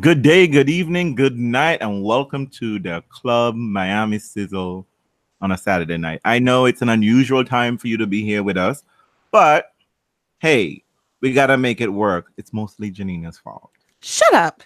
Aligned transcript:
Good 0.00 0.22
day, 0.22 0.46
good 0.46 0.70
evening, 0.70 1.14
good 1.14 1.38
night, 1.38 1.82
and 1.82 2.02
welcome 2.02 2.46
to 2.46 2.78
the 2.78 3.04
Club 3.10 3.54
Miami 3.54 4.18
Sizzle 4.18 4.86
on 5.42 5.52
a 5.52 5.58
Saturday 5.58 5.98
night. 5.98 6.22
I 6.24 6.38
know 6.38 6.64
it's 6.64 6.80
an 6.80 6.88
unusual 6.88 7.44
time 7.44 7.76
for 7.76 7.86
you 7.86 7.98
to 7.98 8.06
be 8.06 8.24
here 8.24 8.42
with 8.42 8.56
us, 8.56 8.82
but 9.30 9.74
hey, 10.38 10.82
we 11.20 11.34
gotta 11.34 11.58
make 11.58 11.82
it 11.82 11.92
work. 11.92 12.32
It's 12.38 12.54
mostly 12.54 12.90
Janina's 12.90 13.36
fault. 13.36 13.72
Shut 14.00 14.32
up. 14.32 14.62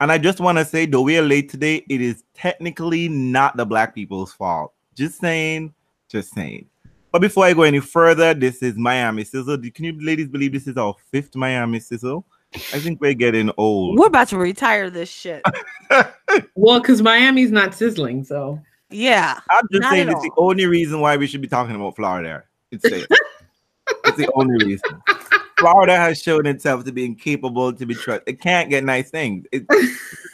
And 0.00 0.12
I 0.12 0.18
just 0.18 0.40
want 0.40 0.58
to 0.58 0.64
say, 0.66 0.84
though 0.84 1.00
we 1.00 1.16
are 1.16 1.22
late 1.22 1.48
today, 1.48 1.82
it 1.88 2.02
is 2.02 2.24
technically 2.34 3.08
not 3.08 3.56
the 3.56 3.64
black 3.64 3.94
people's 3.94 4.34
fault. 4.34 4.74
Just 4.94 5.18
saying, 5.20 5.72
just 6.10 6.34
saying. 6.34 6.66
But 7.12 7.22
before 7.22 7.46
I 7.46 7.54
go 7.54 7.62
any 7.62 7.80
further, 7.80 8.34
this 8.34 8.62
is 8.62 8.76
Miami 8.76 9.24
Sizzle. 9.24 9.56
Can 9.56 9.86
you 9.86 10.04
ladies 10.04 10.28
believe 10.28 10.52
this 10.52 10.66
is 10.66 10.76
our 10.76 10.94
fifth 11.10 11.34
Miami 11.34 11.80
Sizzle? 11.80 12.26
I 12.54 12.78
think 12.78 13.00
we're 13.00 13.14
getting 13.14 13.50
old. 13.56 13.98
We're 13.98 14.06
about 14.06 14.28
to 14.28 14.38
retire 14.38 14.88
this 14.88 15.10
shit. 15.10 15.42
well, 16.54 16.80
because 16.80 17.02
Miami's 17.02 17.50
not 17.50 17.74
sizzling, 17.74 18.24
so 18.24 18.60
yeah. 18.90 19.40
I'm 19.50 19.66
just 19.70 19.88
saying 19.90 20.08
it's 20.08 20.14
all. 20.14 20.22
the 20.22 20.32
only 20.36 20.66
reason 20.66 21.00
why 21.00 21.16
we 21.16 21.26
should 21.26 21.42
be 21.42 21.48
talking 21.48 21.74
about 21.74 21.96
Florida. 21.96 22.44
It's, 22.70 22.84
it's 22.84 24.16
the 24.16 24.30
only 24.34 24.64
reason. 24.64 25.02
Florida 25.58 25.96
has 25.96 26.20
shown 26.20 26.46
itself 26.46 26.84
to 26.84 26.92
be 26.92 27.04
incapable 27.04 27.72
to 27.72 27.86
be 27.86 27.94
trusted. 27.94 28.28
It 28.28 28.40
can't 28.40 28.68
get 28.68 28.84
nice 28.84 29.10
things. 29.10 29.46
It's 29.52 29.66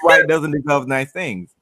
why 0.02 0.20
it 0.20 0.28
doesn't 0.28 0.50
deserve 0.50 0.88
nice 0.88 1.12
things. 1.12 1.54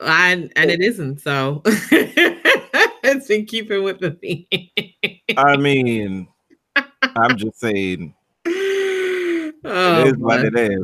And 0.00 0.52
and 0.56 0.70
it 0.70 0.82
isn't. 0.82 1.20
So 1.20 1.62
it's 1.66 3.30
in 3.30 3.46
keeping 3.46 3.82
with 3.82 4.00
the 4.00 4.10
theme. 4.10 4.46
I 5.36 5.56
mean, 5.56 6.28
I'm 6.76 7.36
just 7.36 7.60
saying. 7.60 8.14
Oh, 9.64 10.00
it 10.00 10.06
is 10.08 10.16
what 10.16 10.44
it 10.44 10.56
is. 10.56 10.82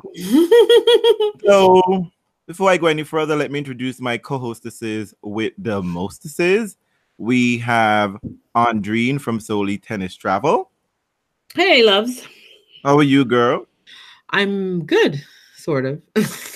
so 1.45 2.11
before 2.47 2.71
I 2.71 2.77
go 2.77 2.87
any 2.87 3.03
further, 3.03 3.35
let 3.37 3.51
me 3.51 3.59
introduce 3.59 4.01
my 4.01 4.19
co-hostesses 4.19 5.15
with 5.23 5.53
the 5.59 5.83
mostesses. 5.83 6.77
We 7.19 7.59
have 7.59 8.17
Andrine 8.57 9.21
from 9.21 9.41
Solely 9.41 9.79
Tennis 9.79 10.15
Travel. 10.15 10.71
Hey, 11.55 11.83
loves. 11.83 12.27
How 12.85 12.97
are 12.97 13.03
you, 13.03 13.25
girl? 13.25 13.67
I'm 14.31 14.87
good, 14.87 15.23
sort 15.57 15.85
of. 15.85 16.01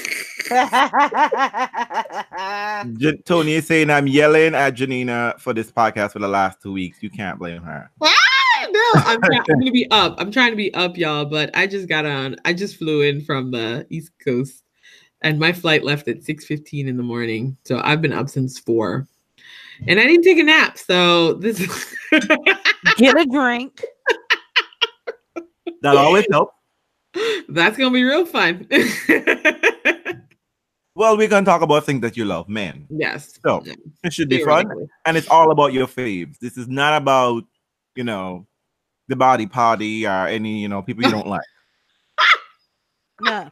Tony 3.25 3.55
is 3.55 3.67
saying 3.67 3.91
I'm 3.91 4.06
yelling 4.06 4.55
at 4.55 4.70
Janina 4.70 5.34
for 5.39 5.53
this 5.53 5.70
podcast 5.70 6.12
for 6.12 6.20
the 6.20 6.28
last 6.28 6.62
two 6.62 6.73
weeks. 6.73 7.03
You 7.03 7.11
can't 7.11 7.39
blame 7.39 7.62
her. 7.62 7.91
No, 8.94 9.02
I'm, 9.04 9.20
try- 9.20 9.38
I'm 9.38 9.58
gonna 9.58 9.70
be 9.72 9.90
up. 9.90 10.14
I'm 10.18 10.30
trying 10.30 10.50
to 10.50 10.56
be 10.56 10.72
up, 10.74 10.96
y'all. 10.96 11.24
But 11.24 11.50
I 11.54 11.66
just 11.66 11.88
got 11.88 12.06
on. 12.06 12.36
I 12.44 12.52
just 12.52 12.76
flew 12.76 13.02
in 13.02 13.24
from 13.24 13.50
the 13.50 13.86
East 13.90 14.12
Coast, 14.24 14.64
and 15.22 15.38
my 15.38 15.52
flight 15.52 15.84
left 15.84 16.08
at 16.08 16.24
6:15 16.24 16.86
in 16.86 16.96
the 16.96 17.02
morning. 17.02 17.56
So 17.64 17.80
I've 17.82 18.02
been 18.02 18.12
up 18.12 18.28
since 18.28 18.58
four, 18.58 19.06
and 19.86 19.98
I 20.00 20.04
didn't 20.04 20.24
take 20.24 20.38
a 20.38 20.42
nap. 20.42 20.78
So 20.78 21.34
this 21.34 21.58
get 22.96 23.20
a 23.20 23.26
drink. 23.26 23.82
That 25.82 25.96
always 25.96 26.26
helps. 26.30 26.54
That's 27.48 27.76
gonna 27.76 27.90
be 27.90 28.04
real 28.04 28.24
fun. 28.24 28.66
well, 30.94 31.16
we're 31.16 31.28
gonna 31.28 31.44
talk 31.44 31.62
about 31.62 31.84
things 31.84 32.00
that 32.02 32.16
you 32.16 32.24
love, 32.24 32.48
man. 32.48 32.86
Yes. 32.88 33.38
So 33.44 33.62
it 34.02 34.12
should 34.12 34.28
be 34.28 34.44
fun, 34.44 34.70
and 35.04 35.16
it's 35.16 35.28
all 35.28 35.50
about 35.50 35.72
your 35.72 35.86
faves. 35.86 36.38
This 36.38 36.56
is 36.56 36.68
not 36.68 37.00
about, 37.00 37.44
you 37.96 38.04
know, 38.04 38.46
the 39.12 39.16
body 39.16 39.46
party 39.46 40.06
or 40.06 40.27
any, 40.27 40.58
you 40.58 40.68
know, 40.68 40.80
people 40.80 41.05
you 41.05 41.10
don't 41.10 41.28
like. 41.28 41.42
No. 43.20 43.50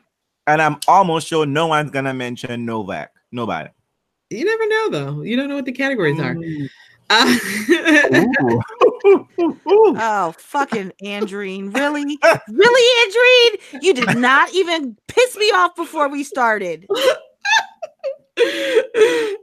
And 0.48 0.60
I'm 0.60 0.78
almost 0.88 1.28
sure 1.28 1.46
no 1.46 1.68
one's 1.68 1.92
gonna 1.92 2.14
mention 2.14 2.64
Novak. 2.66 3.12
Nobody. 3.30 3.68
You 4.30 4.44
never 4.44 4.66
know, 4.66 4.90
though. 4.90 5.22
You 5.22 5.36
don't 5.36 5.48
know 5.48 5.54
what 5.54 5.64
the 5.64 5.70
categories 5.70 6.18
are. 6.18 6.34
Mm. 6.34 6.68
Uh, 7.12 7.26
oh, 9.98 10.32
fucking 10.38 10.92
Andrine. 11.02 11.74
Really? 11.74 12.04
really, 12.48 13.60
Andrine? 13.72 13.82
You 13.82 13.94
did 13.94 14.16
not 14.16 14.54
even 14.54 14.96
piss 15.08 15.36
me 15.36 15.50
off 15.50 15.74
before 15.74 16.08
we 16.08 16.22
started. 16.22 16.86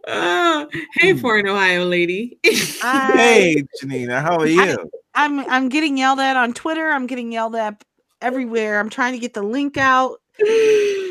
Uh, 0.07 0.65
hey, 0.95 1.11
hmm. 1.11 1.17
foreign 1.19 1.47
Ohio 1.47 1.83
lady. 1.85 2.39
Hey, 2.43 3.61
Janina, 3.81 4.21
how 4.21 4.39
are 4.39 4.47
you? 4.47 4.61
I, 4.61 4.75
I'm 5.17 5.39
I'm 5.49 5.67
getting 5.67 5.97
yelled 5.97 6.19
at 6.19 6.37
on 6.37 6.53
Twitter. 6.53 6.89
I'm 6.89 7.07
getting 7.07 7.31
yelled 7.31 7.55
at 7.55 7.83
everywhere. 8.21 8.79
I'm 8.79 8.89
trying 8.89 9.13
to 9.13 9.19
get 9.19 9.33
the 9.33 9.43
link 9.43 9.75
out. 9.77 10.21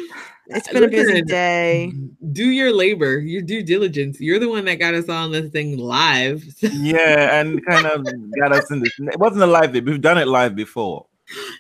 It's 0.48 0.68
been 0.68 0.82
Listen, 0.82 0.84
a 0.84 1.06
busy 1.08 1.22
day. 1.22 1.92
Do 2.30 2.44
your 2.44 2.72
labor, 2.72 3.18
your 3.18 3.42
due 3.42 3.64
diligence. 3.64 4.20
You're 4.20 4.38
the 4.38 4.48
one 4.48 4.64
that 4.66 4.76
got 4.76 4.94
us 4.94 5.08
on 5.08 5.32
this 5.32 5.50
thing 5.50 5.76
live. 5.76 6.44
yeah, 6.60 7.40
and 7.40 7.66
kind 7.66 7.84
of 7.84 8.06
got 8.38 8.52
us 8.52 8.70
in 8.70 8.78
this. 8.78 8.92
It 8.96 9.18
wasn't 9.18 9.42
a 9.42 9.46
live. 9.46 9.72
We've 9.72 10.00
done 10.00 10.18
it 10.18 10.28
live 10.28 10.54
before. 10.54 11.06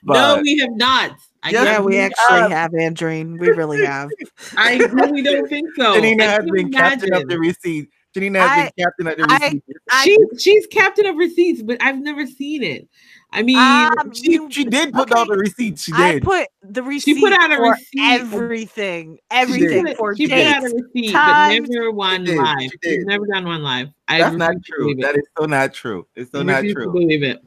no, 0.04 0.40
we 0.40 0.58
have 0.58 0.70
not. 0.74 1.18
I 1.42 1.50
yeah, 1.50 1.80
we 1.80 1.98
actually 1.98 2.38
have, 2.42 2.52
have 2.52 2.70
Andrine. 2.70 3.40
We 3.40 3.48
really 3.48 3.84
have. 3.84 4.08
I 4.56 4.76
really 4.76 5.22
don't 5.22 5.48
think 5.48 5.68
so. 5.76 5.94
Janina 5.94 6.22
has 6.22 6.48
been 6.48 6.70
captain 6.70 7.12
of 7.12 7.26
the 7.26 7.40
receipt. 7.40 7.88
Janina 8.16 8.40
has 8.40 8.50
I, 8.50 8.62
been 8.62 8.84
captain 8.86 9.06
of 9.08 9.16
the 9.18 9.24
receipt. 9.24 9.62
I, 9.90 10.04
she's, 10.04 10.42
she's 10.42 10.66
captain 10.68 11.04
of 11.04 11.16
receipts, 11.16 11.60
but 11.60 11.76
I've 11.82 11.98
never 11.98 12.26
seen 12.26 12.62
it. 12.62 12.88
I 13.30 13.42
mean, 13.42 13.58
um, 13.58 14.14
she, 14.14 14.32
you, 14.32 14.50
she 14.50 14.64
did 14.64 14.94
put 14.94 15.12
okay. 15.12 15.20
out 15.20 15.28
the 15.28 15.36
receipt. 15.36 15.78
She 15.78 15.92
did. 15.92 16.00
I 16.00 16.20
put 16.20 16.48
the 16.62 16.82
receipt. 16.82 17.16
She 17.16 17.20
put 17.20 17.34
out 17.34 17.52
a 17.52 17.60
receipt. 17.60 18.00
Everything. 18.00 19.18
Everything. 19.30 19.86
She, 20.16 20.26
she 20.26 20.28
put 20.28 20.38
out 20.38 20.62
a 20.62 20.74
receipt, 20.74 21.12
time. 21.12 21.62
but 21.64 21.70
never 21.70 21.92
one 21.92 22.24
live. 22.24 22.70
She 22.70 22.78
She's 22.82 23.04
never 23.04 23.26
done 23.26 23.44
one 23.44 23.62
live. 23.62 23.88
I 24.08 24.20
That's 24.20 24.36
not 24.36 24.54
true. 24.64 24.94
That 25.00 25.14
is 25.16 25.26
so 25.38 25.44
not 25.44 25.74
true. 25.74 26.06
It's 26.14 26.32
so 26.32 26.42
not 26.42 26.62
true. 26.62 26.90
believe 26.90 27.22
it. 27.22 27.44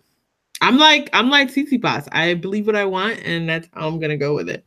I'm 0.61 0.77
like 0.77 1.09
I'm 1.13 1.31
like 1.31 1.51
CC 1.51 1.81
Boss. 1.81 2.07
I 2.11 2.35
believe 2.35 2.67
what 2.67 2.75
I 2.75 2.85
want, 2.85 3.21
and 3.25 3.49
that's 3.49 3.67
how 3.73 3.87
I'm 3.87 3.99
gonna 3.99 4.17
go 4.17 4.35
with 4.35 4.49
it. 4.49 4.63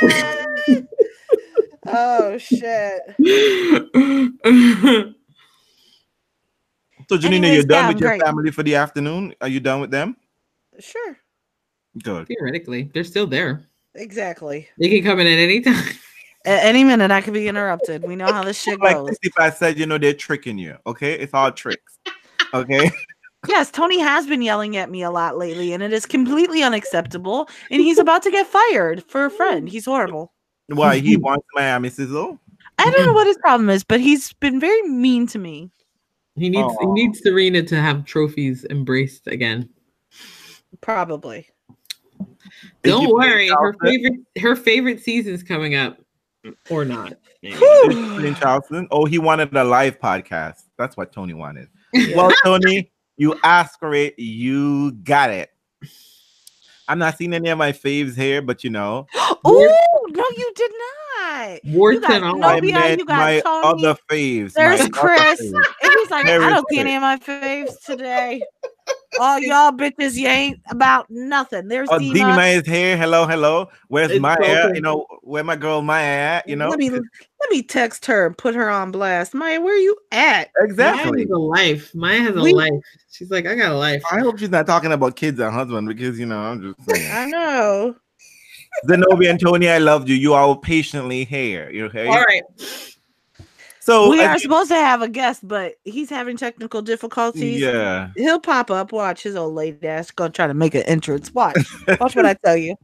oh 1.86 2.38
shit. 2.38 3.02
So 7.08 7.18
Janina, 7.18 7.46
Anyways, 7.46 7.56
you're 7.56 7.66
done 7.66 7.84
yeah, 7.84 7.88
with 7.88 8.00
your 8.00 8.10
great. 8.10 8.22
family 8.22 8.50
for 8.50 8.62
the 8.62 8.76
afternoon. 8.76 9.34
Are 9.40 9.48
you 9.48 9.60
done 9.60 9.80
with 9.80 9.90
them? 9.90 10.16
Sure. 10.78 11.18
Good. 12.02 12.26
Theoretically, 12.28 12.90
they're 12.94 13.04
still 13.04 13.26
there. 13.26 13.68
Exactly. 13.94 14.68
They 14.78 14.88
can 14.88 15.04
come 15.04 15.20
in 15.20 15.26
at 15.26 15.38
any 15.38 15.60
time. 15.60 15.84
At 16.46 16.62
any 16.62 16.84
minute, 16.84 17.10
I 17.10 17.22
could 17.22 17.32
be 17.32 17.48
interrupted. 17.48 18.02
We 18.06 18.16
know 18.16 18.30
how 18.30 18.44
this 18.44 18.60
shit 18.60 18.78
goes. 18.78 19.08
Like 19.08 19.16
if 19.22 19.32
I 19.38 19.48
said, 19.48 19.78
you 19.78 19.86
know, 19.86 19.96
they're 19.96 20.12
tricking 20.12 20.58
you. 20.58 20.76
Okay, 20.86 21.14
it's 21.14 21.32
all 21.32 21.50
tricks. 21.50 21.98
Okay. 22.52 22.90
yes, 23.48 23.70
Tony 23.70 23.98
has 23.98 24.26
been 24.26 24.42
yelling 24.42 24.76
at 24.76 24.90
me 24.90 25.02
a 25.02 25.10
lot 25.10 25.38
lately, 25.38 25.72
and 25.72 25.82
it 25.82 25.90
is 25.90 26.04
completely 26.04 26.62
unacceptable. 26.62 27.48
And 27.70 27.80
he's 27.80 27.98
about 27.98 28.22
to 28.24 28.30
get 28.30 28.46
fired 28.46 29.02
for 29.04 29.24
a 29.24 29.30
friend. 29.30 29.66
He's 29.66 29.86
horrible. 29.86 30.33
Why 30.68 30.98
he 30.98 31.14
mm-hmm. 31.14 31.22
wants 31.22 31.46
Miami 31.54 31.90
Sizzle? 31.90 32.38
Oh, 32.38 32.40
I 32.78 32.90
don't 32.90 32.92
know 32.92 33.06
mm-hmm. 33.06 33.14
what 33.14 33.26
his 33.26 33.36
problem 33.38 33.70
is, 33.70 33.84
but 33.84 34.00
he's 34.00 34.32
been 34.34 34.58
very 34.58 34.82
mean 34.82 35.26
to 35.28 35.38
me. 35.38 35.70
He 36.36 36.48
needs 36.48 36.74
Aww. 36.74 36.80
he 36.80 36.86
needs 36.86 37.20
Serena 37.20 37.62
to 37.62 37.80
have 37.80 38.04
trophies 38.04 38.66
embraced 38.70 39.28
again. 39.28 39.68
Probably. 40.80 41.48
Don't 42.82 43.12
worry, 43.12 43.48
her 43.48 43.74
favorite 43.82 44.20
her 44.38 44.56
favorite 44.56 45.00
season's 45.00 45.42
coming 45.42 45.74
up, 45.74 45.98
or 46.70 46.84
not. 46.84 47.14
Charleston. 47.42 48.88
Oh, 48.90 49.04
he 49.04 49.18
wanted 49.18 49.54
a 49.54 49.64
live 49.64 50.00
podcast. 50.00 50.64
That's 50.76 50.96
what 50.96 51.12
Tony 51.12 51.34
wanted. 51.34 51.68
Well, 52.14 52.32
Tony, 52.44 52.90
you 53.16 53.38
asked 53.44 53.78
for 53.78 53.94
it. 53.94 54.18
You 54.18 54.92
got 54.92 55.30
it. 55.30 55.50
I'm 56.88 56.98
not 56.98 57.16
seeing 57.16 57.32
any 57.32 57.48
of 57.48 57.58
my 57.58 57.72
faves 57.72 58.16
here, 58.16 58.42
but 58.42 58.64
you 58.64 58.70
know. 58.70 59.06
oh 59.44 60.03
no, 60.14 60.24
you 60.36 60.52
did 60.54 60.72
not. 61.18 61.60
Warton 61.64 62.22
on 62.22 62.40
Nobia, 62.40 62.96
you 62.96 63.04
got 63.04 63.18
my 63.18 63.40
Tony. 63.40 63.86
other 63.86 63.98
faves. 64.08 64.52
There's 64.52 64.88
Chris. 64.88 65.40
And 65.84 65.92
he's 65.98 66.10
like, 66.10 66.26
I 66.26 66.38
don't 66.38 66.66
see 66.70 66.78
any 66.78 66.94
of 66.94 67.02
my 67.02 67.16
faves 67.18 67.82
today. 67.84 68.42
All 69.20 69.38
y'all 69.38 69.72
bitches, 69.72 70.16
you 70.16 70.26
ain't 70.26 70.60
about 70.70 71.06
nothing. 71.08 71.68
There's 71.68 71.88
oh, 71.90 71.98
Dima. 71.98 72.14
Dima 72.14 72.56
is 72.56 72.66
here. 72.66 72.96
Hello, 72.96 73.26
hello. 73.26 73.68
Where's 73.88 74.10
it's 74.10 74.20
Maya? 74.20 74.70
You 74.74 74.80
know, 74.80 75.06
where 75.22 75.44
my 75.44 75.56
girl 75.56 75.82
Maya 75.82 76.04
at? 76.04 76.48
You 76.48 76.56
know, 76.56 76.68
let 76.68 76.78
me 76.78 76.90
let 76.90 77.50
me 77.50 77.62
text 77.62 78.06
her 78.06 78.26
and 78.26 78.36
put 78.36 78.54
her 78.54 78.68
on 78.68 78.90
blast. 78.90 79.32
Maya, 79.32 79.60
where 79.60 79.74
are 79.74 79.78
you 79.78 79.96
at? 80.10 80.50
Exactly. 80.58 81.10
Maya 81.10 81.20
has 81.20 81.30
a 81.30 81.38
life. 81.38 81.94
Maya 81.94 82.20
has 82.20 82.36
a 82.36 82.40
we, 82.40 82.52
life. 82.52 82.72
She's 83.10 83.30
like, 83.30 83.46
I 83.46 83.54
got 83.54 83.72
a 83.72 83.78
life. 83.78 84.02
I 84.10 84.18
hope 84.18 84.38
she's 84.38 84.50
not 84.50 84.66
talking 84.66 84.92
about 84.92 85.16
kids 85.16 85.38
and 85.38 85.52
husband 85.52 85.86
because 85.86 86.18
you 86.18 86.26
know 86.26 86.38
I'm 86.38 86.74
just 86.74 86.90
saying. 86.96 87.12
I 87.12 87.26
know. 87.26 87.96
Zenobia 88.88 89.30
and 89.30 89.40
Tony, 89.40 89.68
I 89.68 89.78
loved 89.78 90.08
you. 90.08 90.14
You 90.14 90.34
are 90.34 90.56
patiently 90.56 91.24
here. 91.24 91.70
You 91.70 91.86
okay? 91.86 92.06
All 92.06 92.22
right. 92.22 92.42
So 93.80 94.08
we 94.08 94.22
are 94.22 94.38
supposed 94.38 94.70
to 94.70 94.76
have 94.76 95.02
a 95.02 95.08
guest, 95.08 95.46
but 95.46 95.74
he's 95.84 96.08
having 96.08 96.38
technical 96.38 96.80
difficulties. 96.80 97.60
Yeah. 97.60 98.10
He'll 98.16 98.40
pop 98.40 98.70
up. 98.70 98.92
Watch 98.92 99.22
his 99.22 99.36
old 99.36 99.54
lady 99.54 99.86
ass 99.86 100.10
gonna 100.10 100.30
try 100.30 100.46
to 100.46 100.54
make 100.54 100.74
an 100.74 100.84
entrance. 100.84 101.32
Watch. 101.34 101.58
Watch 102.00 102.16
what 102.16 102.24
I 102.24 102.34
tell 102.44 102.56
you. 102.56 102.76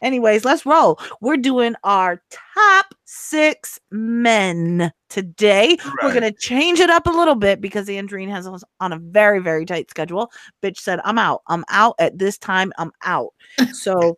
Anyways, 0.00 0.44
let's 0.44 0.64
roll. 0.64 0.98
We're 1.20 1.36
doing 1.36 1.74
our 1.84 2.22
top 2.30 2.94
six 3.04 3.78
men 3.90 4.92
today. 5.10 5.76
We're 6.02 6.14
gonna 6.14 6.32
change 6.32 6.80
it 6.80 6.88
up 6.88 7.06
a 7.06 7.10
little 7.10 7.34
bit 7.34 7.60
because 7.60 7.88
Andrine 7.88 8.30
has 8.30 8.46
us 8.46 8.64
on 8.80 8.94
a 8.94 8.98
very, 8.98 9.40
very 9.40 9.66
tight 9.66 9.90
schedule. 9.90 10.32
Bitch 10.62 10.78
said, 10.78 11.00
I'm 11.04 11.18
out. 11.18 11.42
I'm 11.48 11.64
out 11.68 11.96
at 11.98 12.18
this 12.18 12.38
time. 12.38 12.72
I'm 12.78 12.92
out. 13.02 13.34
So 13.72 14.16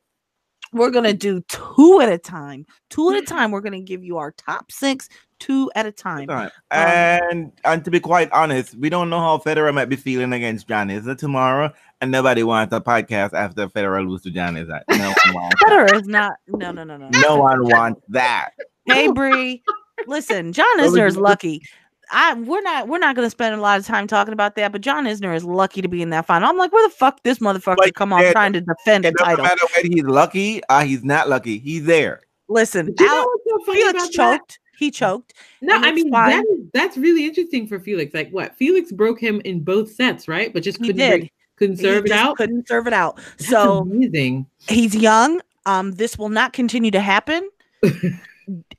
we're 0.73 0.91
gonna 0.91 1.13
do 1.13 1.41
two 1.43 2.01
at 2.01 2.11
a 2.11 2.19
time. 2.19 2.67
Two 2.91 3.11
at 3.11 3.19
a 3.19 3.23
mm. 3.23 3.27
time. 3.27 3.51
We're 3.51 3.61
gonna 3.61 3.81
give 3.81 4.05
you 4.05 4.19
our 4.19 4.33
top 4.33 4.71
six, 4.71 5.09
two 5.39 5.71
at 5.75 5.87
a 5.87 5.93
time. 5.93 6.29
Time. 6.29 6.51
Um, 6.71 6.81
and 6.81 7.53
and 7.65 7.85
to 7.85 7.91
be 7.91 8.01
quite 8.01 8.31
honest, 8.33 8.75
we 8.77 8.89
don't 8.89 9.11
know 9.11 9.21
how 9.21 9.39
Federer 9.39 9.73
might 9.75 9.89
be 9.89 9.97
feeling 9.97 10.33
against 10.33 10.69
John 10.69 10.89
Isner 10.89 11.17
tomorrow, 11.17 11.73
and 12.01 12.11
nobody 12.11 12.43
wants 12.43 12.75
a 12.75 12.81
podcast 12.81 13.33
after 13.33 13.69
Federer 13.69 14.09
lose 14.09 14.23
to 14.23 14.31
John 14.31 14.55
Isner. 14.55 14.83
That- 14.89 14.99
No. 14.99 15.49
Federer 15.65 16.01
is 16.01 16.07
not. 16.07 16.35
No, 16.49 16.73
no, 16.73 16.85
no, 16.85 16.97
no. 16.97 17.09
No 17.21 17.37
one 17.37 17.65
wants 17.65 18.03
that. 18.09 18.51
Hey 18.87 19.11
Bree, 19.11 19.63
listen, 20.07 20.53
John 20.53 20.79
Isner 20.79 21.07
is 21.07 21.17
lucky. 21.17 21.63
I 22.11 22.35
we're 22.35 22.61
not 22.63 22.89
we're 22.89 22.99
not 22.99 23.17
gonna 23.17 23.31
spend 23.31 23.55
a 23.55 23.61
lot 23.61 23.79
of 23.81 23.87
time 23.87 24.07
talking 24.07 24.33
about 24.33 24.55
that, 24.57 24.73
but 24.73 24.81
John 24.81 25.05
Isner 25.07 25.35
is 25.35 25.45
lucky 25.45 25.83
to 25.83 25.89
be 25.89 26.03
in 26.03 26.11
that 26.11 26.27
final. 26.27 26.49
I'm 26.49 26.57
like, 26.57 26.73
where 26.73 26.87
the 26.89 26.95
fuck 26.95 27.23
this 27.25 27.39
motherfucker 27.41 27.79
Like 27.79 27.95
come 27.95 28.13
on 28.13 28.23
that- 28.23 28.33
trying 28.33 28.53
to 28.53 28.61
defend 28.61 29.05
a 29.05 29.09
It 29.09 29.15
doesn't 29.17 29.27
title? 29.37 29.45
matter 29.45 29.63
whether 29.77 29.89
he's 29.89 30.05
lucky 30.05 30.61
or 30.71 30.83
he's 30.83 31.03
not 31.05 31.29
lucky. 31.29 31.59
He's 31.59 31.85
there. 31.85 32.21
Listen, 32.49 32.95
you 32.99 33.09
Al- 33.09 33.27
what's 33.45 33.67
so 33.67 33.73
Felix 33.73 33.91
about 33.93 34.13
that? 34.17 34.39
choked. 34.41 34.59
He 34.79 34.91
choked. 34.91 35.33
No, 35.63 35.75
I 35.77 35.91
mean 35.91 36.11
that 36.11 36.45
is, 36.45 36.59
that's 36.75 36.97
really 36.97 37.25
interesting 37.25 37.67
for 37.67 37.81
Felix. 37.81 38.13
Like 38.15 38.31
what? 38.31 38.55
Felix 38.57 38.93
broke 38.93 39.19
him 39.19 39.41
in 39.45 39.61
both 39.65 39.91
sets, 39.91 40.29
right? 40.29 40.53
But 40.53 40.63
just 40.63 40.79
couldn't 40.79 40.97
did. 40.97 41.21
break- 41.23 41.33
couldn't 41.57 41.77
He 41.77 41.83
serve 41.83 42.05
it 42.05 42.13
out. 42.13 42.37
Couldn't 42.37 42.69
serve 42.69 42.87
it 42.87 42.93
out. 42.93 43.17
That's 43.17 43.49
So 43.49 43.79
amazing. 43.79 44.47
he's 44.69 44.95
young. 44.95 45.41
Um, 45.65 45.93
this 45.93 46.19
will 46.19 46.29
not 46.29 46.53
continue 46.53 46.91
to 46.91 47.01
happen. 47.01 47.49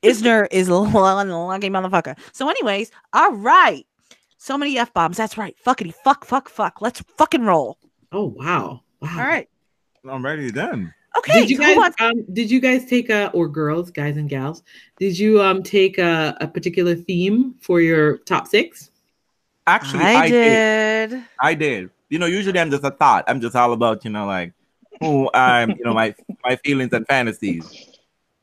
Isner 0.02 0.46
is 0.50 0.68
a 0.68 0.74
lucky 0.74 1.70
motherfucker. 1.70 2.18
So, 2.32 2.48
anyways, 2.48 2.90
all 3.12 3.32
right. 3.32 3.86
So 4.38 4.56
many 4.56 4.78
f 4.78 4.94
bombs. 4.94 5.16
That's 5.16 5.36
right. 5.36 5.56
Fuckity 5.66 5.92
fuck 5.92 6.24
fuck 6.24 6.48
fuck. 6.48 6.80
Let's 6.80 7.02
fucking 7.16 7.42
roll. 7.42 7.76
Oh 8.12 8.26
wow. 8.26 8.82
Wow. 9.00 9.18
All 9.18 9.26
right. 9.26 9.48
I'm 10.08 10.24
ready 10.24 10.50
then. 10.50 10.94
Okay. 11.18 11.40
Did 11.40 11.50
you 11.50 11.56
who 11.56 11.62
guys 11.64 11.76
wants- 11.76 12.00
um 12.00 12.24
did 12.32 12.50
you 12.50 12.60
guys 12.60 12.84
take 12.84 13.10
a 13.10 13.30
or 13.32 13.48
girls, 13.48 13.90
guys 13.90 14.16
and 14.16 14.28
gals, 14.28 14.62
did 14.98 15.18
you 15.18 15.42
um 15.42 15.62
take 15.62 15.98
a, 15.98 16.36
a 16.40 16.46
particular 16.46 16.94
theme 16.94 17.54
for 17.60 17.80
your 17.80 18.18
top 18.18 18.46
six? 18.46 18.90
Actually, 19.66 20.04
I, 20.04 20.14
I, 20.14 20.28
did. 20.28 21.10
did. 21.10 21.24
I 21.42 21.54
did. 21.54 21.90
You 22.08 22.18
know, 22.18 22.26
usually 22.26 22.58
I'm 22.58 22.70
just 22.70 22.84
a 22.84 22.90
thought. 22.90 23.24
I'm 23.28 23.40
just 23.40 23.54
all 23.54 23.72
about, 23.74 24.02
you 24.04 24.10
know, 24.10 24.24
like 24.24 24.54
who 25.00 25.28
I'm, 25.34 25.70
you 25.70 25.84
know, 25.84 25.92
my 25.92 26.14
my 26.44 26.56
feelings 26.56 26.92
and 26.92 27.06
fantasies. 27.06 27.98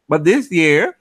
But 0.07 0.23
this 0.23 0.51
year, 0.51 0.97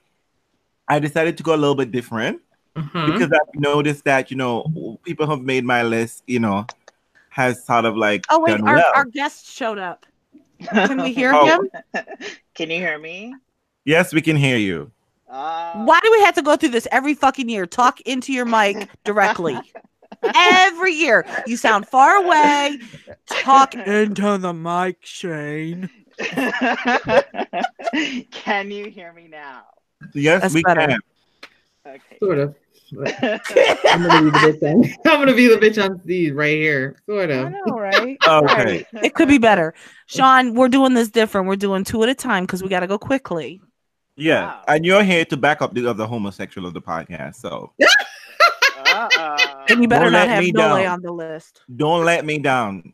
I 0.87 0.99
decided 0.99 1.37
to 1.37 1.43
go 1.43 1.53
a 1.55 1.57
little 1.57 1.75
bit 1.75 1.91
different 1.91 2.41
Uh-huh. 2.75 3.11
because 3.11 3.31
I've 3.31 3.55
noticed 3.55 4.03
that, 4.05 4.29
you 4.31 4.37
know, 4.37 4.99
people 5.03 5.27
have 5.27 5.41
made 5.41 5.63
my 5.65 5.83
list, 5.83 6.23
you 6.27 6.39
know, 6.39 6.65
has 7.29 7.65
sort 7.65 7.85
of 7.85 7.95
like 7.97 8.25
Oh 8.29 8.39
wait, 8.39 8.57
done 8.57 8.67
our, 8.67 8.75
well. 8.75 8.91
our 8.95 9.05
guest 9.05 9.47
showed 9.47 9.77
up. 9.79 10.05
Can 10.69 11.01
we 11.01 11.13
hear 11.13 11.31
Oh. 11.37 11.45
him? 11.45 11.69
Can 12.53 12.69
you 12.69 12.77
hear 12.79 12.97
me? 12.99 13.33
Yes, 13.85 14.13
we 14.13 14.21
can 14.21 14.35
hear 14.35 14.57
you. 14.57 14.91
Uh, 15.29 15.83
Why 15.85 15.99
do 16.03 16.11
we 16.11 16.21
have 16.21 16.35
to 16.35 16.41
go 16.41 16.55
through 16.55 16.69
this 16.69 16.87
every 16.91 17.13
fucking 17.13 17.49
year? 17.49 17.65
Talk 17.65 17.99
into 18.01 18.31
your 18.31 18.45
mic 18.45 18.87
directly. 19.03 19.57
Every 20.35 20.93
year. 20.93 21.25
You 21.45 21.57
sound 21.57 21.87
far 21.87 22.23
away. 22.23 22.79
Talk 23.27 23.75
into 23.75 24.37
the 24.37 24.53
mic, 24.53 24.97
Shane. 25.01 25.89
Can 28.31 28.71
you 28.71 28.89
hear 28.89 29.11
me 29.13 29.27
now? 29.27 29.63
Yes, 30.13 30.41
That's 30.41 30.53
we 30.53 30.63
better. 30.63 30.87
can. 30.87 30.99
Okay. 31.87 32.17
Sort 32.19 32.37
of. 32.39 32.55
I'm 32.95 34.03
gonna 34.03 34.21
be 34.21 34.29
the 34.29 34.37
bitch 34.37 34.63
on, 34.63 34.83
I'm 35.11 35.19
gonna 35.19 35.33
be 35.33 35.47
the 35.47 35.55
bitch 35.57 35.83
on 35.83 35.99
Steve 36.03 36.35
right 36.35 36.55
here. 36.55 36.95
Sort 37.07 37.31
I 37.31 37.33
of. 37.33 37.51
know, 37.51 37.77
right? 37.79 38.17
Okay. 38.27 38.85
It 39.03 39.15
could 39.15 39.27
be 39.27 39.37
better. 39.39 39.73
Sean, 40.05 40.53
we're 40.53 40.69
doing 40.69 40.93
this 40.93 41.09
different. 41.09 41.47
We're 41.47 41.55
doing 41.55 41.83
two 41.83 42.03
at 42.03 42.09
a 42.09 42.15
time 42.15 42.45
because 42.45 42.61
we 42.61 42.69
got 42.69 42.81
to 42.81 42.87
go 42.87 42.97
quickly. 42.99 43.59
Yeah. 44.15 44.45
Wow. 44.45 44.61
And 44.67 44.85
you're 44.85 45.03
here 45.03 45.25
to 45.25 45.35
back 45.37 45.61
up 45.61 45.73
the 45.73 45.87
other 45.87 46.05
homosexual 46.05 46.67
of 46.67 46.73
the 46.73 46.81
podcast. 46.81 47.35
So 47.35 47.73
Uh-oh. 48.85 49.65
And 49.69 49.81
you 49.81 49.87
better 49.87 50.05
Don't 50.05 50.13
not 50.13 50.27
let 50.27 50.29
have 50.29 50.43
me 50.43 50.51
Dole 50.51 50.77
down. 50.77 50.85
on 50.85 51.01
the 51.01 51.11
list. 51.11 51.61
don't 51.75 52.05
let 52.05 52.23
me 52.23 52.37
down. 52.37 52.93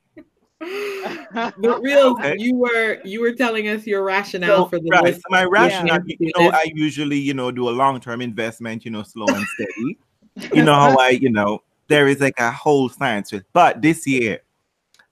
But 0.61 1.81
real, 1.81 2.15
Okay. 2.17 2.35
you 2.37 2.55
were 2.55 2.99
you 3.03 3.21
were 3.21 3.33
telling 3.33 3.67
us 3.67 3.85
your 3.87 4.03
rationale 4.03 4.63
So, 4.65 4.69
for 4.69 4.79
the 4.79 4.89
right. 4.91 5.15
So 5.15 5.21
my 5.29 5.43
rationale, 5.45 5.99
Yeah. 6.07 6.15
you 6.19 6.31
know, 6.37 6.51
I 6.53 6.71
usually, 6.73 7.17
you 7.17 7.33
know, 7.33 7.51
do 7.51 7.69
a 7.69 7.71
long-term 7.71 8.21
investment, 8.21 8.85
you 8.85 8.91
know, 8.91 9.03
slow 9.03 9.33
and 9.33 9.47
steady. 9.47 9.97
you 10.53 10.63
know 10.63 10.75
how 10.75 10.95
I, 10.97 11.09
you 11.09 11.31
know, 11.31 11.61
there 11.87 12.07
is 12.07 12.19
like 12.19 12.39
a 12.39 12.51
whole 12.51 12.89
science 12.89 13.29
to 13.29 13.37
it. 13.37 13.45
But 13.53 13.81
this 13.81 14.05
year, 14.05 14.41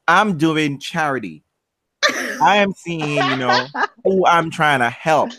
I'm 0.07 0.37
doing 0.37 0.79
charity. 0.79 1.43
I 2.41 2.57
am 2.57 2.73
seeing, 2.73 3.27
you 3.29 3.35
know, 3.35 3.67
who 4.03 4.25
I'm 4.25 4.49
trying 4.49 4.79
to 4.79 4.89
help. 4.89 5.29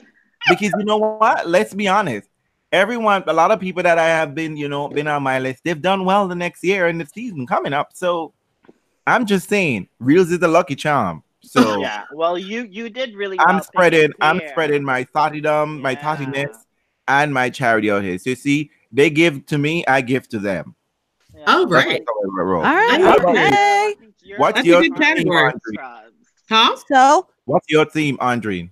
Because 0.49 0.73
you 0.77 0.85
know 0.85 0.99
what? 0.99 1.49
Let's 1.49 1.75
be 1.75 1.89
honest. 1.89 2.29
Everyone, 2.73 3.25
a 3.27 3.33
lot 3.33 3.51
of 3.51 3.59
people 3.59 3.83
that 3.83 3.99
I 3.99 4.07
have 4.07 4.35
been, 4.35 4.57
you 4.57 4.69
know, 4.69 4.89
been 4.89 5.09
on 5.09 5.23
my 5.25 5.39
list, 5.41 5.62
they've 5.65 5.81
done 5.81 6.05
well 6.05 6.29
the 6.29 6.37
next 6.37 6.62
year 6.62 6.87
and 6.87 7.01
the 7.01 7.07
season 7.07 7.47
coming 7.47 7.73
up. 7.73 7.91
So 7.95 8.33
I'm 9.06 9.26
just 9.26 9.49
saying, 9.49 9.88
reels 9.99 10.31
is 10.31 10.38
the 10.38 10.49
lucky 10.49 10.75
charm. 10.76 11.23
So 11.43 11.81
yeah. 11.82 12.05
Well, 12.12 12.38
you 12.38 12.64
you 12.64 12.91
did 12.91 13.14
really. 13.14 13.38
I'm 13.41 13.56
picking 13.56 13.62
spreading, 13.64 14.12
I'm 14.20 14.41
spreading 14.50 14.85
my 14.85 15.05
thoughtydom, 15.05 15.81
my 15.81 15.93
Yeah. 15.93 16.02
thoughtiness, 16.02 16.67
and 17.08 17.32
my 17.35 17.50
charity 17.50 17.91
out 17.91 18.02
here. 18.02 18.19
So 18.19 18.31
you 18.31 18.37
see, 18.37 18.70
they 18.93 19.11
give 19.11 19.47
to 19.47 19.58
me, 19.58 19.85
I 19.87 20.00
give 20.00 20.29
to 20.31 20.38
them. 20.38 20.75
Yeah. 21.35 21.44
Oh, 21.47 21.67
That's 21.69 21.87
right. 21.87 22.02
how 22.06 22.41
I 22.41 22.43
roll. 22.43 22.64
All 22.64 22.75
right. 22.75 22.99
What? 23.00 23.25
Okay. 23.25 23.97
What's 24.37 24.56
That's 24.56 24.67
your 24.67 24.82
good 24.82 24.97
category. 24.97 25.52
theme, 25.52 25.81
Huh? 26.49 26.76
So, 26.93 27.29
What's 27.44 27.67
your 27.69 27.85
theme, 27.85 28.17
Andre? 28.20 28.70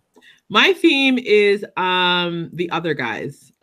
My 0.48 0.72
theme 0.72 1.18
is 1.18 1.64
um 1.76 2.50
the 2.52 2.70
other 2.70 2.94
guys. 2.94 3.52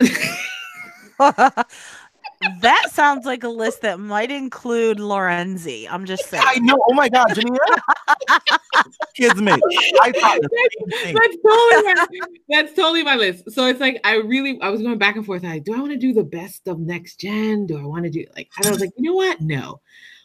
that 2.60 2.88
sounds 2.92 3.26
like 3.26 3.44
a 3.44 3.48
list 3.48 3.82
that 3.82 3.98
might 3.98 4.30
include 4.30 4.98
Lorenzi. 4.98 5.86
I'm 5.90 6.04
just 6.04 6.26
saying. 6.26 6.44
I 6.46 6.58
know. 6.58 6.78
Oh 6.88 6.94
my 6.94 7.08
God, 7.08 7.34
Janina. 7.34 7.58
Kids 9.14 9.40
me. 9.40 9.52
I 9.52 10.12
thought 10.12 10.40
the 10.40 10.48
same 10.52 11.00
thing. 11.02 11.16
That's 11.16 11.36
totally 11.42 11.94
my, 11.94 12.06
that's 12.48 12.72
totally 12.74 13.02
my 13.02 13.16
list. 13.16 13.50
So 13.52 13.66
it's 13.66 13.80
like 13.80 14.00
I 14.04 14.16
really 14.16 14.60
I 14.60 14.68
was 14.70 14.82
going 14.82 14.98
back 14.98 15.16
and 15.16 15.24
forth. 15.24 15.42
Like, 15.42 15.64
do 15.64 15.74
I 15.74 15.80
want 15.80 15.92
to 15.92 15.98
do 15.98 16.12
the 16.12 16.24
best 16.24 16.68
of 16.68 16.78
next 16.78 17.20
gen? 17.20 17.66
Do 17.66 17.78
I 17.78 17.84
want 17.84 18.04
to 18.04 18.10
do 18.10 18.24
like 18.36 18.50
and 18.58 18.66
I 18.66 18.70
was 18.70 18.80
like, 18.80 18.90
you 18.96 19.04
know 19.04 19.14
what? 19.14 19.40
No. 19.40 19.80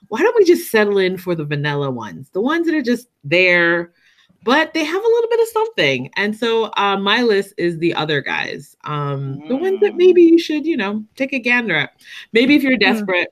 Why 0.08 0.20
don't 0.20 0.36
we 0.36 0.46
just 0.46 0.72
settle 0.72 0.98
in 0.98 1.18
for 1.18 1.36
the 1.36 1.46
vanilla 1.46 1.90
ones? 1.90 2.30
The 2.32 2.42
ones 2.42 2.66
that 2.66 2.76
are 2.76 2.82
just 2.82 3.08
there, 3.24 3.94
but 4.44 4.74
they 4.74 4.84
have 4.84 5.04
a 5.04 5.08
little 5.08 5.30
bit 5.30 5.40
of 5.42 5.48
something. 5.50 6.10
And 6.16 6.36
so 6.36 6.72
uh, 6.78 6.98
my 6.98 7.22
list 7.22 7.54
is 7.58 7.78
the 7.78 7.94
other 7.94 8.22
guys. 8.22 8.76
Um, 8.86 9.48
the 9.48 9.56
ones 9.56 9.80
that 9.82 9.96
maybe 9.96 10.24
you 10.24 10.40
should, 10.40 10.66
you 10.66 10.78
know, 10.78 11.04
take 11.16 11.34
a 11.34 11.40
gander 11.40 11.76
at. 11.76 11.92
Maybe 12.34 12.56
if 12.56 12.64
you're 12.64 12.78
desperate. 12.78 13.30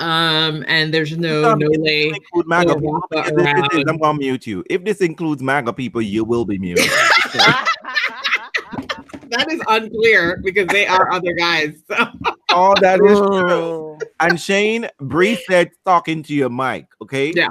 Um, 0.00 0.64
and 0.66 0.92
there's 0.92 1.16
no 1.16 1.52
Um, 1.52 1.60
no 1.60 1.68
if 1.70 1.80
way. 1.80 2.08
include 2.08 2.46
MAGA 2.48 2.74
people, 2.74 3.00
if 3.12 3.24
this 3.24 3.26
is- 3.26 3.46
around. 3.46 3.88
I'm 3.88 3.98
gonna 3.98 4.18
mute 4.18 4.46
you. 4.46 4.64
If 4.68 4.84
this 4.84 5.00
includes 5.00 5.40
MAGA 5.42 5.72
people, 5.72 6.02
you 6.02 6.24
will 6.24 6.44
be 6.44 6.58
muted. 6.58 6.90
That 9.30 9.50
is 9.50 9.60
unclear 9.68 10.40
because 10.44 10.68
they 10.68 10.86
are 10.86 11.10
other 11.10 11.32
guys. 11.32 11.74
So. 11.90 12.06
All 12.50 12.74
that 12.80 13.00
is 13.00 13.18
true. 13.18 13.98
And 14.20 14.40
Shane, 14.40 14.88
Bree 15.00 15.34
said 15.48 15.70
talking 15.84 16.22
to 16.24 16.34
your 16.34 16.50
mic, 16.50 16.86
okay? 17.02 17.32
Yeah. 17.34 17.48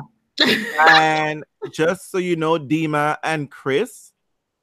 And 0.90 1.44
just 1.72 2.12
so 2.12 2.18
you 2.18 2.36
know, 2.36 2.58
Dima 2.60 3.18
and 3.24 3.50
Chris 3.50 4.12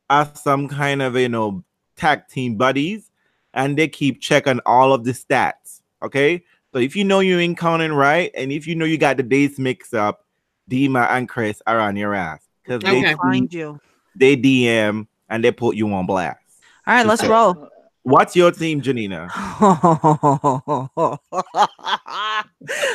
are 0.09 0.29
some 0.35 0.69
kind 0.69 1.03
of 1.03 1.17
you 1.17 1.29
know 1.29 1.65
tag 1.97 2.29
team 2.29 2.57
buddies, 2.57 3.11
and 3.55 3.77
they 3.77 3.89
keep 3.89 4.21
checking 4.21 4.61
all 4.67 4.93
of 4.93 5.05
the 5.05 5.13
stats. 5.13 5.83
Okay, 6.03 6.43
so 6.73 6.79
if 6.79 6.97
you 6.97 7.05
know 7.05 7.21
you're 7.21 7.41
in 7.41 7.55
counting 7.57 7.93
right, 7.93 8.31
and 8.35 8.51
if 8.53 8.67
you 8.67 8.75
know 8.75 8.85
you 8.85 8.99
got 8.99 9.17
the 9.17 9.23
dates 9.23 9.59
mixed 9.59 9.95
up, 9.95 10.25
Dima 10.71 11.09
and 11.11 11.29
Chris 11.29 11.63
are 11.67 11.79
on 11.81 11.97
your 11.97 12.15
ass 12.15 12.47
because 12.65 12.83
Okay. 12.85 13.03
they 13.03 13.15
Find 13.15 13.53
you. 13.53 13.79
they 14.15 14.37
DM 14.37 15.07
and 15.29 15.45
they 15.45 15.53
put 15.53 15.77
you 15.77 15.93
on 15.93 16.07
blast. 16.07 16.39
All 16.87 16.95
right, 16.95 17.07
let's 17.07 17.25
roll. 17.25 17.69
What's 18.03 18.35
your 18.35 18.51
team, 18.51 18.81
Janina? 18.81 19.29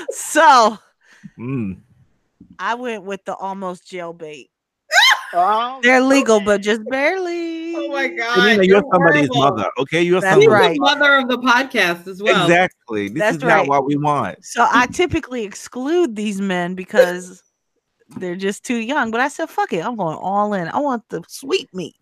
so 0.10 0.78
Mm. 1.40 1.78
I 2.60 2.76
went 2.76 3.04
with 3.04 3.24
the 3.26 3.36
almost 3.36 3.90
jailbait. 3.90 4.48
Oh, 5.34 5.80
They're 5.84 6.02
legal, 6.02 6.38
okay. 6.38 6.46
but 6.46 6.62
just 6.62 6.82
barely. 6.90 7.76
Oh 7.76 7.90
my 7.90 8.08
god! 8.08 8.36
Janina, 8.36 8.64
you're 8.64 8.84
somebody's 8.92 9.28
horrible. 9.28 9.58
mother, 9.58 9.70
okay? 9.80 10.02
You're 10.02 10.22
That's 10.22 10.34
somebody's 10.34 10.50
right. 10.50 10.78
mother 10.80 11.18
of 11.18 11.28
the 11.28 11.38
podcast 11.40 12.08
as 12.08 12.24
well. 12.24 12.44
Exactly. 12.44 13.10
This 13.10 13.20
That's 13.20 13.38
is 13.38 13.44
right. 13.44 13.58
not 13.58 13.68
what 13.68 13.86
we 13.86 13.98
want. 13.98 14.44
So 14.46 14.66
I 14.72 14.88
typically 14.88 15.44
exclude 15.44 16.16
these 16.16 16.40
men 16.40 16.74
because 16.76 17.44
they're 18.18 18.38
just 18.38 18.64
too 18.64 18.78
young. 18.78 19.12
But 19.12 19.20
I 19.20 19.28
said, 19.28 19.50
fuck 19.50 19.74
it, 19.74 19.86
I'm 19.86 19.98
going 19.98 20.18
all 20.18 20.54
in. 20.54 20.70
I 20.70 20.80
want 20.80 21.04
the 21.10 21.22
sweet 21.28 21.68
meat. 21.74 21.96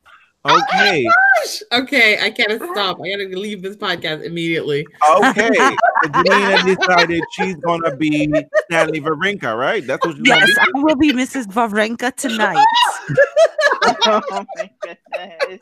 Oh 0.45 0.61
okay, 0.73 1.05
Gosh. 1.05 1.61
Okay, 1.71 2.17
I 2.21 2.29
can't 2.29 2.61
stop. 2.73 2.99
I 3.01 3.09
gotta 3.11 3.29
leave 3.37 3.61
this 3.61 3.77
podcast 3.77 4.23
immediately. 4.23 4.85
okay. 5.19 5.49
So 6.03 6.21
Janina 6.23 6.75
decided 6.75 7.23
she's 7.31 7.55
gonna 7.55 7.95
be 7.95 8.27
Stanley 8.65 8.99
Wawrinka, 8.99 9.57
right? 9.57 9.87
That's 9.87 10.05
what 10.05 10.17
she's 10.17 10.25
Yes, 10.25 10.53
gonna 10.53 10.71
I 10.75 10.83
will 10.83 10.95
be 10.97 11.13
Mrs. 11.13 11.45
Wawrinka 11.47 12.13
tonight. 12.17 12.65
oh 14.05 14.45
my 14.57 14.69
goodness. 14.81 15.59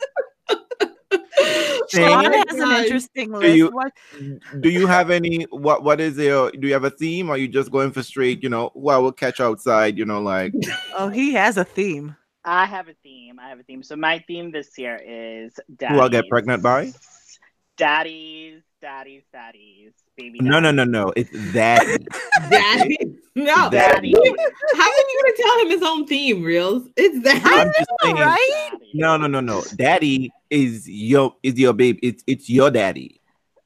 Shane, 1.90 2.08
Sean 2.08 2.26
Oh 2.26 2.32
has 2.32 2.54
an 2.54 2.58
God. 2.58 2.82
interesting 2.84 3.30
Do 3.30 3.38
list. 3.38 3.56
you- 3.56 3.68
What- 3.70 3.92
Do 4.60 4.68
you 4.70 4.86
have 4.88 5.10
any? 5.10 5.44
What 5.50 5.84
What 5.84 6.00
is 6.00 6.16
your? 6.18 6.50
Do 6.50 6.66
you 6.66 6.72
have 6.72 6.84
a 6.84 6.90
theme? 6.90 7.28
Or 7.30 7.34
are 7.34 7.38
you 7.38 7.46
just 7.46 7.70
going 7.70 7.92
for 7.92 8.02
straight? 8.02 8.42
You 8.42 8.48
know, 8.48 8.72
well, 8.74 9.00
we'll 9.02 9.12
catch 9.12 9.38
outside. 9.40 9.96
You 9.98 10.04
know, 10.06 10.20
like 10.20 10.52
Oh, 10.96 11.08
he 11.08 11.34
has 11.34 11.56
a 11.56 11.64
theme. 11.64 12.16
I 12.44 12.66
have 12.66 12.88
a 12.88 12.94
theme. 13.02 13.38
I 13.38 13.48
have 13.48 13.60
a 13.60 13.62
theme. 13.62 13.82
So 13.82 13.96
my 13.96 14.18
theme 14.26 14.50
this 14.50 14.76
year 14.76 15.00
is 15.04 15.58
daddies. 15.76 15.96
Who 15.96 16.02
I'll 16.02 16.08
get 16.08 16.28
pregnant 16.28 16.62
by? 16.62 16.92
Daddies, 17.76 18.62
daddies, 18.80 19.22
daddies, 19.32 19.92
baby. 20.16 20.40
no, 20.40 20.60
no, 20.60 20.72
daddies. 20.72 20.76
no, 20.76 20.84
no. 21.06 21.12
It's 21.16 21.30
that. 21.52 21.98
Daddy. 22.50 22.98
No. 23.34 23.70
Daddy. 23.70 24.12
How 24.12 24.90
are 24.90 24.94
you 24.94 25.22
gonna 25.22 25.36
tell 25.36 25.60
him 25.60 25.70
his 25.70 25.82
own 25.82 26.06
theme, 26.06 26.42
Reels? 26.42 26.88
It's 26.96 27.24
that. 27.24 27.42
I'm 27.44 27.68
just 27.68 27.90
saying. 28.02 28.16
right? 28.16 28.68
Daddies. 28.72 28.88
No, 28.94 29.16
no, 29.16 29.26
no, 29.26 29.40
no. 29.40 29.62
Daddy 29.76 30.30
is 30.50 30.88
your 30.88 31.34
is 31.42 31.58
your 31.58 31.72
baby. 31.72 31.98
It's 32.02 32.22
it's 32.26 32.50
your 32.50 32.70
daddy, 32.70 33.20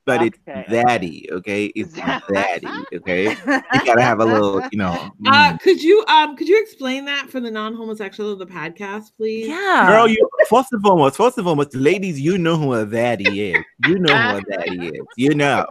but 0.07 0.21
Okay. 0.23 0.27
it's 0.29 0.71
daddy. 0.71 1.29
Okay, 1.33 1.67
it's 1.67 1.93
daddy. 2.33 2.67
Okay, 2.95 3.31
you 3.31 3.85
gotta 3.85 4.01
have 4.01 4.21
a 4.21 4.25
little, 4.25 4.63
you 4.73 4.79
know. 4.79 5.11
Uh, 5.27 5.53
mm. 5.53 5.61
could 5.61 5.83
you 5.83 6.05
um 6.07 6.37
could 6.37 6.49
you 6.49 6.59
explain 6.63 7.05
that 7.05 7.29
for 7.29 7.41
the 7.41 7.51
non-homosexual 7.51 8.31
of 8.33 8.39
the 8.39 8.47
podcast, 8.47 9.15
please? 9.17 9.49
Yeah. 9.49 9.87
Girl, 9.89 10.07
you 10.09 10.27
first 10.49 10.73
and 10.73 10.81
foremost, 10.83 11.17
first 11.17 11.37
and 11.37 11.45
foremost, 11.45 11.75
ladies, 11.75 12.19
you 12.21 12.39
know 12.39 12.57
who 12.57 12.73
a 12.75 12.87
daddy 12.87 13.51
is. 13.53 13.65
You 13.87 13.99
know 13.99 14.17
who 14.17 14.37
a 14.39 14.43
daddy 14.43 14.87
is. 14.89 15.01
You 15.17 15.35
know. 15.35 15.67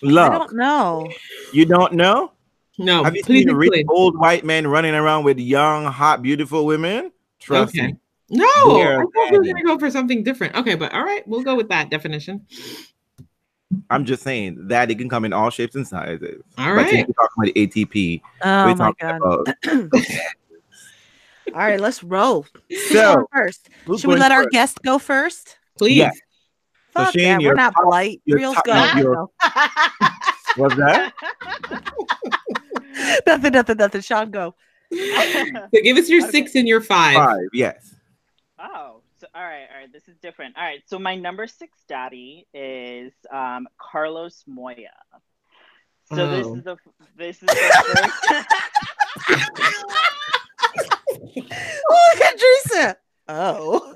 I 0.00 0.06
Look, 0.06 0.32
don't 0.32 0.54
know. 0.54 1.08
you 1.52 1.64
don't 1.66 1.92
know? 1.92 2.32
No, 2.78 3.02
Have 3.02 3.16
you 3.16 3.24
please 3.24 3.44
seen 3.44 3.52
rich 3.56 3.68
explain. 3.68 3.86
old 3.90 4.16
white 4.16 4.44
men 4.44 4.66
running 4.68 4.94
around 4.94 5.24
with 5.24 5.38
young, 5.38 5.84
hot, 5.84 6.22
beautiful 6.22 6.64
women? 6.64 7.10
Trust 7.40 7.74
Okay. 7.76 7.88
me. 7.88 7.96
No, 8.30 8.74
They're 8.74 9.00
I 9.00 9.02
thought 9.02 9.30
we 9.32 9.38
were 9.38 9.44
gonna 9.44 9.62
go 9.64 9.78
for 9.78 9.90
something 9.90 10.22
different. 10.22 10.54
Okay, 10.56 10.74
but 10.74 10.92
all 10.92 11.02
right, 11.04 11.26
we'll 11.26 11.42
go 11.42 11.54
with 11.56 11.68
that 11.70 11.90
definition. 11.90 12.46
I'm 13.90 14.04
just 14.04 14.22
saying 14.22 14.68
that 14.68 14.90
it 14.90 14.96
can 14.98 15.08
come 15.08 15.24
in 15.24 15.32
all 15.32 15.50
shapes 15.50 15.74
and 15.76 15.86
sizes. 15.86 16.42
All 16.58 16.74
But 16.74 16.86
we're 16.86 16.90
talking 16.90 17.14
about 17.36 17.54
ATP, 17.54 18.20
Oh 18.42 18.66
we're 18.66 18.74
my 18.74 18.92
god. 19.00 19.16
about 19.16 19.48
All 21.54 21.60
right, 21.60 21.80
let's 21.80 22.02
roll. 22.04 22.44
So, 22.90 23.26
first? 23.32 23.70
Should 23.86 24.04
we 24.04 24.16
let 24.16 24.32
our 24.32 24.42
first? 24.44 24.52
guest 24.52 24.82
go 24.82 24.98
first? 24.98 25.56
Please. 25.78 25.96
Yeah. 25.96 26.10
So 26.10 27.04
Fuck 27.04 27.12
Shane, 27.14 27.38
that. 27.38 27.42
We're 27.42 27.54
not 27.54 27.72
top- 27.74 27.84
polite. 27.84 28.20
your 28.26 28.38
Reels 28.38 28.54
top- 28.56 28.64
go. 28.66 28.74
no, 28.74 29.00
your- 29.00 29.28
What's 30.56 30.76
that? 30.76 31.12
nothing, 33.26 33.52
nothing, 33.52 33.76
nothing. 33.78 34.00
Sean, 34.02 34.30
go. 34.30 34.54
So 34.92 34.98
give 35.82 35.96
us 35.96 36.08
your 36.08 36.22
Okay. 36.22 36.30
six 36.30 36.54
and 36.54 36.66
your 36.68 36.80
five. 36.80 37.14
Five, 37.16 37.38
yes. 37.52 37.94
Oh, 38.60 39.02
so 39.20 39.26
all 39.34 39.42
right, 39.42 39.66
all 39.72 39.80
right. 39.80 39.92
This 39.92 40.08
is 40.08 40.16
different. 40.18 40.56
All 40.56 40.64
right, 40.64 40.82
so 40.86 40.98
my 40.98 41.14
number 41.14 41.46
six 41.46 41.78
daddy 41.88 42.46
is 42.52 43.12
um, 43.32 43.68
Carlos 43.78 44.42
Moya. 44.46 44.90
So 46.12 46.28
this 46.30 46.46
Oh. 46.46 46.56
is 46.56 46.64
the 46.64 46.76
this 47.16 47.36
is 47.42 47.46
the 47.48 48.44
first. 49.28 49.48
Look 51.36 52.20
at 52.22 52.38
Teresa. 52.38 52.96
Oh. 53.28 53.94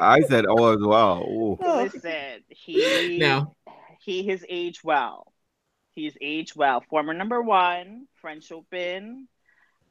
I 0.00 0.20
said 0.22 0.44
oh 0.48 0.74
as 0.74 0.80
well. 0.80 1.22
Ooh. 1.26 1.58
Listen, 1.60 2.42
he 2.50 3.18
No. 3.18 3.54
he 4.00 4.28
has 4.28 4.44
aged 4.48 4.82
well. 4.84 5.32
He's 5.94 6.16
aged 6.20 6.54
well. 6.56 6.82
Former 6.90 7.14
number 7.14 7.40
one, 7.40 8.06
French 8.20 8.50
Open. 8.52 9.28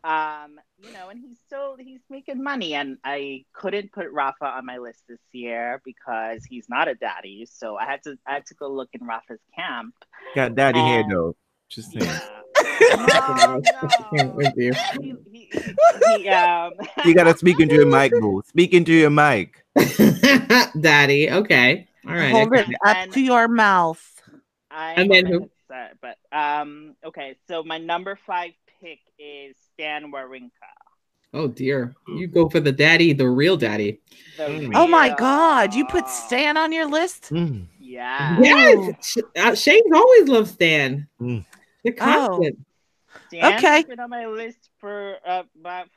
Um, 0.03 0.59
you 0.79 0.91
know, 0.91 1.09
and 1.09 1.19
he's 1.19 1.37
still 1.45 1.77
he's 1.79 2.01
making 2.09 2.43
money. 2.43 2.73
And 2.75 2.97
I 3.03 3.45
couldn't 3.53 3.91
put 3.93 4.11
Rafa 4.11 4.45
on 4.45 4.65
my 4.65 4.77
list 4.77 5.03
this 5.07 5.21
year 5.31 5.81
because 5.85 6.43
he's 6.43 6.67
not 6.69 6.87
a 6.87 6.95
daddy. 6.95 7.47
So 7.49 7.77
I 7.77 7.85
had 7.85 8.03
to 8.03 8.17
I 8.27 8.33
had 8.33 8.45
to 8.47 8.55
go 8.55 8.69
look 8.69 8.89
in 8.93 9.05
Rafa's 9.07 9.39
camp. 9.55 9.93
Got 10.35 10.55
daddy 10.55 10.79
hair 10.79 11.03
Um, 11.03 11.09
though. 11.09 11.35
Just 11.69 11.91
saying. 11.91 12.05
Yeah. 12.05 12.29
I 12.95 13.61
can't 14.15 14.57
you. 14.57 14.73
He, 15.01 15.15
he, 15.31 15.49
he, 16.17 16.29
um, 16.29 16.71
You 17.05 17.15
gotta 17.15 17.35
speak 17.37 17.59
into 17.59 17.75
your 17.75 17.85
mic, 17.87 18.11
boo. 18.11 18.43
Speak 18.45 18.73
into 18.73 18.93
your 18.93 19.09
mic. 19.09 19.63
Daddy. 20.79 21.31
Okay. 21.31 21.87
All 22.07 22.13
right. 22.13 22.31
Hold 22.31 22.53
it 22.53 22.67
up 22.85 22.97
And- 22.97 23.13
to 23.13 23.21
your 23.21 23.47
mouth. 23.47 24.01
I 24.69 24.93
And 24.93 25.09
then 25.11 25.25
who? 25.27 25.39
my 25.69 25.75
headset, 25.77 25.97
But 26.01 26.17
um, 26.37 26.95
okay. 27.05 27.35
So 27.47 27.63
my 27.63 27.77
number 27.77 28.17
five 28.25 28.51
pick 28.81 28.99
is 29.19 29.55
Stan 29.73 30.11
Wawrinka. 30.11 30.49
Oh 31.33 31.47
dear. 31.47 31.95
You 32.07 32.27
go 32.27 32.47
for 32.47 32.59
the 32.59 32.71
daddy, 32.71 33.11
the 33.13 33.27
real 33.27 33.57
daddy. 33.57 34.01
The 34.37 34.43
Mm. 34.43 34.71
Oh 34.75 34.87
my 34.87 35.09
God. 35.09 35.73
You 35.73 35.85
put 35.87 36.07
Stan 36.07 36.57
on 36.57 36.71
your 36.71 36.85
list? 36.85 37.29
Mm. 37.31 37.65
Yeah. 37.79 38.37
Yes. 38.39 38.95
Sh- 39.05 39.17
Uh, 39.37 39.55
Shane's 39.55 39.91
always 39.93 40.27
loved 40.27 40.49
Stan. 40.51 41.07
Mm. 41.19 41.43
They're 41.83 41.93
Oh. 41.99 42.27
constant. 42.27 42.59
Stan's 43.27 43.63
Okay. 43.63 43.83
been 43.83 43.99
on 43.99 44.09
my 44.11 44.27
list 44.27 44.69
for 44.79 45.17
uh, 45.25 45.43
about 45.59 45.87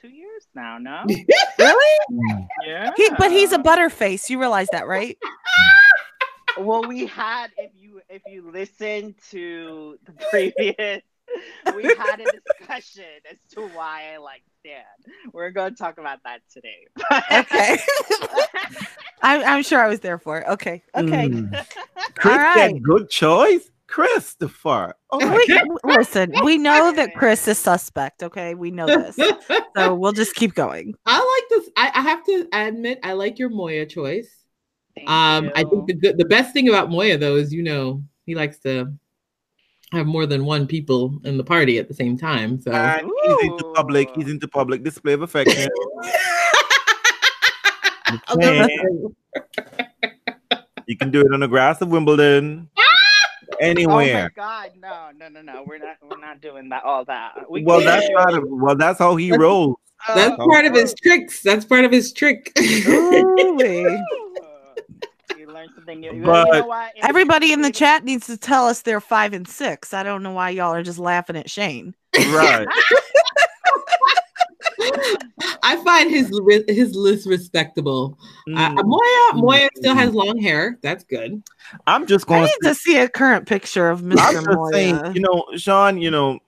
two 0.00 0.08
years 0.08 0.46
now. 0.54 0.78
No. 0.78 1.04
Really? 1.58 1.98
Mm. 2.12 2.46
Yeah. 2.66 2.90
He, 2.96 3.10
but 3.18 3.30
he's 3.30 3.52
a 3.52 3.58
butterface. 3.58 4.28
You 4.30 4.38
realize 4.38 4.68
that, 4.72 4.86
right? 4.86 5.16
Well, 6.58 6.82
we 6.88 7.06
had 7.06 7.48
if 7.58 7.70
you 7.74 8.00
if 8.08 8.22
you 8.26 8.50
listen 8.50 9.14
to 9.30 9.98
the 10.06 10.12
previous, 10.30 11.02
we 11.74 11.82
had 11.82 12.20
a 12.20 12.24
discussion 12.24 13.04
as 13.30 13.38
to 13.52 13.68
why 13.68 14.14
I 14.14 14.18
like 14.18 14.42
Stan. 14.60 14.82
We're 15.32 15.50
going 15.50 15.72
to 15.72 15.76
talk 15.76 15.98
about 15.98 16.20
that 16.24 16.40
today. 16.52 16.86
Okay. 17.32 17.78
I'm, 19.22 19.44
I'm 19.44 19.62
sure 19.62 19.80
I 19.80 19.88
was 19.88 20.00
there 20.00 20.18
for 20.18 20.38
it. 20.38 20.48
Okay. 20.48 20.82
Okay. 20.94 21.28
Mm. 21.28 21.66
Chris 22.16 22.34
All 22.34 22.40
right. 22.40 22.70
said 22.72 22.82
good 22.82 23.10
choice. 23.10 23.70
Christopher. 23.88 24.94
Oh 25.12 25.18
We, 25.18 25.96
listen, 25.96 26.32
we 26.42 26.58
know 26.58 26.90
that 26.92 27.14
Chris 27.14 27.46
is 27.46 27.56
suspect. 27.56 28.22
Okay. 28.22 28.54
We 28.54 28.70
know 28.72 28.86
this. 28.86 29.16
So 29.76 29.94
we'll 29.94 30.12
just 30.12 30.34
keep 30.34 30.54
going. 30.54 30.94
I 31.06 31.18
like 31.18 31.48
this. 31.50 31.70
I, 31.76 31.92
I 31.94 32.00
have 32.00 32.24
to 32.24 32.48
admit, 32.52 32.98
I 33.02 33.12
like 33.12 33.38
your 33.38 33.48
Moya 33.48 33.86
choice. 33.86 34.28
Thank 34.96 35.08
Um, 35.08 35.50
I 35.54 35.62
think 35.64 35.86
the 35.86 36.14
the 36.16 36.24
best 36.24 36.52
thing 36.52 36.68
about 36.68 36.90
Moya 36.90 37.18
though 37.18 37.36
is 37.36 37.52
you 37.52 37.62
know 37.62 38.02
he 38.24 38.34
likes 38.34 38.58
to 38.60 38.92
have 39.92 40.06
more 40.06 40.26
than 40.26 40.44
one 40.44 40.66
people 40.66 41.18
in 41.24 41.36
the 41.36 41.44
party 41.44 41.78
at 41.78 41.88
the 41.88 41.94
same 41.94 42.16
time. 42.18 42.60
So 42.60 42.72
And 42.72 43.08
he's 43.24 43.44
into 43.50 43.72
public. 43.74 44.10
He's 44.16 44.28
into 44.28 44.48
public 44.48 44.82
display 44.82 45.12
of 45.12 45.22
affection. 45.22 45.68
You 48.08 48.18
can. 48.38 48.68
You 50.86 50.96
can 50.96 51.10
do 51.10 51.20
it 51.20 51.32
on 51.34 51.40
the 51.40 51.48
grass 51.48 51.80
of 51.80 51.88
Wimbledon. 51.88 52.70
Ah! 52.78 52.82
Anywhere. 53.60 53.90
Oh 53.92 53.96
my 53.96 54.04
Anywhere. 54.04 54.32
god, 54.36 54.70
no, 54.80 55.08
no, 55.18 55.28
no, 55.28 55.42
no. 55.42 55.64
We're 55.66 55.78
not 55.78 55.96
we're 56.08 56.18
not 56.18 56.40
doing 56.40 56.68
that 56.68 56.84
all 56.84 57.04
that. 57.06 57.50
We 57.50 57.64
well, 57.64 57.78
can 57.80 57.86
that's 57.86 58.06
do- 58.06 58.14
not 58.14 58.34
a, 58.34 58.40
well, 58.46 58.76
that's 58.76 58.98
how 59.00 59.16
he 59.16 59.30
That's- 59.30 59.40
rolls. 59.42 59.76
that's 60.14 60.36
Oh, 60.38 60.46
part 60.48 60.64
of 60.66 60.74
his 60.74 60.92
oh. 60.92 60.96
tricks. 61.02 61.42
That's 61.42 61.64
part 61.64 61.84
of 61.84 61.90
his 61.90 62.12
trick. 62.12 62.52
Ooh-wee. 65.88 65.94
you 65.94 66.00
learn 66.00 66.00
something 66.00 66.00
new. 66.00 66.12
You 66.14 66.22
But- 66.24 66.52
know 66.60 66.66
what? 66.66 66.92
Everybody 67.02 67.52
in 67.52 67.62
the 67.62 67.70
chat 67.70 68.04
needs 68.04 68.26
to 68.26 68.36
tell 68.36 68.66
us 68.66 68.82
they're 68.82 69.00
five 69.00 69.32
and 69.32 69.46
six. 69.46 69.92
I 69.94 70.02
don't 70.02 70.22
know 70.22 70.32
why 70.32 70.50
y'all 70.50 70.74
are 70.74 70.82
just 70.82 70.98
laughing 70.98 71.36
at 71.36 71.50
Shane. 71.50 71.94
Right. 72.16 72.66
I 75.62 75.76
find 75.84 76.10
his 76.10 76.28
his 76.68 76.94
list 76.94 77.26
respectable. 77.26 78.16
Uh, 78.54 78.70
Mm. 78.70 78.84
Moya 78.84 79.42
Moya 79.42 79.68
still 79.76 79.94
Mm. 79.94 79.98
has 79.98 80.14
long 80.14 80.38
hair. 80.38 80.78
That's 80.82 81.02
good. 81.04 81.42
I'm 81.86 82.06
just 82.06 82.26
I 82.26 82.28
going 82.28 82.42
need 82.44 82.68
to 82.68 82.74
see 82.74 82.98
a 82.98 83.08
current 83.08 83.46
picture 83.46 83.88
of 83.88 84.00
I'm 84.00 84.10
Mr. 84.10 84.54
Moya. 84.54 84.72
saying, 84.72 85.14
you 85.14 85.20
know, 85.20 85.44
Sean, 85.56 85.98
you 86.00 86.10
know, 86.10 86.38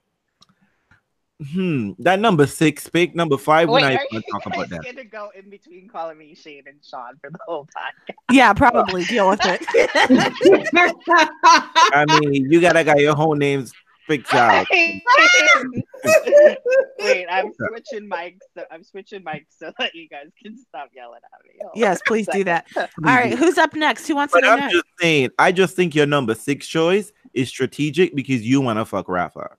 hmm, 1.53 1.91
that 1.99 2.19
number 2.19 2.45
six 2.45 2.87
pick, 2.89 3.15
number 3.15 3.37
five, 3.37 3.69
we're 3.69 3.75
Wait, 3.75 3.81
not 3.81 3.91
are 3.91 3.95
even 3.95 4.07
you 4.11 4.21
gonna 4.21 4.31
talk 4.31 4.45
about 4.45 4.69
guys 4.69 4.79
that. 4.81 4.95
gonna 4.95 5.05
go 5.05 5.29
in 5.37 5.49
between 5.49 5.87
calling 5.87 6.17
me 6.17 6.35
Shane 6.35 6.63
and 6.67 6.77
Sean 6.83 7.15
for 7.21 7.29
the 7.29 7.39
whole 7.47 7.67
time? 7.75 8.15
yeah, 8.31 8.53
probably 8.53 9.03
deal 9.05 9.29
with 9.29 9.39
it. 9.43 9.61
I 11.93 12.05
mean, 12.19 12.51
you 12.51 12.59
gotta 12.61 12.83
got 12.83 12.99
your 12.99 13.15
whole 13.15 13.35
names 13.35 13.71
fixed 14.09 14.33
out. 14.33 14.65
Wait, 16.99 17.25
I'm 17.29 17.51
switching 17.53 18.09
mics. 18.09 18.39
So 18.57 18.65
I'm 18.71 18.83
switching 18.83 19.23
mics 19.23 19.45
so 19.57 19.71
that 19.79 19.93
you 19.95 20.09
guys 20.09 20.27
can 20.41 20.57
stop 20.57 20.89
yelling 20.93 21.19
at 21.23 21.45
me. 21.45 21.51
Hold 21.61 21.73
yes, 21.75 22.01
please 22.05 22.27
do 22.31 22.43
that. 22.45 22.67
All 22.75 22.87
right, 23.03 23.37
who's 23.37 23.57
up 23.57 23.75
next? 23.75 24.07
Who 24.07 24.15
wants 24.15 24.33
to 24.33 24.39
But 24.41 24.45
go 24.45 24.53
I'm 24.53 24.59
next? 24.59 24.73
just 24.73 24.85
saying, 24.99 25.29
I 25.37 25.51
just 25.51 25.75
think 25.75 25.93
your 25.95 26.07
number 26.07 26.35
six 26.35 26.67
choice 26.67 27.11
is 27.33 27.49
strategic 27.49 28.15
because 28.15 28.41
you 28.41 28.61
want 28.61 28.79
to 28.79 28.85
fuck 28.85 29.07
Rafa. 29.07 29.55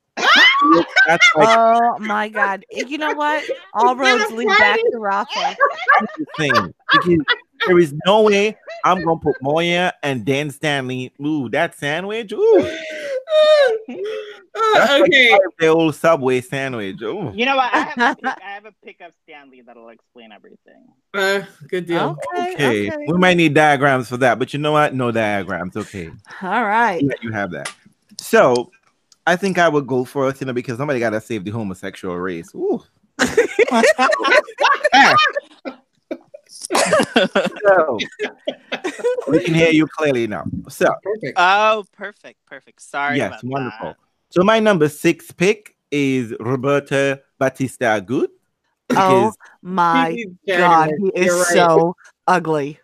That's 1.06 1.26
like 1.36 1.48
Oh 1.48 1.98
my 1.98 2.28
god. 2.28 2.64
You 2.70 2.98
know 2.98 3.14
what? 3.14 3.44
All 3.74 3.96
roads 3.96 4.30
lead 4.32 4.48
back 4.58 4.78
to 4.78 4.98
Rafa. 4.98 5.56
thing. 6.36 6.74
Because 6.92 7.18
there 7.66 7.78
is 7.78 7.94
no 8.06 8.22
way 8.22 8.56
I'm 8.84 9.04
gonna 9.04 9.20
put 9.20 9.36
Moya 9.42 9.92
and 10.02 10.24
Dan 10.24 10.50
Stanley. 10.50 11.12
Ooh, 11.24 11.48
that 11.50 11.76
sandwich. 11.76 12.32
Ooh, 12.32 12.60
that's 14.74 15.02
okay. 15.02 15.30
part 15.30 15.46
of 15.46 15.52
the 15.58 15.66
old 15.66 15.94
Subway 15.94 16.40
sandwich. 16.40 17.00
Ooh. 17.02 17.32
You 17.34 17.46
know 17.46 17.56
what? 17.56 17.72
I 17.72 17.80
have, 17.80 17.98
a 17.98 18.16
pic, 18.22 18.42
I 18.42 18.50
have 18.50 18.64
a 18.64 18.72
pic 18.84 19.00
of 19.00 19.12
Stanley 19.24 19.62
that'll 19.62 19.90
explain 19.90 20.32
everything. 20.32 20.88
Uh, 21.12 21.42
good 21.68 21.86
deal. 21.86 22.18
Okay. 22.34 22.52
Okay, 22.54 22.88
okay. 22.88 23.04
we 23.06 23.18
might 23.18 23.36
need 23.36 23.54
diagrams 23.54 24.08
for 24.08 24.16
that, 24.18 24.38
but 24.38 24.52
you 24.52 24.58
know 24.58 24.72
what? 24.72 24.94
No 24.94 25.12
diagrams. 25.12 25.76
Okay, 25.76 26.10
All 26.42 26.64
right. 26.64 27.02
let 27.02 27.22
you 27.22 27.32
have 27.32 27.50
that. 27.50 27.72
So, 28.18 28.70
I 29.30 29.36
think 29.36 29.58
I 29.58 29.68
would 29.68 29.86
go 29.86 30.04
first, 30.04 30.40
you 30.40 30.46
know, 30.48 30.52
because 30.52 30.76
somebody 30.78 30.98
got 30.98 31.10
to 31.10 31.20
save 31.20 31.44
the 31.44 31.52
homosexual 31.52 32.16
race. 32.16 32.52
Ooh. 32.52 32.82
So, 36.48 37.98
we 39.28 39.38
can 39.44 39.54
hear 39.54 39.70
you 39.70 39.86
clearly 39.86 40.26
now. 40.26 40.44
So, 40.68 40.86
Perfect. 41.02 41.34
Oh, 41.36 41.84
perfect, 41.92 42.44
perfect. 42.46 42.82
Sorry. 42.82 43.18
yes, 43.18 43.28
about 43.28 43.44
wonderful. 43.44 43.88
that. 43.90 43.96
So, 44.30 44.42
my 44.42 44.58
number 44.58 44.88
six 44.88 45.30
pick 45.30 45.76
is 45.92 46.34
Roberto 46.40 47.18
Bautista 47.38 47.84
Agut. 47.84 48.28
Oh 48.92 49.32
my 49.62 50.24
god, 50.48 50.90
he 50.98 51.08
is 51.14 51.26
You're 51.26 51.36
right. 51.38 51.46
so 51.52 51.94
ugly. 52.26 52.80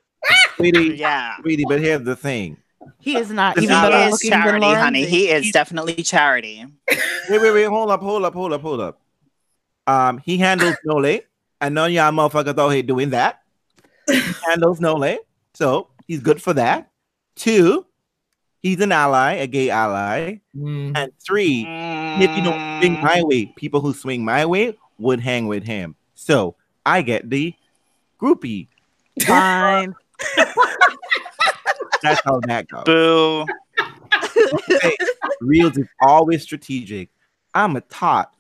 sweetie, 0.55 0.95
Yeah. 0.97 1.35
sweetie, 1.41 1.65
but 1.69 1.81
here's 1.81 2.03
the 2.03 2.15
thing. 2.15 2.57
He 3.01 3.17
is 3.17 3.31
not 3.31 3.59
He 3.59 3.65
even 3.65 3.77
He 3.77 3.83
better 3.83 3.97
is 3.97 4.13
looking 4.13 4.31
than 4.31 4.43
charity, 4.43 4.67
honey. 4.67 5.05
Lorenzi. 5.05 5.09
He 5.09 5.29
is 5.31 5.51
definitely 5.53 6.03
charity. 6.03 6.65
Wait, 6.89 7.41
wait, 7.41 7.53
wait. 7.53 7.65
Hold 7.65 7.91
up, 7.91 8.01
hold 8.01 8.25
up, 8.25 8.35
hold 8.35 8.53
up, 8.53 8.61
hold 8.63 8.81
up. 8.81 9.01
Um, 9.87 10.19
he 10.19 10.37
handles 10.39 10.77
Nole. 10.85 11.21
I 11.61 11.69
know 11.69 11.87
y'all 11.87 12.13
motherfuckers 12.13 12.59
out 12.59 12.71
here 12.71 12.83
doing 12.83 13.11
that. 13.11 13.41
He 14.07 14.21
handles 14.49 14.81
Nole. 14.81 15.19
So 15.55 15.89
he's 16.07 16.21
good 16.21 16.43
for 16.43 16.53
that. 16.55 16.91
Two, 17.37 17.87
he's 18.61 18.81
an 18.81 18.93
ally, 18.93 19.35
a 19.35 19.47
gay 19.47 19.71
ally. 19.71 20.41
Mm. 20.57 20.93
And 20.97 21.13
three, 21.25 21.65
if 21.69 22.37
you 22.37 22.43
don't 22.43 22.81
swing 22.83 23.01
my 23.03 23.23
way, 23.23 23.53
people 23.57 23.81
who 23.81 23.93
swing 23.93 24.25
my 24.25 24.47
way 24.47 24.77
would 24.99 25.21
hang 25.21 25.47
with 25.47 25.65
him. 25.65 25.95
So 26.15 26.57
I 26.85 27.03
get 27.03 27.29
the 27.31 27.55
groupie. 28.21 28.69
Fine. 29.27 29.95
That's 32.09 32.21
how 32.25 32.41
that 32.47 32.69
goes. 32.69 32.85
Boo. 32.85 33.47
Hey, 34.81 34.97
Reels 35.41 35.77
is 35.77 35.87
always 36.01 36.43
strategic. 36.43 37.09
I'm 37.55 37.77
a 37.77 37.81
tot 37.83 38.33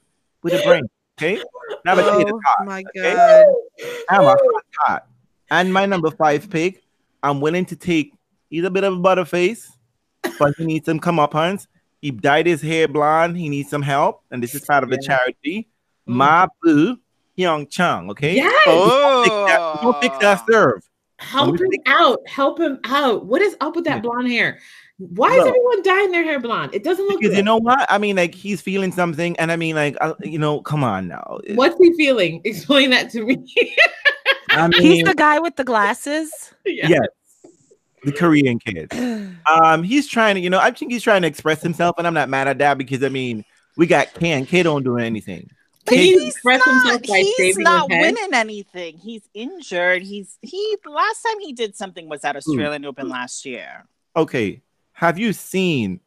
with 0.42 0.52
a 0.54 0.62
brain. 0.64 0.82
Okay, 1.18 1.42
not 1.84 1.98
a 1.98 2.02
Oh 2.04 2.22
tot. 2.24 2.66
my 2.66 2.84
okay? 2.96 3.14
god. 3.14 3.46
I'm 4.10 4.20
a 4.22 4.26
hot 4.28 4.38
tot. 4.86 5.06
And 5.50 5.72
my 5.72 5.86
number 5.86 6.10
five 6.10 6.48
pick, 6.50 6.82
I'm 7.22 7.40
willing 7.40 7.64
to 7.66 7.76
take. 7.76 8.12
He's 8.50 8.64
a 8.64 8.70
bit 8.70 8.84
of 8.84 8.92
a 8.94 8.96
butterface, 8.96 9.66
but 10.38 10.54
he 10.58 10.64
needs 10.66 10.86
some 10.86 11.00
comeuppance. 11.00 11.66
He 12.02 12.10
dyed 12.10 12.46
his 12.46 12.60
hair 12.60 12.86
blonde. 12.88 13.36
He 13.38 13.48
needs 13.48 13.70
some 13.70 13.82
help, 13.82 14.22
and 14.30 14.42
this 14.42 14.54
is 14.54 14.64
part 14.64 14.84
of 14.84 14.90
a 14.92 14.98
Yeah. 15.00 15.08
charity. 15.16 15.68
Mm. 16.08 16.14
Ma 16.14 16.46
Boo 16.62 16.98
Hyeon 17.38 17.68
Chung. 17.70 18.10
Okay, 18.10 18.36
Yes. 18.36 18.62
Oh. 18.66 19.22
Fix 19.24 19.34
that- 19.34 19.82
don't 19.82 20.00
fix 20.02 20.18
that 20.18 20.46
serve. 20.48 20.82
Help 21.18 21.58
him 21.58 21.70
out. 21.86 22.20
Help 22.26 22.60
him 22.60 22.78
out. 22.84 23.24
What 23.26 23.40
is 23.42 23.56
up 23.60 23.74
with 23.76 23.84
that 23.86 23.96
Yeah. 23.96 24.00
blonde 24.00 24.28
hair? 24.28 24.58
Why 24.98 25.28
is 25.30 25.38
Look. 25.38 25.48
everyone 25.48 25.82
dyeing 25.82 26.10
their 26.10 26.24
hair 26.24 26.40
blonde? 26.40 26.74
It 26.74 26.82
doesn't 26.82 27.06
look 27.06 27.20
Because 27.20 27.32
good. 27.32 27.38
you 27.38 27.42
know 27.44 27.58
what? 27.58 27.86
I 27.90 27.98
mean, 27.98 28.16
like 28.16 28.34
he's 28.34 28.60
feeling 28.62 28.92
something, 28.92 29.38
and 29.38 29.52
I 29.52 29.56
mean, 29.56 29.74
like, 29.76 29.96
uh, 30.00 30.14
you 30.22 30.38
know, 30.38 30.60
come 30.62 30.82
on 30.84 31.08
now. 31.08 31.38
What's 31.54 31.76
he 31.78 31.92
feeling? 31.94 32.40
Explain 32.44 32.90
that 32.90 33.10
to 33.10 33.22
me. 33.24 33.44
I 34.50 34.68
mean, 34.68 34.80
He's 34.82 35.04
the 35.04 35.14
guy 35.14 35.38
with 35.38 35.56
the 35.56 35.64
glasses. 35.64 36.30
yeah. 36.64 36.88
yes, 36.88 37.06
the 38.04 38.12
Korean 38.12 38.58
kid. 38.58 38.90
Um, 39.46 39.84
he's 39.84 40.08
trying 40.08 40.34
to, 40.34 40.40
you 40.40 40.50
know, 40.50 40.58
I 40.58 40.72
think 40.72 40.90
he's 40.90 41.04
trying 41.04 41.22
to 41.22 41.28
express 41.28 41.62
himself, 41.62 41.94
and 41.98 42.06
I'm 42.06 42.14
not 42.14 42.28
mad 42.28 42.48
at 42.48 42.58
that 42.58 42.78
because 42.78 43.04
I 43.04 43.08
mean, 43.10 43.44
we 43.76 43.86
got 43.86 44.12
K, 44.14 44.44
K 44.44 44.62
don't 44.64 44.82
do 44.82 44.98
anything. 44.98 45.48
Can 45.86 45.98
He's 45.98 46.20
he 46.20 46.28
express 46.28 46.64
himself 46.64 47.00
he's 47.04 47.58
not 47.58 47.88
winning 47.88 48.30
anything. 48.32 48.98
He's 48.98 49.22
injured. 49.34 50.02
He's 50.02 50.38
he 50.42 50.76
last 50.84 51.22
time 51.22 51.40
he 51.40 51.52
did 51.52 51.76
something 51.76 52.08
was 52.08 52.24
at 52.24 52.36
Australian 52.36 52.84
Open 52.84 53.08
last 53.08 53.44
year. 53.46 53.84
Okay, 54.16 54.62
have 54.92 55.18
you 55.18 55.32
seen 55.32 56.00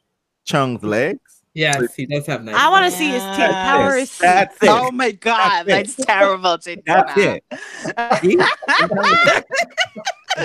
Chung's 0.46 0.84
legs? 0.84 1.20
Yes, 1.54 1.96
he 1.96 2.06
does 2.06 2.26
have 2.28 2.44
nice. 2.44 2.56
I 2.56 2.70
want 2.70 2.86
to 2.86 2.92
see 2.92 3.10
his 3.10 3.24
teeth. 3.24 3.40
Yes, 3.40 3.54
How 3.54 3.82
are? 3.82 4.06
That's 4.22 4.64
it. 4.64 4.70
Oh 4.70 4.92
my 4.92 5.12
god, 5.12 5.66
That's 5.66 5.96
that's, 5.96 6.08
terrible. 6.08 6.58
To 6.60 6.78
That's 6.86 7.18
it. 7.18 7.44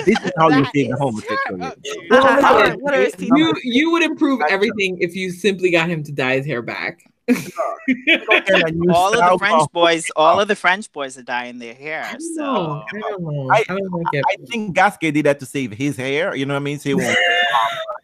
This 0.03 0.19
is 0.25 0.31
how 0.37 0.49
you 0.49 0.63
That 0.63 0.71
save 0.73 0.87
the 0.87 0.93
is 0.93 0.99
homosexual. 0.99 1.57
terrible, 1.59 1.75
dude. 1.83 2.11
Uh, 2.11 2.41
how 2.41 2.55
are- 2.57 2.63
Listen, 2.65 2.79
what 2.81 2.93
are 2.95 3.01
his 3.01 3.13
teeth? 3.13 3.29
You 3.33 3.53
you 3.63 3.91
would 3.91 4.03
improve 4.03 4.41
everything 4.49 4.97
if 4.99 5.15
you 5.15 5.31
simply 5.31 5.71
got 5.71 5.89
him 5.89 6.03
to 6.03 6.11
dye 6.11 6.35
his 6.37 6.45
hair 6.45 6.61
back. 6.61 6.99
All 7.27 9.13
of 9.13 9.31
the 9.31 9.35
French 9.39 9.71
boys, 9.71 10.11
all 10.15 10.39
of 10.39 10.47
the 10.47 10.55
French 10.55 10.91
boys 10.91 11.17
are 11.17 11.23
dyeing 11.23 11.59
their 11.59 11.73
hair. 11.73 12.03
I 12.05 12.17
So. 12.19 12.83
I. 12.93 12.99
I- 13.51 13.65
I, 13.69 13.73
like. 13.73 14.23
I 14.29 14.35
think 14.47 14.75
Gasquet 14.75 15.11
did 15.11 15.25
that 15.25 15.39
to 15.39 15.45
save 15.45 15.71
his 15.71 15.97
hair. 15.97 16.35
You 16.35 16.45
know 16.45 16.53
what 16.53 16.59
I 16.59 16.63
mean? 16.63 16.79
So 16.79 16.89
he 16.89 16.93
won't. 16.95 17.17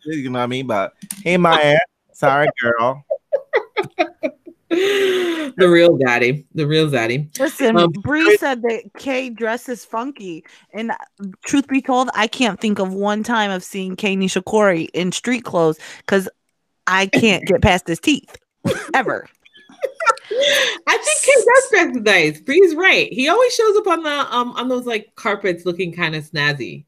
you 0.06 0.30
know 0.30 0.40
what 0.40 0.44
I 0.44 0.48
mean? 0.48 0.68
But 0.68 0.94
hey, 1.24 1.38
my 1.38 1.56
hair. 1.60 1.80
Sorry, 2.14 2.48
girl. 2.62 3.06
the 4.70 5.54
real 5.70 5.98
daddy. 5.98 6.46
The 6.56 6.66
real 6.66 6.90
daddy. 6.90 7.30
Listen, 7.40 7.78
Um, 7.78 7.92
Bree 7.92 8.38
said 8.38 8.62
that 8.64 8.84
Kei 8.98 9.30
dresses 9.30 9.84
funky, 9.86 10.44
and 10.74 10.92
uh, 10.92 10.96
truth 11.44 11.68
be 11.68 11.82
told, 11.82 12.10
I 12.16 12.28
can't 12.28 12.60
think 12.60 12.80
of 12.80 12.94
one 12.94 13.24
time 13.24 13.52
of 13.52 13.64
seeing 13.64 13.96
Kei 13.96 14.16
Nishikori 14.16 14.90
in 14.94 15.12
street 15.12 15.44
clothes 15.44 15.78
because 15.98 16.30
I 16.88 17.08
can't 17.08 17.46
get 17.46 17.62
past 17.62 17.88
his 17.88 18.00
teeth 18.00 18.38
ever. 18.94 19.28
I 20.88 20.98
think 20.98 21.22
Kate 21.24 21.46
does 21.46 21.70
dress 21.70 22.04
nice. 22.04 22.42
Bree's 22.42 22.76
right. 22.76 23.12
He 23.12 23.28
always 23.30 23.54
shows 23.54 23.78
up 23.78 23.88
on 23.88 24.04
the 24.04 24.36
um 24.36 24.52
on 24.54 24.70
those 24.70 24.86
like 24.86 25.14
carpets 25.16 25.66
looking 25.66 25.94
kind 25.94 26.16
of 26.16 26.30
snazzy. 26.30 26.86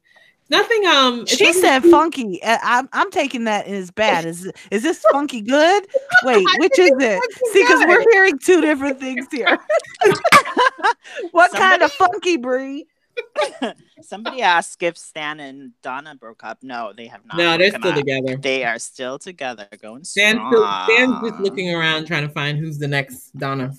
Nothing 0.50 0.86
um 0.86 1.26
She 1.26 1.44
doesn't 1.44 1.62
said 1.62 1.82
funky. 1.84 2.40
I'm 2.44 2.88
I'm 2.92 3.10
taking 3.10 3.44
that 3.44 3.66
as 3.66 3.90
bad. 3.90 4.24
Is 4.24 4.50
is 4.70 4.82
this 4.82 5.04
funky 5.10 5.40
good? 5.40 5.86
Wait, 6.22 6.46
which 6.58 6.78
is 6.78 6.92
it? 6.98 7.22
See, 7.52 7.62
because 7.62 7.84
we're 7.86 8.04
hearing 8.12 8.38
two 8.38 8.60
different 8.60 9.00
things 9.00 9.26
here. 9.30 9.58
what 11.32 11.52
kind 11.52 11.82
of 11.82 11.92
funky, 11.92 12.36
Bree? 12.36 12.86
somebody 14.02 14.42
asked 14.42 14.82
if 14.82 14.96
Stan 14.98 15.40
and 15.40 15.72
Donna 15.82 16.14
broke 16.14 16.44
up. 16.44 16.58
No, 16.62 16.92
they 16.96 17.06
have 17.06 17.20
not. 17.26 17.36
No, 17.36 17.56
they're 17.58 17.70
still 17.70 17.88
up. 17.88 17.94
together. 17.96 18.36
They 18.36 18.64
are 18.64 18.78
still 18.78 19.18
together, 19.18 19.66
going 19.80 20.04
Stan's, 20.04 20.38
strong. 20.38 20.52
still, 20.52 20.96
Stan's 20.96 21.30
just 21.30 21.40
looking 21.40 21.74
around 21.74 22.06
trying 22.06 22.26
to 22.26 22.32
find 22.32 22.58
who's 22.58 22.78
the 22.78 22.88
next 22.88 23.30
Donna. 23.38 23.72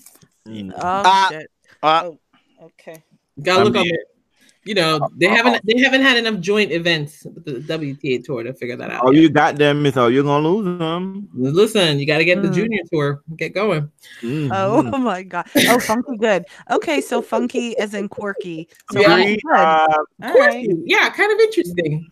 Mm. 0.47 0.71
Oh 0.75 0.79
Uh, 0.81 1.29
shit. 1.29 1.51
Uh, 1.83 2.11
Okay. 2.63 3.03
Gotta 3.41 3.61
I 3.61 3.63
look 3.65 3.75
on 3.75 3.83
mean- 3.83 3.93
it. 3.95 4.01
You 4.65 4.73
know, 4.73 5.07
they 5.15 5.27
haven't 5.27 5.61
they 5.65 5.79
haven't 5.79 6.01
had 6.01 6.17
enough 6.17 6.39
joint 6.41 6.71
events 6.71 7.23
with 7.23 7.45
the 7.45 7.53
WTA 7.77 8.23
tour 8.23 8.41
to 8.43 8.51
figure 8.53 8.75
that 8.75 8.89
out. 8.89 9.03
Oh, 9.05 9.11
yet. 9.11 9.21
you 9.21 9.29
got 9.29 9.55
them 9.57 9.85
is 9.85 9.95
all 9.95 10.09
you're 10.09 10.23
gonna 10.23 10.47
lose 10.47 10.79
them. 10.79 11.29
Listen, 11.35 11.99
you 11.99 12.07
got 12.07 12.17
to 12.17 12.25
get 12.25 12.41
the 12.41 12.47
Mm. 12.49 12.53
junior 12.55 12.81
tour. 12.91 13.21
Get 13.37 13.53
going. 13.53 13.91
Mhm. 14.23 14.49
Oh 14.51 14.81
my 14.97 15.21
god. 15.21 15.45
Oh, 15.69 15.79
funky 15.79 16.17
good. 16.17 16.45
Okay, 16.71 16.99
so 16.99 17.21
funky 17.21 17.77
as 17.77 17.93
in 17.93 18.09
quirky. 18.09 18.67
So 18.91 19.01
Yeah. 19.01 19.07
funky 19.07 19.35
good. 19.43 19.55
Uh, 19.55 19.87
All 20.23 20.33
right. 20.33 20.67
Yeah, 20.85 21.09
kind 21.11 21.31
of 21.31 21.39
interesting. 21.39 22.07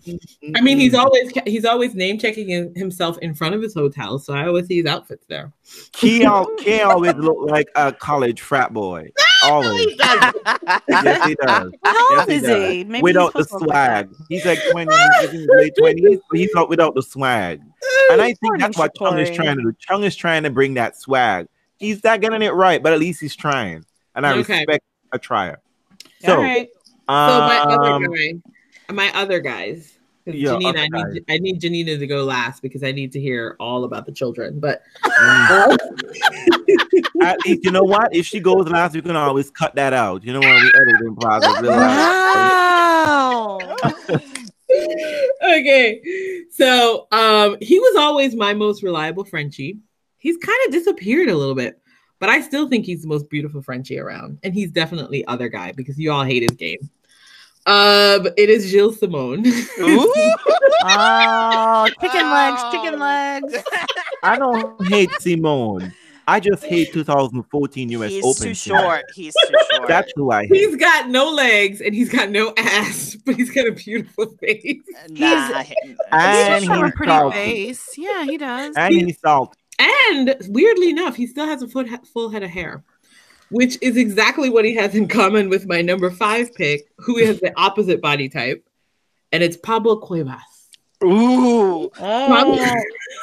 I 0.55 0.61
mean, 0.61 0.77
he's 0.77 0.93
always 0.93 1.31
he's 1.47 1.65
always 1.65 1.95
name 1.95 2.19
checking 2.19 2.71
himself 2.75 3.17
in 3.23 3.33
front 3.33 3.55
of 3.55 3.61
his 3.63 3.73
hotel, 3.73 4.19
so 4.19 4.33
I 4.35 4.45
always 4.45 4.67
see 4.67 4.77
his 4.77 4.85
outfits 4.85 5.25
there. 5.27 5.51
Key, 5.93 6.23
al- 6.23 6.53
Key 6.57 6.81
always 6.81 7.15
look 7.15 7.37
like 7.49 7.69
a 7.75 7.91
college 7.91 8.41
frat 8.41 8.73
boy. 8.73 9.09
Always. 9.43 9.95
yes, 9.97 11.23
he 11.23 11.35
does. 11.35 11.73
How 11.83 11.93
Yes, 12.11 12.19
old 12.21 12.29
he 12.29 12.35
is 12.35 12.41
does. 12.43 12.71
he? 12.71 12.83
Maybe 12.83 13.01
without 13.03 13.33
the 13.33 13.39
he's 13.39 13.49
supposed 13.49 13.49
to 13.49 13.55
look 13.65 13.67
like 13.75 14.07
swag. 14.07 14.15
He's 14.29 14.45
like 14.45 14.59
20, 14.69 14.91
he's 15.19 15.49
late 15.49 15.73
20s, 15.75 16.19
but 16.29 16.39
he's 16.39 16.53
not 16.53 16.69
without 16.69 16.95
the 16.95 17.01
swag. 17.01 17.61
And 18.11 18.21
I 18.21 18.33
think 18.33 18.59
that's 18.59 18.77
what 18.77 18.93
Chung 18.95 19.17
is 19.17 19.29
trying 19.31 19.57
to 19.57 19.63
do. 19.63 19.73
Chung 19.79 20.03
is 20.03 20.15
trying 20.15 20.43
to 20.43 20.49
bring 20.49 20.75
that 20.75 20.97
swag. 20.97 21.47
He's 21.77 22.03
not 22.03 22.21
getting 22.21 22.41
it 22.41 22.53
right, 22.53 22.81
but 22.81 22.93
at 22.93 22.99
least 22.99 23.19
he's 23.19 23.35
trying. 23.35 23.85
And 24.15 24.25
I 24.25 24.37
Okay. 24.37 24.59
respect 24.59 24.83
a 25.11 25.19
trier. 25.19 25.59
So, 26.19 26.35
All 26.37 26.41
right. 26.43 26.69
So 27.09 27.41
my 27.41 27.59
other 27.59 27.89
um, 27.91 28.03
guy, 28.13 28.33
my 28.93 29.11
other 29.15 29.39
guys. 29.39 29.92
'Cause 30.25 30.35
Yeah, 30.35 30.51
Janina, 30.51 30.69
other 30.69 30.79
I 30.79 30.87
need 31.11 31.25
I 31.29 31.37
need 31.37 31.59
Janina 31.61 31.97
to 31.97 32.07
go 32.07 32.23
last 32.23 32.61
because 32.61 32.83
I 32.83 32.91
need 32.91 33.11
to 33.13 33.19
hear 33.19 33.55
all 33.59 33.83
about 33.83 34.05
the 34.05 34.11
children. 34.11 34.59
But 34.59 34.83
mm, 35.03 35.77
at 37.23 37.37
least, 37.45 37.63
you 37.63 37.71
know 37.71 37.83
what? 37.83 38.15
If 38.15 38.25
she 38.25 38.39
goes 38.39 38.67
last, 38.69 38.93
we 38.95 39.01
can 39.01 39.15
always 39.15 39.51
cut 39.51 39.75
that 39.75 39.93
out. 39.93 40.23
You 40.23 40.33
know 40.33 40.39
what? 40.39 40.61
we 40.61 40.71
edit 40.75 41.01
in 41.01 41.15
process. 41.15 41.61
Wow. 41.61 43.59
okay, 45.43 46.01
so 46.51 47.07
um, 47.11 47.57
he 47.61 47.79
was 47.79 47.95
always 47.97 48.35
my 48.35 48.53
most 48.53 48.81
reliable 48.83 49.23
Frenchie. 49.23 49.77
He's 50.17 50.37
kind 50.37 50.57
of 50.65 50.71
disappeared 50.71 51.29
a 51.29 51.35
little 51.35 51.55
bit. 51.55 51.79
but 52.19 52.29
I 52.29 52.39
still 52.39 52.69
think 52.69 52.85
he's 52.85 53.01
the 53.01 53.07
most 53.09 53.29
beautiful 53.29 53.61
Frenchie 53.61 53.99
around, 53.99 54.39
and 54.43 54.53
he's 54.53 54.71
definitely 54.71 55.25
other 55.27 55.49
guy 55.49 55.73
because 55.73 55.99
you 55.99 56.11
all 56.11 56.23
hate 56.23 56.41
his 56.43 56.57
game. 56.57 56.89
Um, 57.65 58.27
it 58.37 58.49
is 58.49 58.69
Gilles 58.69 58.99
Simon. 58.99 59.43
oh, 60.85 61.87
chicken 62.01 62.29
legs, 62.29 62.61
chicken 62.71 62.99
legs. 62.99 63.55
I 64.23 64.37
don't 64.37 64.87
hate 64.87 65.09
Simon. 65.19 65.93
I 66.25 66.39
just 66.39 66.63
hate 66.63 66.93
2014 66.93 67.89
US 67.89 68.09
He's 68.11 68.23
Open. 68.23 68.47
He's 68.47 68.63
too 68.63 68.69
short. 68.75 69.03
He's 69.13 69.33
too 69.33 69.57
short. 69.73 69.87
That's 69.89 70.11
who 70.15 70.31
I 70.31 70.43
hate. 70.45 70.53
he's 70.55 70.75
got 70.77 71.09
no 71.09 71.29
legs 71.29 71.81
and 71.81 71.93
he's 71.93 72.09
got 72.09 72.29
no 72.29 72.53
ass, 72.57 73.17
but 73.25 73.35
he's 73.35 73.51
got 73.51 73.67
a 73.67 73.73
beautiful 73.73 74.27
face. 74.39 74.81
Nah, 75.09 75.27
I 75.27 75.63
hate- 75.63 75.97
And 76.13 76.59
He's 76.61 76.69
got 76.69 76.85
a 76.87 76.91
pretty 76.91 77.11
salty. 77.11 77.35
face. 77.35 77.89
Yeah, 77.97 78.23
he 78.23 78.37
does. 78.37 78.73
And 78.77 78.93
he's 78.95 79.19
salty. 79.19 79.57
And 79.79 80.35
weirdly 80.47 80.91
enough, 80.91 81.15
he 81.17 81.27
still 81.27 81.45
has 81.45 81.61
a 81.61 81.67
full, 81.67 81.83
full 82.13 82.29
head 82.29 82.43
of 82.43 82.49
hair, 82.51 82.83
which 83.53 83.77
is 83.81 83.97
exactly 83.97 84.49
what 84.49 84.65
he 84.65 84.73
has 84.75 84.95
in 84.95 85.07
common 85.07 85.47
with 85.49 85.67
my 85.67 85.81
number 85.81 86.09
five 86.09 86.53
pick, 86.55 86.87
who 86.97 87.23
has 87.23 87.39
the 87.39 87.53
opposite 87.57 88.01
body 88.01 88.27
type, 88.27 88.67
and 89.31 89.43
it's 89.43 89.57
Pablo 89.57 89.97
Cuevas. 89.97 90.39
Ooh, 91.03 91.91
Oh. 91.99 92.71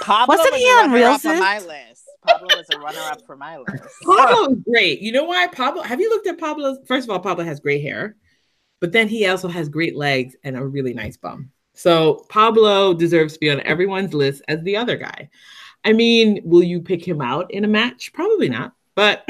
Pablo 0.02 0.36
Wasn't 0.36 0.52
was 0.52 0.60
he 0.60 0.68
a 0.68 0.72
on 0.74 0.92
runner-up 0.92 1.24
my 1.24 1.58
list. 1.58 2.04
Pablo 2.26 2.48
was 2.56 2.66
a 2.74 2.78
runner-up 2.78 3.26
for 3.26 3.36
my 3.36 3.58
list. 3.58 3.82
Pablo 4.04 4.52
is 4.52 4.58
great. 4.70 5.00
You 5.00 5.12
know 5.12 5.24
why? 5.24 5.46
Pablo, 5.48 5.82
have 5.82 6.00
you 6.00 6.10
looked 6.10 6.26
at 6.26 6.38
Pablo's? 6.38 6.78
First 6.86 7.08
of 7.08 7.10
all, 7.10 7.20
Pablo 7.20 7.44
has 7.44 7.58
great 7.60 7.82
hair, 7.82 8.16
but 8.80 8.92
then 8.92 9.08
he 9.08 9.26
also 9.26 9.48
has 9.48 9.68
great 9.68 9.96
legs 9.96 10.36
and 10.44 10.56
a 10.56 10.64
really 10.64 10.94
nice 10.94 11.16
bum. 11.16 11.50
So 11.74 12.26
Pablo 12.28 12.94
deserves 12.94 13.34
to 13.34 13.40
be 13.40 13.50
on 13.50 13.60
everyone's 13.62 14.12
list 14.14 14.42
as 14.48 14.62
the 14.62 14.76
other 14.76 14.96
guy. 14.96 15.30
I 15.84 15.92
mean, 15.94 16.40
will 16.44 16.62
you 16.62 16.80
pick 16.82 17.06
him 17.06 17.22
out 17.22 17.50
in 17.52 17.64
a 17.64 17.68
match? 17.68 18.12
Probably 18.12 18.48
not, 18.50 18.74
but 18.94 19.24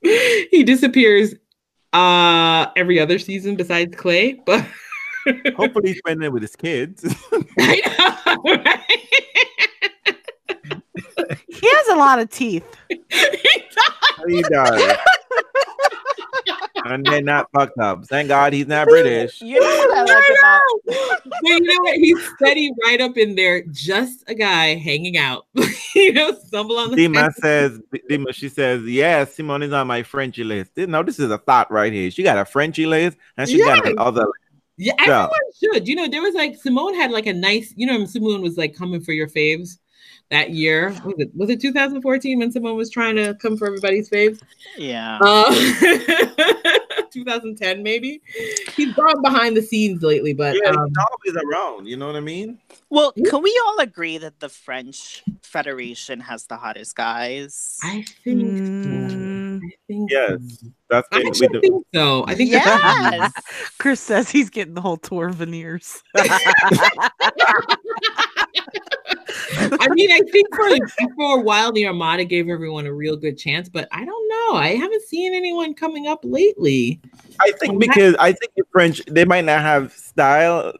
he 0.02 0.62
disappears 0.64 1.34
uh 1.92 2.66
every 2.76 3.00
other 3.00 3.18
season 3.18 3.56
besides 3.56 3.96
Clay. 3.96 4.34
But 4.34 4.64
Hopefully 5.56 5.88
he's 5.90 5.98
spending 5.98 6.26
it 6.26 6.32
with 6.32 6.42
his 6.42 6.56
kids. 6.56 7.04
I 7.58 8.26
know, 8.26 8.54
right? 8.54 8.80
He 11.48 11.68
has 11.68 11.88
a 11.88 11.96
lot 11.96 12.18
of 12.18 12.30
teeth. 12.30 12.64
he 12.88 14.42
does. 14.42 14.80
and 14.80 14.98
they're 17.04 17.22
not 17.22 17.48
fucked 17.52 17.78
up. 17.78 18.04
Thank 18.06 18.28
God 18.28 18.52
he's 18.52 18.66
not 18.66 18.88
British. 18.88 19.40
You 19.40 19.60
know 19.60 19.66
what 19.66 19.98
I 19.98 20.02
like 20.02 20.24
about 20.38 21.22
But 21.24 21.38
you 21.42 21.60
know 21.60 21.82
what? 21.82 21.96
He's 21.96 22.28
steady 22.36 22.70
right 22.84 23.00
up 23.00 23.16
in 23.16 23.34
there, 23.34 23.62
just 23.70 24.24
a 24.28 24.34
guy 24.34 24.74
hanging 24.76 25.16
out. 25.16 25.46
you 25.94 26.12
know, 26.12 26.32
stumble 26.46 26.78
on 26.78 26.90
the 26.90 26.96
Dima 26.96 27.24
fence. 27.24 27.36
says, 27.40 27.80
Dima, 28.10 28.32
she 28.34 28.48
says, 28.48 28.84
yes, 28.84 29.34
Simon 29.36 29.62
is 29.62 29.72
on 29.72 29.86
my 29.86 30.02
Frenchy 30.02 30.44
list. 30.44 30.76
No, 30.76 31.02
this 31.02 31.18
is 31.18 31.30
a 31.30 31.38
thought 31.38 31.70
right 31.70 31.92
here. 31.92 32.10
She 32.10 32.22
got 32.22 32.38
a 32.38 32.44
Frenchy 32.44 32.86
list 32.86 33.16
and 33.36 33.48
she 33.48 33.58
got 33.58 33.84
Yes. 33.84 33.92
another. 33.92 34.26
Yeah, 34.76 34.94
Yeah. 35.06 35.24
everyone 35.24 35.30
should. 35.74 35.88
You 35.88 35.96
know, 35.96 36.08
there 36.08 36.22
was 36.22 36.34
like 36.34 36.56
Simon 36.56 36.94
had 36.94 37.10
like 37.10 37.26
a 37.26 37.32
nice, 37.34 37.72
you 37.76 37.86
know, 37.86 38.04
Simon 38.06 38.40
was 38.42 38.56
like 38.56 38.74
coming 38.74 39.00
for 39.02 39.12
your 39.12 39.28
faves 39.28 39.78
that 40.30 40.50
year. 40.50 40.90
Was 41.04 41.14
it 41.18 41.30
was 41.34 41.50
it 41.50 41.60
2014 41.60 42.38
when 42.38 42.52
someone 42.52 42.76
was 42.76 42.90
trying 42.90 43.16
to 43.16 43.34
come 43.34 43.56
for 43.56 43.66
everybody's 43.66 44.08
faves? 44.08 44.40
yeah. 44.76 45.18
Uh, 45.20 45.52
2010 47.12 47.82
maybe. 47.82 48.22
He's 48.76 48.94
gone 48.94 49.20
behind 49.22 49.56
the 49.56 49.62
scenes 49.62 50.02
lately, 50.02 50.32
but 50.32 50.56
Yeah, 50.62 50.70
um, 50.70 50.88
he's 50.88 51.34
always 51.34 51.44
around. 51.44 51.86
You 51.86 51.96
know 51.96 52.06
what 52.06 52.16
I 52.16 52.20
mean? 52.20 52.58
Well, 52.88 53.12
can 53.12 53.42
we 53.42 53.60
all 53.66 53.80
agree 53.80 54.18
that 54.18 54.40
the 54.40 54.48
French 54.48 55.22
Federation 55.42 56.20
has 56.20 56.46
the 56.46 56.56
hottest 56.56 56.94
guys? 56.96 57.78
I 57.82 58.04
think 58.24 58.84
so. 58.84 58.99
I 59.70 59.74
think 59.86 60.10
Yes. 60.10 60.38
so. 60.60 60.66
That's 60.88 61.08
I 61.12 61.18
it. 61.20 61.38
We 61.40 61.48
do. 61.48 61.60
think 61.60 61.86
so. 61.94 62.24
I 62.26 62.34
think 62.34 62.50
yes. 62.50 63.32
Chris 63.78 64.00
says 64.00 64.28
he's 64.30 64.50
getting 64.50 64.74
the 64.74 64.80
whole 64.80 64.96
tour 64.96 65.28
veneers. 65.30 66.02
I 66.16 67.08
mean, 69.90 70.10
I 70.10 70.20
think 70.30 70.48
for 70.54 70.68
for 71.16 71.38
a 71.38 71.40
while 71.40 71.72
the 71.72 71.86
Armada 71.86 72.24
gave 72.24 72.48
everyone 72.48 72.86
a 72.86 72.92
real 72.92 73.16
good 73.16 73.38
chance, 73.38 73.68
but 73.68 73.86
I 73.92 74.04
don't 74.04 74.28
know. 74.28 74.54
I 74.58 74.74
haven't 74.76 75.02
seen 75.04 75.32
anyone 75.34 75.74
coming 75.74 76.06
up 76.08 76.20
lately. 76.24 77.00
I 77.40 77.52
think 77.52 77.78
because 77.80 78.14
I 78.18 78.32
think 78.32 78.52
the 78.56 78.64
French 78.72 79.02
they 79.06 79.24
might 79.24 79.44
not 79.44 79.60
have 79.60 79.92
style 79.92 80.72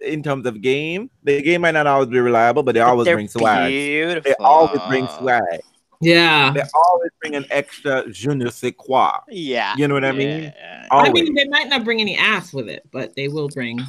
in 0.00 0.22
terms 0.22 0.46
of 0.46 0.60
game. 0.60 1.10
The 1.24 1.40
game 1.42 1.62
might 1.62 1.72
not 1.72 1.86
always 1.86 2.08
be 2.08 2.18
reliable, 2.18 2.62
but 2.62 2.74
they 2.74 2.80
always 2.82 3.06
They're 3.06 3.16
bring 3.16 3.28
swag. 3.28 3.70
Beautiful. 3.70 4.22
They 4.22 4.34
always 4.44 4.80
bring 4.88 5.08
swag. 5.18 5.60
Yeah. 6.00 6.52
They 6.52 6.62
always 6.74 7.10
bring 7.20 7.34
an 7.36 7.46
extra 7.50 8.04
je 8.10 8.30
ne 8.34 8.50
sais 8.50 8.72
quoi. 8.76 9.10
Yeah. 9.28 9.74
You 9.76 9.88
know 9.88 9.94
what 9.94 10.04
I 10.04 10.12
mean? 10.12 10.44
Yeah. 10.44 10.86
I 10.90 11.10
mean, 11.10 11.34
they 11.34 11.46
might 11.46 11.68
not 11.68 11.84
bring 11.84 12.00
any 12.00 12.16
ass 12.16 12.52
with 12.52 12.68
it, 12.68 12.82
but 12.92 13.14
they 13.16 13.28
will 13.28 13.48
bring 13.48 13.80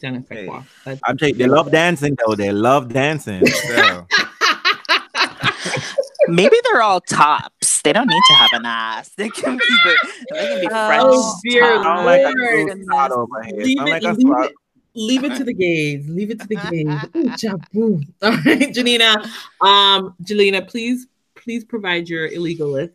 Jennifer 0.00 0.34
Hey. 0.34 0.46
Kwok. 0.46 0.64
That's- 0.84 1.00
I'm 1.06 1.16
telling 1.16 1.34
you, 1.34 1.38
they 1.38 1.46
love 1.48 1.70
dancing 1.70 2.16
though. 2.26 2.34
They 2.34 2.52
love 2.52 2.92
dancing. 2.92 3.46
So. 3.46 4.06
Maybe 6.28 6.56
they're 6.70 6.82
all 6.82 7.00
tops. 7.00 7.82
They 7.82 7.92
don't 7.92 8.06
need 8.06 8.22
to 8.28 8.32
have 8.34 8.50
an 8.52 8.64
ass. 8.66 9.10
They 9.16 9.28
can 9.28 9.56
be 9.56 9.64
they 10.30 10.38
can 10.46 10.60
be 10.60 10.68
Oh, 10.70 10.86
French 10.86 11.42
dear 11.42 11.62
tops. 11.62 11.86
I 11.86 11.96
don't 11.96 12.04
like 12.06 12.20
a 12.20 12.24
Lord. 12.38 12.78
little 12.78 13.20
over 13.22 13.42
here. 13.42 13.56
leave 13.56 13.78
I 13.80 13.82
it, 13.86 13.90
like 13.90 14.02
leave 14.16 14.26
it, 14.44 14.52
leave 14.94 15.24
it 15.24 15.36
to 15.36 15.44
the 15.44 15.52
gays. 15.52 16.08
Leave 16.08 16.30
it 16.30 16.40
to 16.40 16.46
the 16.46 16.56
gays. 16.56 17.54
Ooh. 17.76 18.00
All 18.22 18.36
right, 18.44 18.72
Janina. 18.72 19.16
Um, 19.60 20.14
Jelena, 20.22 20.66
please, 20.68 21.06
please 21.42 21.64
provide 21.64 22.08
your 22.08 22.26
illegal 22.26 22.68
list. 22.68 22.92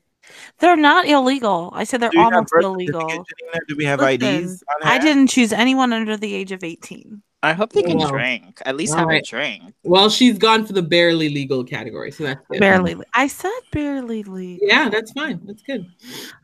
They're 0.59 0.75
not 0.75 1.07
illegal. 1.07 1.69
I 1.73 1.83
said 1.83 2.01
they're 2.01 2.09
Do 2.09 2.19
almost 2.19 2.51
illegal. 2.59 3.25
Do 3.67 3.75
we 3.77 3.85
have 3.85 3.99
Listen, 3.99 4.43
IDs? 4.43 4.63
I 4.83 4.97
didn't 4.97 5.27
choose 5.27 5.53
anyone 5.53 5.93
under 5.93 6.17
the 6.17 6.33
age 6.33 6.51
of 6.51 6.63
18. 6.63 7.21
I 7.43 7.53
hope 7.53 7.71
they 7.71 7.83
can 7.83 7.97
Wow. 7.97 8.09
drink. 8.09 8.61
At 8.65 8.75
least 8.75 8.93
All 8.93 8.99
have 8.99 9.07
right. 9.09 9.21
a 9.25 9.29
drink. 9.29 9.73
Well, 9.83 10.09
she's 10.09 10.37
gone 10.37 10.65
for 10.65 10.73
the 10.73 10.81
barely 10.81 11.29
legal 11.29 11.63
category, 11.63 12.11
so 12.11 12.23
that's 12.23 12.41
good. 12.51 12.59
Barely. 12.59 12.95
I 13.13 13.27
said 13.27 13.51
barely 13.71 14.23
legal. 14.23 14.67
Yeah, 14.67 14.89
that's 14.89 15.11
fine. 15.11 15.39
That's 15.45 15.61
good. 15.61 15.85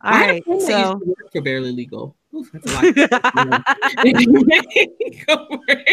All 0.01 0.13
I 0.13 0.21
right. 0.21 0.61
So 0.61 1.01
work 1.03 1.31
for 1.31 1.41
barely 1.41 1.71
legal. 1.71 2.15
Oof, 2.33 2.49
that's 2.51 2.71
a 2.71 2.73
lot. 2.73 2.95
Go 5.27 5.47
for 5.67 5.83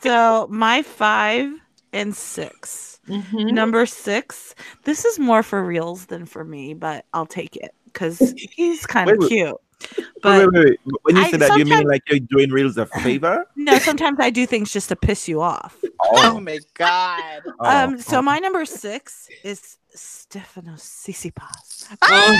so 0.00 0.46
my 0.50 0.82
five 0.82 1.52
and 1.92 2.14
six. 2.14 2.89
Mhm. 3.10 3.52
Number 3.52 3.86
six. 3.86 4.54
This 4.84 5.04
is 5.04 5.18
more 5.18 5.42
for 5.42 5.64
reals 5.64 6.06
than 6.06 6.26
for 6.26 6.44
me, 6.44 6.74
but 6.74 7.04
I'll 7.12 7.26
take 7.26 7.56
it 7.56 7.72
because 7.86 8.32
he's 8.36 8.86
kind 8.86 9.08
Wait, 9.08 9.14
of 9.14 9.20
wait. 9.20 9.28
cute. 9.28 9.56
Wait, 9.96 10.06
But 10.22 10.52
wait, 10.52 10.64
wait. 10.64 10.80
When 11.02 11.16
you 11.16 11.22
I- 11.22 11.30
say 11.30 11.36
that, 11.38 11.52
do 11.52 11.58
you 11.58 11.64
mean 11.64 11.86
like 11.86 12.02
you're 12.10 12.20
doing 12.20 12.50
reels 12.50 12.76
a 12.76 12.86
favor? 12.86 13.46
no, 13.56 13.78
sometimes 13.78 14.18
I 14.20 14.30
do 14.30 14.46
things 14.46 14.72
just 14.72 14.88
to 14.90 14.96
piss 14.96 15.28
you 15.28 15.40
off. 15.40 15.76
Oh 16.00 16.40
my 16.40 16.58
god. 16.74 17.42
Oh, 17.60 17.84
Um, 17.84 17.98
so 18.00 18.18
oh. 18.18 18.22
my 18.22 18.38
number 18.38 18.64
six 18.64 19.28
is 19.44 19.76
Stefanos 19.96 20.82
Tsitsipas. 20.82 21.96
Oh, 22.02 22.30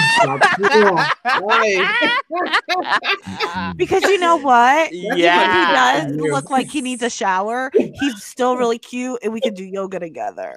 Because 3.76 4.02
you 4.04 4.18
know 4.18 4.36
what? 4.36 4.92
Even 4.92 5.18
if 5.18 5.18
he 5.18 5.26
does 5.26 6.12
look 6.16 6.50
like 6.50 6.68
he 6.68 6.80
needs 6.80 7.02
a 7.02 7.10
shower, 7.10 7.72
he's 7.74 8.22
still 8.22 8.56
really 8.56 8.78
cute, 8.78 9.18
and 9.22 9.32
we 9.32 9.40
could 9.40 9.54
do 9.54 9.64
yoga 9.64 9.98
together. 9.98 10.54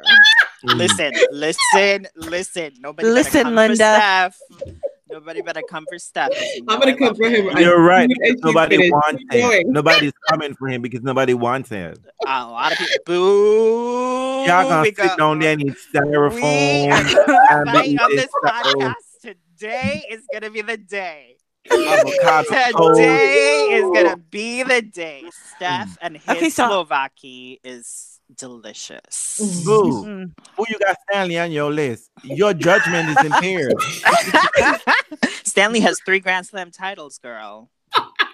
Listen, 0.64 1.14
listen, 1.32 2.08
listen. 2.16 2.74
Nobody 2.80 3.08
Listen, 3.08 3.44
come 3.44 3.56
Linda. 3.56 4.32
For 5.14 5.20
Steph. 5.20 5.22
Nobody 5.22 5.42
better 5.42 5.62
come 5.70 5.86
for 5.90 6.00
Steph. 6.00 6.30
You 6.56 6.66
I'm 6.68 6.80
gonna 6.80 6.98
come 6.98 7.16
for 7.16 7.30
him. 7.30 7.50
him. 7.50 7.58
You're 7.58 7.82
right. 7.82 8.04
I 8.04 8.08
because 8.08 8.34
keep 8.36 8.44
Nobody 8.44 8.90
wants 8.92 9.24
keep 9.32 9.42
him. 9.42 9.72
Nobody's 9.74 10.12
coming 10.30 10.54
for 10.56 10.68
him 10.68 10.82
because 10.82 11.02
nobody 11.04 11.34
wants 11.34 11.70
him. 11.70 11.94
A 12.26 12.46
lot 12.46 12.72
of 12.72 12.78
people. 12.80 12.96
Boo. 13.06 14.44
Y'all 14.48 14.68
gonna 14.70 14.82
We 14.82 14.88
sit 14.90 14.98
got- 14.98 15.18
down 15.18 15.40
there 15.40 15.54
and 15.54 15.62
eat 15.62 15.76
We 15.94 16.00
styrofoam. 16.00 16.92
are 16.92 17.60
and 17.60 17.70
fighting 17.70 17.92
eat 17.94 18.02
on 18.02 18.10
this 18.12 18.22
this 18.22 18.30
stuff. 18.44 18.64
podcast. 18.66 18.94
Today 19.58 20.04
is 20.10 20.24
gonna 20.34 20.50
be 20.50 20.62
the 20.62 20.78
day. 20.78 21.38
Today 21.70 23.68
is 23.72 23.84
gonna 23.94 24.18
be 24.18 24.64
the 24.64 24.82
day. 24.82 25.24
Steph 25.56 25.90
mm. 25.90 25.98
and 26.02 26.18
his 26.18 26.30
Okay, 26.30 26.50
so- 26.50 26.86
souvlaki 26.86 27.60
is 27.64 28.20
delicious. 28.38 29.64
Boo. 29.66 30.04
Mm. 30.06 30.32
Who 30.58 30.66
you 30.70 30.78
got 30.80 30.98
Stanley 31.10 31.38
on 31.40 31.52
your 31.52 31.72
list? 31.72 32.12
Your 32.24 32.54
judgment 32.54 33.10
is 33.10 33.26
impaired. 33.26 33.74
Stanley 35.44 35.80
has 35.82 36.00
three 36.06 36.20
Grand 36.20 36.46
Slam 36.46 36.72
titles, 36.72 37.18
girl. 37.18 37.70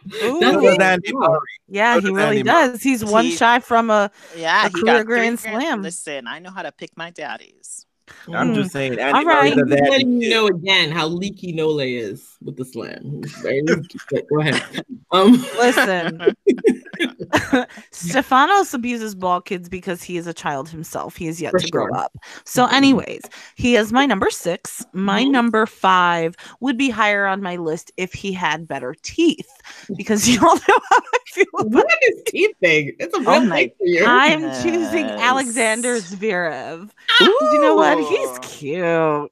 That's 0.05 0.23
Ooh. 0.23 0.41
Other 0.43 0.61
what- 0.61 0.79
than 0.79 0.81
Andy 0.81 1.11
Murray. 1.13 1.39
Yeah, 1.67 1.95
Other 1.97 2.07
he 2.07 2.13
really 2.13 2.27
Andy 2.39 2.43
does. 2.43 2.81
He's 2.81 3.03
one 3.03 3.25
He- 3.25 3.35
shy 3.35 3.59
from 3.59 3.89
a. 3.89 4.09
Yeah, 4.37 4.67
A 4.67 4.69
career 4.69 4.85
got 4.85 4.95
three 4.97 5.03
Grand 5.05 5.39
Slam. 5.39 5.81
Listen, 5.81 6.27
I 6.27 6.39
know 6.39 6.51
how 6.51 6.61
to 6.63 6.71
pick 6.71 6.95
my 6.95 7.09
daddies. 7.11 7.85
I'm 8.33 8.53
just 8.53 8.71
saying. 8.71 8.93
Mm. 8.93 9.13
All 9.13 9.25
right. 9.25 9.57
I'm 9.57 9.67
letting 9.67 10.21
you 10.21 10.29
know 10.29 10.47
again 10.47 10.91
how 10.91 11.07
leaky 11.07 11.51
Nole 11.51 11.79
is 11.79 12.37
with 12.41 12.57
the 12.57 12.65
slam. 12.65 13.21
Very 13.41 13.61
leaky. 13.63 13.99
Go 14.29 14.39
ahead. 14.39 14.83
Um, 15.11 15.33
Listen, 15.57 16.35
Stefanos 17.91 18.73
abuses 18.73 19.15
ball 19.15 19.41
kids 19.41 19.69
because 19.69 20.03
he 20.03 20.17
is 20.17 20.27
a 20.27 20.33
child 20.33 20.69
himself. 20.69 21.15
He 21.15 21.27
is 21.27 21.41
yet 21.41 21.51
For 21.51 21.59
to 21.59 21.69
grow 21.69 21.93
up. 21.93 22.11
So, 22.45 22.65
anyways, 22.67 23.21
he 23.55 23.75
is 23.75 23.91
my 23.91 24.05
number 24.05 24.29
six. 24.29 24.85
My 24.93 25.23
Mhm. 25.23 25.31
number 25.31 25.65
five 25.65 26.35
would 26.59 26.77
be 26.77 26.89
higher 26.89 27.25
on 27.25 27.41
my 27.41 27.55
list 27.55 27.91
if 27.97 28.13
he 28.13 28.31
had 28.33 28.67
better 28.67 28.95
teeth, 29.01 29.49
because 29.97 30.27
you 30.27 30.39
all 30.45 30.55
know 30.67 30.77
how 30.89 30.97
I 30.97 31.17
feel 31.27 31.45
about 31.59 31.71
what 31.71 31.87
is 32.09 32.23
teeth 32.27 32.55
thing? 32.61 32.93
It's 32.99 33.15
a 33.15 33.19
real 33.19 33.29
Oh 33.29 33.49
thing 33.49 33.71
for 33.77 33.85
you. 33.85 34.05
I'm 34.05 34.41
choosing 34.63 35.05
Alexander 35.05 35.95
Zverev. 35.97 36.89
Zverev. 36.89 36.91
'Cause 37.17 37.53
You 37.53 37.61
know 37.61 37.75
what? 37.75 37.97
He's 37.99 38.39
cute. 38.59 39.31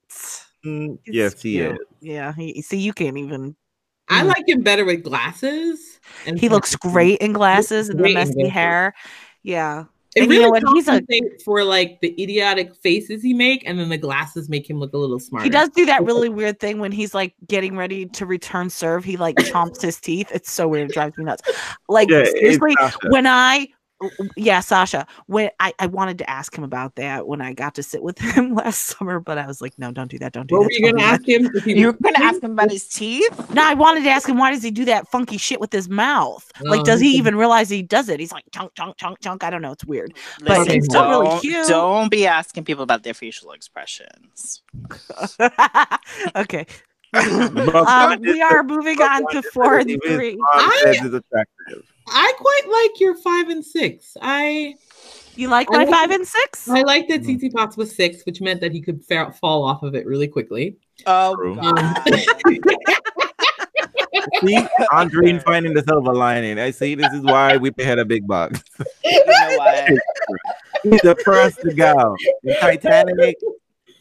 Mm, 0.66 0.98
He's 1.06 1.16
yes, 1.16 1.42
he 1.42 1.60
is. 1.60 1.78
Yeah. 2.02 2.34
He, 2.34 2.62
see, 2.62 2.78
you 2.78 2.94
can't 2.94 3.18
even. 3.18 3.56
I 4.10 4.24
Mm. 4.24 4.28
like 4.28 4.48
him 4.48 4.62
better 4.62 4.86
with 4.86 5.04
glasses. 5.04 6.00
And 6.26 6.40
He 6.40 6.48
looks 6.50 6.76
great 6.76 7.20
in 7.20 7.34
glasses 7.34 7.90
and 7.90 8.00
the 8.00 8.14
messy 8.14 8.48
hair. 8.48 8.94
Yeah. 9.44 9.86
It 10.16 10.24
And 10.24 10.34
you 10.34 10.40
know 10.42 10.50
really 10.50 10.64
what? 10.64 10.76
He's 10.76 10.88
a- 10.88 11.44
for 11.44 11.64
like 11.64 12.00
the 12.02 12.22
idiotic 12.22 12.76
faces 12.76 13.22
he 13.22 13.34
make, 13.34 13.64
and 13.68 13.80
then 13.80 13.90
the 13.90 13.98
glasses 13.98 14.50
make 14.50 14.70
him 14.70 14.80
look 14.80 14.94
a 14.94 14.98
little 14.98 15.20
smart. 15.20 15.44
He 15.44 15.50
does 15.50 15.70
do 15.70 15.86
that 15.86 16.04
really 16.04 16.30
weird 16.30 16.60
thing 16.60 16.80
when 16.80 16.92
he's 16.92 17.14
like 17.14 17.36
getting 17.48 17.76
ready 17.78 18.06
to 18.08 18.26
return 18.26 18.70
serve. 18.70 19.04
He 19.04 19.18
like 19.18 19.36
chomps 19.36 19.82
his 19.82 20.00
teeth. 20.00 20.32
It's 20.34 20.52
so 20.52 20.68
weird. 20.68 20.90
It 20.90 20.94
drives 20.94 21.18
me 21.18 21.26
nuts. 21.26 21.44
Like 21.90 22.10
Yeah, 22.10 22.24
seriously, 22.26 22.76
when 23.10 23.28
I 23.28 23.68
yeah, 24.36 24.60
Sasha, 24.60 25.08
when 25.26 25.50
I, 25.60 25.74
I 25.80 25.88
wanted 25.88 26.18
to 26.20 26.30
ask 26.30 26.56
him 26.56 26.64
about 26.64 26.96
that 26.96 27.28
when 27.28 27.42
I 27.42 27.54
got 27.54 27.74
to 27.76 27.84
sit 27.84 28.04
with 28.04 28.18
him 28.36 28.54
last 28.54 28.80
summer, 28.98 29.20
but 29.20 29.38
I 29.38 29.48
was 29.48 29.62
like, 29.62 29.74
no, 29.80 29.92
don't 29.92 30.10
do 30.12 30.20
that. 30.20 30.34
Don't 30.34 30.48
do 30.48 30.56
What 30.58 30.64
that. 30.64 30.66
were 30.66 30.72
you 30.72 30.82
don't 30.92 30.98
gonna 31.00 31.04
ask 31.12 31.28
him? 31.28 31.50
You 31.66 31.88
were 31.88 31.94
gonna 31.94 32.24
ask 32.24 32.44
him 32.44 32.52
about 32.52 32.72
his 32.72 32.88
teeth? 32.88 33.50
No, 33.54 33.64
I 33.66 33.74
wanted 33.74 34.04
to 34.04 34.10
ask 34.10 34.30
him 34.30 34.38
why 34.38 34.52
does 34.52 34.62
he 34.64 34.72
do 34.72 34.86
that 34.86 35.08
funky 35.08 35.38
shit 35.38 35.60
with 35.60 35.72
his 35.74 35.90
mouth? 35.90 36.50
Like, 36.62 36.82
Oh, 36.82 36.84
does 36.84 37.00
he 37.02 37.10
even 37.18 37.36
realize 37.36 37.70
he 37.70 37.82
does 37.82 38.10
it? 38.10 38.20
He's 38.20 38.32
like 38.32 38.44
chunk, 38.52 38.74
chunk, 38.76 38.98
chunk, 38.98 39.20
chunk. 39.20 39.44
I 39.44 39.50
don't 39.50 39.62
know. 39.62 39.72
It's 39.72 39.86
weird. 39.86 40.14
But 40.42 40.60
Listen, 40.60 40.74
he's 40.76 40.86
still 40.86 41.10
really 41.10 41.26
don't- 41.28 41.42
cute. 41.42 41.68
Don't 41.68 42.12
be 42.12 42.28
asking 42.28 42.66
people 42.66 42.84
about 42.84 43.04
their 43.04 43.14
facial 43.14 43.52
expressions. 43.52 44.62
okay. 46.36 46.66
Um, 47.14 48.20
we 48.22 48.42
are 48.42 48.64
moving 48.64 49.02
on 49.02 49.26
to 49.32 49.38
is 49.40 49.46
four 49.54 49.78
and 49.80 49.90
three. 50.06 50.38
I- 50.54 50.82
says 50.84 51.06
is 51.06 51.14
attractive. 51.14 51.84
I 52.10 52.34
quite 52.38 52.68
like 52.92 53.00
your 53.00 53.16
five 53.16 53.50
and 53.50 53.64
six. 53.66 54.16
I 54.22 54.76
You 55.36 55.50
like 55.50 55.70
my 55.70 55.80
like- 55.80 55.90
five 55.90 56.12
and 56.12 56.26
six? 56.28 56.68
I 56.70 56.82
like 56.82 57.08
that 57.10 57.22
Mm. 57.24 57.40
Tsitsipas 57.40 57.78
was 57.78 57.96
six, 57.96 58.24
which 58.26 58.42
meant 58.42 58.62
that 58.62 58.72
he 58.72 58.82
could 58.82 59.04
fa- 59.06 59.32
fall 59.40 59.64
off 59.64 59.84
of 59.84 59.94
it 59.96 60.06
really 60.06 60.28
quickly. 60.28 60.78
Oh 61.06 61.36
True. 61.36 61.56
God. 61.56 62.04
See, 64.42 64.58
Andrine 64.92 65.42
finding 65.44 65.74
the 65.74 65.84
silver 65.88 66.14
lining. 66.14 66.60
I 66.60 66.72
see. 66.72 66.96
This 66.96 67.12
is 67.14 67.22
why 67.22 67.58
we 67.58 67.72
pay 67.72 67.84
her 67.86 67.96
the 67.96 68.06
big 68.06 68.28
box. 68.28 68.62
you 69.04 69.26
know 69.26 69.58
what? 69.58 69.90
He's 70.84 71.02
the 71.02 71.16
first 71.24 71.60
to 71.62 71.74
go. 71.74 72.16
The 72.44 72.56
Titanic, 72.56 73.38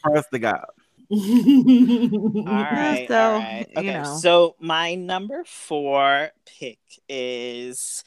first 0.05 0.29
to 0.33 0.39
go. 0.39 0.55
All 1.11 1.19
right. 1.19 3.07
so, 3.09 3.35
all 3.35 3.41
right. 3.41 3.67
you 3.71 3.79
Okay. 3.79 3.93
know. 3.93 4.17
So 4.21 4.57
my 4.59 4.95
number 4.97 5.45
four 5.45 6.31
pick 6.45 6.79
is 7.09 8.03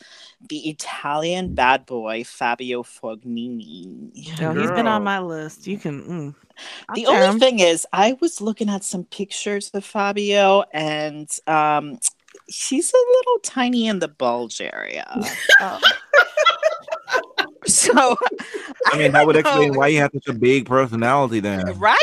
the 0.50 0.70
Italian 0.70 1.56
bad 1.56 1.86
boy 1.86 2.24
Fabio 2.26 2.84
Fognini. 2.84 4.12
No, 4.42 4.54
he's 4.54 4.72
been 4.72 4.88
on 4.88 5.04
my 5.04 5.20
list. 5.20 5.66
You 5.68 5.78
can. 5.78 6.04
Mm. 6.04 6.36
The 6.96 7.08
Okay. 7.08 7.28
only 7.28 7.40
thing 7.40 7.60
is, 7.60 7.88
I 7.94 8.18
was 8.20 8.42
looking 8.42 8.70
at 8.70 8.84
some 8.84 9.06
pictures 9.06 9.70
of 9.74 9.86
Fabio, 9.86 10.64
and 10.74 11.30
um, 11.48 12.00
he's 12.48 12.92
a 12.92 12.98
little 12.98 13.40
tiny 13.44 13.88
in 13.88 14.00
the 14.00 14.10
bulge 14.10 14.60
area. 14.62 15.08
Oh. 15.62 15.80
so, 17.66 18.16
I 18.92 18.98
mean, 18.98 19.12
that 19.12 19.26
would 19.26 19.34
don't 19.34 19.42
explain 19.42 19.76
why 19.76 19.88
you 19.88 20.00
have 20.00 20.12
such 20.14 20.28
a 20.28 20.34
big 20.34 20.66
personality 20.66 21.42
then. 21.42 21.78
Right? 21.78 21.98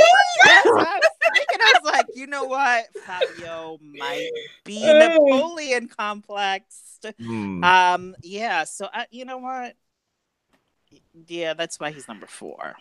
That's 0.78 0.88
what 0.88 0.88
I 0.88 0.98
was 0.98 1.08
thinking. 1.36 1.58
I 1.60 1.72
was 1.82 1.92
like, 1.92 2.06
you 2.14 2.26
know 2.26 2.44
what? 2.44 2.86
Fabio 3.04 3.78
might 3.82 4.30
be 4.64 4.80
Napoleon 4.86 5.88
complex. 5.88 6.98
Hmm. 7.20 7.62
Um, 7.62 8.16
yeah. 8.22 8.64
So, 8.64 8.86
uh, 8.86 9.04
you 9.10 9.24
know 9.24 9.38
what? 9.38 9.74
Yeah, 11.26 11.54
that's 11.54 11.78
why 11.78 11.90
he's 11.90 12.08
number 12.08 12.26
four. 12.26 12.74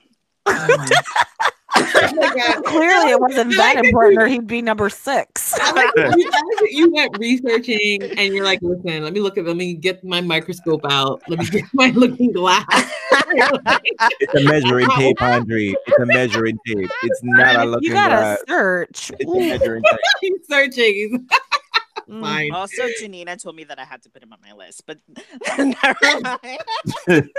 Oh. 1.93 2.61
Clearly, 2.65 3.11
it 3.11 3.19
wasn't 3.19 3.53
I 3.53 3.57
that 3.57 3.75
like 3.75 3.85
important, 3.85 4.21
or 4.21 4.27
he'd 4.27 4.47
be 4.47 4.61
number 4.61 4.89
six. 4.89 5.53
Like 5.75 5.91
you, 5.95 6.03
I 6.03 6.07
like 6.07 6.59
that 6.59 6.71
you 6.71 6.91
went 6.91 7.17
researching 7.17 8.01
and 8.17 8.33
you're 8.33 8.45
like, 8.45 8.61
listen, 8.61 9.03
let 9.03 9.11
me 9.11 9.19
look 9.19 9.37
at, 9.37 9.45
let 9.45 9.57
me 9.57 9.73
get 9.73 10.03
my 10.03 10.21
microscope 10.21 10.85
out. 10.89 11.21
Let 11.27 11.39
me 11.39 11.45
get 11.47 11.65
my 11.73 11.89
looking 11.89 12.31
glass. 12.31 12.65
It's 12.71 14.33
a 14.35 14.43
measuring 14.43 14.87
tape, 14.91 15.21
Andre. 15.21 15.73
It's 15.85 15.99
a 15.99 16.05
measuring 16.05 16.57
tape. 16.65 16.89
It's 17.03 17.19
not 17.23 17.55
a 17.57 17.65
looking 17.65 17.91
glass. 17.91 17.91
you 17.91 17.93
gotta 17.93 18.15
glass. 18.15 18.39
search. 18.47 19.11
It's 19.19 19.31
a 19.31 19.37
measuring 19.37 19.83
tape. 19.83 19.99
He's 20.21 20.47
searching. 20.47 21.27
Mm. 22.09 22.53
Also, 22.53 22.83
Janina 22.99 23.35
told 23.37 23.55
me 23.55 23.63
that 23.65 23.79
I 23.79 23.83
had 23.83 24.03
to 24.03 24.09
put 24.09 24.21
him 24.23 24.31
on 24.31 24.39
my 24.41 24.53
list, 24.53 24.83
but 24.85 24.99
never 25.57 26.21
mind. 26.21 27.29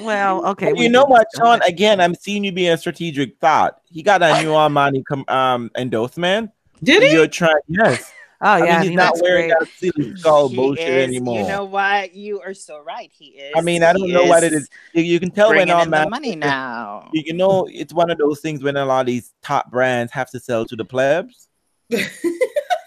Well, 0.00 0.44
okay. 0.48 0.72
we 0.72 0.82
You 0.82 0.88
know 0.88 1.04
what, 1.04 1.26
this. 1.32 1.40
Sean? 1.40 1.60
Again, 1.62 2.00
I'm 2.00 2.14
seeing 2.14 2.44
you 2.44 2.52
being 2.52 2.72
a 2.72 2.78
strategic 2.78 3.38
thought. 3.38 3.80
He 3.90 4.02
got 4.02 4.22
a 4.22 4.42
new 4.42 4.50
Armani 4.50 5.04
com- 5.04 5.24
um 5.28 5.70
endorsement. 5.76 6.50
Did 6.82 7.02
he? 7.04 7.12
You're 7.12 7.28
trying, 7.28 7.54
yes. 7.68 8.12
Oh 8.42 8.46
I 8.48 8.58
yeah, 8.58 8.64
mean, 8.64 8.80
he's 8.80 8.88
mean, 8.90 8.96
not 8.96 9.14
wearing 9.22 9.48
great. 9.50 9.58
that 9.60 9.68
silly 9.78 10.16
skull 10.16 10.48
He 10.48 10.56
bullshit 10.56 10.88
is- 10.88 11.08
anymore. 11.08 11.38
You 11.40 11.46
know 11.48 11.64
what? 11.64 12.14
You 12.14 12.40
are 12.42 12.52
so 12.52 12.80
right. 12.82 13.10
He 13.16 13.26
is. 13.26 13.52
I 13.56 13.60
mean, 13.62 13.82
I 13.82 13.92
don't 13.92 14.10
know 14.10 14.24
what 14.24 14.42
it 14.42 14.52
is. 14.52 14.68
You, 14.92 15.02
you 15.04 15.20
can 15.20 15.30
tell 15.30 15.48
when 15.50 15.66
Bringing 15.68 15.80
in 15.80 15.90
the 15.90 15.96
Armani, 15.96 16.10
money 16.10 16.36
now. 16.36 17.08
you, 17.12 17.22
you 17.26 17.32
know, 17.32 17.66
it's 17.72 17.94
one 17.94 18.10
of 18.10 18.18
those 18.18 18.40
things 18.40 18.62
when 18.62 18.76
a 18.76 18.84
lot 18.84 19.00
of 19.00 19.06
these 19.06 19.32
top 19.42 19.70
brands 19.70 20.12
have 20.12 20.30
to 20.32 20.40
sell 20.40 20.66
to 20.66 20.76
the 20.76 20.84
plebs. 20.84 21.48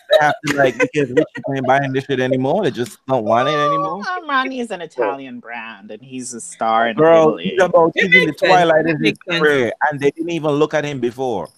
they 0.09 0.17
have 0.25 0.35
to 0.45 0.55
like 0.55 0.77
because 0.77 1.09
rich 1.09 1.25
people 1.35 1.53
ain't 1.53 1.67
buying 1.67 1.91
this 1.93 2.05
shit 2.05 2.19
anymore. 2.19 2.63
They 2.63 2.71
just 2.71 2.97
don't 3.07 3.25
want 3.25 3.47
it 3.49 3.51
anymore. 3.51 4.03
Oh, 4.05 4.21
well, 4.25 4.45
Armani 4.45 4.59
is 4.61 4.71
an 4.71 4.81
Italian 4.81 5.39
brand, 5.39 5.91
and 5.91 6.01
he's 6.01 6.33
a 6.33 6.41
star 6.41 6.89
in 6.89 6.97
Girl, 6.97 7.29
Italy. 7.29 7.43
he's 7.49 7.61
about 7.61 7.91
It 7.95 8.11
he's 8.11 8.25
the 8.25 8.25
sense. 8.27 8.39
twilight 8.39 8.85
It 8.85 8.95
of 8.95 9.01
his 9.01 9.17
career, 9.29 9.71
and 9.89 9.99
they 9.99 10.11
didn't 10.11 10.31
even 10.31 10.51
look 10.51 10.73
at 10.73 10.83
him 10.85 10.99
before. 10.99 11.49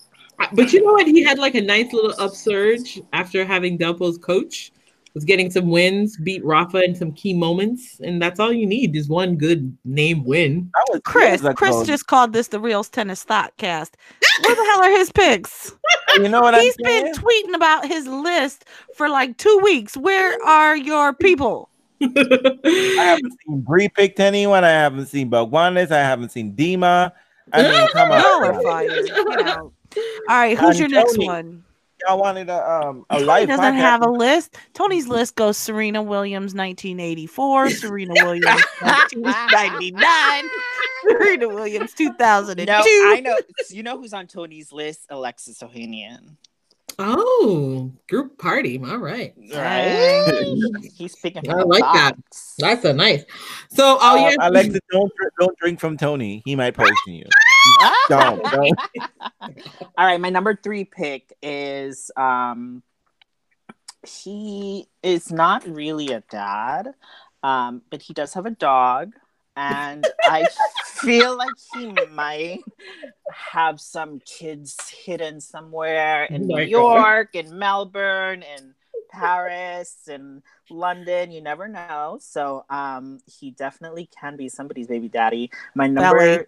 But 0.53 0.71
you 0.71 0.83
know 0.85 0.93
what? 0.93 1.05
He 1.07 1.21
had 1.23 1.37
like 1.37 1.55
a 1.55 1.61
nice 1.61 1.91
little 1.91 2.13
upsurge 2.17 3.01
after 3.13 3.43
having 3.45 3.77
Delpo's 3.77 4.17
coach. 4.17 4.71
Was 5.15 5.25
getting 5.25 5.49
some 5.49 5.69
wins, 5.69 6.17
beat 6.17 6.43
Rafa 6.45 6.83
in 6.83 6.93
some 6.95 7.11
key 7.11 7.33
moments, 7.33 7.99
and 7.99 8.21
that's 8.21 8.39
all 8.39 8.53
you 8.53 8.65
need 8.67 8.95
is 8.95 9.09
one 9.09 9.35
good 9.37 9.75
name 9.83 10.23
win. 10.23 10.69
Was 10.89 11.01
Chris, 11.03 11.41
years 11.41 11.55
Chris 11.55 11.75
ago. 11.75 11.85
just 11.85 12.05
called 12.07 12.31
this 12.31 12.49
the 12.49 12.59
Reels 12.59 12.89
Tennis 12.89 13.25
Thoughtcast. 13.25 13.91
Where 14.43 14.55
the 14.55 14.63
hell 14.71 14.83
are 14.83 14.91
his 14.91 15.11
picks? 15.11 15.73
You 16.15 16.27
know 16.27 16.41
what 16.41 16.55
I'm 16.55 16.61
He's 16.61 16.75
saying? 16.83 17.03
been 17.05 17.13
tweeting 17.13 17.53
about 17.55 17.85
his 17.87 18.07
list 18.07 18.65
for 18.95 19.07
like 19.09 19.37
two 19.37 19.59
weeks. 19.63 19.95
Where 19.95 20.41
are 20.43 20.75
your 20.75 21.13
people? 21.13 21.69
I 22.01 22.07
haven't 22.97 23.31
seen 23.45 23.61
Bree 23.61 23.89
picked 23.89 24.19
anyone. 24.19 24.63
I 24.63 24.69
haven't 24.71 25.05
seen 25.05 25.29
Bogwanis. 25.29 25.91
I 25.91 25.99
haven't 25.99 26.29
seen 26.31 26.53
Dima. 26.55 27.11
I 27.53 27.61
mean, 27.61 27.87
come 27.89 28.09
Y'all 28.09 28.43
are 28.43 28.61
fired. 28.63 29.05
Get 29.05 29.47
out. 29.47 29.57
All 29.59 29.73
right, 30.29 30.57
who's 30.57 30.79
your 30.79 30.85
And 30.85 30.93
next 30.93 31.13
Tony. 31.13 31.27
one? 31.27 31.63
Y'all 32.07 32.19
wanted 32.19 32.49
a 32.49 32.71
um 32.71 33.05
a 33.09 33.15
Tony 33.15 33.25
life 33.25 33.47
doesn't 33.49 33.65
podcast. 33.73 33.79
have 33.79 34.01
a 34.03 34.09
list. 34.09 34.55
Tony's 34.73 35.07
list 35.07 35.35
goes 35.35 35.57
Serena 35.57 36.01
Williams 36.01 36.53
1984, 36.53 37.69
Serena 37.71 38.13
Williams 38.15 38.63
1999, 38.81 40.49
Serena 41.09 41.49
Williams 41.49 41.93
2002. 41.93 42.65
No, 42.65 42.81
I 42.85 43.19
know. 43.21 43.37
You 43.69 43.83
know 43.83 43.97
who's 43.99 44.13
on 44.13 44.27
Tony's 44.27 44.71
list? 44.71 45.07
Alexis 45.09 45.59
Ohanian. 45.61 46.35
oh, 46.99 47.91
group 48.09 48.37
party. 48.37 48.79
All 48.83 48.97
right. 48.97 49.33
Right? 49.53 50.43
He's 50.95 51.13
speaking 51.13 51.49
I 51.49 51.59
the 51.59 51.65
like 51.65 51.83
that. 51.83 52.15
That's 52.57 52.83
a 52.85 52.93
nice. 52.93 53.23
So, 53.69 53.97
oh 54.01 54.15
Uh, 54.25 54.29
yeah, 54.29 54.35
Alexis, 54.41 54.79
don't 54.91 55.11
don't 55.39 55.57
drink 55.59 55.79
from 55.79 55.97
Tony. 55.97 56.41
He 56.45 56.55
might 56.55 56.75
poison 56.75 56.93
you. 57.07 57.25
don't 58.09 58.43
don't. 58.51 58.79
All 59.97 60.05
right, 60.05 60.19
my 60.19 60.29
number 60.29 60.55
three 60.55 60.85
pick 60.85 61.33
is 61.41 62.11
um 62.15 62.83
he 64.07 64.87
is 65.03 65.31
not 65.31 65.67
really 65.67 66.11
a 66.11 66.23
dad, 66.29 66.93
um, 67.43 67.81
but 67.89 68.01
he 68.01 68.13
does 68.13 68.33
have 68.33 68.45
a 68.45 68.51
dog. 68.51 69.13
And 69.55 70.05
I 70.23 70.47
feel 70.85 71.37
like 71.37 71.51
he 71.73 71.87
might 72.11 72.59
have 73.31 73.81
some 73.81 74.21
kids 74.21 74.77
hidden 74.89 75.41
somewhere 75.41 76.25
in 76.25 76.43
Oh 76.43 76.45
New 76.45 76.55
God. 76.55 76.69
York, 76.69 77.35
in 77.35 77.57
Melbourne, 77.59 78.43
in 78.43 78.73
Paris, 79.11 80.07
in 80.07 80.43
London. 80.69 81.31
You 81.31 81.41
never 81.41 81.67
know. 81.67 82.19
So 82.21 82.63
um, 82.69 83.19
he 83.25 83.51
definitely 83.51 84.09
can 84.17 84.37
be 84.37 84.47
somebody's 84.47 84.87
baby 84.87 85.09
daddy. 85.09 85.51
My 85.75 85.87
number 85.87 86.17
Belly. 86.17 86.45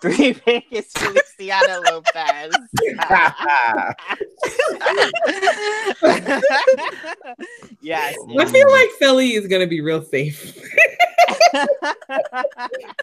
Three 0.00 0.32
pick 0.32 0.64
is 0.70 0.86
Feliciano 0.96 1.82
Lopez. 1.82 2.54
yes. 7.80 8.16
I 8.38 8.44
feel 8.46 8.70
like 8.70 8.88
Philly 8.98 9.34
is 9.34 9.46
gonna 9.46 9.66
be 9.66 9.82
real 9.82 10.02
safe. 10.02 10.56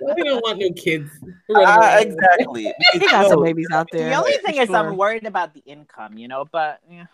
we 0.01 0.23
don't 0.23 0.41
want 0.41 0.59
no 0.59 0.71
kids. 0.71 1.11
Uh, 1.53 1.97
exactly. 1.99 2.73
He 2.93 2.99
got 2.99 3.29
some 3.29 3.43
babies 3.43 3.67
out 3.71 3.87
there. 3.91 4.09
The 4.09 4.15
only 4.15 4.37
thing 4.37 4.55
for 4.55 4.61
is, 4.61 4.69
I'm 4.71 4.97
worried 4.97 5.25
about 5.25 5.53
the 5.53 5.61
income, 5.65 6.17
you 6.17 6.27
know. 6.27 6.45
But 6.51 6.79
yeah. 6.89 7.05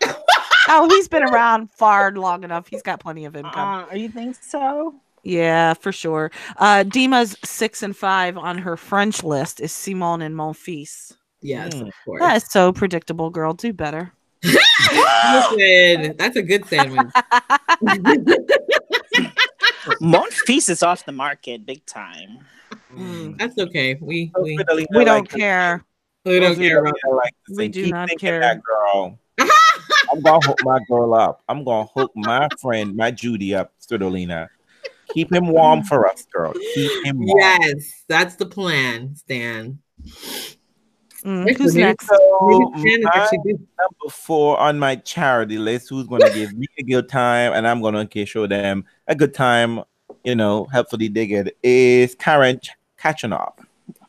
Oh, 0.68 0.88
he's 0.88 1.08
been 1.08 1.24
around 1.24 1.70
far 1.72 2.10
long 2.12 2.44
enough. 2.44 2.68
He's 2.68 2.82
got 2.82 3.00
plenty 3.00 3.26
of 3.26 3.36
income. 3.36 3.86
Uh, 3.90 3.94
you 3.94 4.08
think 4.08 4.36
so? 4.42 4.94
Yeah, 5.24 5.74
for 5.74 5.90
sure. 5.92 6.30
Uh 6.58 6.82
Dima's 6.84 7.36
six 7.44 7.82
and 7.82 7.96
five 7.96 8.36
on 8.38 8.58
her 8.58 8.76
French 8.76 9.24
list 9.24 9.60
is 9.60 9.72
Simon 9.72 10.22
and 10.22 10.34
Monfils. 10.34 11.16
Yes, 11.40 11.74
Mm. 11.74 11.88
of 11.88 11.94
course. 12.04 12.20
That 12.20 12.36
is 12.36 12.44
so 12.50 12.72
predictable, 12.72 13.30
girl. 13.30 13.52
Do 13.54 13.72
better. 13.72 14.12
Listen, 14.44 16.14
that's 16.18 16.36
a 16.36 16.42
good 16.42 16.66
sandwich. 16.66 17.06
Monfils 20.00 20.68
is 20.70 20.82
off 20.82 21.04
the 21.04 21.12
market 21.12 21.66
big 21.66 21.84
time. 21.86 22.38
Mm. 22.94 23.38
That's 23.38 23.58
okay. 23.58 23.96
We 24.00 24.30
we, 24.40 24.58
We 24.90 25.04
don't 25.04 25.28
care. 25.28 25.84
we 26.24 26.40
don't 26.40 26.56
care 26.56 26.78
about 26.80 26.94
Like 27.10 27.34
We 27.56 27.68
do 27.68 27.84
keep 27.84 27.92
not 27.94 28.08
care. 28.18 28.40
That 28.40 28.60
girl. 28.62 29.18
I'm 30.12 30.20
gonna 30.22 30.46
hook 30.46 30.58
my 30.64 30.78
girl 30.88 31.14
up. 31.14 31.42
I'm 31.48 31.64
gonna 31.64 31.88
hook 31.94 32.12
my 32.14 32.48
friend, 32.60 32.96
my 32.96 33.10
Judy 33.10 33.54
up, 33.54 33.72
Svitolina. 33.80 34.48
Keep 35.14 35.32
him 35.32 35.46
warm 35.48 35.82
for 35.84 36.06
us, 36.08 36.26
girl. 36.32 36.52
Keep 36.74 37.06
him 37.06 37.18
warm. 37.20 37.38
Yes, 37.40 38.04
that's 38.08 38.34
the 38.36 38.46
plan, 38.46 39.14
Stan. 39.14 39.78
Mm, 41.24 41.56
Who's 41.56 41.74
next? 41.74 42.06
So 42.08 42.68
Maybe 42.74 42.80
Stan 42.80 42.98
is 42.98 43.04
my 43.04 43.10
actually 43.14 43.38
good. 43.44 43.58
number 43.78 44.10
four 44.10 44.58
on 44.58 44.78
my 44.78 44.96
charity 44.96 45.56
list, 45.56 45.88
who's 45.88 46.06
gonna 46.06 46.28
give 46.34 46.52
me 46.52 46.66
a 46.78 46.82
good 46.82 47.08
time, 47.08 47.52
and 47.54 47.66
I'm 47.66 47.80
gonna 47.80 48.00
okay, 48.00 48.24
show 48.26 48.46
them 48.46 48.84
a 49.06 49.14
good 49.14 49.32
time. 49.32 49.80
You 50.24 50.34
know, 50.34 50.66
hopefully 50.72 51.08
dig 51.08 51.32
it 51.32 51.56
is 51.62 52.14
Karen 52.16 52.58
Ch- 52.60 52.70
Khachanov. 52.98 53.54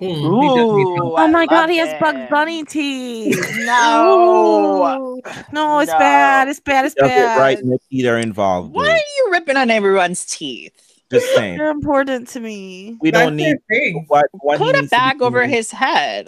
Mm, 0.01 0.41
he 0.41 0.47
does 0.55 0.71
need 0.73 0.95
help. 0.97 1.13
Oh 1.19 1.27
my 1.27 1.45
god, 1.45 1.61
love 1.61 1.69
he 1.69 1.77
has 1.77 1.89
it. 1.89 1.99
Bugs 1.99 2.29
Bunny 2.29 2.63
teeth. 2.63 3.37
No. 3.65 5.21
No, 5.51 5.79
it's 5.79 5.91
No. 5.91 5.97
bad. 5.99 6.47
It's 6.47 6.59
bad. 6.59 6.85
It's 6.85 6.95
Does 6.95 7.05
it 7.09 7.15
bad. 7.15 7.39
right, 7.39 7.63
Nikki? 7.63 8.01
They're 8.03 8.17
involved. 8.19 8.73
Why 8.73 8.89
are 8.89 8.95
you 8.95 9.29
ripping 9.31 9.57
on 9.57 9.69
everyone's 9.69 10.25
teeth? 10.25 10.84
Just 11.11 11.33
saying, 11.35 11.57
They're 11.57 11.69
important 11.69 12.27
to 12.29 12.39
me. 12.39 12.97
we 13.01 13.11
That's 13.11 13.25
don't 13.25 13.37
their 13.37 13.53
need 13.53 13.57
thing. 13.69 14.05
what 14.07 14.25
what 14.31 14.59
he 14.59 14.65
Put 14.65 14.75
a 14.75 14.79
needs 14.81 14.89
to 14.91 14.95
be 14.95 14.99
bag 14.99 15.21
over 15.21 15.41
doing. 15.41 15.49
his 15.51 15.71
head. 15.71 16.27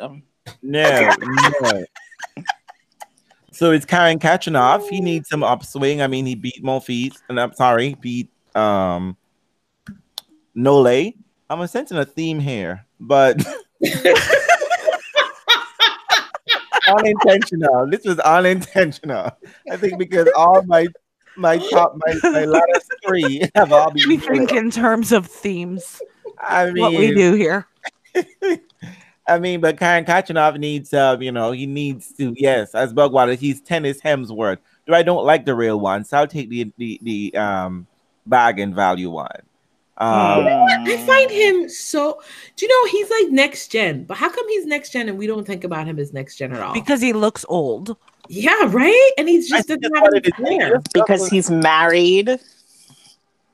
No, 0.61 1.11
no. 1.61 1.83
So 3.51 3.71
it's 3.71 3.85
Karen 3.85 4.19
Khachanov. 4.19 4.87
He 4.87 5.01
needs 5.01 5.29
some 5.29 5.43
upswing. 5.43 6.01
I 6.01 6.07
mean, 6.07 6.25
he 6.27 6.35
beat 6.35 6.63
Monfils, 6.63 7.15
and 7.27 7.39
I'm 7.39 7.53
sorry, 7.53 7.95
beat 7.99 8.29
um 8.55 9.17
Nole. 10.55 11.11
I'm 11.49 11.65
sensing 11.67 11.97
a 11.97 12.05
theme 12.05 12.39
here, 12.39 12.85
but 12.99 13.43
unintentional. 16.87 17.87
This 17.89 18.05
was 18.05 18.19
unintentional. 18.19 19.31
I 19.71 19.77
think 19.77 19.97
because 19.97 20.27
all 20.35 20.61
my 20.63 20.87
my 21.37 21.57
top 21.57 21.97
my, 22.05 22.31
my 22.31 22.45
last 22.45 22.91
three 23.05 23.41
have 23.55 23.71
all 23.71 23.91
been. 23.91 24.07
We 24.07 24.17
think 24.17 24.51
in 24.51 24.71
terms 24.71 25.11
of 25.11 25.27
themes. 25.27 26.01
I 26.39 26.71
mean, 26.71 26.81
what 26.81 26.93
we 26.93 27.13
do 27.13 27.33
here. 27.33 27.67
I 29.27 29.39
mean, 29.39 29.59
but 29.59 29.77
Karen 29.77 30.05
Khachanov 30.05 30.57
needs, 30.57 30.93
uh, 30.93 31.17
you 31.19 31.31
know, 31.31 31.51
he 31.51 31.65
needs 31.65 32.13
to, 32.13 32.33
yes, 32.37 32.73
as 32.73 32.93
Bugwater, 32.93 33.33
he's 33.33 33.59
tennis 33.59 33.99
Hemsworth. 33.99 34.59
Do 34.85 34.93
I 34.93 35.03
don't 35.03 35.25
like 35.25 35.45
the 35.45 35.53
real 35.53 35.79
one, 35.79 36.05
so 36.05 36.17
I'll 36.17 36.27
take 36.27 36.49
the 36.49 36.71
the, 36.77 36.99
the 37.01 37.35
um 37.35 37.87
bargain 38.25 38.73
value 38.73 39.09
one. 39.09 39.41
Um, 39.99 40.45
I 40.47 41.03
find 41.07 41.31
him 41.31 41.69
so. 41.69 42.21
Do 42.55 42.65
you 42.65 42.69
know 42.69 42.91
he's 42.91 43.09
like 43.09 43.31
next 43.31 43.69
gen? 43.69 44.03
But 44.03 44.17
how 44.17 44.29
come 44.29 44.47
he's 44.47 44.65
next 44.65 44.91
gen 44.91 45.09
and 45.09 45.17
we 45.17 45.25
don't 45.25 45.45
think 45.45 45.63
about 45.63 45.87
him 45.87 45.97
as 45.97 46.13
next 46.13 46.35
gen 46.35 46.53
at 46.53 46.61
all? 46.61 46.73
Because 46.73 47.01
he 47.01 47.13
looks 47.13 47.45
old. 47.49 47.97
Yeah, 48.29 48.63
right. 48.67 49.11
And 49.17 49.27
he's 49.29 49.49
just 49.49 49.67
think 49.67 49.81
doesn't 49.81 49.95
have 49.95 50.07
any 50.13 50.17
it 50.19 50.27
is. 50.27 50.33
flair. 50.35 50.81
because 50.93 51.27
he's 51.29 51.49
married. 51.51 52.39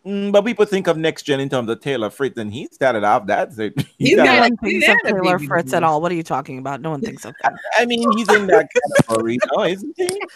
Mm, 0.06 0.34
but 0.34 0.44
people 0.44 0.66
think 0.66 0.88
of 0.88 0.98
next 0.98 1.24
gen 1.24 1.40
in 1.40 1.48
terms 1.48 1.70
of 1.70 1.80
Taylor 1.80 2.10
Fritz, 2.10 2.38
and 2.38 2.52
he 2.54 2.68
started 2.74 3.06
off 3.06 3.26
that. 3.28 3.54
So 3.54 3.70
he 3.78 3.86
He's 4.10 4.18
No 4.18 4.26
got- 4.26 4.40
one 4.42 4.58
he's 4.70 4.86
thinks 4.86 5.06
of 5.06 5.12
Taylor 5.24 5.40
Fritz 5.40 5.72
at 5.74 5.82
all. 5.84 6.02
What 6.02 6.12
are 6.12 6.16
you 6.16 6.24
talking 6.24 6.58
about? 6.58 6.82
No 6.82 6.90
one 6.90 7.00
thinks 7.08 7.24
of 7.24 7.34
him. 7.42 7.54
I 7.78 7.86
mean, 7.86 8.06
he's 8.18 8.30
in 8.34 8.48
that 8.48 8.68
category, 9.08 9.38
no, 9.56 9.64
isn't 9.64 9.94
he? 9.98 10.22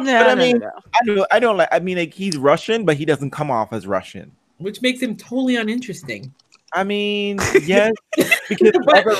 No, 0.00 0.14
I 0.16 0.34
no, 0.34 0.36
mean- 0.36 0.58
no. 0.58 0.70
I 0.94 1.04
don't, 1.06 1.26
I 1.32 1.40
don't 1.40 1.56
like. 1.58 1.68
I 1.72 1.78
mean, 1.78 1.98
like 1.98 2.14
he's 2.14 2.36
Russian, 2.38 2.84
but 2.86 2.96
he 2.96 3.04
doesn't 3.04 3.30
come 3.30 3.50
off 3.50 3.72
as 3.72 3.86
Russian. 3.86 4.32
which 4.58 4.80
makes 4.80 5.00
him 5.02 5.16
totally 5.16 5.56
uninteresting. 5.56 6.32
I 6.72 6.84
mean, 6.84 7.38
yes, 7.64 7.92
because 8.48 8.72
But, 8.84 9.04
but, 9.04 9.04
but 9.04 9.16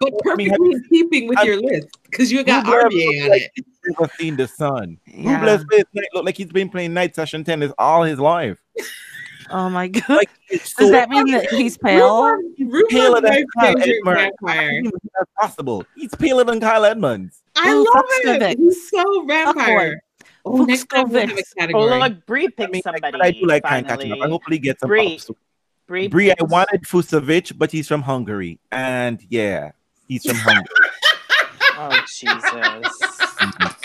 cool. 0.00 0.20
I 0.30 0.36
mean, 0.36 0.50
perfectly 0.50 0.72
in 0.72 0.84
keeping 0.90 1.28
with 1.28 1.38
I- 1.38 1.42
your 1.44 1.60
list 1.60 1.88
because 2.04 2.30
you 2.30 2.44
got 2.44 2.66
Who 2.66 2.72
does 2.72 2.84
RBA 2.92 3.06
look 3.06 3.24
on 3.24 3.30
like- 3.30 3.42
it. 3.42 3.50
you 3.84 3.94
ever 4.00 4.10
seen 4.18 4.36
the 4.36 4.46
sun? 4.48 4.98
Yeah. 5.06 5.40
Rublev 5.40 5.68
plays 5.68 5.84
night, 5.94 6.08
look 6.14 6.24
like 6.24 6.36
he's 6.36 6.48
been 6.48 6.68
playing 6.68 6.92
night 6.94 7.14
session 7.14 7.44
tennis 7.44 7.72
all 7.78 8.02
his 8.02 8.18
life. 8.18 8.58
Oh 9.48 9.70
my 9.70 9.86
god. 9.86 10.08
Like, 10.08 10.30
it's 10.50 10.74
Does 10.74 10.90
that 10.90 11.08
mean 11.08 11.30
that 11.30 11.48
he's 11.50 11.78
pale? 11.78 12.24
Ruben's 12.58 12.84
paler 12.90 13.20
than 13.20 13.44
Kyle 13.56 13.74
favorite 13.78 13.88
Edmund. 14.04 14.16
vampire. 14.42 14.82
That's 14.82 15.30
possible. 15.38 15.84
He's 15.94 16.12
paler 16.16 16.42
than 16.42 16.58
Kyle 16.58 16.84
Edmonds. 16.84 17.44
I 17.54 17.70
Ooh, 17.72 17.84
love 17.94 18.04
Fucsovics. 18.24 18.52
him. 18.54 18.58
He's 18.58 18.90
so 18.90 19.24
vampire. 19.24 20.02
Oh, 20.44 20.64
next 20.64 20.86
time 20.86 21.10
we'll 21.10 21.20
have 21.20 21.30
a 21.30 21.34
Fucsovics. 21.34 21.52
Oh, 21.52 21.60
category. 21.60 21.98
look, 22.00 22.26
Bree 22.26 22.44
I 22.46 22.48
picked 22.48 22.72
mean, 22.72 22.82
somebody. 22.82 23.20
I 23.22 23.30
do 23.30 23.46
like 23.46 23.62
Kyle 23.62 23.70
finally. 23.84 23.88
catching 24.08 24.12
up. 24.14 24.18
I 24.26 24.28
hopefully 24.28 24.58
get 24.58 24.80
some 24.80 24.88
Bree. 24.88 25.20
Ups. 25.86 25.88
Bree, 25.88 26.08
Bree, 26.08 26.30
I 26.32 26.42
wanted 26.44 26.82
Fucsovics, 26.82 27.56
but 27.56 27.70
he's 27.70 27.86
from 27.86 28.02
Hungary, 28.02 28.58
and 28.72 29.20
yeah, 29.30 29.70
he's 30.08 30.24
from 30.26 30.34
Hungary. 30.40 30.66
Oh 31.78 32.04
Jesus! 32.08 32.90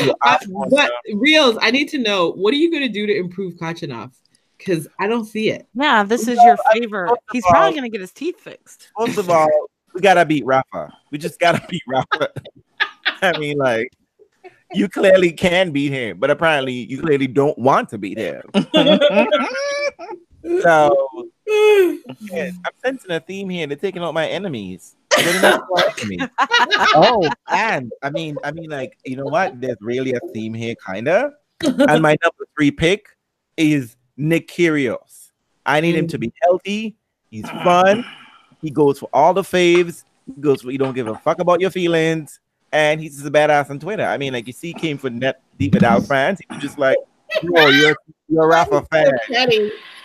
So 0.00 0.14
Uh, 0.22 0.38
but 0.70 0.90
to- 1.06 1.16
reals, 1.16 1.56
I 1.60 1.70
need 1.70 1.88
to 1.90 1.98
know 1.98 2.32
what 2.32 2.52
are 2.52 2.56
you 2.56 2.70
going 2.70 2.82
to 2.82 2.88
do 2.88 3.06
to 3.06 3.14
improve 3.16 3.54
Khachanov? 3.54 4.12
Because 4.58 4.88
I 4.98 5.06
don't 5.06 5.24
see 5.24 5.50
it. 5.50 5.66
Yeah, 5.74 6.02
this 6.04 6.26
is 6.26 6.36
Well, 6.36 6.46
your 6.46 6.56
I 6.66 6.74
mean, 6.74 6.82
favorite. 6.84 7.18
He's 7.32 7.44
all- 7.44 7.50
probably 7.52 7.74
gonna 7.76 7.88
get 7.90 8.00
his 8.00 8.12
teeth 8.12 8.40
fixed. 8.40 8.88
First 8.98 9.18
of 9.18 9.30
all, 9.30 9.48
we 9.94 10.00
gotta 10.00 10.24
beat 10.24 10.44
Rafa. 10.44 10.92
We 11.10 11.18
just 11.18 11.38
gotta 11.38 11.64
beat 11.70 11.82
Rafa. 11.86 12.30
I 13.22 13.38
mean, 13.38 13.58
like, 13.58 13.88
you 14.74 14.88
clearly 14.88 15.32
can 15.32 15.70
beat 15.70 15.92
him, 15.92 16.18
but 16.18 16.30
apparently 16.30 16.72
you 16.72 17.00
clearly 17.00 17.26
don't 17.26 17.58
want 17.58 17.88
to 17.90 17.98
beat 17.98 18.18
him. 18.18 18.42
So 20.60 21.30
yeah, 21.46 22.50
I'm 22.64 22.72
sensing 22.84 23.10
a 23.10 23.20
theme 23.20 23.48
here. 23.48 23.66
They're 23.66 23.76
taking 23.76 24.02
out 24.02 24.14
my 24.14 24.26
enemies. 24.28 24.96
They're 25.16 25.42
not 25.42 25.62
my 25.70 25.92
enemies. 25.98 26.28
oh, 26.94 27.28
and 27.48 27.90
I 28.02 28.10
mean, 28.10 28.36
I 28.44 28.52
mean, 28.52 28.70
like, 28.70 28.98
you 29.04 29.16
know 29.16 29.24
what? 29.24 29.60
There's 29.60 29.76
really 29.80 30.12
a 30.12 30.20
theme 30.32 30.54
here, 30.54 30.74
kinda. 30.86 31.32
And 31.62 32.02
my 32.02 32.16
number 32.22 32.46
three 32.56 32.70
pick 32.70 33.08
is 33.56 33.96
Nick 34.16 34.48
Kyrgios. 34.48 35.30
I 35.64 35.80
need 35.80 35.94
him 35.94 36.08
to 36.08 36.18
be 36.18 36.32
healthy. 36.42 36.96
He's 37.30 37.48
fun. 37.48 38.04
He 38.60 38.70
goes 38.70 38.98
for 38.98 39.08
all 39.12 39.32
the 39.32 39.42
faves. 39.42 40.04
He 40.26 40.40
goes 40.40 40.62
for 40.62 40.70
you 40.70 40.78
don't 40.78 40.94
give 40.94 41.06
a 41.06 41.14
fuck 41.16 41.40
about 41.40 41.60
your 41.60 41.70
feelings. 41.70 42.40
And 42.74 43.00
he's 43.00 43.14
just 43.14 43.26
a 43.26 43.30
badass 43.30 43.70
on 43.70 43.78
Twitter. 43.78 44.04
I 44.04 44.18
mean, 44.18 44.32
like 44.32 44.46
you 44.48 44.52
see, 44.52 44.68
he 44.68 44.74
came 44.74 44.98
for 44.98 45.08
net 45.08 45.40
deep 45.58 45.74
without 45.74 46.04
fans. 46.06 46.40
He 46.40 46.46
was 46.52 46.60
just 46.62 46.76
like, 46.78 46.98
"Oh, 47.56 47.68
you're 47.68 47.96
you're 48.28 48.44
a 48.44 48.48
Rafa 48.48 48.82
fan." 48.90 49.12
Petty. 49.28 49.70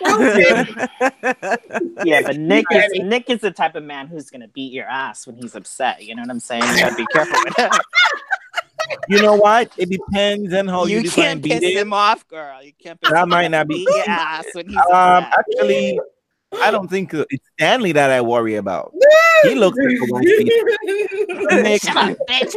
yeah, 2.04 2.22
but 2.22 2.36
Nick 2.38 2.64
is 2.70 2.90
Nick 3.02 3.28
is 3.28 3.40
the 3.40 3.50
type 3.50 3.74
of 3.74 3.82
man 3.82 4.06
who's 4.06 4.30
gonna 4.30 4.48
beat 4.48 4.72
your 4.72 4.86
ass 4.86 5.26
when 5.26 5.36
he's 5.36 5.54
upset. 5.56 6.02
You 6.04 6.14
know 6.14 6.22
what 6.22 6.30
I'm 6.30 6.40
saying? 6.40 6.62
You 6.62 6.78
gotta 6.80 6.94
be 6.96 7.06
careful 7.12 7.38
with 7.44 7.56
that. 7.56 7.80
You 9.08 9.20
know 9.22 9.34
what? 9.36 9.70
It 9.76 9.90
depends 9.90 10.52
on 10.54 10.66
how 10.66 10.86
you, 10.86 11.00
you 11.00 11.10
can't 11.10 11.42
piss 11.44 11.60
beating. 11.60 11.76
him 11.76 11.92
off, 11.92 12.26
girl. 12.28 12.62
You 12.62 12.72
can't 12.82 13.00
piss 13.00 13.10
That 13.12 13.22
him 13.24 13.28
might 13.28 13.48
not 13.48 13.68
be- 13.68 13.84
beat 13.84 13.94
your 13.94 14.08
ass 14.08 14.46
when 14.52 14.68
he's 14.68 14.76
Um, 14.78 14.84
upset. 15.24 15.34
actually, 15.38 16.00
I 16.60 16.70
don't 16.70 16.88
think 16.88 17.14
uh, 17.14 17.24
it's 17.30 17.46
Stanley 17.58 17.92
that 17.92 18.10
I 18.10 18.20
worry 18.20 18.56
about. 18.56 18.92
He 19.44 19.54
looks 19.54 19.78
like 19.78 19.96
a 19.96 20.12
one 20.12 20.22
Nick, 21.62 21.82
Shut 21.82 21.96
up, 21.96 22.16
bitch. 22.28 22.54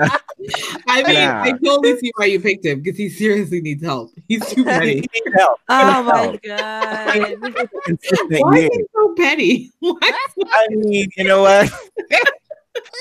I 0.86 1.02
mean, 1.02 1.14
Nah. 1.14 1.42
I 1.42 1.52
totally 1.64 1.98
see 1.98 2.12
why 2.16 2.26
you 2.26 2.38
picked 2.40 2.64
him 2.64 2.80
because 2.82 2.96
he 2.96 3.08
seriously 3.08 3.60
needs 3.60 3.82
help. 3.82 4.10
He's 4.28 4.44
too 4.46 4.62
he 4.64 4.70
petty. 4.70 4.94
needs 4.94 5.36
help. 5.36 5.58
Oh 5.68 6.02
my 6.04 6.38
god. 6.44 7.38
Why 8.30 8.58
is 8.58 8.70
he 8.72 8.84
so 8.94 9.14
petty? 9.16 9.72
Why? 9.80 9.96
I 10.02 10.66
mean, 10.70 11.08
you 11.16 11.24
know 11.24 11.42
what? 11.42 11.70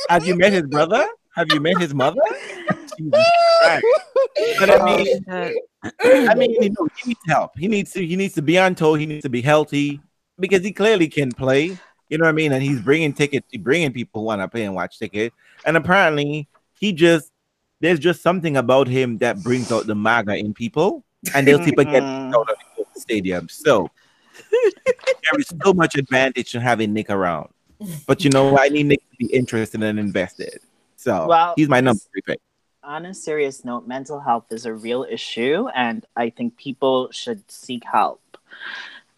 Have 0.09 0.25
you 0.25 0.35
met 0.35 0.53
his 0.53 0.63
brother? 0.63 1.07
Have 1.35 1.47
you 1.53 1.59
met 1.59 1.77
his 1.79 1.93
mother? 1.93 2.21
Jesus 2.97 3.11
But 4.59 4.69
I 4.69 4.83
mean, 4.83 5.05
Shit. 5.29 5.55
I 6.03 6.35
mean, 6.35 6.51
you 6.61 6.69
know, 6.69 6.87
he 6.97 7.09
needs 7.09 7.19
help. 7.27 7.57
He 7.57 7.67
needs 7.67 7.91
to. 7.93 8.05
He 8.05 8.15
needs 8.15 8.33
to 8.35 8.41
be 8.41 8.57
on 8.59 8.75
toe. 8.75 8.95
He 8.95 9.05
needs 9.05 9.23
to 9.23 9.29
be 9.29 9.41
healthy 9.41 9.99
because 10.39 10.63
he 10.63 10.71
clearly 10.71 11.07
can 11.07 11.31
play. 11.31 11.77
You 12.09 12.17
know 12.17 12.23
what 12.23 12.29
I 12.29 12.33
mean? 12.33 12.53
And 12.53 12.63
he's 12.63 12.79
bringing 12.81 13.11
tickets, 13.13 13.45
he's 13.51 13.61
bringing 13.61 13.91
people 13.91 14.21
who 14.21 14.27
want 14.27 14.41
to 14.41 14.47
pay 14.47 14.63
and 14.63 14.73
watch 14.73 14.97
tickets. 14.97 15.35
And 15.65 15.75
apparently, 15.75 16.47
he 16.79 16.93
just 16.93 17.31
there's 17.81 17.99
just 17.99 18.21
something 18.23 18.57
about 18.57 18.87
him 18.87 19.17
that 19.19 19.43
brings 19.43 19.71
out 19.71 19.85
the 19.87 19.95
MAGA 19.95 20.35
in 20.37 20.53
people, 20.53 21.03
and 21.35 21.47
those 21.47 21.59
people 21.65 21.83
get 21.83 22.01
Mhm. 22.03 22.33
out 22.33 22.49
of 22.49 22.55
the 22.93 22.99
stadium. 22.99 23.49
So 23.49 23.89
there 24.51 25.39
is 25.39 25.53
so 25.63 25.73
much 25.73 25.95
advantage 25.95 26.51
to 26.51 26.59
having 26.61 26.93
Nick 26.93 27.09
around. 27.09 27.49
But 28.07 28.23
you 28.23 28.29
know, 28.29 28.57
I 28.57 28.69
need 28.69 28.85
Nick 28.87 28.99
to 29.11 29.17
be 29.17 29.25
interested 29.33 29.83
and 29.83 29.99
invested. 29.99 30.59
So 30.95 31.27
Well, 31.27 31.53
he's 31.55 31.69
my 31.69 31.81
number 31.81 32.01
three 32.11 32.21
pick. 32.25 32.39
On 32.87 33.05
a 33.05 33.13
serious 33.13 33.65
note, 33.65 33.85
mental 33.85 34.17
health 34.21 34.45
is 34.49 34.65
a 34.65 34.73
real 34.73 35.05
issue, 35.09 35.67
and 35.75 36.05
I 36.15 36.29
think 36.29 36.55
people 36.55 37.11
should 37.11 37.43
seek 37.51 37.83
help 37.83 38.21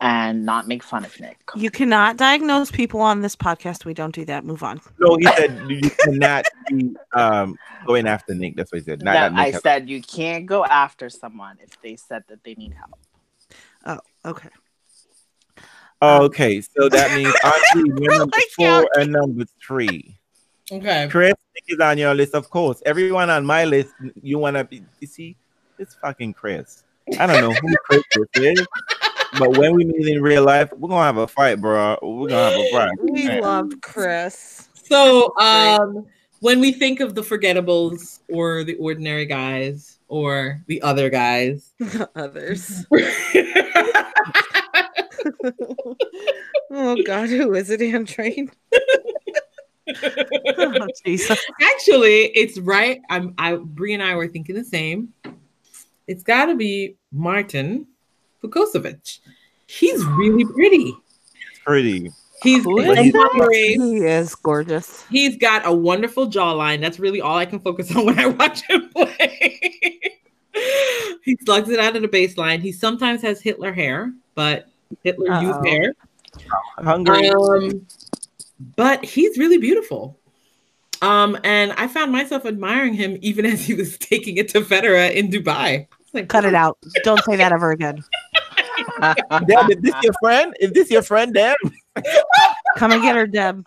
and 0.02 0.44
not 0.44 0.68
make 0.68 0.82
fun 0.82 1.06
of 1.06 1.20
Nick. 1.20 1.38
You 1.56 1.70
cannot 1.70 2.18
diagnose 2.18 2.72
people 2.72 3.00
on 3.02 3.22
this 3.22 3.36
podcast. 3.36 3.86
We 3.86 3.94
don't 3.94 4.16
do 4.16 4.26
that. 4.26 4.44
Move 4.44 4.64
on. 4.64 4.82
No, 5.00 5.18
he 5.18 5.26
said 5.26 5.62
you 5.70 5.82
cannot 6.04 6.46
be 6.68 6.96
um, 7.14 7.56
going 7.86 8.08
after 8.08 8.34
Nick. 8.34 8.56
That's 8.56 8.72
what 8.72 8.80
he 8.80 8.86
said. 8.86 9.04
Not 9.04 9.14
No, 9.14 9.20
that 9.20 9.34
I 9.34 9.46
Nick 9.46 9.54
has- 9.54 9.62
said 9.62 9.88
you 9.88 10.02
can't 10.02 10.48
go 10.48 10.66
after 10.66 11.08
someone 11.12 11.58
if 11.62 11.80
they 11.82 11.96
said 11.96 12.24
that 12.30 12.44
they 12.44 12.56
need 12.56 12.74
help. 12.74 12.98
Oh, 13.86 14.30
okay. 14.32 14.50
Okay, 16.02 16.62
so 16.62 16.90
that 16.90 17.16
means 17.16 17.36
Auntie, 17.44 17.92
you're 18.02 18.18
number 18.18 18.34
I 18.36 18.46
four 18.56 18.66
can't. 18.66 18.88
and 18.96 19.12
number 19.12 19.46
three. 19.62 20.16
Okay. 20.72 21.08
Chris 21.10 21.34
is 21.68 21.80
on 21.80 21.98
your 21.98 22.14
list, 22.14 22.34
of 22.36 22.50
course. 22.50 22.82
Everyone 22.86 23.30
on 23.30 23.46
my 23.46 23.66
list, 23.66 23.94
you 24.22 24.38
want 24.38 24.56
to 24.56 24.64
be. 24.64 24.84
You 25.00 25.08
see, 25.08 25.36
it's 25.78 25.96
fucking 25.96 26.34
Chris. 26.34 26.84
I 27.18 27.26
don't 27.26 27.42
know 27.42 27.52
who 27.54 27.76
Chris 27.86 28.04
is, 28.36 28.68
but 29.40 29.58
when 29.58 29.76
we 29.76 29.86
meet 29.86 30.08
in 30.08 30.22
real 30.22 30.44
life, 30.44 30.72
we're 30.74 30.90
gonna 30.90 31.04
have 31.04 31.18
a 31.18 31.28
fight, 31.28 31.60
bro. 31.60 31.98
We're 32.02 32.30
gonna 32.30 32.52
have 32.52 32.60
a 32.60 32.70
fight. 32.72 32.92
We 33.02 33.28
Man. 33.28 33.42
love 33.42 33.72
Chris. 33.82 34.70
So, 34.74 35.36
um, 35.38 36.06
when 36.40 36.60
we 36.60 36.72
think 36.72 37.00
of 37.00 37.16
the 37.16 37.22
forgettables 37.22 38.20
or 38.30 38.64
the 38.64 38.76
ordinary 38.76 39.26
guys 39.26 40.00
or 40.08 40.62
the 40.68 40.82
other 40.84 41.10
guys, 41.10 41.72
the 41.80 42.10
Others. 42.16 42.86
oh 46.72 46.98
God, 47.06 47.30
who 47.30 47.54
is 47.54 47.70
it? 47.70 47.82
Andrine. 47.82 48.52
oh, 50.58 50.88
actually, 51.62 52.26
it's 52.36 52.60
right. 52.60 53.02
I'm. 53.10 53.34
I 53.38 53.56
Bree 53.56 53.94
and 53.94 54.04
I 54.04 54.16
were 54.16 54.28
thinking 54.28 54.56
the 54.56 54.64
same. 54.64 55.14
It's 56.08 56.24
got 56.24 56.46
to 56.46 56.56
be 56.56 56.96
Martin 57.12 57.88
Fucsovics. 58.44 59.20
He's 59.68 60.04
really 60.06 60.46
pretty. 60.46 60.94
Pretty. 61.64 62.12
He's 62.42 62.64
Who 62.64 62.80
is 62.80 62.98
he's 62.98 63.14
that? 63.14 63.30
Hungary. 63.34 63.76
He 63.76 63.98
is 63.98 64.34
gorgeous. 64.36 65.06
He's 65.10 65.38
got 65.38 65.68
a 65.68 65.74
wonderful 65.74 66.30
jawline. 66.30 66.80
That's 66.80 67.00
really 67.00 67.22
all 67.22 67.38
I 67.38 67.46
can 67.46 67.60
focus 67.60 67.96
on 67.96 68.06
when 68.08 68.18
I 68.18 68.28
watch 68.28 68.62
him 68.68 68.90
play. 68.90 70.00
he 71.24 71.38
slugs 71.44 71.70
it 71.70 71.80
out 71.80 71.96
of 71.96 72.02
the 72.02 72.08
baseline. 72.08 72.60
He 72.62 72.72
sometimes 72.72 73.22
has 73.22 73.42
Hitler 73.42 73.74
hair, 73.74 74.14
but 74.36 74.68
Hitler 75.04 75.32
Uh-oh. 75.32 75.42
used 75.42 75.66
hair. 75.68 75.94
Hungry. 76.78 77.30
Um, 77.30 77.86
but 78.76 79.04
he's 79.06 79.38
really 79.38 79.58
beautiful. 79.58 80.20
Um, 81.02 81.38
and 81.44 81.72
I 81.74 81.88
found 81.88 82.12
myself 82.12 82.46
admiring 82.46 82.94
him 82.94 83.18
even 83.22 83.46
as 83.46 83.66
he 83.66 83.74
was 83.74 83.98
taking 84.00 84.38
it 84.38 84.50
to 84.50 84.62
Federer 84.62 85.14
in 85.14 85.30
Dubai. 85.30 85.88
Like, 86.14 86.28
Cut 86.28 86.44
it 86.46 86.54
out. 86.56 86.78
Don't 87.04 87.24
say 87.24 87.36
that 87.38 87.52
ever 87.52 87.72
again. 87.72 88.04
Deb, 89.02 89.70
is 89.70 89.78
this 89.82 89.96
your 90.04 90.14
friend? 90.22 90.54
Is 90.60 90.72
this 90.72 90.90
your 90.92 91.02
friend, 91.04 91.34
Deb? 91.34 91.56
Come 92.78 92.92
and 92.92 93.02
get 93.02 93.16
her, 93.16 93.28
Deb. 93.28 93.64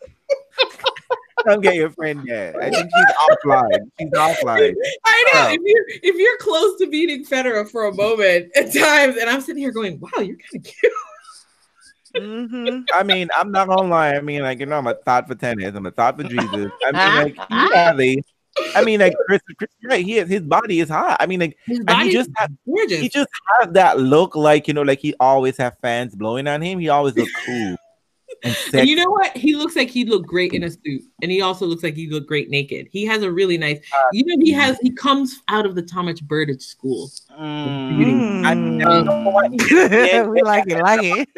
Come 1.47 1.61
get 1.61 1.74
your 1.76 1.90
friend, 1.90 2.24
Deb. 2.26 2.57
I 2.57 2.70
think 2.70 2.90
she's 2.95 3.14
offline. 3.30 3.90
She's 3.99 4.11
offline. 4.11 4.74
I 5.05 5.24
know 5.32 5.40
Oh. 5.40 5.49
if 5.53 5.61
you're 5.64 5.84
if 6.03 6.16
you're 6.16 6.38
close 6.38 6.78
to 6.78 6.86
meeting 6.86 7.24
Federer 7.24 7.68
for 7.68 7.86
a 7.86 7.95
moment 7.95 8.51
at 8.57 8.72
times, 8.74 9.16
and 9.16 9.28
I'm 9.30 9.40
sitting 9.40 9.62
here 9.62 9.72
going, 9.72 9.99
"Wow, 10.01 10.09
you're 10.20 10.36
kind 10.36 10.57
of 10.57 10.62
cute." 10.64 10.93
Hmm 12.16 12.80
I 12.92 13.02
mean, 13.02 13.28
I'm 13.36 13.50
not 13.50 13.68
gonna 13.68 13.88
lie. 13.88 14.14
I 14.14 14.20
mean, 14.20 14.42
like 14.42 14.60
you 14.60 14.66
know, 14.66 14.78
I'm 14.78 14.86
a 14.86 14.94
thought 14.94 15.26
for 15.26 15.34
tennis. 15.34 15.74
I'm 15.74 15.86
a 15.86 15.90
thought 15.90 16.16
for 16.16 16.24
Jesus. 16.24 16.70
I 16.84 16.92
mean, 16.92 17.16
like 17.16 17.36
he 17.48 17.54
has 17.74 18.00
a- 18.00 18.22
I 18.74 18.82
mean, 18.82 19.00
like 19.00 19.14
Chris, 19.26 19.40
Chris 19.58 19.70
right? 19.84 20.04
He 20.04 20.18
is, 20.18 20.28
his 20.28 20.40
body 20.42 20.80
is 20.80 20.88
hot. 20.88 21.16
I 21.20 21.26
mean, 21.26 21.40
like 21.40 21.58
His 21.66 21.80
body 21.80 22.08
he 22.08 22.12
just 22.12 22.30
has, 22.36 22.48
gorgeous. 22.66 23.00
he 23.00 23.08
just 23.08 23.28
has 23.60 23.72
that 23.72 23.98
look, 23.98 24.34
like 24.34 24.66
you 24.68 24.74
know, 24.74 24.82
like 24.82 25.00
he 25.00 25.14
always 25.20 25.56
have 25.58 25.76
fans 25.82 26.14
blowing 26.14 26.46
on 26.46 26.62
him. 26.62 26.78
He 26.78 26.88
always 26.88 27.16
look 27.16 27.28
cool. 27.44 27.76
And, 28.43 28.57
and 28.74 28.88
you 28.88 28.97
know 28.97 29.11
what? 29.11 29.36
He 29.36 29.55
looks 29.55 29.76
like 29.76 29.88
he'd 29.88 30.09
look 30.09 30.26
great 30.26 30.53
in 30.53 30.64
a 30.64 30.70
suit, 30.70 31.03
and 31.22 31.30
he 31.30 31.40
also 31.40 31.66
looks 31.66 31.82
like 31.82 31.95
he'd 31.95 32.12
look 32.12 32.26
great 32.26 32.51
naked. 32.51 32.88
He 32.90 33.05
has 33.07 33.22
a 33.22 33.30
really 33.30 33.57
nice. 33.57 33.78
You 34.12 34.24
know, 34.24 34.45
he 34.45 34.53
has. 34.53 34.78
He 34.80 34.90
comes 34.90 35.40
out 35.49 35.66
of 35.66 35.74
the 35.74 35.82
Thomas 35.82 36.20
Berdych 36.20 36.62
school. 36.62 37.11
Mm. 37.38 38.45
I 38.45 38.55
mean, 38.55 38.80
you 38.80 38.86
know 38.86 39.30
what? 39.30 39.51
we 40.30 40.43
like 40.43 40.64
it, 40.66 40.82
like 40.82 41.01
it. 41.03 41.28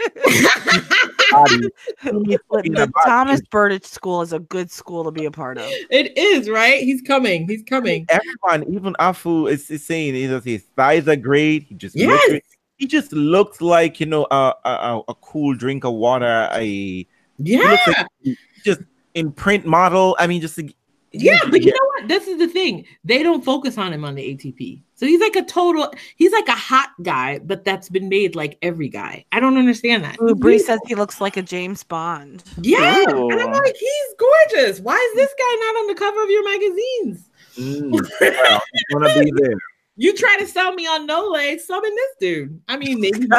Body. 1.30 1.68
the 2.04 2.38
Being 2.62 2.74
the. 2.74 2.92
Thomas 3.04 3.40
Berdych 3.42 3.84
School 3.84 4.22
is 4.22 4.32
a 4.32 4.38
good 4.38 4.70
school 4.70 5.04
to 5.04 5.10
be 5.10 5.24
a 5.24 5.30
part 5.30 5.58
of. 5.58 5.66
It 5.68 6.16
is 6.16 6.48
right. 6.48 6.82
He's 6.82 7.02
coming. 7.02 7.48
He's 7.48 7.62
coming. 7.64 8.06
Everyone, 8.08 8.74
even 8.74 8.94
Afu, 8.94 9.50
is, 9.50 9.70
is 9.70 9.84
saying 9.84 10.14
you 10.14 10.28
know, 10.28 10.40
his 10.40 10.64
thighs 10.76 11.08
are 11.08 11.16
great. 11.16 11.64
He 11.64 11.74
just 11.74 11.96
Yes. 11.96 12.40
Looks 12.78 12.78
great. 12.78 12.78
he 12.78 12.86
just 12.86 13.12
looks 13.12 13.60
like 13.60 14.00
you 14.00 14.06
know 14.06 14.26
a 14.30 14.54
a, 14.64 14.68
a, 14.70 15.02
a 15.08 15.14
cool 15.16 15.54
drink 15.54 15.84
of 15.84 15.94
water. 15.94 16.48
A 16.52 17.06
Yeah. 17.38 17.76
like 18.24 18.36
just 18.64 18.80
in 19.14 19.32
print 19.32 19.66
model. 19.66 20.16
I 20.18 20.26
mean, 20.26 20.40
just 20.40 20.56
like- 20.58 20.74
Yeah, 21.12 21.38
but 21.50 21.62
you 21.62 21.70
know 21.70 21.86
what? 21.96 22.08
This 22.08 22.26
is 22.26 22.38
the 22.38 22.48
thing. 22.48 22.84
They 23.04 23.22
don't 23.22 23.44
focus 23.44 23.78
on 23.78 23.92
him 23.92 24.04
on 24.04 24.16
the 24.16 24.22
ATP. 24.34 24.82
So 24.96 25.06
he's 25.06 25.20
like 25.20 25.36
a 25.36 25.42
total, 25.44 25.92
he's 26.16 26.32
like 26.32 26.48
a 26.48 26.52
hot 26.56 26.90
guy, 27.02 27.38
but 27.38 27.64
that's 27.64 27.88
been 27.88 28.08
made 28.08 28.34
like 28.34 28.58
every 28.62 28.88
guy. 28.88 29.24
I 29.30 29.38
don't 29.38 29.56
understand 29.56 30.02
that. 30.04 30.16
Ooh, 30.20 30.34
Bree 30.34 30.58
says 30.58 30.80
he 30.86 30.94
looks 30.96 31.20
like 31.20 31.36
a 31.36 31.42
James 31.42 31.84
Bond. 31.84 32.42
Yeah. 32.60 33.04
Ooh. 33.10 33.30
And 33.30 33.40
I'm 33.40 33.52
like, 33.52 33.76
he's 33.76 34.14
gorgeous. 34.18 34.80
Why 34.80 34.96
is 34.96 35.16
this 35.16 35.32
guy 35.38 35.54
not 35.60 35.76
on 35.82 35.86
the 35.88 35.94
cover 35.94 36.22
of 36.22 36.30
your 36.30 36.44
magazines? 36.44 37.30
Mm, 37.56 37.92
well, 37.92 38.60
he's 38.72 38.82
gonna 38.92 39.24
be 39.24 39.32
there. 39.36 39.56
You 39.96 40.14
try 40.16 40.36
to 40.40 40.46
sell 40.46 40.74
me 40.74 40.86
on 40.86 41.06
no 41.06 41.28
legs, 41.28 41.66
summon 41.66 41.94
this 41.94 42.10
dude. 42.18 42.60
I 42.66 42.76
mean, 42.76 43.00
maybe. 43.00 43.20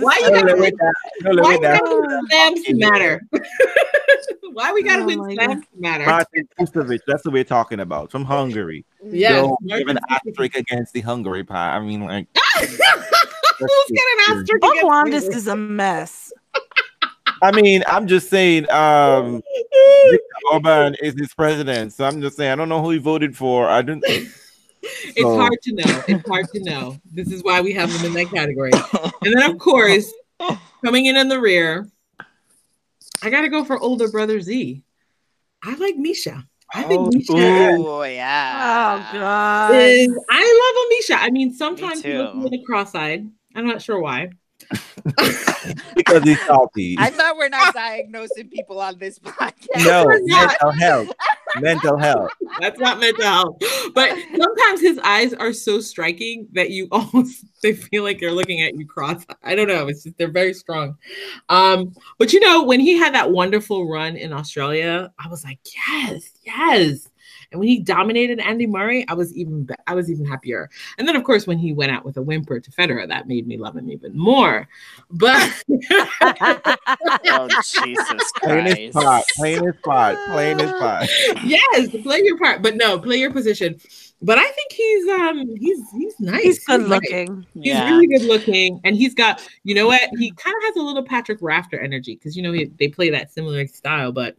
Why 0.00 0.18
you 0.18 0.30
gotta 0.30 0.56
win? 0.56 0.64
at 0.64 0.74
that. 0.78 0.94
No, 1.22 1.30
look 1.30 1.44
Why 1.44 1.54
at 1.54 1.60
we 1.60 1.66
gotta 1.66 1.84
win 1.84 2.26
slams 2.28 2.64
matter? 2.70 3.22
Why 4.52 4.72
we 4.72 4.82
gotta 4.82 5.02
Oh 5.02 5.06
win 5.06 5.18
my 5.18 5.34
slams 5.34 5.64
matter? 5.78 6.04
Martin 6.04 6.48
Fucsovics, 6.58 7.00
that's 7.06 7.24
what 7.24 7.32
we're 7.32 7.44
talking 7.44 7.78
about 7.78 8.10
from 8.10 8.24
Hungary. 8.24 8.84
Yes. 9.04 9.34
Don't 9.34 9.66
give 9.68 9.86
an 9.86 10.00
asterisk 10.10 10.56
against 10.56 10.92
the 10.94 11.00
Hungary 11.00 11.44
pie. 11.44 11.76
I 11.76 11.80
mean, 11.80 12.04
like, 12.04 12.26
Who's 12.56 13.86
getting 13.88 14.20
asterisk? 14.28 14.62
Oh, 14.62 14.70
against 14.70 15.28
Wandis 15.28 15.36
is 15.36 15.46
a 15.46 15.56
mess. 15.56 16.32
I 17.40 17.52
mean, 17.52 17.84
I'm 17.86 18.08
just 18.08 18.30
saying, 18.30 18.68
um, 18.70 19.42
Viktor 20.10 20.24
Orban 20.52 20.96
is 21.00 21.14
his 21.16 21.32
president, 21.34 21.92
so 21.92 22.04
I'm 22.04 22.20
just 22.20 22.36
saying, 22.36 22.50
I 22.50 22.56
don't 22.56 22.68
know 22.68 22.82
who 22.82 22.90
he 22.90 22.98
voted 22.98 23.36
for. 23.36 23.68
I 23.68 23.82
didn't. 23.82 24.04
It's 24.82 25.20
So- 25.22 25.36
hard 25.36 25.58
to 25.62 25.72
know. 25.72 26.02
It's 26.08 26.28
hard 26.28 26.48
to 26.54 26.60
know. 26.62 26.96
This 27.12 27.30
is 27.32 27.42
why 27.42 27.60
we 27.60 27.72
have 27.72 27.92
them 27.92 28.04
in 28.06 28.12
that 28.14 28.30
category. 28.34 28.70
And 29.22 29.34
then, 29.34 29.50
of 29.50 29.58
course, 29.58 30.12
coming 30.84 31.06
in 31.06 31.16
in 31.16 31.28
the 31.28 31.40
rear, 31.40 31.88
I 33.22 33.30
got 33.30 33.40
to 33.42 33.48
go 33.48 33.64
for 33.64 33.78
older 33.78 34.08
brother 34.08 34.40
Z. 34.40 34.82
I 35.64 35.74
like 35.74 35.96
Misha. 35.96 36.46
I 36.72 36.82
think 36.84 37.00
Oh, 37.00 37.10
Misha. 37.12 37.32
Oh 37.32 38.02
yeah. 38.04 39.08
Oh 39.12 39.18
God. 39.18 39.74
is. 39.74 40.18
I 40.30 40.40
love 40.40 40.84
a 40.84 40.88
Misha. 40.90 41.14
I 41.20 41.30
mean, 41.30 41.52
sometimes 41.54 42.02
he 42.02 42.12
looks 42.16 42.30
a 42.30 42.34
too. 42.34 42.40
little 42.42 42.64
cross-eyed. 42.64 43.26
I'm 43.56 43.66
not 43.66 43.82
sure 43.82 43.98
why. 44.00 44.30
because 45.96 46.22
he's 46.22 46.40
salty. 46.46 46.96
I 46.98 47.10
thought 47.10 47.36
we're 47.36 47.48
not 47.48 47.74
diagnosing 47.74 48.48
people 48.48 48.80
on 48.80 48.98
this 48.98 49.18
podcast. 49.18 49.84
no, 49.84 50.06
mental 50.06 50.70
health. 50.72 51.12
Mental 51.60 51.96
health. 51.96 52.30
That's 52.60 52.78
not 52.78 53.00
mental 53.00 53.24
health. 53.24 53.58
But 53.94 54.16
sometimes 54.36 54.80
his 54.80 54.98
eyes 54.98 55.32
are 55.32 55.52
so 55.52 55.80
striking 55.80 56.48
that 56.52 56.70
you 56.70 56.88
almost 56.92 57.44
they 57.62 57.72
feel 57.72 58.02
like 58.02 58.20
they're 58.20 58.32
looking 58.32 58.60
at 58.62 58.74
you 58.74 58.86
cross. 58.86 59.24
I 59.42 59.54
don't 59.54 59.68
know. 59.68 59.88
It's 59.88 60.04
just 60.04 60.18
they're 60.18 60.30
very 60.30 60.54
strong. 60.54 60.96
Um, 61.48 61.94
but 62.18 62.32
you 62.32 62.40
know, 62.40 62.64
when 62.64 62.80
he 62.80 62.96
had 62.96 63.14
that 63.14 63.30
wonderful 63.30 63.88
run 63.88 64.16
in 64.16 64.32
Australia, 64.32 65.12
I 65.18 65.28
was 65.28 65.44
like, 65.44 65.58
yes, 65.74 66.30
yes. 66.44 67.08
And 67.50 67.58
when 67.60 67.68
he 67.68 67.80
dominated 67.80 68.40
Andy 68.40 68.66
Murray, 68.66 69.06
I 69.08 69.14
was 69.14 69.34
even 69.36 69.68
I 69.86 69.94
was 69.94 70.10
even 70.10 70.26
happier. 70.26 70.68
And 70.98 71.08
then 71.08 71.16
of 71.16 71.24
course 71.24 71.46
when 71.46 71.58
he 71.58 71.72
went 71.72 71.92
out 71.92 72.04
with 72.04 72.16
a 72.18 72.22
whimper 72.22 72.60
to 72.60 72.70
Federer, 72.70 73.08
that 73.08 73.26
made 73.26 73.46
me 73.46 73.56
love 73.56 73.76
him 73.76 73.90
even 73.90 74.16
more. 74.16 74.68
But 75.10 75.50
Oh 77.30 77.48
Jesus 77.72 78.32
Playing 78.42 78.66
his 78.66 78.92
part, 78.92 79.04
Christ! 79.04 79.32
playing 79.36 79.64
his 79.64 79.74
part, 79.82 80.16
playing 80.28 80.58
his 80.58 80.70
part. 80.72 81.08
yes, 81.44 81.88
play 82.02 82.20
your 82.22 82.38
part, 82.38 82.62
but 82.62 82.76
no, 82.76 82.98
play 82.98 83.16
your 83.16 83.32
position. 83.32 83.80
But 84.20 84.38
I 84.38 84.44
think 84.50 84.72
he's 84.72 85.08
um 85.08 85.56
he's 85.56 85.80
he's 85.92 86.20
nice. 86.20 86.42
He's 86.42 86.64
good 86.64 86.80
nice. 86.80 86.88
looking. 86.90 87.46
He's 87.54 87.66
Yeah. 87.66 87.88
really 87.88 88.06
good 88.08 88.22
looking, 88.22 88.80
and 88.84 88.96
he's 88.96 89.14
got 89.14 89.46
you 89.64 89.74
know 89.74 89.86
what 89.86 90.02
he 90.18 90.30
kind 90.32 90.54
of 90.56 90.62
has 90.64 90.76
a 90.76 90.82
little 90.82 91.04
Patrick 91.04 91.38
Rafter 91.40 91.78
energy 91.80 92.14
because 92.16 92.36
you 92.36 92.42
know 92.42 92.52
he, 92.52 92.66
they 92.78 92.88
play 92.88 93.10
that 93.10 93.32
similar 93.32 93.66
style, 93.68 94.12
but 94.12 94.36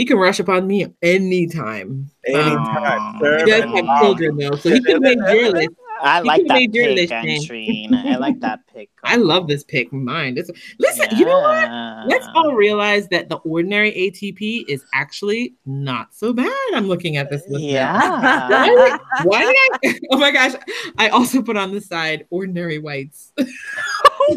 he 0.00 0.06
can 0.06 0.16
rush 0.16 0.40
upon 0.40 0.66
me 0.66 0.86
anytime. 1.02 2.10
Um, 2.32 2.34
Anytime. 2.34 3.20
Oh. 3.22 3.38
he 3.44 3.50
does 3.50 3.64
have 3.64 4.00
children 4.00 4.36
though, 4.38 4.56
so 4.56 4.70
he 4.70 4.82
can 4.82 4.98
make 5.02 5.18
your 5.18 5.50
list. 5.50 5.68
I 6.00 6.20
You 6.20 6.24
like 6.24 6.36
could've 6.38 6.48
that 6.48 6.54
made 6.54 6.74
your 6.74 6.84
pick, 6.86 7.10
list, 7.10 7.12
I 7.92 8.16
like 8.16 8.40
that 8.40 8.60
pick. 8.74 8.88
I 9.04 9.16
love 9.16 9.46
this 9.46 9.62
pick. 9.62 9.92
Mine. 9.92 10.36
This, 10.36 10.50
listen, 10.78 11.06
you 11.18 11.26
know 11.26 11.38
what? 11.40 11.68
Let's 12.08 12.26
all 12.34 12.54
realize 12.54 13.08
that 13.08 13.28
the 13.28 13.36
ordinary 13.36 13.92
ATP 13.92 14.64
is 14.70 14.82
actually 14.94 15.52
not 15.66 16.14
so 16.14 16.32
bad. 16.32 16.50
I'm 16.72 16.88
looking 16.88 17.18
at 17.18 17.28
this 17.28 17.42
list. 17.48 17.62
Yeah. 17.62 18.96
Why 19.24 19.44
did 19.44 19.56
I? 19.92 19.98
Oh 20.12 20.18
my 20.18 20.30
gosh! 20.32 20.54
I 20.96 21.08
also 21.10 21.42
put 21.42 21.58
on 21.58 21.72
the 21.72 21.80
side 21.82 22.24
ordinary 22.30 22.78
whites. 22.78 23.32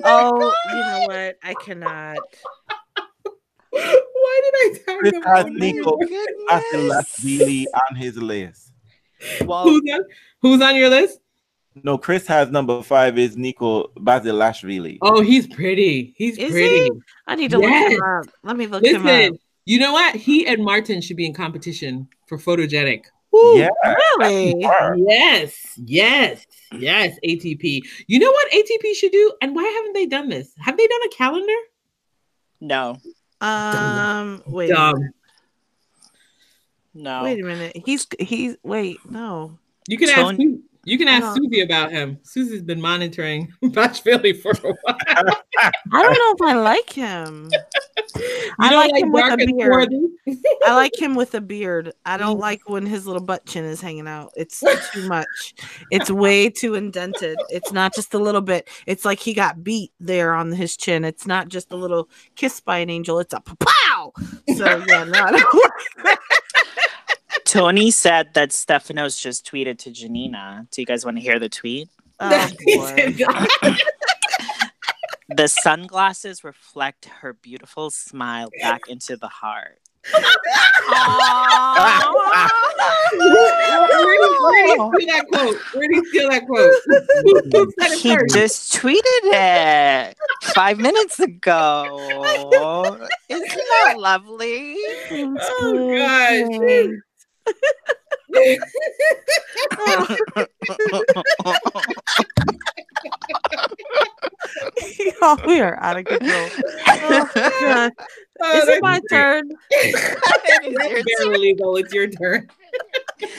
Oh, 0.04 0.54
you 0.70 0.76
know 0.76 1.04
what? 1.08 1.38
I 1.42 1.54
cannot. 1.54 2.18
Why 3.74 4.42
did 4.44 4.54
I 4.56 4.78
tag 4.86 5.00
Chris 5.00 5.12
them? 5.14 5.24
has 5.24 5.44
ordinary 5.46 5.72
Nico 5.74 5.98
whites? 5.98 7.68
On 7.90 7.96
his 7.96 8.18
list. 8.18 8.72
well, 9.46 9.64
Who's 9.64 9.82
on, 9.92 10.02
who's 10.42 10.62
on 10.62 10.76
your 10.76 10.90
list? 10.90 11.20
No, 11.84 11.98
Chris 11.98 12.28
has 12.28 12.52
number 12.52 12.84
five 12.84 13.18
is 13.18 13.36
Nico 13.36 13.88
Basilashvili. 13.98 15.00
Oh, 15.02 15.22
he's 15.22 15.48
pretty. 15.48 16.14
He's 16.18 16.38
Is 16.38 16.52
pretty. 16.52 16.84
he? 16.84 16.92
I 17.26 17.36
need 17.36 17.50
to 17.52 17.58
look 17.58 17.70
him 17.72 18.00
up. 18.02 18.26
Let 18.44 18.58
me 18.58 18.68
look 18.68 18.86
him 18.86 19.08
up. 19.08 19.34
You 19.66 19.80
know 19.80 19.92
what? 19.94 20.16
He 20.16 20.46
and 20.46 20.64
Martin 20.64 21.02
should 21.02 21.18
be 21.18 21.26
in 21.26 21.34
competition 21.34 22.08
for 22.28 22.38
photogenic. 22.38 23.06
Woo. 23.32 23.58
Yeah. 23.58 23.70
Really? 24.20 24.54
Yes, 24.98 25.56
yes, 25.78 26.46
yes. 26.74 27.18
ATP. 27.26 27.82
You 28.06 28.20
know 28.20 28.30
what 28.30 28.52
ATP 28.52 28.94
should 28.94 29.12
do? 29.12 29.34
And 29.42 29.56
why 29.56 29.64
haven't 29.64 29.94
they 29.94 30.06
done 30.06 30.30
this? 30.30 30.54
Have 30.60 30.78
they 30.78 30.86
done 30.86 31.02
a 31.06 31.10
calendar? 31.10 31.56
no, 32.62 32.98
Um, 33.44 34.42
wait. 34.48 34.70
a 34.72 34.74
Dumb. 34.74 35.10
no. 36.94 37.24
Wait 37.24 37.40
a 37.40 37.44
minute. 37.46 37.82
He's 37.86 38.08
he's 38.20 38.56
wait, 38.64 38.98
no. 39.10 39.58
You 39.88 39.98
can 39.98 40.08
Tony- 40.10 40.30
ask 40.30 40.38
Su- 40.42 40.64
you 40.86 40.98
can 40.98 41.08
ask 41.08 41.24
Uh, 41.26 41.36
Susie 41.36 41.62
about 41.62 41.92
him. 41.92 42.20
Susie's 42.24 42.62
been 42.62 42.82
monitoring 42.82 43.52
Bashvili 43.64 44.40
for 44.40 44.52
a 44.52 44.74
while. 44.84 45.38
I 45.92 46.02
don't 46.02 46.14
know 46.40 46.46
if 46.48 46.52
I 46.52 46.54
like 46.60 46.90
him. 46.92 47.50
I 48.60 48.70
don't 48.70 48.92
like 48.92 49.04
him 49.04 49.12
with 49.12 49.34
a 49.34 49.38
beard. 49.38 49.94
I 50.66 50.76
like 50.76 51.00
him 51.00 51.16
with 51.16 51.34
a 51.36 51.42
beard. 51.42 51.94
I 52.06 52.18
don't 52.18 52.38
like 52.48 52.70
when 52.70 52.86
his 52.86 53.08
little 53.08 53.22
butt 53.22 53.46
chin 53.46 53.64
is 53.66 53.82
hanging 53.82 54.08
out. 54.08 54.32
It's 54.36 54.62
too 54.92 55.08
much. 55.08 55.56
It's 55.90 56.12
way 56.12 56.50
too 56.50 56.76
indented. 56.76 57.38
It's 57.50 57.72
not 57.72 57.94
just 57.96 58.14
a 58.14 58.20
little 58.20 58.42
bit. 58.42 58.68
It's 58.86 59.06
like 59.06 59.20
he 59.20 59.34
got 59.34 59.64
beat 59.64 59.92
there 60.00 60.34
on 60.34 60.52
his 60.52 60.78
chin. 60.78 61.06
It's 61.06 61.26
not 61.26 61.48
just 61.50 61.72
a 61.72 61.76
little 61.76 62.10
kiss 62.36 62.60
by 62.60 62.80
an 62.80 62.90
angel. 62.90 63.20
It's 63.20 63.34
a 63.34 63.42
pow. 63.42 64.12
So 64.56 64.84
yeah, 64.88 65.04
no, 65.06 65.20
I 65.24 65.32
don't 65.32 65.54
like 66.04 66.20
Tony 67.54 67.92
said 67.92 68.34
that 68.34 68.50
Stefanos 68.50 69.22
just 69.22 69.46
tweeted 69.46 69.78
to 69.80 69.92
Janina. 69.92 70.66
Do 70.72 70.82
you 70.82 70.88
guys 70.88 71.06
want 71.06 71.18
to 71.18 71.22
hear 71.22 71.38
the 71.38 71.50
tweet? 71.50 71.88
Oh, 72.20 72.50
He 72.66 72.76
boy. 72.78 72.96
did 72.96 73.20
not. 73.20 73.48
The 75.30 75.48
sunglasses 75.48 76.44
reflect 76.44 77.06
her 77.06 77.34
beautiful 77.34 77.92
smile 77.92 78.50
back 78.60 78.82
into 78.90 79.18
the 79.18 79.28
heart. 79.28 79.80
Where 80.12 80.22
did, 84.18 84.42
where 84.42 84.68
did 84.68 84.84
he 84.92 85.06
steal 85.06 85.08
that 85.08 85.26
quote? 85.32 85.58
Where 85.74 85.88
did 85.88 85.96
he 86.04 86.06
steal 86.10 86.30
that 86.30 86.46
quote? 86.46 86.74
Who- 86.86 87.42
who 87.52 87.72
said 87.80 87.92
it 87.92 88.00
He 88.00 88.18
just 88.34 88.74
tweeted 88.76 89.02
it 89.26 90.18
five 90.56 90.80
minutes 90.80 91.20
ago. 91.20 91.86
Isn't 93.30 93.48
that 93.48 93.96
lovely? 93.98 94.76
Oh 95.12 95.96
gosh. 95.98 96.90
Oh, 105.22 105.38
we 105.48 105.60
are 105.62 105.78
out 105.82 105.98
of 105.98 106.06
control. 106.06 106.50
Oh, 106.88 107.30
oh 107.36 107.60
God. 107.62 107.92
Oh, 108.42 108.58
Is 108.58 108.68
it 108.68 108.82
my 108.82 109.00
great. 109.00 109.10
turn? 109.10 109.50
That's 109.72 111.04
barely 111.20 111.38
legal. 111.38 111.78
It's 111.78 111.94
your 111.94 112.08
turn. 112.08 112.50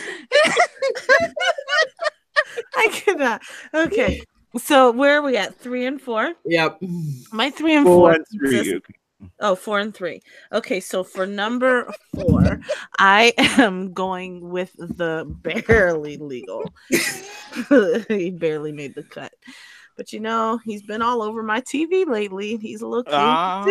I 2.76 2.88
cannot. 2.92 3.42
Okay. 3.74 4.22
So 4.56 4.92
where 4.92 5.18
are 5.18 5.22
we 5.22 5.36
at? 5.36 5.54
Three 5.56 5.84
and 5.86 6.00
four? 6.00 6.32
Yep. 6.44 6.78
My 7.32 7.50
three 7.50 7.74
and 7.74 7.84
Four 7.84 7.94
four. 7.96 8.12
and 8.12 8.24
three. 8.32 8.50
consists- 8.64 8.88
Oh, 9.40 9.54
four 9.54 9.78
and 9.80 9.94
three. 9.94 10.22
Okay, 10.52 10.80
so 10.80 11.04
for 11.04 11.26
number 11.26 11.92
four, 12.14 12.60
I 12.98 13.32
am 13.38 13.92
going 13.92 14.48
with 14.50 14.72
the 14.76 15.24
barely 15.26 16.16
legal. 16.16 16.72
he 18.08 18.30
barely 18.30 18.72
made 18.72 18.94
the 18.94 19.02
cut. 19.02 19.32
But 19.96 20.12
you 20.12 20.20
know, 20.20 20.58
he's 20.64 20.82
been 20.82 21.02
all 21.02 21.22
over 21.22 21.42
my 21.42 21.60
TV 21.60 22.06
lately. 22.06 22.56
He's 22.56 22.82
a 22.82 22.86
little 22.86 23.04
cute. 23.04 23.14
Ah. 23.14 23.64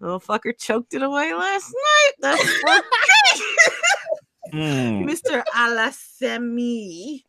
Little 0.00 0.20
fucker 0.20 0.56
choked 0.58 0.94
it 0.94 1.02
away 1.02 1.32
last 1.32 1.72
night. 1.72 2.12
That's 2.20 2.42
Mm. 4.52 5.08
Mr. 5.08 5.42
Aliassime. 5.54 7.22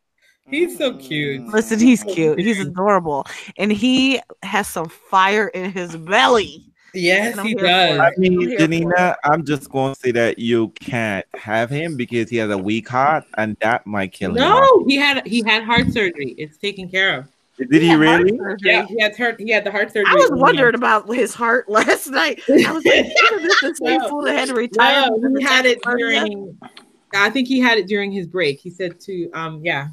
He's 0.46 0.76
so 0.76 0.96
cute. 0.96 1.42
Listen, 1.46 1.78
he's 1.78 2.02
cute. 2.04 2.38
He's 2.38 2.60
adorable. 2.60 3.26
And 3.56 3.72
he 3.72 4.20
has 4.42 4.68
some 4.68 4.88
fire 4.88 5.48
in 5.48 5.70
his 5.72 5.96
belly. 5.96 6.64
Yes, 6.92 7.36
I'm 7.36 7.46
he 7.46 7.54
does. 7.54 7.98
I 7.98 8.06
I'm 8.06 8.12
mean, 8.18 8.40
here 8.40 8.58
Janina, 8.58 9.16
I'm 9.24 9.44
just 9.44 9.68
going 9.70 9.94
to 9.94 10.00
say 10.00 10.12
that 10.12 10.38
you 10.38 10.68
can't 10.68 11.26
have 11.34 11.68
him 11.68 11.96
because 11.96 12.30
he 12.30 12.36
has 12.36 12.50
a 12.50 12.58
weak 12.58 12.88
heart, 12.88 13.24
and 13.36 13.56
that 13.60 13.84
might 13.84 14.12
kill 14.12 14.30
him. 14.30 14.36
No, 14.36 14.84
he 14.86 14.94
had 14.96 15.26
he 15.26 15.42
had 15.44 15.64
heart 15.64 15.90
surgery. 15.92 16.36
It's 16.38 16.56
taken 16.56 16.88
care 16.88 17.18
of. 17.18 17.28
Did 17.58 17.82
he 17.82 17.94
really? 17.96 18.38
Yeah, 18.60 18.86
he 18.86 19.00
had 19.00 19.16
heart. 19.16 19.40
He 19.40 19.50
had 19.50 19.64
the 19.64 19.72
heart 19.72 19.88
surgery. 19.92 20.04
I 20.08 20.14
was 20.14 20.30
wondering 20.32 20.76
about 20.76 21.12
his 21.12 21.34
heart 21.34 21.68
last 21.68 22.06
night. 22.08 22.40
I 22.48 22.70
was 22.70 22.84
like, 22.84 22.84
this 23.42 23.60
the 23.60 23.74
same 23.82 23.98
No. 23.98 24.08
fool 24.08 24.22
that 24.22 24.38
had 24.38 24.48
to 24.48 24.54
retire? 24.54 25.08
No, 25.10 25.36
he 25.38 25.44
had 25.44 25.66
it 25.66 25.82
during. 25.82 26.56
I 27.12 27.28
think 27.30 27.48
he 27.48 27.58
had 27.58 27.76
it 27.78 27.88
during 27.88 28.12
his 28.12 28.28
break. 28.28 28.60
He 28.60 28.70
said 28.70 29.00
to 29.00 29.30
um 29.32 29.60
yeah. 29.64 29.88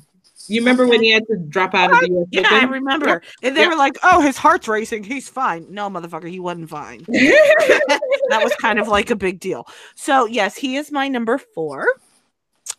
You 0.47 0.61
remember 0.61 0.87
when 0.87 1.01
he 1.01 1.11
had 1.11 1.25
to 1.27 1.37
drop 1.37 1.73
out 1.73 1.91
of 1.91 1.99
the 1.99 2.07
US 2.21 2.27
Yeah, 2.31 2.47
I 2.51 2.57
Open? 2.57 2.69
remember. 2.71 3.21
And 3.43 3.55
they 3.55 3.61
Yep. 3.61 3.69
were 3.71 3.75
like, 3.77 3.97
"Oh, 4.03 4.21
his 4.21 4.37
heart's 4.37 4.67
racing. 4.67 5.03
He's 5.03 5.27
fine." 5.29 5.67
No, 5.69 5.89
motherfucker, 5.89 6.29
he 6.29 6.39
wasn't 6.39 6.69
fine. 6.69 7.05
that 7.07 8.41
was 8.43 8.53
kind 8.55 8.79
of 8.79 8.87
like 8.87 9.09
a 9.09 9.15
big 9.15 9.39
deal. 9.39 9.67
So 9.95 10.25
yes, 10.25 10.55
he 10.55 10.75
is 10.77 10.91
my 10.91 11.07
number 11.07 11.37
four. 11.37 11.85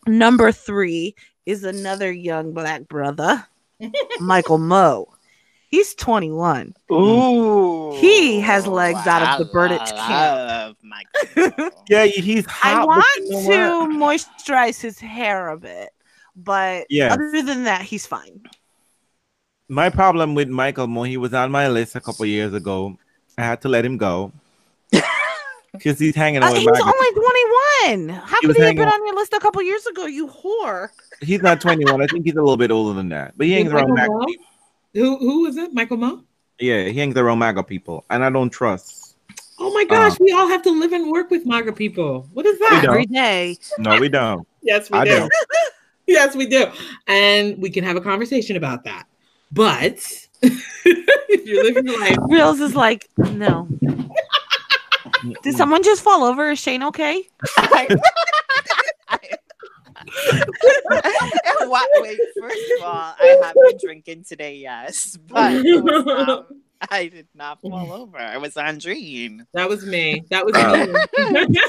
Number 0.07 0.51
three 0.51 1.15
is 1.45 1.63
another 1.63 2.11
young 2.11 2.53
black 2.53 2.87
brother, 2.87 3.45
Michael 4.19 4.57
Mmoh. 4.59 5.07
He's 5.69 5.95
21. 5.95 6.75
Ooh. 6.91 7.93
He 7.99 8.39
has 8.41 8.67
legs 8.67 9.07
out 9.07 9.39
of 9.39 9.47
the 9.47 9.51
Berdych 9.51 9.79
camp. 9.87 10.37
love 10.37 10.75
Michael. 10.83 11.69
Yeah, 11.89 12.05
he's 12.05 12.45
hot. 12.45 12.81
I 12.83 12.85
want 12.85 13.05
you 13.17 13.31
know 13.49 13.87
to 13.89 13.97
what? 13.97 14.19
moisturize 14.19 14.79
his 14.79 14.99
hair 14.99 15.49
a 15.49 15.57
bit, 15.57 15.89
but 16.35 16.85
Yes. 16.89 17.11
other 17.13 17.41
than 17.43 17.63
that, 17.65 17.81
he's 17.83 18.05
fine. 18.05 18.41
My 19.69 19.89
problem 19.89 20.35
with 20.35 20.49
Michael 20.49 20.87
Mmoh, 20.87 21.07
he 21.07 21.17
was 21.17 21.33
on 21.33 21.51
my 21.51 21.67
list 21.67 21.95
a 21.95 22.01
couple 22.01 22.25
years 22.25 22.53
ago. 22.53 22.97
I 23.37 23.43
had 23.43 23.61
to 23.61 23.69
let 23.69 23.83
him 23.85 23.97
go 23.97 24.31
because 25.73 25.97
he's 25.97 26.15
hanging 26.15 26.43
Uh, 26.43 26.47
out 26.47 26.53
with 26.53 26.61
he 26.61 26.67
was 26.67 26.79
only 26.79 28.05
21. 28.05 28.21
How 28.23 28.37
He 28.41 28.47
could 28.47 28.55
he 28.57 28.61
have 28.63 28.75
been 28.75 28.87
on 28.87 29.05
your 29.05 29.15
list 29.15 29.33
a 29.33 29.39
couple 29.39 29.61
years 29.63 29.85
ago, 29.87 30.05
you 30.05 30.27
whore? 30.27 30.89
He's 31.21 31.41
not 31.41 31.59
21. 31.61 32.01
I 32.01 32.07
think 32.07 32.25
he's 32.25 32.35
a 32.35 32.41
little 32.41 32.57
bit 32.57 32.69
older 32.71 32.93
than 32.93 33.09
that. 33.09 33.33
But 33.37 33.47
he 33.47 33.53
hangs 33.53 33.71
around 33.71 33.89
Michael 33.93 34.19
MAGA 34.19 34.25
people. 34.27 34.45
Who 34.93 35.17
who 35.17 35.41
was 35.43 35.57
it? 35.57 35.73
Michael 35.73 35.97
Mmoh? 35.97 36.23
Yeah, 36.59 36.83
he 36.83 36.93
hangs 36.99 37.17
around 37.17 37.39
MAGA 37.39 37.63
people, 37.63 38.05
and 38.11 38.23
I 38.23 38.29
don't 38.29 38.51
trust. 38.51 39.15
Oh 39.59 39.73
my 39.73 39.85
gosh, 39.85 40.13
Uh. 40.13 40.17
we 40.19 40.31
all 40.31 40.47
have 40.47 40.61
to 40.63 40.69
live 40.71 40.91
and 40.93 41.09
work 41.09 41.31
with 41.31 41.45
MAGA 41.47 41.73
people. 41.73 42.27
What 42.33 42.45
is 42.45 42.59
that? 42.59 42.83
Every 42.87 43.05
day. 43.07 43.57
No, 43.79 43.99
we 43.99 44.09
don't. 44.09 44.47
Yes, 44.61 44.89
we 44.91 44.97
I 44.99 45.05
do. 45.05 45.29
don't. 46.07 46.07
yes, 46.15 46.35
we 46.35 46.45
do. 46.45 46.65
And 47.07 47.57
we 47.57 47.69
can 47.69 47.83
have 47.83 47.95
a 47.95 48.01
conversation 48.01 48.55
about 48.55 48.83
that. 48.85 49.05
But 49.51 49.99
if 50.41 51.45
you're 51.45 51.63
living 51.63 51.85
your 51.85 51.99
life, 51.99 52.17
Reels 52.21 52.59
is 52.59 52.75
like, 52.75 53.09
no. 53.17 53.67
Did 55.43 55.55
someone 55.55 55.83
just 55.83 56.01
fall 56.01 56.23
over? 56.23 56.51
Is 56.51 56.59
Shane 56.59 56.83
okay? 56.83 57.23
what, 61.73 61.87
wait, 62.01 62.19
first 62.39 62.71
of 62.77 62.83
all, 62.83 63.15
I 63.19 63.39
have 63.43 63.55
been 63.55 63.77
drinking 63.81 64.23
today, 64.25 64.57
yes, 64.57 65.17
but 65.27 65.53
it 65.53 65.83
was, 65.83 66.27
um, 66.27 66.62
I 66.91 67.07
did 67.07 67.27
not 67.35 67.61
fall 67.61 67.91
over. 67.93 68.17
I 68.17 68.37
was 68.37 68.55
Andrine. 68.55 69.45
That 69.53 69.69
was 69.69 69.85
me. 69.85 70.23
That 70.29 70.45
was 70.45 70.55
Uh, 70.55 70.87
me. 71.47 71.57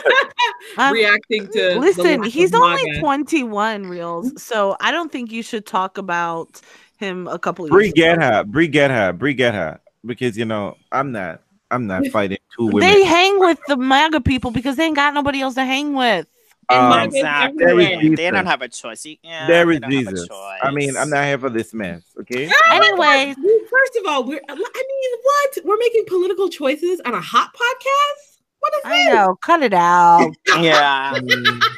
Um, 0.79 0.93
Reacting 0.93 1.47
to. 1.49 1.79
Listen, 1.79 2.23
lack 2.23 2.31
he's 2.31 2.53
only 2.55 2.83
MAGA. 2.91 3.01
21 3.01 3.87
reels, 3.87 4.43
so 4.43 4.77
I 4.81 4.91
don't 4.91 5.11
think 5.11 5.31
you 5.31 5.43
should 5.43 5.67
talk 5.67 5.99
about 5.99 6.61
him 6.99 7.29
a 7.29 7.39
couple 7.39 7.65
of 7.65 7.71
Bree 7.71 7.87
years 7.87 7.95
get 7.95 8.17
ago. 8.19 8.27
her, 8.27 8.45
Bree 8.45 8.67
get 8.69 8.91
her, 8.91 9.13
Bree 9.13 9.35
get 9.35 9.55
her, 9.55 9.81
because 10.05 10.37
you 10.37 10.45
know 10.45 10.77
I'm 10.91 11.13
not, 11.13 11.43
I'm 11.71 11.87
not 11.87 12.07
fighting 12.09 12.39
two 12.57 12.67
women. 12.67 12.81
They 12.81 13.05
hang 13.05 13.39
with 13.41 13.59
the 13.69 13.77
MAGA 13.77 14.21
people 14.23 14.51
because 14.51 14.77
they 14.77 14.85
ain't 14.87 14.97
got 14.97 15.15
nobody 15.15 15.41
else 15.41 15.55
to 15.55 15.65
hang 15.65 15.95
with. 15.95 16.27
And 16.71 16.93
Um, 16.93 17.01
Exactly. 17.03 17.65
There 17.65 17.81
is 17.81 17.87
everywhere. 17.89 18.17
They 18.17 18.31
don't 18.31 18.47
have 18.47 18.63
a 18.63 18.69
choice. 18.69 19.07
Yeah, 19.23 19.47
there 19.47 19.67
they 19.67 19.79
don't 19.79 19.93
have 19.93 20.07
a 20.07 20.11
Jesus. 20.11 20.29
choice. 20.29 20.61
I 20.63 20.71
mean, 20.71 20.97
I'm 20.97 21.11
not 21.11 21.25
here 21.25 21.39
for 21.39 21.51
this 21.51 21.75
mess. 21.75 22.03
Okay. 22.21 22.51
anyway, 22.71 23.35
First 23.71 23.97
of 23.97 24.07
all, 24.07 24.25
we're. 24.25 24.41
I 24.49 24.55
mean, 24.55 25.19
what? 25.23 25.59
We're 25.65 25.79
making 25.79 26.05
political 26.07 26.49
choices 26.49 27.01
on 27.05 27.15
a 27.15 27.21
hot 27.21 27.51
podcast. 27.55 28.41
What 28.61 28.73
is 28.75 28.81
I 28.85 29.13
know, 29.13 29.37
cut 29.43 29.63
it 29.63 29.75
out. 29.75 30.33
Yeah, 30.61 31.21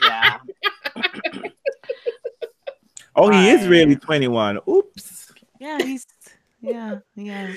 yeah. 0.03 0.39
Oh, 3.17 3.31
he 3.31 3.49
is 3.49 3.67
really 3.67 3.97
21. 3.97 4.61
Oops. 4.69 5.33
Yeah, 5.59 5.79
he's 5.83 6.07
yeah, 6.61 6.99
yeah. 7.17 7.55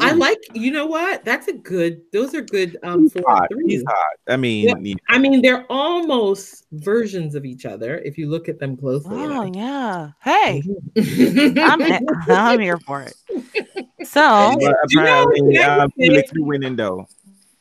I, 0.00 0.10
I 0.10 0.12
like. 0.12 0.38
You 0.54 0.70
know 0.70 0.86
what? 0.86 1.24
That's 1.24 1.48
a 1.48 1.52
good. 1.52 2.00
Those 2.12 2.34
are 2.34 2.42
good. 2.42 2.76
Um, 2.82 3.02
He's 3.02 3.12
four 3.12 3.22
hot. 3.26 3.48
threes. 3.52 3.66
He's 3.72 3.84
hot. 3.86 4.16
I 4.28 4.36
mean, 4.36 4.68
yeah. 4.84 4.94
I 5.08 5.18
mean, 5.18 5.40
they're 5.42 5.64
almost 5.70 6.66
versions 6.72 7.34
of 7.34 7.44
each 7.44 7.64
other 7.66 7.98
if 7.98 8.18
you 8.18 8.28
look 8.28 8.48
at 8.48 8.58
them 8.58 8.76
closely. 8.76 9.16
Oh 9.16 9.42
enough. 9.42 9.54
yeah. 9.56 10.10
Hey, 10.22 10.62
Mhm. 10.96 11.58
I'm 12.28 12.30
I'm 12.30 12.60
here 12.60 12.78
for 12.78 13.02
it. 13.02 13.14
So 14.06 14.56
but 14.60 14.76
You 14.90 15.00
know, 15.00 15.02
apparently, 15.02 15.54
can 15.54 15.70
I 15.70 15.78
um, 15.84 15.90
say- 15.98 16.06
Felix 16.08 16.32
be 16.32 16.40
winning 16.42 16.76
though. 16.76 17.06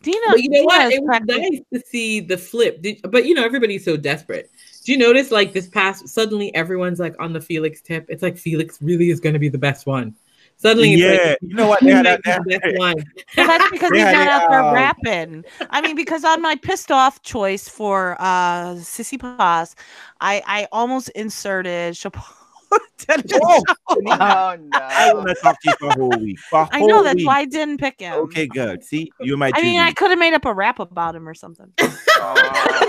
Dina, 0.03 0.19
But 0.29 0.43
you 0.43 0.49
know 0.49 0.55
Dina 0.59 0.65
what? 0.65 0.87
is 0.87 0.93
It 0.93 1.03
was 1.03 1.21
nice 1.25 1.59
to 1.73 1.79
see 1.87 2.19
the 2.21 2.37
flip. 2.37 2.81
Did, 2.81 3.01
but 3.09 3.25
you 3.25 3.33
know, 3.33 3.43
everybody's 3.43 3.83
so 3.83 3.97
desperate. 3.97 4.49
Do 4.85 4.91
you 4.93 4.97
notice 4.97 5.31
like 5.31 5.51
this 5.53 5.67
past 5.67 6.07
suddenly 6.07 6.53
everyone's 6.55 6.99
like 6.99 7.15
on 7.19 7.33
the 7.33 7.41
Felix 7.41 7.81
tip? 7.81 8.05
It's 8.07 8.23
like 8.23 8.37
Felix 8.37 8.77
really 8.81 9.09
is 9.09 9.19
gonna 9.19 9.39
be 9.39 9.49
the 9.49 9.57
best 9.57 9.85
one. 9.85 10.15
Suddenly 10.59 10.95
Yeah, 10.95 11.11
like 11.11 11.37
you 11.41 11.53
know 11.55 11.67
what? 11.67 11.79
he 11.81 11.87
They 11.87 11.93
had 11.93 12.03
might 12.05 12.19
that- 12.25 12.43
be 12.45 12.53
the 12.55 12.59
best 12.59 12.77
one. 12.77 12.95
Well, 13.37 13.47
that's 13.47 13.69
because 13.71 13.91
he's 13.91 13.99
Yeah, 13.99 14.11
not 14.11 14.25
they, 14.25 14.31
out 14.31 14.49
there 14.49 14.63
um, 14.63 14.73
rapping. 14.73 15.45
I 15.69 15.81
mean, 15.81 15.95
because 15.95 16.23
on 16.23 16.41
my 16.41 16.55
pissed 16.55 16.89
off 16.91 17.21
choice 17.21 17.69
for 17.69 18.15
uh 18.19 18.73
Tsitsipas, 18.75 19.75
I 20.19 20.41
I 20.47 20.67
almost 20.71 21.09
inserted 21.09 21.93
Chappelle. 21.93 22.23
Dennis 23.07 23.31
Oh, 23.35 23.63
Chappelle. 23.67 23.75
Oh 23.89 24.01
I 24.19 24.57
no. 24.57 25.13
want 25.15 25.27
to 25.29 25.35
talk 25.35 25.61
to 25.61 25.69
you 25.69 25.75
for 25.79 25.89
a 25.89 25.93
whole 25.93 26.19
week. 26.19 26.39
For 26.49 26.61
a 26.61 26.69
I 26.71 26.79
know 26.81 26.95
whole 26.95 27.03
that's 27.03 27.15
week. 27.17 27.27
why 27.27 27.39
I 27.39 27.45
didn't 27.45 27.77
pick 27.77 27.99
him. 28.01 28.13
Okay, 28.23 28.47
good. 28.47 28.83
See, 28.83 29.11
you're 29.21 29.37
my 29.37 29.51
I 29.53 29.61
mean, 29.61 29.79
I 29.79 29.91
could 29.91 30.09
have 30.09 30.19
made 30.19 30.33
up 30.33 30.45
a 30.45 30.53
rap 30.53 30.79
about 30.79 31.15
him 31.15 31.29
or 31.29 31.33
something. 31.35 31.71
Oh, 31.79 32.83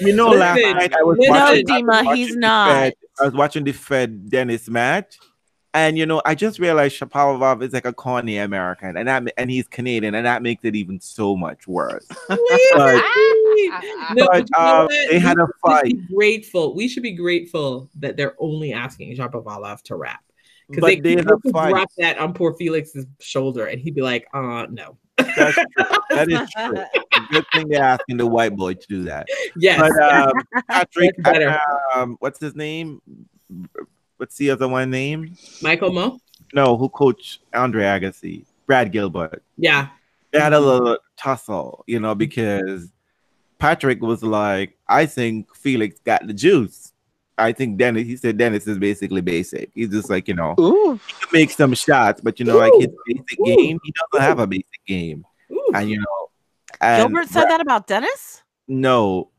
You 0.00 0.14
know, 0.14 0.28
last 0.28 0.60
night 0.60 0.92
I 0.94 1.02
was 1.02 1.16
listen. 1.18 1.34
watching. 1.34 1.64
No, 1.66 1.74
I 1.74 1.80
was 1.80 1.82
Dima, 1.82 2.04
watching 2.04 2.16
he's 2.16 2.34
the 2.34 2.38
not. 2.38 2.68
Fed- 2.68 2.92
I 3.18 3.24
was 3.24 3.34
watching 3.34 3.64
the 3.64 3.72
Fed 3.72 4.28
Denis 4.30 4.68
match, 4.68 5.18
and 5.76 5.96
you 5.98 6.06
know, 6.06 6.20
I 6.24 6.34
just 6.34 6.58
realized 6.58 6.98
Shapovalov 6.98 7.62
is 7.62 7.72
like 7.72 7.84
a 7.86 7.92
corny 7.92 8.38
American, 8.38 8.96
and 8.96 9.06
that 9.08 9.32
and 9.36 9.50
he's 9.50 9.68
Canadian, 9.68 10.14
and 10.14 10.26
that 10.26 10.42
makes 10.42 10.64
it 10.64 10.74
even 10.74 10.98
so 11.00 11.36
much 11.36 11.68
worse. 11.68 12.06
But- 12.28 13.04
No, 14.14 14.28
but 14.30 14.46
you 14.50 14.58
um, 14.64 14.88
they 15.10 15.18
had 15.18 15.36
We 15.38 15.42
a 15.42 15.46
should 15.46 15.54
fight. 15.64 15.84
be 15.84 16.14
grateful. 16.14 16.74
We 16.74 16.88
should 16.88 17.02
be 17.02 17.12
grateful 17.12 17.88
that 17.96 18.16
they're 18.16 18.34
only 18.38 18.72
asking 18.72 19.16
Shapovalov 19.16 19.82
to 19.82 19.96
rap. 19.96 20.20
Because 20.68 20.82
they, 20.84 21.00
they 21.00 21.14
they 21.16 21.20
a 21.22 21.24
could 21.24 21.52
fight. 21.52 21.70
drop 21.70 21.88
that 21.98 22.18
on 22.18 22.34
poor 22.34 22.52
Felix's 22.54 23.06
shoulder 23.20 23.66
and 23.66 23.80
he'd 23.80 23.94
be 23.94 24.02
like, 24.02 24.26
uh 24.34 24.66
no. 24.70 24.96
That's 25.16 25.54
true. 25.54 25.64
That 26.10 26.28
is 26.30 26.50
true. 26.50 26.84
Good 27.30 27.44
thing 27.52 27.68
they're 27.68 27.82
asking 27.82 28.16
the 28.18 28.26
white 28.26 28.54
boy 28.56 28.74
to 28.74 28.86
do 28.88 29.02
that. 29.04 29.26
Yes. 29.56 29.80
But 29.80 30.12
um, 30.12 30.32
Patrick, 30.68 31.14
That's 31.18 31.62
um, 31.94 32.16
what's 32.20 32.38
his 32.40 32.54
name? 32.54 33.00
What's 34.16 34.36
the 34.36 34.50
other 34.50 34.68
one 34.68 34.90
name? 34.90 35.36
Michael 35.62 35.90
Mmoh? 35.90 36.18
No, 36.54 36.76
who 36.76 36.88
coached 36.88 37.40
Andre 37.52 37.84
Agassi? 37.84 38.44
Brad 38.66 38.92
Gilbert. 38.92 39.42
Yeah. 39.56 39.88
They 40.32 40.40
had 40.40 40.52
a 40.52 40.60
little 40.60 40.98
tussle, 41.16 41.84
you 41.86 42.00
know, 42.00 42.14
because 42.14 42.90
Patrick 43.58 44.02
was 44.02 44.22
like, 44.22 44.76
I 44.88 45.06
think 45.06 45.54
Felix 45.54 46.00
got 46.00 46.26
the 46.26 46.34
juice. 46.34 46.92
I 47.38 47.52
think 47.52 47.76
Denis, 47.76 48.06
he 48.06 48.16
said 48.16 48.38
Denis 48.38 48.66
is 48.66 48.78
basically 48.78 49.20
basic. 49.20 49.70
He's 49.74 49.90
just 49.90 50.08
like, 50.08 50.26
you 50.28 50.34
know, 50.34 50.54
Ooh. 50.58 50.98
he 51.06 51.12
can 51.12 51.28
make 51.32 51.50
some 51.50 51.74
shots, 51.74 52.20
but 52.20 52.40
you 52.40 52.46
know, 52.46 52.56
like 52.56 52.72
his 52.78 52.88
basic 53.06 53.40
Ooh. 53.40 53.44
game, 53.44 53.78
he 53.84 53.92
doesn't 54.12 54.26
have 54.26 54.38
a 54.38 54.46
basic 54.46 54.84
game. 54.86 55.24
Ooh. 55.52 55.70
And 55.74 55.90
you 55.90 55.98
know, 55.98 56.30
and 56.80 57.02
Gilbert 57.02 57.28
said 57.28 57.44
that 57.44 57.60
about 57.60 57.86
Denis? 57.86 58.42
no, 58.68 59.30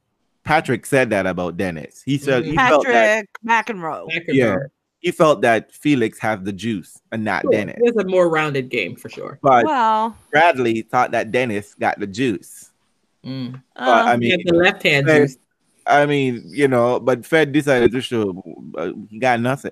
Patrick 0.48 0.86
said 0.86 1.10
that 1.10 1.26
about 1.28 1.58
Denis. 1.58 2.02
He 2.06 2.18
said 2.18 2.46
he 2.46 2.54
Mhm. 2.54 2.68
felt 2.70 2.86
that 2.88 3.26
Patrick 3.46 3.78
McEnroe. 3.78 4.08
Yeah. 4.30 4.58
he 5.00 5.12
felt 5.12 5.42
that 5.42 5.72
Felix 5.72 6.18
has 6.20 6.40
the 6.42 6.52
juice 6.54 7.00
and 7.12 7.24
not 7.24 7.44
forth. 7.44 7.54
Denis. 7.54 7.76
He 7.80 7.86
has 7.86 7.98
a 7.98 8.06
more 8.06 8.30
rounded 8.30 8.70
game 8.70 8.96
for 8.96 9.10
sure. 9.10 9.38
But 9.44 9.66
Well, 9.66 10.16
Bradley 10.32 10.82
thought 10.82 11.12
that 11.12 11.32
Denis 11.32 11.74
got 11.76 12.00
the 12.00 12.08
juice. 12.08 12.72
Mm. 13.26 13.62
But 13.76 13.84
I 13.84 14.14
uh, 14.14 14.18
He 14.18 14.20
mean, 14.38 14.44
the 14.46 14.54
left 14.56 14.82
hand 14.84 15.08
juice. 15.08 15.38
I 15.86 16.06
mean, 16.06 16.44
you 16.48 16.68
know, 16.68 17.00
but 17.00 17.26
Fed 17.26 17.52
decided 17.52 17.92
to 17.92 18.02
show 18.02 18.42
uh, 18.78 18.92
he 19.10 19.20
got 19.20 19.40
nothing. 19.42 19.72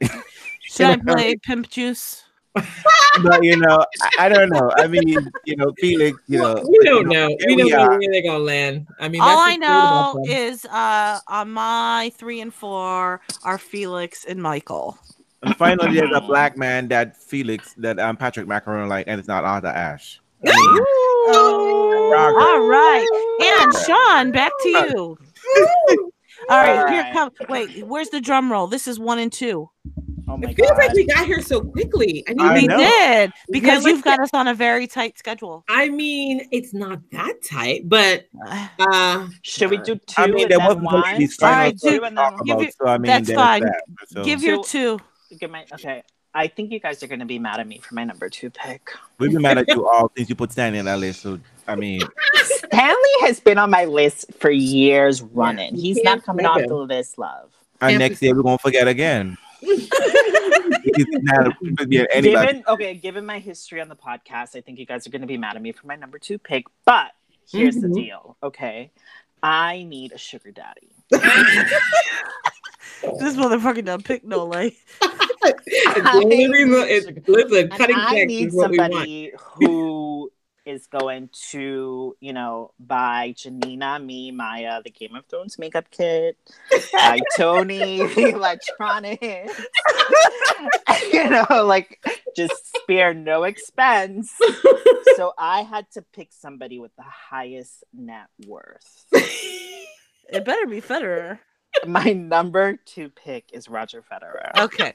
should 0.62 0.86
I 0.88 0.98
play 1.08 1.36
Pimp 1.38 1.70
Juice? 1.70 2.25
but 3.24 3.44
you 3.44 3.58
know, 3.58 3.86
I, 4.02 4.26
I 4.26 4.30
don't 4.30 4.50
know. 4.50 4.72
I 4.76 4.88
mean, 4.88 5.32
you 5.44 5.56
know, 5.56 5.72
Felix, 5.80 6.18
you 6.28 6.40
know, 6.40 6.66
we 6.68 6.80
don't 6.86 7.10
you 7.10 7.14
know. 7.14 7.28
here 7.28 7.38
We 7.48 7.56
don't 7.56 7.66
we 7.66 7.72
know 7.72 7.78
are. 7.78 7.90
where 8.00 8.12
they're 8.12 8.22
gonna 8.24 8.40
land. 8.40 8.88
I 9.00 9.10
mean, 9.10 9.22
All 9.22 9.40
I 9.40 9.56
what's 9.56 9.68
great 9.68 9.84
about 9.84 10.14
know 10.16 10.24
is 10.26 10.66
uh 10.66 11.20
on 11.28 11.52
my 11.52 12.12
three 12.16 12.42
and 12.42 12.54
four 12.54 13.22
are 13.44 13.58
Felix 13.58 14.26
and 14.26 14.42
Michael. 14.42 14.98
And 15.42 15.56
finally, 15.56 15.96
there's 15.96 16.16
a 16.16 16.22
black 16.22 16.58
man 16.58 16.88
that 16.90 17.18
Felix 17.18 17.74
that 17.78 18.00
um 18.00 18.18
Patrick 18.18 18.48
McEnroe 18.48 18.88
like, 18.88 19.06
and 19.08 19.20
it's 19.20 19.28
not 19.28 19.44
Arthur 19.44 19.68
Ashe. 19.68 20.22
I 20.44 20.48
mean, 20.48 20.86
Oh, 21.28 22.34
all 22.40 22.68
right. 22.68 23.08
And 23.42 23.74
Sean, 23.86 24.32
back 24.32 24.52
to 24.62 24.70
you. 24.70 25.18
All 26.48 26.62
right, 26.62 26.80
All 26.80 26.88
here 26.88 27.02
right. 27.02 27.14
come. 27.14 27.32
Wait, 27.50 27.86
where's 27.86 28.10
the 28.10 28.22
drum 28.22 28.52
roll? 28.52 28.68
This 28.68 28.88
is 28.88 29.00
one 29.00 29.18
and 29.18 29.34
two. 29.34 29.70
Oh 30.28 30.38
my 30.38 30.50
It 30.50 30.56
feels 30.56 30.72
like 30.72 30.94
we 30.94 31.06
got 31.06 31.26
here 31.28 31.42
so 31.42 31.62
quickly. 31.62 32.24
I 32.28 32.34
mean, 32.34 32.42
I 32.48 32.54
We 32.56 32.68
know. 32.68 32.78
did 32.78 33.32
because 33.52 33.84
like 33.84 33.94
you've 33.94 34.04
got 34.04 34.20
us 34.20 34.32
on 34.34 34.48
a 34.48 34.54
very 34.56 34.88
tight 34.88 35.18
schedule. 35.20 35.64
I 35.70 35.90
mean, 35.90 36.48
it's 36.52 36.74
not 36.74 37.00
that 37.12 37.36
tight, 37.48 37.88
but 37.88 38.26
Uh, 38.80 39.28
Should 39.44 39.70
we 39.70 39.78
do 39.78 39.96
two 39.96 40.22
I 40.22 40.28
mean, 40.28 40.50
there 40.50 40.60
wasn't 40.60 40.84
one? 40.84 41.02
gonna 41.02 41.18
be 41.18 41.28
final 41.28 41.72
do- 41.72 41.78
stuff 41.78 41.92
two 41.92 42.00
to 42.00 42.06
and 42.06 42.16
talk 42.16 42.38
then 42.38 42.46
Give 42.46 42.58
about, 42.60 42.74
so 42.74 42.88
I 42.88 42.98
mean, 42.98 43.12
that's 43.12 43.32
fine. 43.34 43.62
that. 43.64 43.84
So 44.08 44.24
Give 44.24 44.42
your 44.44 44.64
two. 44.64 45.00
Give 45.40 45.52
my 45.52 45.66
okay. 45.74 46.04
I 46.34 46.48
think 46.48 46.72
you 46.72 46.80
guys 46.82 47.02
are 47.02 47.08
gonna 47.08 47.26
be 47.26 47.40
mad 47.40 47.60
at 47.60 47.68
me 47.68 47.78
for 47.80 47.94
my 47.96 48.04
number 48.04 48.28
two 48.30 48.50
pick. 48.50 48.92
we've 49.20 49.32
been 49.32 49.42
mad 49.42 49.58
at 49.58 49.68
you 49.70 49.88
all 49.88 50.12
since 50.18 50.28
you 50.28 50.36
put 50.36 50.52
Stanley 50.52 50.80
in 50.80 50.86
that 50.86 51.00
list. 51.00 51.22
So 51.22 51.40
I 51.68 51.76
mean, 51.76 52.02
Stanley 52.44 53.16
has 53.22 53.40
been 53.40 53.58
on 53.58 53.70
my 53.70 53.86
list 53.86 54.26
for 54.40 54.50
years 54.52 55.22
running. 55.22 55.76
He's 55.76 56.00
can't 56.04 56.24
coming 56.24 56.46
off 56.46 56.60
him. 56.60 56.68
the 56.68 56.76
list, 56.76 57.18
love. 57.18 57.52
and 57.80 57.92
Can't 57.92 58.00
next 58.00 58.22
year 58.22 58.36
we're 58.36 58.44
gonna 58.44 58.58
forget 58.58 58.88
again. 58.88 59.38
He's 59.62 59.90
not 59.92 61.48
a- 61.48 61.54
yeah, 61.90 62.04
anybody. 62.12 62.48
Given 62.48 62.64
okay, 62.68 62.94
given 62.96 63.26
my 63.26 63.40
history 63.40 63.82
on 63.82 63.90
the 63.90 63.96
podcast, 63.96 64.56
I 64.56 64.62
think 64.62 64.80
you 64.80 64.86
guys 64.86 65.06
are 65.08 65.10
gonna 65.10 65.26
be 65.28 65.38
mad 65.38 65.56
at 65.56 65.62
me 65.62 65.72
for 65.72 65.88
my 65.88 65.96
number 65.96 66.20
two 66.20 66.38
pick. 66.38 66.66
But 66.86 67.12
here's 67.50 67.76
the 67.76 67.88
Mhm. 67.88 67.96
deal, 67.96 68.38
okay? 68.44 68.92
I 69.44 69.84
need 69.84 70.12
a 70.12 70.18
sugar 70.18 70.52
daddy. 70.52 70.90
This 73.20 73.36
motherfucker 73.36 73.86
done 73.86 74.02
pick 74.02 74.24
no 74.24 74.46
like. 74.46 74.76
it's 75.02 75.94
the 75.94 76.12
only 76.24 76.50
reason. 76.50 76.74
It's, 76.88 77.28
listen, 77.28 77.58
And 77.70 77.72
cutting 77.72 77.96
I 78.00 78.24
need 78.26 78.48
is 78.48 78.56
what 78.56 78.72
we 78.72 78.78
want. 78.80 78.94
somebody 78.94 79.32
who 79.38 79.95
is 80.66 80.88
going 80.88 81.30
to, 81.52 82.16
you 82.20 82.34
know, 82.34 82.72
buy 82.80 83.34
Janina, 83.38 84.00
me, 84.00 84.32
Maya, 84.32 84.82
the 84.84 84.90
Game 84.90 85.16
of 85.16 85.26
Thrones 85.28 85.60
makeup 85.60 85.86
kit, 85.92 86.38
buy 86.94 87.20
Tony, 87.38 88.06
the 88.06 88.30
electronics, 88.30 89.62
you 91.14 91.30
know, 91.30 91.46
like 91.66 92.04
just 92.36 92.76
spare 92.78 93.14
no 93.14 93.44
expense. 93.44 94.34
So 95.16 95.34
I 95.38 95.62
had 95.62 95.90
to 95.92 96.02
pick 96.02 96.30
somebody 96.32 96.80
with 96.80 96.96
the 96.96 97.04
highest 97.04 97.84
net 97.94 98.28
worth. 98.48 99.06
It 99.12 100.44
better 100.44 100.66
be 100.66 100.82
Federer. 100.82 101.40
My 101.86 102.14
number 102.14 102.78
two 102.86 103.10
pick 103.10 103.50
is 103.54 103.70
Roger 103.70 104.02
Federer. 104.02 104.52
Okay. 104.58 104.94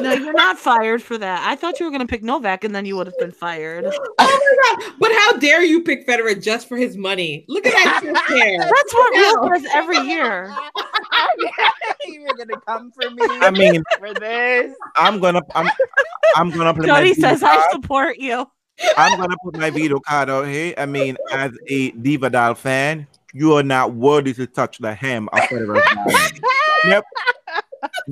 No, 0.00 0.12
you're 0.12 0.32
not 0.32 0.58
fired 0.58 1.02
for 1.02 1.18
that. 1.18 1.46
I 1.46 1.56
thought 1.56 1.80
you 1.80 1.86
were 1.86 1.90
going 1.90 2.06
to 2.06 2.06
pick 2.06 2.22
Novak 2.22 2.62
and 2.64 2.74
then 2.74 2.84
you 2.84 2.96
would 2.96 3.06
have 3.06 3.18
been 3.18 3.32
fired. 3.32 3.86
Oh 4.22 4.76
my 4.78 4.84
god! 4.86 4.94
But 4.98 5.12
how 5.12 5.32
dare 5.38 5.62
you 5.62 5.82
pick 5.82 6.06
Federer 6.06 6.40
just 6.40 6.68
for 6.68 6.76
his 6.76 6.96
money? 6.96 7.44
Look 7.48 7.66
at 7.66 7.72
that 7.72 8.24
hair. 8.28 8.58
That's 8.58 8.94
what 8.94 9.14
No. 9.14 9.48
Real 9.48 9.48
does 9.54 9.66
every 9.72 9.98
year. 9.98 10.54
You're 12.06 12.34
gonna 12.36 12.60
come 12.66 12.92
for 12.92 13.10
me. 13.10 13.22
I 13.22 13.50
mean, 13.50 13.82
for 13.98 14.12
this. 14.14 14.74
I'm 14.96 15.20
gonna 15.20 15.40
I'm 15.54 15.68
I'm 16.36 16.50
gonna 16.50 16.74
play 16.74 16.86
my 16.86 16.98
Jody 16.98 17.14
veto 17.14 17.20
says, 17.28 17.42
I 17.42 17.70
support 17.72 18.18
you. 18.18 18.46
I'm 18.96 19.18
gonna 19.18 19.36
put 19.42 19.56
my 19.56 19.70
veto 19.70 20.00
card 20.00 20.28
out 20.30 20.46
here. 20.46 20.74
I 20.76 20.86
mean, 20.86 21.16
as 21.32 21.52
a 21.68 21.90
Diva 21.92 22.30
Doll 22.30 22.54
fan, 22.54 23.06
you 23.34 23.54
are 23.54 23.62
not 23.62 23.94
worthy 23.94 24.32
to 24.34 24.46
touch 24.46 24.78
the 24.78 24.94
hem 24.94 25.28
of 25.32 25.40
Federer's 25.40 25.94
body. 25.94 26.40
Yep. 26.86 27.04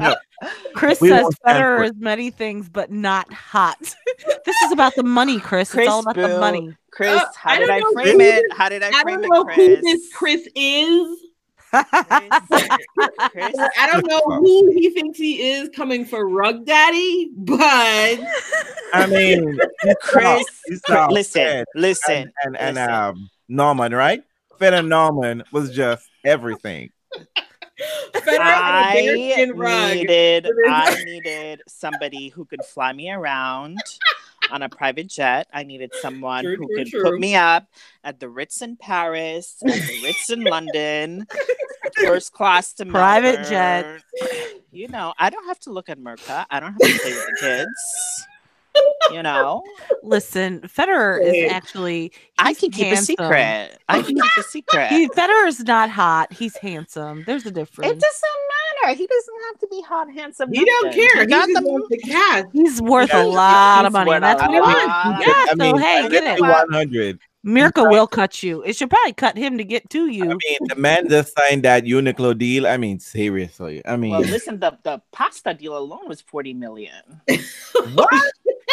Yep. 0.00 0.18
Chris 0.74 1.00
We 1.00 1.08
says 1.08 1.22
won't 1.22 1.34
Federer 1.46 1.80
it. 1.84 1.86
is 1.90 1.92
many 2.00 2.30
things, 2.30 2.68
but 2.68 2.90
not 2.90 3.30
hot. 3.32 3.76
this 4.44 4.56
is 4.64 4.72
about 4.72 4.94
the 4.94 5.02
money, 5.02 5.38
Chris. 5.40 5.70
Chris 5.70 5.84
it's 5.86 5.92
all 5.92 6.00
about 6.00 6.14
the 6.16 6.38
money. 6.40 6.74
Chris, 6.90 7.20
Uh, 7.20 7.24
how 7.36 7.50
I 7.50 7.58
did 7.58 7.66
don't 7.66 7.76
I 7.76 7.78
know 7.80 7.92
frame 7.92 8.06
who 8.14 8.20
it? 8.20 8.34
this- 8.34 8.42
How 8.58 8.68
did 8.68 8.82
I 8.82 8.88
I 8.88 9.02
frame 9.02 9.20
don't 9.20 9.24
it, 9.24 9.28
know 9.30 9.44
Chris? 9.44 9.56
who 9.56 9.76
this 9.82 10.12
Chris 10.12 10.48
is. 10.54 11.18
Chris, 11.70 12.68
Chris, 13.30 13.54
I 13.78 13.88
don't 13.92 14.06
know 14.06 14.20
who 14.24 14.70
he 14.72 14.88
thinks 14.90 15.18
he 15.18 15.50
is 15.50 15.68
coming 15.76 16.04
for 16.06 16.26
Rug 16.26 16.64
Daddy, 16.64 17.30
but 17.36 17.60
I 18.94 19.06
mean, 19.06 19.42
you 19.84 19.94
Chris, 20.00 20.24
saw- 20.24 20.44
you 20.68 20.76
saw 20.86 21.06
listen, 21.08 21.64
listen. 21.74 22.14
and 22.14 22.32
and, 22.44 22.56
and 22.56 22.76
listen. 22.76 22.90
um 22.90 23.30
Norman, 23.48 23.94
right? 23.94 24.22
Fed 24.58 24.74
and 24.74 24.88
Norman 24.88 25.44
was 25.52 25.70
just 25.74 26.08
everything. 26.24 26.90
Federer 28.12 28.42
had 28.42 28.86
a 28.86 28.88
I 28.88 28.92
bearskin 28.94 29.56
rug. 29.56 29.94
needed, 29.94 30.48
I 30.68 31.02
needed 31.04 31.62
somebody 31.68 32.28
who 32.28 32.44
could 32.44 32.64
fly 32.64 32.92
me 32.92 33.10
around 33.10 33.78
on 34.50 34.62
a 34.62 34.68
private 34.68 35.06
jet. 35.06 35.46
I 35.52 35.62
needed 35.62 35.92
someone 36.00 36.42
True, 36.42 36.56
who 36.56 36.66
true, 36.66 36.76
could 36.76 36.86
true. 36.88 37.02
put 37.04 37.20
me 37.20 37.36
up 37.36 37.68
at 38.02 38.18
the 38.18 38.28
Ritz 38.28 38.62
in 38.62 38.76
Paris, 38.76 39.56
at 39.64 39.72
the 39.74 40.00
Ritz 40.02 40.30
in 40.30 40.42
London, 40.42 41.26
first 42.02 42.32
class 42.32 42.72
to 42.74 42.86
Private 42.86 43.46
jet. 43.46 44.02
You 44.72 44.88
know, 44.88 45.14
I 45.18 45.30
don't 45.30 45.46
have 45.46 45.60
to 45.60 45.70
look 45.72 45.88
at 45.88 45.98
Mirka. 46.00 46.46
I 46.50 46.58
don't 46.60 46.72
have 46.72 46.80
to 46.80 46.98
play 46.98 47.12
with 47.12 47.26
the 47.26 47.36
kids. 47.40 48.26
You 49.10 49.22
know, 49.22 49.62
Listen, 50.02 50.60
Federer 50.60 51.18
is 51.22 51.50
actually. 51.50 52.12
I 52.38 52.52
can 52.54 52.70
keep 52.70 52.86
handsome. 52.88 53.02
a 53.02 53.04
secret. 53.24 53.78
I 53.88 54.02
can 54.02 54.14
keep 54.16 54.30
a 54.38 54.42
secret. 54.42 54.88
He, 54.88 55.08
Federer 55.08 55.48
is 55.48 55.60
not 55.64 55.88
hot. 55.90 56.32
He's 56.32 56.56
handsome. 56.56 57.24
There's 57.26 57.46
a 57.46 57.50
difference. 57.50 57.90
It 57.90 57.98
doesn't 57.98 58.38
matter. 58.82 58.96
He 58.98 59.06
doesn't 59.06 59.34
have 59.48 59.58
to 59.60 59.66
be 59.68 59.80
hot, 59.82 60.10
handsome. 60.12 60.52
He 60.52 60.64
don't 60.64 60.92
care. 60.92 61.14
He 61.14 61.20
He 61.20 61.26
got 61.26 61.46
the 61.48 61.62
wants 61.66 61.88
the 61.88 61.98
cash. 61.98 62.44
He's 62.52 62.82
worth 62.82 63.08
Yeah, 63.12 63.22
a 63.22 63.24
lot 63.24 63.78
he's 63.80 63.86
of 63.86 63.92
money. 63.94 64.12
and 64.12 64.24
That's 64.24 64.42
a 64.42 64.46
what 64.46 64.54
he 64.54 64.60
wants. 64.60 65.26
Yeah, 65.26 65.44
I 65.48 65.54
mean, 65.56 65.76
so 65.76 65.82
hey, 65.82 66.08
get 66.10 66.24
it. 66.24 66.40
One 66.40 66.70
hundred. 66.70 67.18
Mirka 67.46 67.88
will 67.90 68.06
cut 68.06 68.42
you. 68.42 68.62
It 68.62 68.76
should 68.76 68.90
probably 68.90 69.12
cut 69.14 69.38
him 69.38 69.56
to 69.58 69.64
get 69.64 69.88
to 69.90 70.08
you. 70.08 70.24
I 70.24 70.28
mean, 70.28 70.58
the 70.68 70.74
man 70.76 71.08
just 71.08 71.34
signed 71.38 71.62
that 71.62 71.84
Uniqlo 71.84 72.36
deal. 72.36 72.66
I 72.66 72.76
mean, 72.76 72.98
seriously. 72.98 73.80
I 73.86 73.96
mean, 73.96 74.10
Well, 74.10 74.20
listen, 74.20 74.58
the, 74.60 74.76
the 74.82 75.00
pasta 75.12 75.54
deal 75.54 75.78
alone 75.78 76.08
was 76.08 76.20
40 76.20 76.52
million. 76.54 76.92
what? 77.94 78.24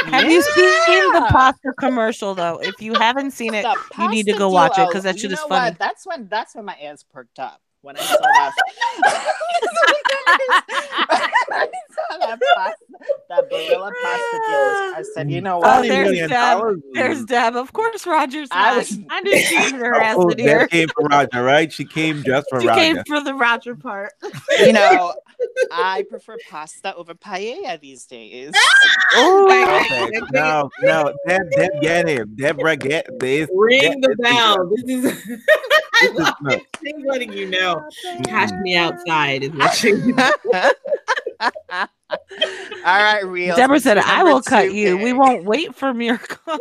Have 0.03 0.29
you 0.29 0.41
seen 0.41 1.13
the 1.13 1.27
pasta 1.29 1.73
commercial 1.79 2.35
though? 2.35 2.59
If 2.61 2.81
you 2.81 2.93
haven't 2.95 3.31
seen 3.31 3.53
it, 3.53 3.63
The 3.63 4.03
you 4.03 4.09
need 4.09 4.25
to 4.27 4.33
go 4.33 4.49
watch 4.49 4.77
it 4.77 4.87
because 4.87 5.03
that 5.03 5.19
shit 5.19 5.29
you 5.29 5.33
is 5.35 5.41
funny. 5.41 5.71
What? 5.71 5.79
That's 5.79 6.05
when 6.05 6.27
that's 6.27 6.55
when 6.55 6.65
my 6.65 6.75
ass 6.75 7.03
perked 7.03 7.39
up 7.39 7.61
when 7.85 7.95
I 7.97 8.01
saw 8.01 8.17
that. 8.17 8.51
I 11.51 11.67
saw 11.93 12.17
that 12.19 12.39
pasta, 12.55 12.85
that 13.29 13.49
Barilla 13.51 13.91
pasta 14.01 14.37
deal. 14.47 14.73
I 14.97 15.03
said, 15.13 15.29
you 15.31 15.41
know 15.41 15.57
Oh, 15.57 15.59
what? 15.59 15.85
$40 15.85 15.87
there's 15.87 16.05
million 16.09 16.29
Deb. 16.29 16.81
There's 16.93 17.23
Deb. 17.25 17.55
Of 17.55 17.73
course, 17.73 18.05
Roger's 18.07 18.49
I 18.51 18.77
was- 18.77 18.97
I 19.09 19.21
knew 19.21 19.37
she 19.37 19.55
had 19.55 19.71
her 19.79 19.93
Oh, 20.15 20.29
in 20.29 20.39
here. 20.39 20.59
that 20.59 20.71
came 20.71 20.87
from 20.89 21.05
Roger, 21.07 21.43
right? 21.43 21.71
She 21.71 21.85
came 21.85 22.23
just 22.23 22.47
for 22.49 22.59
She 22.61 22.67
Roger. 22.67 22.81
came 22.81 23.03
for 23.05 23.21
the 23.21 23.33
Roger 23.35 23.75
part. 23.75 24.13
you 24.59 24.73
know, 24.73 25.13
I 25.71 26.05
prefer 26.09 26.37
pasta 26.49 26.95
over 26.95 27.13
paella 27.13 27.79
these 27.79 28.05
days. 28.05 28.51
Oh, 29.13 29.45
Okay, 29.45 30.11
no, 30.31 30.69
no, 30.81 31.13
Deb, 31.27 31.41
Deb, 31.55 31.69
get 31.81 32.07
him. 32.09 32.35
Deborah, 32.35 32.75
get 32.75 33.07
this. 33.19 33.47
Ring 33.53 33.79
get 33.81 34.01
the 34.01 34.15
bell. 34.17 34.69
This 34.75 34.83
is. 35.05 35.39
I 35.97 36.07
This 36.09 36.19
love 36.19 36.33
nuts. 36.41 36.55
it. 36.55 36.63
She's 36.83 37.05
letting 37.05 37.33
you 37.33 37.49
know. 37.49 37.87
Mm. 38.07 38.25
Cash 38.27 38.51
me 38.61 38.75
outside 38.75 39.43
is 39.43 39.51
what 39.51 39.73
she. 39.73 39.93
All 41.71 41.87
right, 42.85 43.25
real. 43.25 43.55
Deborah 43.55 43.79
said, 43.79 43.97
"I 43.97 44.23
will 44.23 44.41
cut 44.41 44.63
two 44.65 44.73
you. 44.75 44.97
We 44.97 45.13
won't 45.13 45.45
wait 45.45 45.75
for 45.75 45.93
Mirka." 45.93 46.37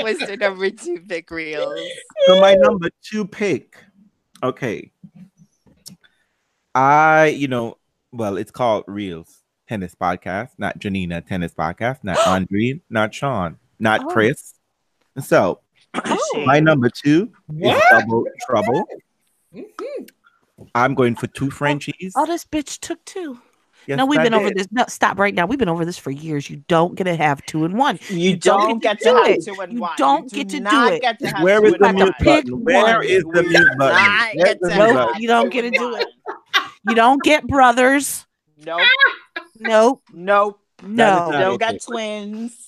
What's 0.00 0.26
the 0.26 0.36
number 0.38 0.70
two 0.70 1.00
pick, 1.08 1.30
reels? 1.30 1.78
So 2.26 2.40
my 2.40 2.54
number 2.54 2.88
two 3.02 3.26
pick. 3.26 3.76
Okay. 4.42 4.90
I, 6.74 7.26
you 7.26 7.48
know, 7.48 7.78
well, 8.12 8.36
it's 8.36 8.50
called 8.50 8.84
Reels 8.86 9.42
Tennis 9.68 9.94
Podcast, 9.94 10.50
not 10.58 10.78
Janina 10.78 11.20
Tennis 11.20 11.52
Podcast, 11.54 11.98
not 12.02 12.18
Andre, 12.26 12.80
not 12.90 13.14
Sean, 13.14 13.58
not 13.78 14.04
Oh. 14.04 14.08
Chris. 14.08 14.54
So 15.20 15.60
Oh. 16.04 16.42
my 16.46 16.60
number 16.60 16.88
two 16.90 17.30
is 17.60 17.80
Double 17.90 18.24
Trouble. 18.46 18.84
Mhm. 19.54 20.08
I'm 20.74 20.94
going 20.94 21.14
for 21.14 21.26
two 21.28 21.50
Frenchies. 21.50 22.12
oh, 22.16 22.26
this 22.26 22.44
bitch 22.44 22.80
took 22.80 23.04
two. 23.04 23.40
Yes, 23.86 23.98
no, 23.98 24.06
we've 24.06 24.18
I 24.18 24.22
been 24.24 24.32
over 24.34 24.50
this. 24.50 24.66
No, 24.72 24.84
stop 24.88 25.18
right 25.18 25.34
now. 25.34 25.44
We've 25.44 25.58
been 25.58 25.68
over 25.68 25.84
this 25.84 25.98
for 25.98 26.10
years. 26.10 26.48
You 26.48 26.62
don't 26.68 26.94
get 26.94 27.04
to 27.04 27.14
have 27.16 27.44
two 27.44 27.66
and 27.66 27.76
one. 27.78 27.98
You, 28.08 28.30
You 28.30 28.36
don't 28.38 28.68
don't 28.70 28.82
get 28.82 28.98
get 28.98 28.98
to 29.00 29.04
to 29.10 29.16
have 29.18 29.28
it. 29.28 29.44
two 29.44 29.60
and 29.60 29.72
You 29.74 29.80
one. 29.80 29.92
don't 29.98 30.30
do 30.30 30.36
get 30.36 30.48
to 30.48 30.60
do 30.60 30.86
it. 30.86 31.02
Get 31.02 31.18
to 31.18 31.26
have 31.28 31.42
Where 31.44 31.60
two 31.60 31.66
is 31.66 31.74
the 31.78 31.86
have 31.86 31.96
to 31.96 32.04
mute 32.04 32.14
button? 32.24 32.64
Where 32.64 32.96
one. 32.96 33.04
is 33.04 33.24
the 33.24 33.42
mute 33.42 33.68
button? 33.78 33.96
not 33.96 34.32
get 34.34 34.60
the 34.60 34.68
to 34.70 34.74
mute 34.76 34.94
Nope, 34.94 35.10
you 35.18 35.28
don't 35.28 35.50
get 35.50 35.62
to 35.62 35.70
do 35.70 35.96
it. 35.96 36.06
You 36.88 36.94
don't 36.94 37.22
get 37.22 37.46
brothers. 37.46 38.26
Nope. 38.64 38.80
Nope. 39.58 40.02
Nope. 40.12 40.60
No. 40.82 41.28
Don't 41.32 41.42
okay. 41.54 41.72
got 41.72 41.80
twins. 41.82 42.63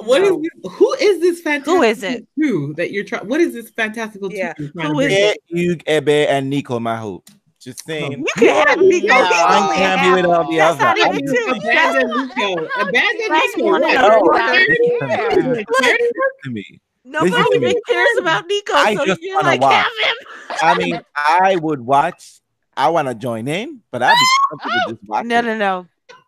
What 0.00 0.22
is 0.22 0.30
No. 0.30 0.42
this? 0.42 0.72
Who 0.74 0.92
is 1.00 1.20
this 1.20 1.40
fantastic? 1.40 1.74
Who 1.74 1.82
is 1.82 2.02
it? 2.02 2.26
Two 2.40 2.74
that 2.76 2.90
you're 2.92 3.04
trying. 3.04 3.26
What 3.26 3.40
is 3.40 3.54
this 3.54 3.70
fantastical? 3.70 4.30
Yeah, 4.32 4.52
two 4.52 4.64
you're 4.64 4.72
trying 4.72 4.86
who 4.94 5.00
to 5.00 5.06
is 5.06 5.12
bring? 5.14 5.24
it? 5.30 5.38
Yeah, 5.48 5.62
Hugh, 5.62 5.76
Ebe, 5.86 6.28
and 6.28 6.50
Nico 6.50 6.78
Mahut. 6.78 7.26
Just 7.60 7.84
saying. 7.86 8.12
You 8.12 8.26
can 8.36 8.66
have 8.68 8.78
Nico. 8.78 9.06
No. 9.08 9.14
I'm 9.32 9.62
only 9.64 9.76
happy 9.76 10.00
have- 10.02 10.14
with 10.16 10.24
all 10.26 10.50
the 10.50 10.56
That's 10.58 10.80
other. 10.80 10.86
I 10.86 11.08
even 11.08 11.16
mean, 11.16 11.26
two. 11.26 11.52
Abandon 11.56 12.08
Nico. 12.28 12.66
Abandon 12.80 13.32
Nico. 13.32 13.64
one 13.64 13.80
What? 13.80 13.96
and 13.96 14.06
a 14.06 14.14
Oh, 14.14 14.20
quarter. 14.20 14.52
listen 14.54 15.64
Yeah. 15.82 16.04
to 16.44 16.50
me. 16.50 16.80
Nobody 17.04 17.56
even 17.56 17.74
cares 17.88 18.18
about 18.18 18.46
Nico, 18.46 18.74
I 18.74 18.94
so 18.94 19.06
just 19.06 19.22
you're 19.22 19.36
wanna 19.36 19.48
like, 19.48 19.60
watch. 19.62 19.72
have 19.72 19.92
him. 20.04 20.14
I 20.62 20.74
mean, 20.78 21.00
I 21.16 21.56
would 21.56 21.80
watch. 21.80 22.40
I 22.76 22.90
want 22.90 23.08
to 23.08 23.14
join 23.14 23.48
in, 23.48 23.80
but 23.90 24.02
I'd 24.02 24.12
be 24.14 24.26
comfortable 24.50 24.74
just 25.00 25.08
watching 25.08 25.28
No, 25.28 25.40
no, 25.40 25.56
no. 25.56 25.86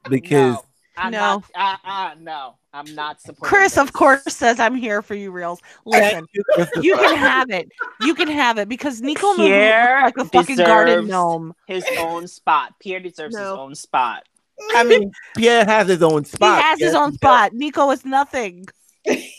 because 0.08 0.54
no, 0.54 0.64
I'm 0.96 1.12
No. 1.12 1.18
not. 1.18 1.44
Uh, 1.54 1.88
uh, 1.88 2.14
no, 2.20 2.54
I'm 2.72 2.94
not 2.94 3.20
supporting. 3.20 3.48
Chris, 3.48 3.78
of 3.78 3.92
course, 3.92 4.22
says 4.26 4.60
I'm 4.60 4.74
here 4.74 5.02
for 5.02 5.14
you, 5.14 5.30
reels. 5.30 5.60
Listen, 5.84 6.26
you, 6.82 6.96
can 6.96 7.16
have 7.16 7.50
it. 7.50 7.70
You 8.00 8.14
can 8.14 8.28
have 8.28 8.58
it 8.58 8.68
because 8.68 9.00
Nico 9.00 9.34
Mahut 9.34 9.46
Pierre 9.46 10.04
looks 10.04 10.16
like 10.18 10.26
a 10.26 10.28
fucking 10.30 10.56
garden 10.56 11.06
gnome. 11.06 11.54
his 11.66 11.84
own 11.98 12.26
spot. 12.26 12.74
Pierre 12.80 13.00
deserves 13.00 13.36
his 13.36 13.46
own 13.46 13.74
spot. 13.74 14.24
I 14.74 14.84
mean, 14.84 15.12
Pierre 15.36 15.64
has 15.64 15.88
his 15.88 16.02
own 16.02 16.24
spot. 16.24 16.56
he 16.56 16.62
has 16.62 16.80
his 16.80 16.94
own 16.94 17.12
he 17.12 17.16
spot. 17.16 17.52
Nico 17.54 17.90
is 17.90 18.04
nothing. 18.04 18.66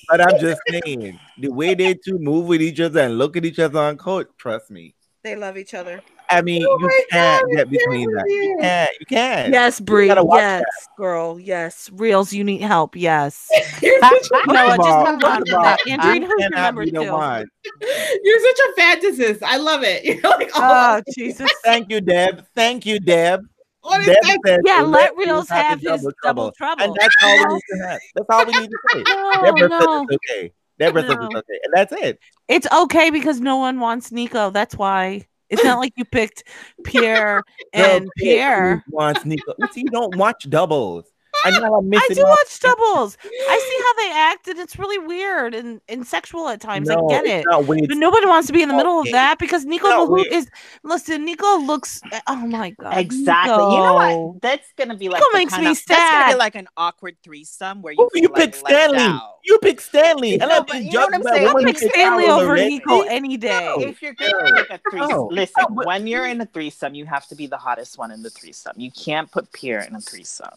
But 0.09 0.21
I'm 0.21 0.39
just 0.39 0.59
saying, 0.67 1.19
the 1.37 1.49
way 1.49 1.75
they 1.75 1.93
two 1.93 2.17
move 2.17 2.47
with 2.47 2.61
each 2.61 2.79
other 2.79 3.01
and 3.01 3.17
look 3.17 3.37
at 3.37 3.45
each 3.45 3.59
other 3.59 3.79
on 3.79 3.97
court, 3.97 4.35
trust 4.37 4.71
me. 4.71 4.95
They 5.23 5.35
love 5.35 5.57
each 5.57 5.73
other. 5.75 6.01
I 6.32 6.41
mean, 6.41 6.63
Oh 6.67 6.77
you 6.79 7.03
can't 7.11 7.43
God, 7.49 7.55
get 7.57 7.69
between 7.69 8.11
that. 8.13 8.25
You 8.27 8.57
can't. 8.61 8.91
You 8.99 9.05
can't. 9.05 9.51
Yes, 9.53 9.79
Bree. 9.79 10.07
gotta 10.07 10.23
watch 10.23 10.39
Yes, 10.39 10.63
girl. 10.97 11.39
Yes, 11.39 11.89
reels. 11.93 12.32
You 12.34 12.43
need 12.43 12.61
help. 12.61 12.95
Yes. 12.95 13.49
You're 13.82 13.99
such 13.99 14.27
a, 14.34 14.38
You 14.47 14.53
know 14.53 14.65
what? 14.67 14.77
First 14.77 14.79
of 14.79 14.79
all- 14.79 15.05
Just 15.05 15.11
move 15.11 15.23
on 15.23 15.39
first 15.39 15.51
that. 15.51 15.79
all, 15.88 15.97
Andrine, 15.97 16.23
who's 16.25 16.49
number 16.51 16.86
two? 16.86 16.91
You're 18.23 18.39
such 18.39 18.59
a 18.59 18.82
fantasist. 18.82 19.43
I 19.43 19.57
love 19.57 19.84
it. 19.84 20.03
You're 20.05 20.21
like, 20.21 20.51
Oh, 20.55 20.99
oh, 20.99 21.01
Jesus. 21.13 21.51
Thank 21.63 21.89
you, 21.89 22.01
Deb. 22.01 22.45
Thank 22.55 22.86
you, 22.86 22.99
Deb. 22.99 23.41
what 23.82 23.99
is 24.01 24.07
Deb 24.07 24.15
that? 24.23 24.39
said 24.45 24.59
Yeah, 24.65 24.82
to 24.82 24.88
let 24.88 25.15
Reels 25.17 25.25
Reels 25.27 25.49
have 25.49 25.79
his 25.82 26.01
his 26.01 26.13
double 26.23 26.51
trouble. 26.53 26.84
And 26.84 26.95
that's 26.99 27.15
all 27.23 27.38
we 27.47 27.53
need 27.55 27.61
to 27.71 27.88
have. 27.88 27.99
That's 28.15 28.27
all 28.29 28.45
we 28.45 28.53
need 28.53 28.69
to 28.69 28.77
say. 28.93 29.03
No, 29.07 29.32
oh, 29.36 29.41
Deborah 29.43 29.69
said 29.69 29.86
no. 29.86 30.03
it's 30.09 30.17
okay. 30.29 30.53
Deborah 30.79 31.01
said 31.01 31.19
No. 31.19 31.25
it's 31.27 31.36
okay. 31.36 31.59
And 31.63 31.73
that's 31.73 31.93
it. 31.93 32.19
It's 32.47 32.67
okay 32.71 33.09
because 33.09 33.39
no 33.39 33.57
one 33.57 33.79
wants 33.79 34.11
Nico. 34.11 34.49
That's 34.49 34.75
why. 34.75 35.27
It's 35.51 35.63
not 35.63 35.77
like 35.79 35.93
you 35.95 36.05
picked 36.05 36.43
Pierre 36.83 37.43
and 37.73 38.05
Girl, 38.05 38.11
Pierre. 38.17 38.83
wants 38.89 39.25
Nico. 39.25 39.53
See, 39.71 39.81
you 39.81 39.89
don't 39.89 40.15
watch 40.15 40.49
doubles. 40.49 41.05
I 41.45 41.51
know 41.51 41.75
I'm 41.75 41.89
I 41.93 42.07
do 42.13 42.23
watch 42.23 42.59
doubles. 42.59 43.17
I 43.23 43.27
see 43.69 43.83
how 43.83 43.93
they 44.09 44.19
act, 44.19 44.47
and 44.49 44.59
it's 44.59 44.77
really 44.77 44.97
weird 44.99 45.55
and, 45.55 45.79
and 45.87 46.05
sexual 46.05 46.49
at 46.49 46.59
times. 46.59 46.89
No, 46.89 47.07
I 47.07 47.09
get 47.09 47.25
it. 47.25 47.45
not. 47.49 47.65
But 47.65 47.97
nobody 47.97 48.27
wants 48.27 48.47
to 48.47 48.53
be 48.53 48.61
in 48.61 48.67
the 48.67 48.73
not 48.73 48.79
middle 48.79 48.99
of 48.99 49.09
that 49.11 49.39
because 49.39 49.63
Nico 49.63 49.87
not 49.87 50.09
Mahut 50.09 50.25
is 50.29 50.49
listen, 50.83 51.23
Nico 51.23 51.57
looks 51.59 52.01
eh, 52.11 52.19
oh 52.27 52.35
my 52.47 52.71
god. 52.71 52.97
Exactly. 52.97 53.53
You 53.53 53.59
know 53.81 53.93
what? 54.33 54.41
That's 54.41 54.73
gonna 54.77 54.97
be 54.97 55.07
like 55.07 55.21
Nico 55.21 55.37
makes 55.37 55.53
kind 55.53 55.63
me 55.63 55.71
of- 55.71 55.77
sad. 55.77 55.95
That's 55.97 56.11
gonna 56.11 56.33
be 56.33 56.37
like 56.39 56.55
an 56.55 56.67
awkward 56.75 57.15
threesome 57.23 57.81
where 57.81 57.93
you, 57.93 58.09
Who 58.13 58.19
you 58.21 58.27
feel, 58.27 58.35
pick 58.35 58.61
like, 58.61 58.73
left 58.73 58.89
Stanley? 58.93 58.99
out. 58.99 59.35
You 59.43 59.57
pick 59.59 59.81
Stanley. 59.81 60.33
And 60.39 60.49
No, 60.49 60.57
I'm 60.57 60.63
but 60.65 60.71
being 60.73 60.85
you 60.87 60.91
know 60.93 61.01
what 61.05 61.15
I'm 61.15 61.23
saying. 61.23 61.47
I'll 61.47 61.55
pick 61.63 61.77
pick 61.77 61.91
Stanley 61.93 62.25
over. 62.25 62.55
Nico 62.55 63.01
any 63.01 63.37
day. 63.37 63.59
No. 63.77 63.81
If 63.81 64.01
you're 64.01 64.13
gonna 64.13 64.53
pick 64.53 64.69
a 64.69 64.79
threesome, 64.89 65.09
No. 65.09 65.27
listen. 65.31 65.53
No, 65.69 65.75
but- 65.75 65.85
when 65.85 66.07
you're 66.07 66.25
in 66.25 66.39
a 66.41 66.45
threesome, 66.45 66.93
you 66.95 67.05
have 67.05 67.25
to 67.27 67.35
be 67.35 67.47
the 67.47 67.57
hottest 67.57 67.97
one 67.97 68.11
in 68.11 68.21
the 68.23 68.29
threesome. 68.29 68.73
You 68.77 68.91
can't 68.91 69.31
put 69.31 69.51
Pierre 69.51 69.81
in 69.81 69.95
a 69.95 70.01
threesome. 70.01 70.49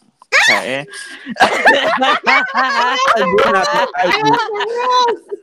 Okay. 0.49 0.85
I 1.39 2.97
will 3.17 3.51
not- 3.53 3.89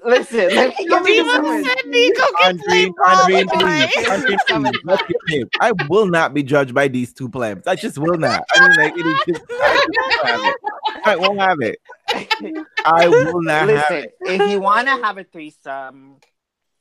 listen, 0.05 0.49
let 0.55 0.69
me 0.79 0.87
give 0.87 1.09
you 1.09 1.25
the 1.25 1.65
said 1.65 1.87
Nico 1.91 2.23
can 2.41 2.49
Andre, 2.61 2.65
play 2.67 2.87
ball 2.87 3.07
Andre, 3.07 3.35
anyway. 3.37 3.89
please, 3.93 4.09
Andre, 4.11 4.37
please, 4.47 4.81
let's 4.85 5.03
get. 5.29 5.49
I 5.61 5.73
will 5.89 6.07
not 6.07 6.35
be 6.35 6.43
judged 6.43 6.75
by 6.75 6.89
these 6.89 7.13
two 7.13 7.29
plebs. 7.29 7.67
I 7.67 7.75
just 7.77 7.99
will 7.99 8.17
not. 8.19 8.45
I 8.55 8.69
mean, 8.69 8.77
like, 8.77 8.95
it 8.97 9.07
is 9.07 9.21
just, 9.29 9.43
I 9.51 10.55
just 11.05 11.21
won't 11.21 11.41
have 11.41 11.61
it. 11.61 11.79
I 12.09 12.27
won't 12.41 12.43
have 12.43 12.57
it. 12.57 12.67
I 12.85 13.09
will 13.09 13.43
not 13.43 13.69
have 13.69 13.91
Listen, 13.91 13.97
it. 14.05 14.15
if 14.41 14.51
you 14.51 14.61
want 14.61 14.89
to 14.89 14.95
have 15.03 15.19
a 15.19 15.25
threesome, 15.25 16.17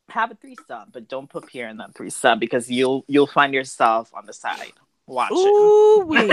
have 0.10 0.32
a 0.32 0.36
threesome, 0.36 0.90
but 0.92 1.08
don't 1.08 1.30
put 1.30 1.48
Pierre 1.48 1.70
in 1.70 1.78
that 1.78 1.94
threesome 1.96 2.40
because 2.40 2.70
you'll 2.70 3.04
you'll 3.08 3.28
find 3.28 3.54
yourself 3.54 4.12
on 4.14 4.26
the 4.26 4.34
side 4.34 4.74
watching. 5.08 5.38
Ooh, 5.38 6.06
wee. 6.08 6.18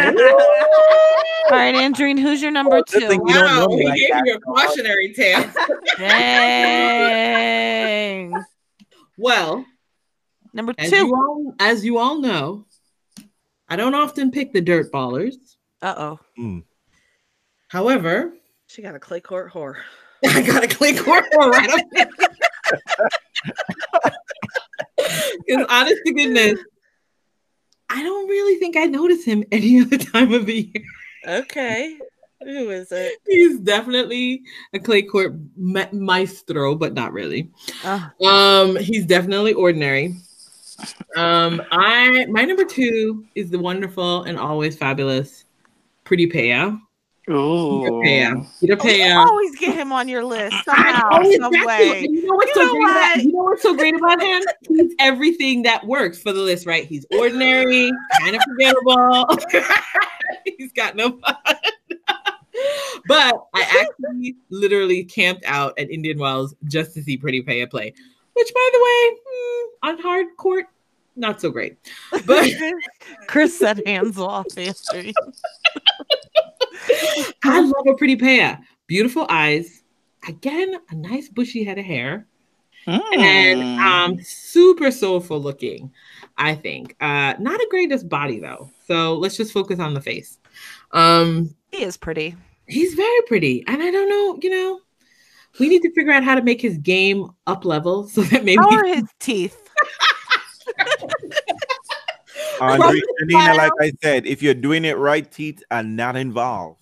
All 1.51 1.57
right, 1.57 1.75
Andrine, 1.75 2.19
who's 2.21 2.43
your 2.43 2.51
number 2.51 2.83
Good 2.83 3.01
two? 3.01 3.07
you 3.14 3.19
don't 3.19 3.27
know 3.27 3.66
Wow, 3.69 3.69
me 3.69 3.79
he 3.79 3.85
like 3.89 3.99
gave 4.01 4.11
you 4.27 4.35
a 4.35 4.41
cautionary 4.41 5.12
tale. 5.14 5.45
Dang. 7.09 8.35
Well, 9.16 9.64
Number 10.53 10.75
as 10.79 10.91
two. 10.91 10.97
you 10.97 11.14
all 11.14 11.55
as 11.61 11.85
you 11.85 11.99
all 11.99 12.21
know, 12.21 12.66
I 13.69 13.77
don't 13.77 13.95
often 13.95 14.31
pick 14.31 14.53
the 14.53 14.61
dirt 14.61 14.91
ballers. 14.93 15.35
Uh 15.83 15.95
oh. 15.97 16.19
Mm. 16.39 16.64
However, 17.69 18.33
She 18.66 18.83
got 18.83 18.95
a 18.95 18.99
clay 18.99 19.21
court 19.21 19.53
whore. 19.53 19.77
I 20.27 20.43
got 20.43 20.64
a 20.64 20.69
clay 20.69 20.97
court 20.97 21.25
more 21.35 21.51
right 21.51 21.71
up 21.71 21.87
there. 21.93 22.09
Because 25.47 25.64
honest 25.71 26.03
to 26.05 26.12
goodness, 26.12 26.59
I 27.89 28.03
don't 28.03 28.29
really 28.29 28.59
think 28.59 28.77
I 28.77 28.85
notice 28.85 29.25
him 29.25 29.45
any 29.53 29.81
other 29.81 29.97
time 29.97 30.35
of 30.35 30.45
the 30.47 30.71
year. 30.75 30.85
Okay. 31.27 31.99
Who 32.43 32.71
is 32.71 32.93
it? 32.93 33.14
He's 33.27 33.59
definitely 33.61 34.43
a 34.75 34.79
clay 34.79 35.03
court 35.03 35.35
ma- 35.57 35.89
maestro, 35.93 36.75
but 36.75 36.95
not 36.95 37.12
really. 37.12 37.51
Oh, 37.85 38.11
Um, 38.27 38.77
he's 38.77 39.07
definitely 39.07 39.55
ordinary. 39.55 40.16
Um, 41.16 41.62
I 41.73 42.27
my 42.27 42.45
number 42.45 42.64
two 42.64 43.25
is 43.35 43.51
the 43.51 43.59
wonderful 43.59 44.25
and 44.25 44.39
always 44.39 44.77
fabulous 44.77 45.45
Pretty 46.05 46.29
Paya. 46.29 46.79
Ooh. 47.31 48.03
Paya. 48.05 48.47
Peter 48.61 48.79
you 48.89 49.18
always 49.18 49.57
get 49.59 49.74
him 49.74 49.93
on 49.93 50.09
your 50.09 50.24
list 50.24 50.57
somehow, 50.64 51.11
always 51.11 51.37
some 51.37 51.53
way. 51.64 52.07
You 52.09 52.26
know 52.26 52.35
what's 52.35 52.49
You 52.49 52.55
so 52.55 52.66
know 52.66 52.72
great 52.72 52.91
about 52.91 53.16
you 53.22 53.33
know 53.33 53.43
what's 53.43 53.62
so 53.62 53.74
great 53.74 53.95
about 53.95 54.22
him? 54.22 54.43
He's 54.68 54.95
everything 54.99 55.62
that 55.62 55.87
works 55.87 56.18
for 56.20 56.33
the 56.33 56.41
list, 56.41 56.66
right? 56.66 56.85
He's 56.87 57.05
ordinary, 57.11 57.93
kind 58.20 58.37
of 58.37 58.43
forgettable. 58.43 59.26
He's 60.59 60.72
got 60.72 60.97
no 60.97 61.18
fun. 61.18 61.37
but 63.09 63.45
I 63.55 63.62
actually 63.83 64.37
literally 64.49 65.05
camped 65.05 65.45
out 65.45 65.79
at 65.79 65.91
Indian 65.91 66.18
Wells 66.18 66.55
just 66.64 66.95
to 66.95 67.03
see 67.03 67.16
Pretty 67.16 67.43
Paya 67.43 67.70
play, 67.70 67.93
which, 68.33 68.55
by 68.55 68.70
the 68.72 68.79
way, 68.79 69.20
hmm, 69.26 69.89
on 69.89 69.99
hard 70.03 70.26
court, 70.39 70.66
not 71.16 71.41
so 71.41 71.51
great. 71.51 71.76
But 72.24 72.51
Chris 73.26 73.59
said 73.59 73.83
hands 73.85 74.18
off, 74.18 74.47
Andrew. 74.57 75.12
I 77.45 77.61
love 77.61 77.87
a 77.87 77.95
Pretty 77.95 78.16
Paya. 78.16 78.59
Beautiful 78.87 79.26
eyes. 79.29 79.83
Again, 80.26 80.74
a 80.91 80.95
nice 80.95 81.29
bushy 81.29 81.64
head 81.64 81.79
of 81.79 81.85
hair. 81.85 82.26
and 82.87 83.61
Mm. 83.61 83.79
um 83.79 84.18
super 84.22 84.91
soulful 84.91 85.39
looking 85.39 85.91
i 86.39 86.55
think 86.55 86.97
uh 87.03 87.35
not 87.39 87.61
a 87.61 87.66
greatest 87.68 88.09
body 88.09 88.39
though 88.41 88.70
so 88.87 89.14
let's 89.18 89.37
just 89.37 89.53
focus 89.53 89.79
on 89.79 89.93
the 89.93 90.01
face 90.01 90.39
um 90.93 91.55
He 91.70 91.83
is 91.83 91.99
pretty. 91.99 92.35
he's 92.66 92.95
very 92.95 93.22
pretty 93.26 93.62
and 93.66 93.83
i 93.83 93.91
don't 93.91 94.09
know 94.09 94.39
you 94.43 94.49
know 94.49 94.81
we 95.61 95.68
need 95.68 95.83
to 95.83 95.93
figure 95.93 96.12
out 96.12 96.24
how 96.24 96.35
to 96.35 96.41
make 96.43 96.62
his 96.62 96.79
game 96.79 97.29
up 97.47 97.66
level 97.66 98.09
so 98.09 98.22
that 98.22 98.43
maybe 98.45 98.62
How 98.62 98.70
are 98.79 98.87
his 98.87 99.05
teeth? 99.18 99.61
Andre, 102.61 103.01
Janina, 103.21 103.55
like 103.55 103.73
I 103.81 103.93
said, 104.03 104.27
if 104.27 104.43
you're 104.43 104.55
doing 104.55 104.85
it 104.85 104.97
right, 104.99 105.31
teeth 105.31 105.63
are 105.71 105.83
not 105.83 106.17
involved. 106.17 106.81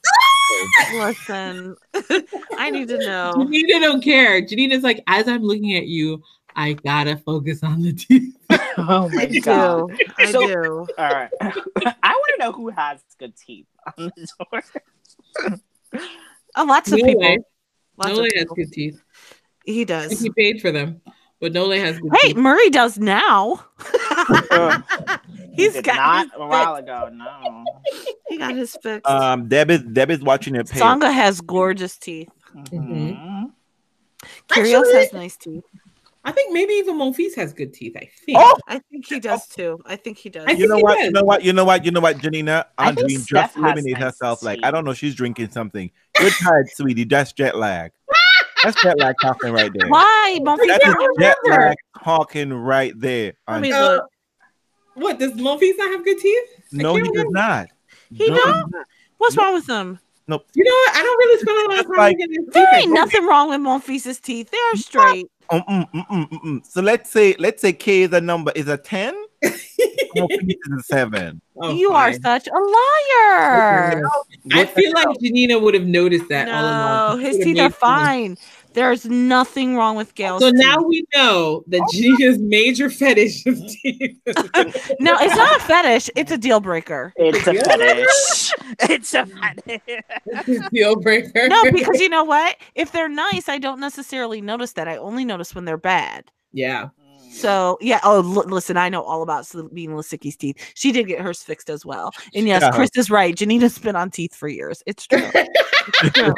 Listen, 0.95 1.77
I 2.57 2.71
need 2.71 2.89
to 2.89 2.99
know. 2.99 3.33
Janina 3.37 3.81
don't 3.81 4.03
care. 4.03 4.41
Janina's 4.43 4.83
like, 4.83 5.03
as 5.07 5.29
I'm 5.29 5.43
looking 5.43 5.75
at 5.77 5.87
you, 5.87 6.23
I 6.55 6.73
gotta 6.75 7.17
focus 7.19 7.63
on 7.63 7.83
the 7.83 7.93
teeth. 7.93 8.35
oh 8.79 9.09
my 9.13 9.23
I 9.23 9.27
do. 9.27 9.41
god. 9.43 9.93
I 10.19 10.33
So- 10.33 10.47
do. 10.47 10.87
All 10.99 11.11
right. 11.11 11.31
I 11.41 11.53
want 11.53 11.97
to 12.03 12.37
know 12.39 12.53
who 12.53 12.69
has 12.71 13.01
good 13.19 13.35
teeth 13.37 13.67
on 13.99 14.11
the 14.17 14.29
door. 14.51 14.63
Oh, 16.57 16.65
lots 16.65 16.91
of 16.91 16.99
No 16.99 17.05
people. 17.05 17.21
way. 17.21 17.39
Lots 17.99 18.11
of 18.13 18.17
Nole 18.19 18.27
has 18.37 18.47
good 18.55 18.73
teeth. 18.73 19.03
He 19.65 19.83
I 19.83 19.85
think 19.85 19.89
does. 20.11 20.21
he 20.21 20.31
paid 20.31 20.61
for 20.63 20.71
them, 20.73 21.01
but 21.41 21.53
Nole 21.53 21.73
has 21.73 21.99
good 21.99 22.13
Hey, 22.23 22.29
teeth. 22.29 22.37
Murray 22.37 22.71
does 22.71 22.99
now. 22.99 23.65
Uh, 24.51 24.81
He's 25.57 25.73
Did 25.75 25.85
got 25.85 25.97
not 25.97 26.29
a 26.41 26.47
while 26.47 26.75
ago. 26.77 27.11
No. 27.13 27.65
He 28.29 28.39
got 28.39 28.55
his 28.55 28.77
fix. 28.83 29.09
um, 29.09 29.49
Deb 29.49 29.71
is 29.71 29.81
Deb 29.83 30.11
is 30.11 30.21
watching 30.21 30.55
it. 30.55 30.69
pay. 30.71 30.81
Tsonga 30.81 31.13
has 31.13 31.41
gorgeous 31.41 31.97
teeth. 31.97 32.29
Mhm. 32.55 33.51
Kyrgios 34.49 34.81
Actually- 34.81 34.93
has 34.95 35.13
nice 35.13 35.37
teeth. 35.37 35.65
I 36.25 36.33
think 36.33 36.53
maybe 36.53 36.73
even 36.75 36.97
Monfils 36.97 37.37
has 37.37 37.53
good 37.53 37.73
teeth. 37.73 37.97
I 37.97 38.11
think. 38.25 38.37
Oh, 38.41 38.57
I 38.67 38.81
think 38.91 39.07
he 39.07 39.21
does 39.21 39.47
too. 39.47 39.81
I 39.87 39.95
think 39.95 40.19
he 40.19 40.29
does. 40.29 40.59
You 40.59 40.67
know 40.67 40.79
what? 40.79 40.97
does. 40.97 41.05
You 41.05 41.13
know 41.13 41.23
what? 41.23 41.45
You 41.45 41.53
know 41.53 41.65
what? 41.65 41.85
You 41.85 41.91
know 41.93 42.01
what? 42.01 42.25
You 42.25 42.25
know 42.25 42.35
what? 42.35 42.67
I 42.77 42.89
think 42.89 42.99
Janina, 42.99 43.07
Andre 43.07 43.15
just 43.15 43.31
has 43.33 43.57
eliminate 43.57 43.93
nice 43.93 44.03
herself. 44.03 44.43
Like. 44.43 44.59
I 44.65 44.73
don't 44.73 44.85
know, 44.85 44.93
she's 44.93 45.15
drinking 45.15 45.51
something. 45.51 45.89
You're 46.21 46.31
tired, 46.31 46.69
sweetie. 46.71 47.05
That's 47.05 47.33
jet 47.33 47.57
lag. 47.57 47.93
That's 48.65 48.83
jet 48.83 48.99
lag 48.99 49.15
talking 49.23 49.53
right 49.53 49.71
there. 49.73 49.89
Why? 49.89 50.39
Monfils 50.43 50.67
That 50.67 50.83
is 50.89 50.97
jet 51.21 51.37
lag 51.45 51.77
talking 52.03 52.53
right 52.53 52.93
there. 52.99 53.35
Let 53.47 53.61
me 53.61 53.73
look. 53.73 54.03
What 54.97 55.19
does 55.19 55.33
Monfils 55.33 55.77
not 55.79 55.93
have 55.93 56.05
good 56.05 56.19
teeth? 56.19 56.45
I 56.75 56.83
No, 56.83 56.95
he 56.97 57.03
can't 57.03 57.15
does 57.15 57.25
not. 57.31 57.69
He 58.13 58.29
No, 58.31 58.37
don't? 58.37 58.73
What's 59.19 59.37
wrong 59.37 59.55
with 59.55 59.69
him? 59.69 59.99
Nope. 60.29 60.45
You 60.55 60.65
know 60.65 60.71
what? 60.73 60.97
I 60.97 61.03
don't 61.03 61.19
really 61.19 61.41
spend 61.41 61.57
a 61.57 61.61
lot 61.61 61.71
of 61.71 61.77
That's 61.77 61.87
time 61.89 61.97
like- 61.99 62.17
looking 62.19 62.35
at 62.35 62.45
his 62.45 62.55
There 62.55 62.75
ain't 62.81 62.93
nothing 62.93 63.27
wrong 63.27 63.49
with 63.51 63.61
Monfils' 63.61 64.21
teeth. 64.21 64.51
They're 64.51 64.77
straight. 64.77 65.27
Mm, 65.53 65.65
mm, 65.69 65.91
mm, 65.93 66.07
mm, 66.09 66.29
mm, 66.29 66.41
mm. 66.45 66.67
So 66.67 66.83
let's 66.83 67.09
say 67.11 67.37
let's 67.39 67.63
say 67.63 67.73
K 67.73 68.03
is 68.03 68.13
a 68.13 68.21
number 68.21 68.51
is 68.57 68.67
a 68.69 68.77
ten. 68.77 69.15
Is 70.19 70.57
a 70.79 70.83
seven. 70.83 71.43
Oh, 71.61 71.75
you 71.75 71.93
are 71.93 72.11
such 72.15 72.49
a 72.49 72.51
liar. 72.59 74.03
I 74.53 74.65
feel 74.65 74.91
like 74.95 75.09
Janina 75.21 75.59
would 75.59 75.75
have 75.75 75.85
noticed 75.87 76.29
that 76.31 76.49
all 76.49 76.63
No, 76.63 77.13
along. 77.15 77.21
his 77.21 77.37
teeth 77.37 77.59
are 77.59 77.69
fun. 77.69 78.01
fine. 78.01 78.39
There's 78.77 79.07
nothing 79.07 79.75
wrong 79.75 79.97
with 79.97 80.15
Gael's 80.15 80.43
So 80.43 80.53
teeth. 80.53 80.61
now 80.61 80.81
we 80.83 81.05
know 81.15 81.65
that 81.67 81.81
oh. 81.81 81.93
Janina's 81.93 82.39
major 82.39 82.89
fetish 82.91 83.45
is 83.47 83.77
teeth. 83.83 84.17
no, 85.01 85.17
it's 85.19 85.35
not 85.35 85.57
a 85.57 85.61
fetish. 85.65 86.11
It's 86.15 86.31
a 86.31 86.39
deal 86.39 86.61
breaker. 86.61 87.13
It's 87.17 87.47
a 87.47 87.55
fetish. 87.55 88.53
It's 88.91 89.15
a 89.15 89.27
fetish. 90.37 90.69
deal 90.71 90.97
breaker. 90.97 91.49
No, 91.49 91.65
because 91.73 91.99
you 92.01 92.09
know 92.11 92.25
what? 92.25 92.57
If 92.75 92.93
they're 92.93 93.09
nice, 93.09 93.49
I 93.49 93.59
don't 93.59 93.81
necessarily 93.81 94.41
notice 94.41 94.73
that. 94.75 94.87
I 94.87 94.97
only 94.99 95.25
notice 95.25 95.55
when 95.55 95.65
they're 95.65 95.77
bad. 95.79 96.31
yeah. 96.53 96.89
So 97.33 97.77
yeah. 97.83 98.01
Oh, 98.03 98.17
l- 98.23 98.49
listen, 98.49 98.77
I 98.79 98.89
know 98.89 99.03
all 99.03 99.23
about 99.23 99.47
Sabine 99.47 99.91
Lisicki's 99.91 100.37
teeth. 100.37 100.57
She 100.75 100.91
did 100.93 101.07
get 101.07 101.21
hers 101.21 101.43
fixed 101.43 101.69
as 101.69 101.85
well. 101.85 102.13
And 102.35 102.47
yes, 102.47 102.63
Yeah. 102.63 102.71
Chris 102.71 102.91
is 102.97 103.11
right. 103.11 103.35
Janina's 103.35 103.79
been 103.79 103.97
on 103.97 104.11
teeth 104.11 104.35
for 104.35 104.49
years. 104.49 104.83
It's 104.87 105.07
true. 105.07 105.29
It's 105.35 106.13
true. 106.19 106.35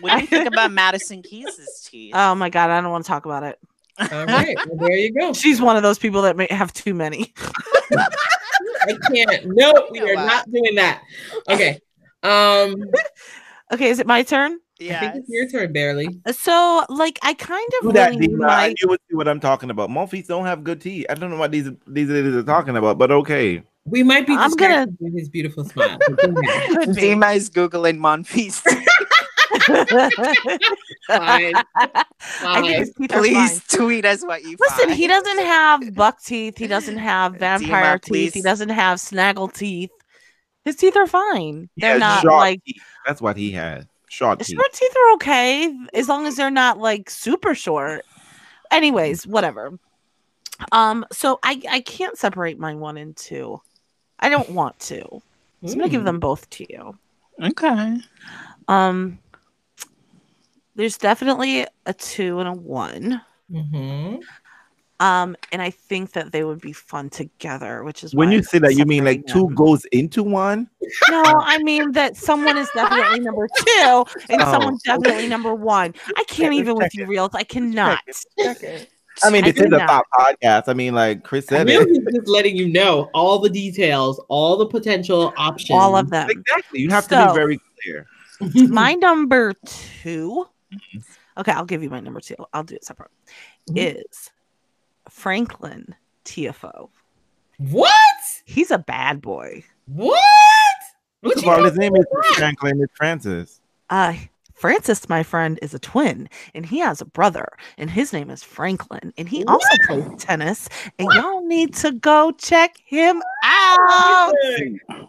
What 0.00 0.14
do 0.16 0.20
you 0.20 0.26
think 0.26 0.46
about 0.46 0.72
Madison 0.72 1.22
Keys' 1.22 1.88
teeth? 1.90 2.12
oh 2.14 2.34
my 2.34 2.48
god, 2.50 2.70
I 2.70 2.80
don't 2.80 2.90
want 2.90 3.04
to 3.04 3.08
talk 3.08 3.24
about 3.26 3.42
it. 3.42 3.58
All 3.98 4.26
right. 4.26 4.56
Well, 4.68 4.88
there 4.88 4.96
you 4.96 5.12
go. 5.12 5.32
She's 5.34 5.60
one 5.60 5.76
of 5.76 5.82
those 5.82 5.98
people 5.98 6.22
that 6.22 6.36
may 6.36 6.46
have 6.50 6.72
too 6.72 6.92
many. 6.94 7.32
I 7.96 8.94
can't. 9.12 9.46
No, 9.46 9.88
we 9.90 10.00
are 10.00 10.14
what? 10.14 10.26
not 10.26 10.50
doing 10.52 10.74
that. 10.76 11.02
Okay. 11.48 11.80
Um, 12.22 12.74
Okay, 13.72 13.88
is 13.90 13.98
it 13.98 14.06
my 14.06 14.22
turn? 14.22 14.52
I 14.52 14.84
yeah. 14.84 15.00
think 15.00 15.14
it's 15.16 15.28
your 15.28 15.48
turn, 15.48 15.72
barely. 15.72 16.20
So, 16.30 16.84
like, 16.88 17.18
I 17.22 17.34
kind 17.34 17.66
Do 17.80 17.88
of 17.88 17.94
that, 17.94 18.10
really 18.10 18.28
Dina. 18.28 18.44
I 18.46 18.68
like. 18.68 18.76
knew 18.80 18.88
what, 18.90 19.00
what 19.10 19.26
I'm 19.26 19.40
talking 19.40 19.70
about. 19.70 19.90
Monfils 19.90 20.28
don't 20.28 20.44
have 20.44 20.62
good 20.62 20.80
teeth. 20.80 21.06
I 21.10 21.14
don't 21.14 21.30
know 21.30 21.36
what 21.36 21.50
these 21.50 21.68
these 21.86 22.08
ladies 22.08 22.34
are 22.34 22.44
talking 22.44 22.76
about, 22.76 22.96
but 22.98 23.10
okay. 23.10 23.62
We 23.86 24.02
might 24.04 24.24
be 24.26 24.34
I'm 24.34 24.52
gonna- 24.52 24.86
distracted 24.86 25.18
his 25.18 25.28
beautiful 25.28 25.64
smile. 25.64 25.98
but 25.98 26.16
go 26.34 26.40
ahead. 26.42 26.76
Could 26.76 26.94
be. 26.94 27.02
Dima 27.02 27.34
is 27.34 27.50
googling 27.50 27.98
Monfils. 27.98 28.62
Fine. 31.08 31.54
I 31.76 32.60
think 32.60 32.76
his 32.78 32.92
teeth 32.94 33.10
fine. 33.10 33.20
Please 33.22 33.62
tweet 33.68 34.04
us 34.04 34.22
what 34.22 34.44
you 34.44 34.56
Listen, 34.58 34.88
find. 34.88 34.98
he 34.98 35.06
doesn't 35.06 35.38
have 35.38 35.94
buck 35.94 36.22
teeth. 36.22 36.58
He 36.58 36.66
doesn't 36.66 36.98
have 36.98 37.34
vampire 37.38 37.98
teeth. 37.98 38.34
He 38.34 38.42
doesn't 38.42 38.68
have 38.70 39.00
snaggle 39.00 39.48
teeth. 39.48 39.90
His 40.64 40.76
teeth 40.76 40.96
are 40.96 41.06
fine. 41.06 41.68
He 41.76 41.82
They're 41.82 41.98
not 41.98 42.22
sharp 42.22 42.32
like 42.40 42.64
teeth. 42.64 42.82
That's 43.06 43.20
what 43.20 43.36
he 43.36 43.52
has. 43.52 43.84
Short 44.08 44.38
teeth. 44.40 44.56
short 44.56 44.72
teeth 44.72 44.94
are 44.96 45.12
okay 45.14 45.72
as 45.94 46.08
long 46.08 46.26
as 46.26 46.36
they're 46.36 46.50
not 46.50 46.78
like 46.78 47.10
super 47.10 47.54
short. 47.54 48.04
Anyways, 48.70 49.26
whatever. 49.26 49.78
Um, 50.72 51.04
so 51.12 51.38
I 51.42 51.60
I 51.70 51.80
can't 51.80 52.16
separate 52.18 52.58
my 52.58 52.74
one 52.74 52.96
and 52.96 53.16
two. 53.16 53.60
I 54.18 54.28
don't 54.28 54.50
want 54.50 54.78
to. 54.80 55.00
So 55.02 55.22
I'm 55.72 55.78
gonna 55.78 55.88
give 55.88 56.02
Mm. 56.02 56.06
them 56.06 56.20
both 56.20 56.48
to 56.50 56.66
you. 56.72 56.98
Okay. 57.42 57.98
Um, 58.68 59.18
there's 60.76 60.96
definitely 60.98 61.66
a 61.86 61.92
two 61.94 62.38
and 62.38 62.48
a 62.48 62.52
one. 62.52 63.20
Mhm. 63.50 64.20
Um, 64.98 65.36
and 65.52 65.60
I 65.60 65.68
think 65.70 66.12
that 66.12 66.32
they 66.32 66.42
would 66.42 66.60
be 66.62 66.72
fun 66.72 67.10
together, 67.10 67.84
which 67.84 68.02
is 68.02 68.14
When 68.14 68.28
why 68.28 68.32
you 68.32 68.38
I'm 68.38 68.44
say 68.44 68.58
that, 68.60 68.76
you 68.76 68.86
mean 68.86 69.04
like 69.04 69.24
separating 69.28 69.48
two 69.50 69.54
goes 69.54 69.84
into 69.92 70.22
one? 70.22 70.70
No, 71.10 71.22
I 71.26 71.58
mean 71.58 71.92
that 71.92 72.16
someone 72.16 72.56
is 72.56 72.68
definitely 72.74 73.20
number 73.20 73.46
two 73.58 74.04
and 74.30 74.40
Oh, 74.40 74.50
someone's 74.50 74.82
definitely 74.82 75.28
number 75.28 75.54
one. 75.54 75.94
I 76.16 76.24
can't 76.28 76.54
even 76.54 76.76
with 76.76 76.94
you, 76.94 77.04
reels. 77.04 77.30
I 77.34 77.42
cannot. 77.44 78.00
I 79.22 79.30
mean, 79.30 79.44
I 79.44 79.50
this 79.50 79.56
is 79.60 79.66
a 79.66 79.68
cannot. 79.70 79.86
top 79.86 80.04
podcast. 80.14 80.64
I 80.68 80.72
mean, 80.72 80.94
like 80.94 81.24
Chris 81.24 81.44
I 81.52 81.56
said 81.58 81.66
know 81.66 81.80
it. 81.82 81.88
he's 81.88 81.98
just 82.14 82.28
letting 82.28 82.56
you 82.56 82.68
know 82.68 83.10
all 83.12 83.38
the 83.38 83.50
details, 83.50 84.18
all 84.28 84.56
the 84.56 84.66
potential 84.66 85.32
options. 85.36 85.78
All 85.78 85.94
of 85.96 86.08
them. 86.08 86.28
Exactly. 86.30 86.80
You 86.80 86.88
have 86.90 87.06
to 87.08 87.26
be 87.28 87.34
very 87.34 87.60
clear. 87.82 88.06
my 88.70 88.94
number 88.94 89.52
two. 89.66 90.46
Okay, 91.38 91.52
I'll 91.52 91.64
give 91.64 91.82
you 91.82 91.90
my 91.90 92.00
number 92.00 92.20
two. 92.20 92.36
I'll 92.52 92.64
do 92.64 92.74
it 92.74 92.84
separate. 92.84 93.10
Mhm. 93.70 94.00
Is 94.00 94.30
Franklin 95.08 95.94
Tiafoe. 96.24 96.88
What? 97.58 97.92
He's 98.44 98.70
a 98.70 98.78
bad 98.78 99.20
boy. 99.20 99.64
What? 99.86 100.18
What 101.20 101.34
First 101.34 101.44
of 101.46 101.50
all, 101.52 101.64
his 101.64 101.76
name 101.76 101.92
for 101.92 102.00
is 102.00 102.06
that? 102.10 102.34
Franklin. 102.36 102.80
It's 102.82 102.92
Francis. 102.96 103.60
Uh 103.90 104.14
Francis, 104.56 105.06
my 105.08 105.22
friend, 105.22 105.58
is 105.60 105.74
a 105.74 105.78
twin, 105.78 106.30
and 106.54 106.64
he 106.64 106.78
has 106.78 107.02
a 107.02 107.04
brother, 107.04 107.46
and 107.76 107.90
his 107.90 108.12
name 108.12 108.30
is 108.30 108.42
Franklin, 108.42 109.12
and 109.18 109.28
he 109.28 109.44
also 109.44 109.68
plays 109.86 110.04
tennis. 110.18 110.68
And 110.98 111.12
y'all 111.12 111.46
need 111.46 111.74
to 111.74 111.92
go 111.92 112.32
check 112.32 112.76
him 112.86 113.22
out. 113.44 114.32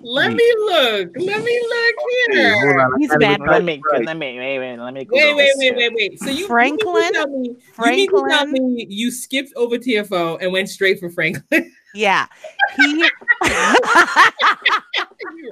Let 0.01 0.33
me 0.33 0.53
look. 0.57 1.11
Let 1.15 1.43
me 1.43 1.61
look 1.69 1.95
here. 2.29 2.53
Hold 2.55 2.99
He's 2.99 3.09
can't 3.09 3.21
bad 3.21 3.39
even 3.39 3.47
Let 3.47 3.63
me, 3.63 3.81
let 4.05 4.17
me, 4.17 4.37
wait, 4.37 4.59
wait, 4.59 4.77
let 4.77 4.93
me. 4.93 5.07
Wait, 5.09 5.35
wait, 5.35 5.51
wait, 5.57 5.75
wait, 5.75 5.93
wait. 5.95 6.19
So 6.19 6.29
you 6.29 6.45
Franklin? 6.45 6.85
You 6.85 6.93
mean 6.93 7.13
to 7.13 7.13
tell 7.13 7.27
me, 7.27 7.47
you, 7.47 8.07
tell 8.09 8.23
Franklin? 8.25 8.75
me 8.75 8.85
you 8.89 9.11
skipped 9.11 9.53
over 9.55 9.77
Tiafoe 9.77 10.39
and 10.41 10.51
went 10.51 10.67
straight 10.67 10.99
for 10.99 11.09
Franklin? 11.09 11.71
Yeah, 11.97 12.27
he 12.75 13.09
You're 13.49 13.73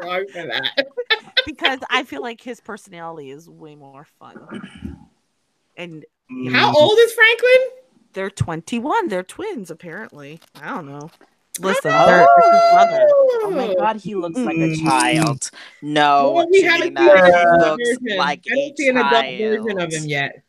wrong 0.02 0.26
for 0.32 0.46
that. 0.46 0.72
because 1.44 1.80
I 1.90 2.04
feel 2.04 2.22
like 2.22 2.40
his 2.40 2.62
personality 2.62 3.32
is 3.32 3.50
way 3.50 3.74
more 3.76 4.06
fun. 4.20 4.38
And 5.76 6.06
How 6.52 6.72
Mm, 6.72 6.76
old 6.76 7.00
is 7.00 7.14
Franklin? 7.14 7.62
they're 8.14 8.30
21. 8.30 9.08
They're 9.08 9.24
twins, 9.24 9.72
apparently. 9.72 10.40
I 10.62 10.68
don't 10.68 10.86
know. 10.88 11.10
Listen, 11.60 11.94
they're 12.06 12.30
it's 12.36 12.50
his 12.52 12.62
brother. 12.72 13.08
Oh 13.44 13.50
my 13.52 13.74
god, 13.76 13.96
he 13.98 14.14
looks 14.14 14.38
like 14.38 14.58
a 14.58 14.60
Mm. 14.60 14.84
child. 14.84 15.50
No, 15.82 16.32
Well, 16.36 16.48
we 16.52 16.62
haven't 16.62 16.96
Janina, 16.98 17.16
seen 17.16 17.18
an 17.18 17.26
he 17.26 17.32
adult 17.32 17.80
looks 17.80 17.90
version. 18.00 18.18
like 18.20 18.44
I 18.52 18.54
a 18.54 18.56
don't 18.56 18.78
see 18.78 18.88
an 18.90 18.98
adult 18.98 19.26
version 19.38 19.82
of 19.82 19.92
him 19.94 20.06
yet. 20.06 20.32
Okay, 20.36 20.44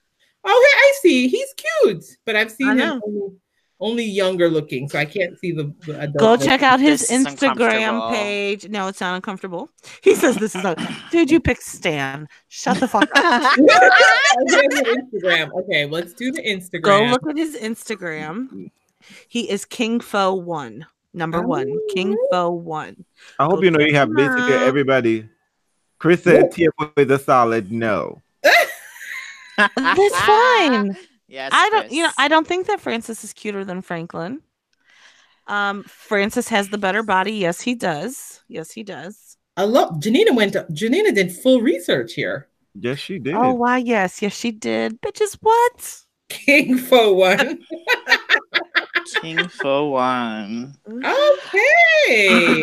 I 0.52 0.92
see. 1.00 1.28
He's 1.28 1.54
cute, 1.82 2.04
but 2.24 2.36
I've 2.36 2.50
seen 2.52 2.68
I 2.68 2.72
him 2.72 2.78
know. 3.00 3.32
Only, 3.78 4.04
only 4.04 4.04
younger 4.04 4.48
looking, 4.48 4.88
so 4.88 4.98
I 4.98 5.04
can't 5.04 5.38
see 5.38 5.52
the, 5.52 5.72
the 5.86 6.00
adult. 6.00 6.16
Go 6.16 6.36
version. 6.36 6.48
check 6.48 6.62
out 6.62 6.80
his 6.80 7.08
This 7.08 7.10
Instagram 7.10 8.10
page. 8.10 8.68
No, 8.68 8.88
it's 8.88 9.00
not 9.00 9.14
uncomfortable. 9.14 9.70
He 10.02 10.14
says 10.14 10.36
this 10.36 10.54
is 10.54 10.64
a 10.64 10.76
Dude, 11.10 11.30
you 11.30 11.40
pick 11.40 11.60
Stan. 11.60 12.28
Shut 12.48 12.78
the 12.78 12.88
fuck 12.88 13.08
up. 13.14 13.58
Instagram. 13.58 15.50
Okay, 15.62 15.86
let's 15.86 16.12
do 16.12 16.30
the 16.30 16.42
Instagram. 16.42 16.82
Go 16.82 17.04
look 17.04 17.26
at 17.28 17.36
his 17.36 17.56
Instagram. 17.56 18.70
He 19.28 19.50
is 19.50 19.64
King 19.64 20.00
Fo 20.00 20.34
one. 20.34 20.86
Number 21.12 21.42
one. 21.42 21.72
King 21.94 22.16
oh. 22.18 22.28
Fo 22.30 22.50
one. 22.50 23.04
I 23.38 23.44
hope 23.44 23.64
you 23.64 23.70
know 23.70 23.80
you 23.80 23.94
have 23.94 24.12
basically 24.14 24.54
everybody. 24.54 25.28
Chris 25.98 26.22
said 26.22 26.52
Tiafoe 26.52 26.92
is 26.96 27.10
a 27.10 27.18
solid 27.18 27.72
no. 27.72 28.22
That's 29.56 30.16
fine. 30.20 30.96
Yes, 31.28 31.50
I 31.54 31.70
don't 31.70 31.90
you 31.90 32.02
know, 32.04 32.10
I 32.18 32.28
don't 32.28 32.46
think 32.46 32.66
that 32.68 32.80
Francis 32.80 33.24
is 33.24 33.32
cuter 33.32 33.64
than 33.64 33.82
Franklin. 33.82 34.40
Um, 35.48 35.84
Francis 35.84 36.48
has 36.48 36.68
the 36.70 36.78
better 36.78 37.02
body. 37.02 37.32
Yes, 37.32 37.60
he 37.60 37.74
does. 37.74 38.42
Yes, 38.48 38.70
he 38.70 38.82
does. 38.82 39.36
I 39.56 39.64
love 39.64 40.00
Janina 40.00 40.34
went 40.34 40.52
to 40.54 40.66
Janina 40.72 41.12
did 41.12 41.32
full 41.32 41.60
research 41.60 42.14
here. 42.14 42.48
Yes, 42.78 42.98
she 42.98 43.18
did. 43.18 43.34
Oh 43.34 43.54
why? 43.54 43.78
Yes, 43.78 44.20
yes, 44.22 44.36
she 44.36 44.50
did. 44.50 45.00
Bitches, 45.00 45.36
what? 45.40 46.02
King 46.28 46.76
for 46.76 47.14
one. 47.14 47.60
King 49.20 49.48
for 49.48 49.90
one. 49.90 50.74
Okay. 50.88 52.62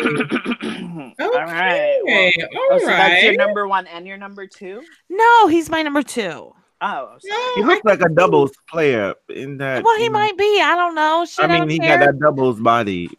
All 1.20 1.30
right. 1.30 1.98
Well, 2.04 2.26
Okay. 2.28 2.48
oh, 2.54 2.68
All 2.72 2.80
so 2.80 2.86
that's 2.86 3.22
your 3.22 3.34
number 3.34 3.66
one 3.66 3.86
and 3.86 4.06
your 4.06 4.18
number 4.18 4.46
two. 4.46 4.82
No, 5.08 5.48
he's 5.48 5.70
my 5.70 5.82
number 5.82 6.02
two. 6.02 6.54
Oh, 6.80 7.16
sorry. 7.18 7.42
he 7.56 7.62
looks 7.62 7.80
I 7.86 7.90
like 7.90 8.00
a 8.00 8.04
think- 8.04 8.16
doubles 8.18 8.52
player 8.68 9.14
in 9.30 9.56
that. 9.58 9.82
Well, 9.84 9.98
he 9.98 10.08
might 10.08 10.36
be. 10.36 10.60
I 10.60 10.74
don't 10.76 10.94
know. 10.94 11.24
Shit, 11.24 11.44
I 11.44 11.48
mean, 11.48 11.58
don't 11.60 11.70
he 11.70 11.78
care. 11.78 11.98
got 11.98 12.04
that 12.06 12.18
doubles 12.18 12.60
body. 12.60 13.10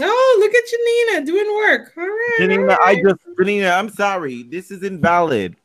Oh, 0.00 0.36
look 0.40 0.54
at 0.54 0.62
Janina 0.70 1.26
doing 1.26 1.54
work. 1.56 1.92
All 1.96 2.04
right. 2.04 2.34
Janina, 2.38 2.72
all 2.72 2.78
I 2.84 2.94
just 3.02 3.20
Janina, 3.38 3.70
I'm 3.70 3.88
sorry. 3.90 4.44
This 4.44 4.70
is 4.70 4.82
invalid. 4.84 5.56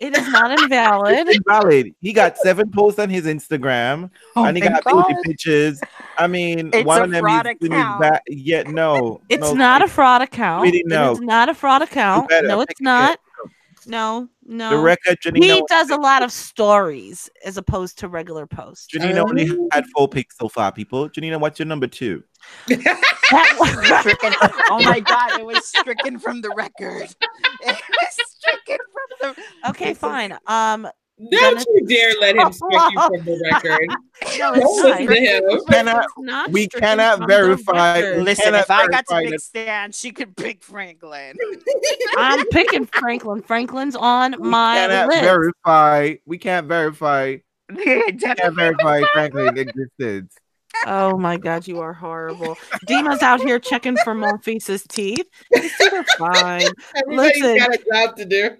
It 0.00 0.16
is 0.18 0.28
not 0.28 0.50
invalid. 0.60 1.28
It's 1.28 1.36
invalid. 1.38 1.94
He 2.00 2.12
got 2.12 2.36
seven 2.36 2.68
posts 2.72 2.98
on 2.98 3.08
his 3.08 3.26
Instagram, 3.26 4.10
Oh 4.34 4.44
and 4.44 4.56
he 4.56 4.60
got 4.60 4.82
God. 4.82 5.06
baby 5.06 5.20
pictures. 5.24 5.80
I 6.18 6.26
mean, 6.26 6.70
It's 6.72 6.84
one 6.84 7.00
a 7.00 7.04
of 7.04 7.10
them 7.12 7.20
fraud 7.22 7.46
is 7.46 7.52
in 7.60 7.70
his 7.72 7.80
account. 7.80 8.00
back. 8.00 8.22
Yet, 8.26 8.68
no, 8.68 9.20
It's 9.28 9.40
no, 9.40 9.54
not 9.54 9.82
a 9.82 9.88
fraud 9.88 10.20
account. 10.22 10.64
Really, 10.64 10.82
no. 10.86 11.12
is 11.12 11.20
not 11.20 11.48
a 11.48 11.54
fraud 11.54 11.82
account. 11.82 12.30
No, 12.42 12.60
it's 12.62 12.80
not. 12.80 13.20
No, 13.86 14.28
no. 14.44 14.70
The 14.70 14.78
record, 14.78 15.18
Janina, 15.22 15.46
he 15.46 15.62
does 15.68 15.90
a 15.90 15.96
lot 15.96 16.22
of 16.22 16.32
stories 16.32 17.28
as 17.44 17.56
opposed 17.56 17.98
to 17.98 18.08
regular 18.08 18.46
posts. 18.46 18.86
Janina 18.86 19.22
only 19.24 19.48
Oh. 19.50 19.68
had 19.72 19.84
four 19.96 20.08
picks 20.08 20.36
so 20.38 20.48
far. 20.48 20.72
People, 20.72 21.08
Janina, 21.08 21.38
what's 21.38 21.58
your 21.58 21.66
number 21.66 21.86
two? 21.86 22.22
That- 22.68 24.00
Stricken- 24.00 24.34
oh 24.70 24.80
my 24.84 25.00
god, 25.00 25.40
it 25.40 25.46
was 25.46 25.66
stricken 25.66 26.18
from 26.18 26.40
the 26.40 26.50
record. 26.56 27.14
It 27.66 27.80
was 27.88 28.18
stricken 28.38 28.76
from 28.92 29.34
the 29.62 29.70
okay, 29.70 29.94
fine. 29.94 30.36
Um, 30.46 30.86
Don't 31.30 31.64
you 31.68 31.86
dare 31.86 32.12
let 32.20 32.36
him 32.36 32.52
strike 32.52 32.92
you 32.92 33.00
from 33.00 33.24
the 33.24 33.50
record. 33.52 33.88
no, 34.38 34.54
Don't 34.54 34.56
it's 34.56 34.82
listen 34.82 34.90
not. 34.90 35.14
to 35.14 35.20
him. 35.20 35.42
It's 35.46 35.64
Cannot- 35.66 36.06
not 36.18 36.50
we 36.50 36.66
cannot 36.68 37.28
verify- 37.28 38.16
Listen, 38.16 38.44
cannot 38.46 38.60
if 38.62 38.70
I 38.70 38.86
got 38.88 39.06
to 39.06 39.14
pick 39.20 39.30
that- 39.30 39.40
Stan, 39.40 39.92
she 39.92 40.10
could 40.10 40.36
pick 40.36 40.62
Franklin. 40.64 41.36
I'm 42.16 42.44
picking 42.48 42.86
Franklin. 42.86 43.42
Franklin's 43.42 43.94
on 43.96 44.34
We 44.40 44.48
my 44.48 44.74
cannot 44.76 45.08
list. 45.08 45.20
verify. 45.22 46.14
We 46.26 46.38
can't 46.38 46.66
verify. 46.66 47.36
Definitely. 47.68 48.12
Can't 48.18 48.54
verify 48.56 49.02
Franklin's 49.14 49.58
existence. 49.58 50.34
Oh 50.86 51.16
my 51.16 51.36
god, 51.36 51.66
you 51.68 51.78
are 51.80 51.92
horrible. 51.92 52.56
Dima's 52.86 53.22
out 53.22 53.40
here 53.40 53.58
checking 53.60 53.96
for 53.98 54.14
Monfils' 54.14 54.86
teeth. 54.88 55.24
His 55.52 55.72
teeth 55.78 55.92
are 55.92 56.04
fine. 56.18 56.66
Everybody's 56.96 57.40
Listen. 57.42 57.56
got 57.58 57.74
a 57.74 57.84
job 57.92 58.16
to 58.16 58.24
do. 58.24 58.50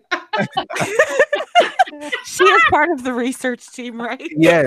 She 2.26 2.44
is 2.44 2.62
part 2.70 2.90
of 2.90 3.04
the 3.04 3.12
research 3.12 3.70
team, 3.70 4.00
right? 4.00 4.28
Yes, 4.36 4.66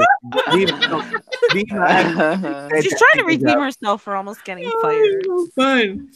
Dina, 0.52 0.80
no, 0.88 1.04
Dina 1.52 1.80
actually 1.88 2.42
said 2.70 2.84
She's 2.84 2.98
trying 2.98 3.12
to 3.18 3.18
they 3.18 3.24
redeem 3.24 3.48
job- 3.50 3.60
herself 3.60 4.02
for 4.02 4.16
almost 4.16 4.46
getting 4.46 4.70
oh, 4.74 4.82
fired. 4.82 5.26
Oh, 5.30 5.48
fun. 5.56 6.10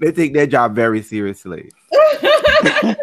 They 0.00 0.12
take 0.12 0.34
their 0.34 0.46
job 0.46 0.74
very 0.74 1.02
seriously. 1.02 1.70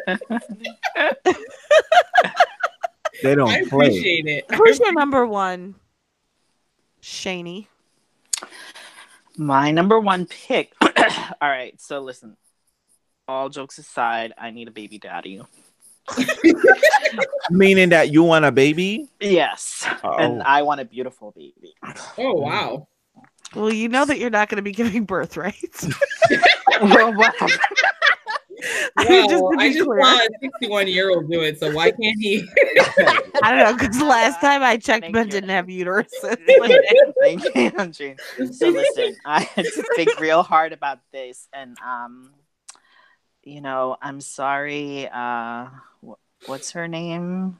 They 3.22 3.36
don't 3.36 3.50
I 3.50 3.64
play. 3.66 3.88
appreciate 3.88 4.26
it. 4.26 4.52
Who's 4.52 4.80
your 4.80 4.94
number 4.94 5.26
one? 5.26 5.76
Shaney. 7.02 7.68
My 9.38 9.72
number 9.72 10.00
one 10.00 10.26
pick. 10.26 10.74
All 10.82 11.50
right, 11.50 11.80
so 11.80 12.00
listen. 12.00 12.36
All 13.28 13.50
jokes 13.50 13.78
aside, 13.78 14.34
I 14.38 14.52
need 14.52 14.68
a 14.68 14.72
baby 14.72 14.98
daddy. 14.98 15.42
Meaning 17.50 17.90
that 17.90 18.12
you 18.12 18.24
want 18.24 18.46
a 18.46 18.52
baby? 18.52 19.10
Yes, 19.20 19.88
Oh. 20.04 20.16
and 20.18 20.42
I 20.44 20.62
want 20.62 20.82
a 20.82 20.86
beautiful 20.86 21.32
baby. 21.32 21.74
Oh 22.18 22.34
wow. 22.34 22.88
Well, 23.56 23.74
you 23.74 23.90
know 23.90 24.06
that 24.06 24.18
you're 24.18 24.30
not 24.30 24.48
going 24.50 24.58
to 24.58 24.62
be 24.62 24.72
giving 24.72 25.04
birth, 25.04 25.36
right? 25.36 25.56
well, 26.82 27.14
what? 27.14 27.36
I 28.98 29.10
mean, 29.10 29.28
just 29.30 29.44
Well, 29.44 29.60
I 29.60 29.74
just 29.74 29.86
clear. 29.86 30.02
saw 30.02 30.16
a 30.18 30.28
61 30.42 30.88
year 30.88 31.10
old 31.10 31.30
do 31.30 31.42
it, 31.42 31.60
so 31.60 31.74
why 31.74 31.92
can't 31.92 32.18
he? 32.20 32.48
I 33.44 33.52
don't 33.52 33.58
know 33.60 33.74
because 33.74 34.00
last 34.02 34.40
time 34.40 34.62
I 34.64 34.78
checked, 34.78 35.04
Thank 35.04 35.14
Ben 35.16 35.26
you. 35.26 35.32
didn't 35.32 35.50
have 35.50 35.70
uterus. 35.70 36.12
Thank 36.22 37.44
you, 37.56 37.88
Jane. 37.92 38.18
So 38.54 38.70
listen, 38.70 39.16
I 39.26 39.42
had 39.42 39.66
to 39.66 39.84
think 39.96 40.20
real 40.20 40.44
hard 40.44 40.72
about 40.74 41.00
this, 41.12 41.48
and 41.54 41.76
um, 41.86 42.32
you 43.44 43.62
know, 43.62 43.98
I'm 44.02 44.22
sorry. 44.22 45.08
Uh, 45.12 45.68
wh- 46.06 46.20
what's 46.48 46.72
her 46.72 46.88
name? 46.88 47.60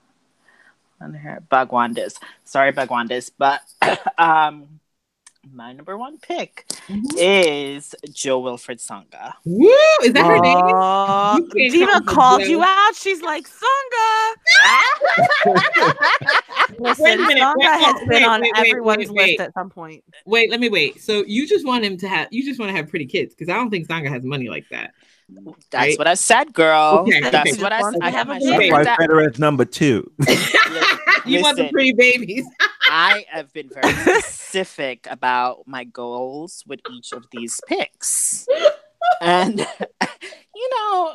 On 1.00 1.14
her 1.14 1.42
Bagwandas. 1.52 2.18
Sorry, 2.46 2.72
Bagwandas, 2.72 3.32
but 3.36 3.62
um, 4.20 4.80
my 5.52 5.74
number 5.74 5.98
one 5.98 6.20
pick 6.20 6.66
Mhm. 6.88 7.02
is 7.18 7.96
Jo-Wilfried 8.14 8.78
Tsonga. 8.78 9.34
Woo! 9.44 9.68
Is 10.04 10.14
that 10.14 10.28
her 10.28 10.40
name? 10.40 10.58
Aw, 10.58 11.38
You 11.56 11.72
Diva 11.72 12.02
called 12.06 12.44
you 12.44 12.62
out. 12.64 12.92
She's 12.96 13.24
like, 13.24 13.48
Tsonga. 13.50 14.34
Listen, 16.78 17.04
Wait 17.04 17.14
a 17.20 17.22
minute. 17.24 17.38
Tsonga 17.42 17.56
Wait, 17.58 17.68
has 17.82 17.96
oh, 17.96 18.00
been 18.02 18.10
wait, 18.10 18.24
on 18.26 18.42
wait, 18.42 18.52
wait, 18.56 18.68
everyone's 18.68 19.10
wait, 19.10 19.16
wait. 19.18 19.40
list 19.40 19.40
at 19.42 19.54
some 19.56 19.72
point. 19.72 20.04
Wait, 20.26 20.52
let 20.52 20.60
me 20.60 20.70
wait. 20.70 21.02
So 21.02 21.24
you 21.26 21.48
just 21.48 21.66
want 21.66 21.84
him 21.84 21.98
to 21.98 22.08
have? 22.08 22.28
You 22.32 22.44
just 22.46 22.60
want 22.60 22.70
to 22.70 22.76
have 22.76 22.90
pretty 22.90 23.08
kids? 23.08 23.34
Because 23.34 23.50
I 23.50 23.56
don't 23.56 23.72
think 23.72 23.88
Tsonga 23.88 24.10
has 24.10 24.24
money 24.24 24.50
like 24.50 24.66
that. 24.70 24.94
That's 25.72 25.74
Right. 25.74 25.98
what 25.98 26.08
I 26.08 26.14
said, 26.16 26.54
girl. 26.54 27.00
Okay, 27.08 27.20
That's 27.22 27.54
okay. 27.54 27.62
what 27.64 27.72
I 27.74 27.82
said. 27.82 28.00
I 28.02 28.10
have 28.10 28.28
have 28.28 28.28
my 28.28 28.38
a 28.38 28.40
That's 28.40 28.72
why 28.72 28.84
that- 28.84 29.00
Federer's 29.00 29.40
number 29.40 29.66
two. 29.66 30.12
you 31.26 31.42
want 31.42 31.58
the 31.58 31.64
Listen. 31.64 31.70
pretty 31.70 31.94
babies? 31.94 32.46
I 32.90 33.26
have 33.30 33.52
been 33.54 33.70
very 33.70 33.94
specific 34.22 35.08
about 35.10 35.64
my 35.68 35.84
goals 35.86 36.64
with 36.68 36.82
each 36.92 37.14
of 37.14 37.26
these 37.32 37.60
picks. 37.68 38.46
And 39.22 39.60
you 40.56 40.70
know, 40.78 41.14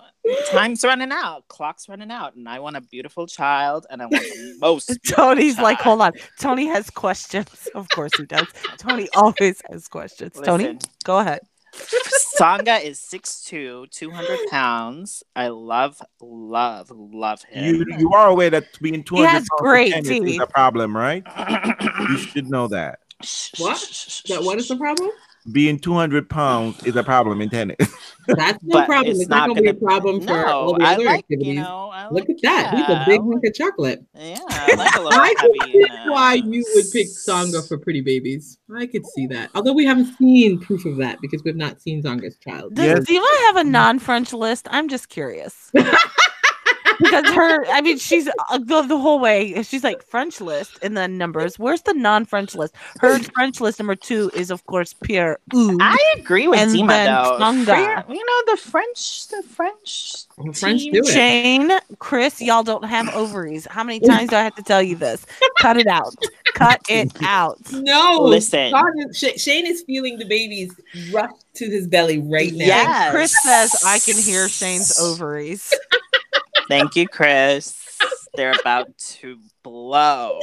time's 0.50 0.82
running 0.84 1.12
out, 1.12 1.46
clock's 1.48 1.88
running 1.88 2.10
out, 2.10 2.34
and 2.34 2.48
I 2.48 2.58
want 2.60 2.76
a 2.76 2.80
beautiful 2.80 3.26
child 3.26 3.86
and 3.90 4.00
I 4.02 4.06
want 4.06 4.22
the 4.22 4.56
most 4.60 4.86
beautiful 4.88 5.24
Tony's 5.26 5.58
like, 5.58 5.78
hold 5.78 6.00
on. 6.00 6.12
Tony 6.40 6.66
has 6.66 6.88
questions. 6.90 7.68
Of 7.74 7.88
course 7.90 8.12
he 8.16 8.24
does. 8.24 8.46
Tony 8.78 9.08
always 9.14 9.60
has 9.70 9.86
questions. 9.88 10.38
Tony, 10.42 10.78
go 11.04 11.18
ahead. 11.18 11.40
Tsonga 12.38 12.82
is 12.82 12.98
6'2, 12.98 13.90
200 13.90 14.38
pounds. 14.50 15.22
I 15.34 15.48
love, 15.48 16.00
love, 16.20 16.90
love 16.90 17.42
him. 17.44 17.74
you 17.74 17.86
you 17.98 18.12
are 18.12 18.28
aware 18.28 18.50
that 18.50 18.64
being 18.80 19.02
two 19.02 19.16
hundred 19.16 19.28
has 19.28 19.48
pounds 19.50 19.60
great 19.60 19.96
is 19.96 20.08
teeth. 20.08 20.40
a 20.40 20.46
problem, 20.46 20.96
right? 20.96 21.24
You 22.10 22.18
should 22.18 22.48
know 22.50 22.68
that. 22.68 23.00
What? 23.58 24.22
That 24.28 24.42
what 24.42 24.58
is 24.58 24.68
the 24.68 24.76
problem? 24.76 25.10
Being 25.52 25.78
two 25.78 25.94
hundred 25.94 26.28
pounds 26.28 26.82
is 26.84 26.96
a 26.96 27.04
problem 27.04 27.40
in 27.40 27.50
tennis. 27.50 27.76
That's 28.28 28.58
no 28.64 28.84
problem. 28.84 29.12
it's 29.12 29.20
It's, 29.20 29.28
not, 29.28 29.46
not 29.46 29.46
going 29.48 29.56
to 29.56 29.62
be 29.62 29.68
a 29.68 29.74
problem 29.74 30.20
for 30.20 30.26
No, 30.26 30.46
all 30.46 30.74
the 30.74 30.84
I 30.84 30.94
other 30.94 31.04
like, 31.04 31.18
activities. 31.20 31.46
you 31.46 31.54
know, 31.54 31.90
I 31.92 32.08
Look 32.10 32.28
like, 32.28 32.30
at 32.30 32.42
that. 32.42 32.74
He's 32.74 32.88
a 32.88 33.04
big 33.06 33.20
I 33.20 33.24
hunk 33.24 33.44
of 33.44 33.54
chocolate. 33.54 34.04
Yeah, 34.14 34.38
I 34.48 34.74
like 34.74 34.94
a 34.96 35.00
little 35.02 35.20
I 35.20 35.34
heavy. 35.38 35.58
could 35.58 35.72
see 35.72 35.78
in 35.82 36.10
why 36.10 36.34
you 36.34 36.64
would 36.74 36.86
pick 36.92 37.06
Tsonga 37.08 37.66
for 37.68 37.78
pretty 37.78 38.00
babies. 38.00 38.58
I 38.76 38.86
could 38.86 39.06
see 39.06 39.26
that. 39.28 39.50
Although 39.54 39.74
we 39.74 39.84
haven't 39.84 40.16
seen 40.16 40.58
proof 40.58 40.84
of 40.86 40.96
that 40.96 41.20
because 41.20 41.42
we've 41.44 41.56
not 41.56 41.80
seen 41.80 42.02
Tsonga's 42.02 42.36
child. 42.38 42.74
Does 42.74 42.84
Yes. 42.84 43.04
Diva 43.06 43.24
have 43.46 43.56
a 43.56 43.60
mm-hmm. 43.60 43.70
non-French 43.70 44.32
list? 44.32 44.66
I'm 44.70 44.88
just 44.88 45.08
curious. 45.08 45.70
because 46.98 47.26
her, 47.34 47.64
I 47.68 47.80
mean, 47.80 47.98
she's 47.98 48.28
uh, 48.28 48.58
the, 48.58 48.82
the 48.82 48.98
whole 48.98 49.18
way. 49.20 49.62
She's 49.62 49.84
like 49.84 50.02
French 50.02 50.40
list 50.40 50.78
and 50.82 50.96
then 50.96 51.18
numbers. 51.18 51.58
Where's 51.58 51.82
the 51.82 51.94
non-French 51.94 52.54
list? 52.54 52.74
Her 53.00 53.18
French 53.34 53.60
list 53.60 53.78
number 53.78 53.94
two 53.96 54.30
is 54.34 54.50
of 54.50 54.64
course 54.66 54.94
Pierre. 54.94 55.38
Ooh, 55.54 55.76
I 55.80 55.96
agree 56.18 56.48
with 56.48 56.58
And 56.58 56.70
Dima 56.70 56.88
then 56.88 57.06
though. 57.06 57.38
Tsonga. 57.40 58.08
You 58.08 58.24
know 58.24 58.52
the 58.54 58.56
French, 58.58 59.28
the 59.28 59.42
French, 59.42 60.26
The 60.36 60.52
French 60.52 60.82
team 60.82 60.92
do 60.92 61.00
it. 61.00 61.06
Shane, 61.06 61.70
Chris, 61.98 62.40
y'all 62.40 62.62
don't 62.62 62.84
have 62.84 63.08
ovaries. 63.14 63.66
How 63.70 63.82
many 63.84 64.00
times 64.00 64.30
do 64.30 64.36
I 64.36 64.42
have 64.42 64.54
to 64.56 64.62
tell 64.62 64.82
you 64.82 64.96
this? 64.96 65.26
Cut 65.60 65.76
it 65.76 65.86
out. 65.86 66.14
Cut 66.54 66.80
it 66.88 67.12
out. 67.22 67.58
No, 67.72 68.18
Listen. 68.22 68.70
God 68.72 68.90
is- 69.08 69.16
Sh- 69.18 69.40
Shane 69.40 69.66
is 69.66 69.82
feeling 69.86 70.18
the 70.18 70.24
babies 70.24 70.72
rush 71.12 71.30
to 71.54 71.70
his 71.70 71.86
belly 71.86 72.18
right 72.18 72.52
now. 72.52 72.66
Yes. 72.66 73.10
Chris 73.10 73.42
says 73.42 73.74
I 73.84 73.98
can 73.98 74.16
hear 74.16 74.48
Shane's 74.48 74.98
ovaries. 75.00 75.72
Thank 76.68 76.96
you, 76.96 77.06
Chris. 77.08 77.76
They're 78.34 78.52
about 78.60 78.96
to 78.98 79.38
blow. 79.62 80.38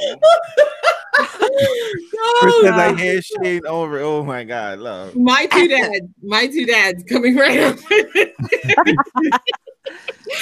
Chris 1.16 2.56
says 2.62 2.72
I 2.74 2.92
No. 2.92 2.96
hear 2.98 3.22
Shane 3.22 3.66
over. 3.68 4.00
Oh 4.00 4.24
my 4.24 4.44
god, 4.44 4.80
love. 4.80 5.16
My 5.16 5.46
two 5.46 5.68
dads, 5.68 6.08
my 6.24 6.48
two 6.48 6.66
dads 6.66 7.04
coming 7.04 7.36
right 7.36 7.60
up. 7.60 7.78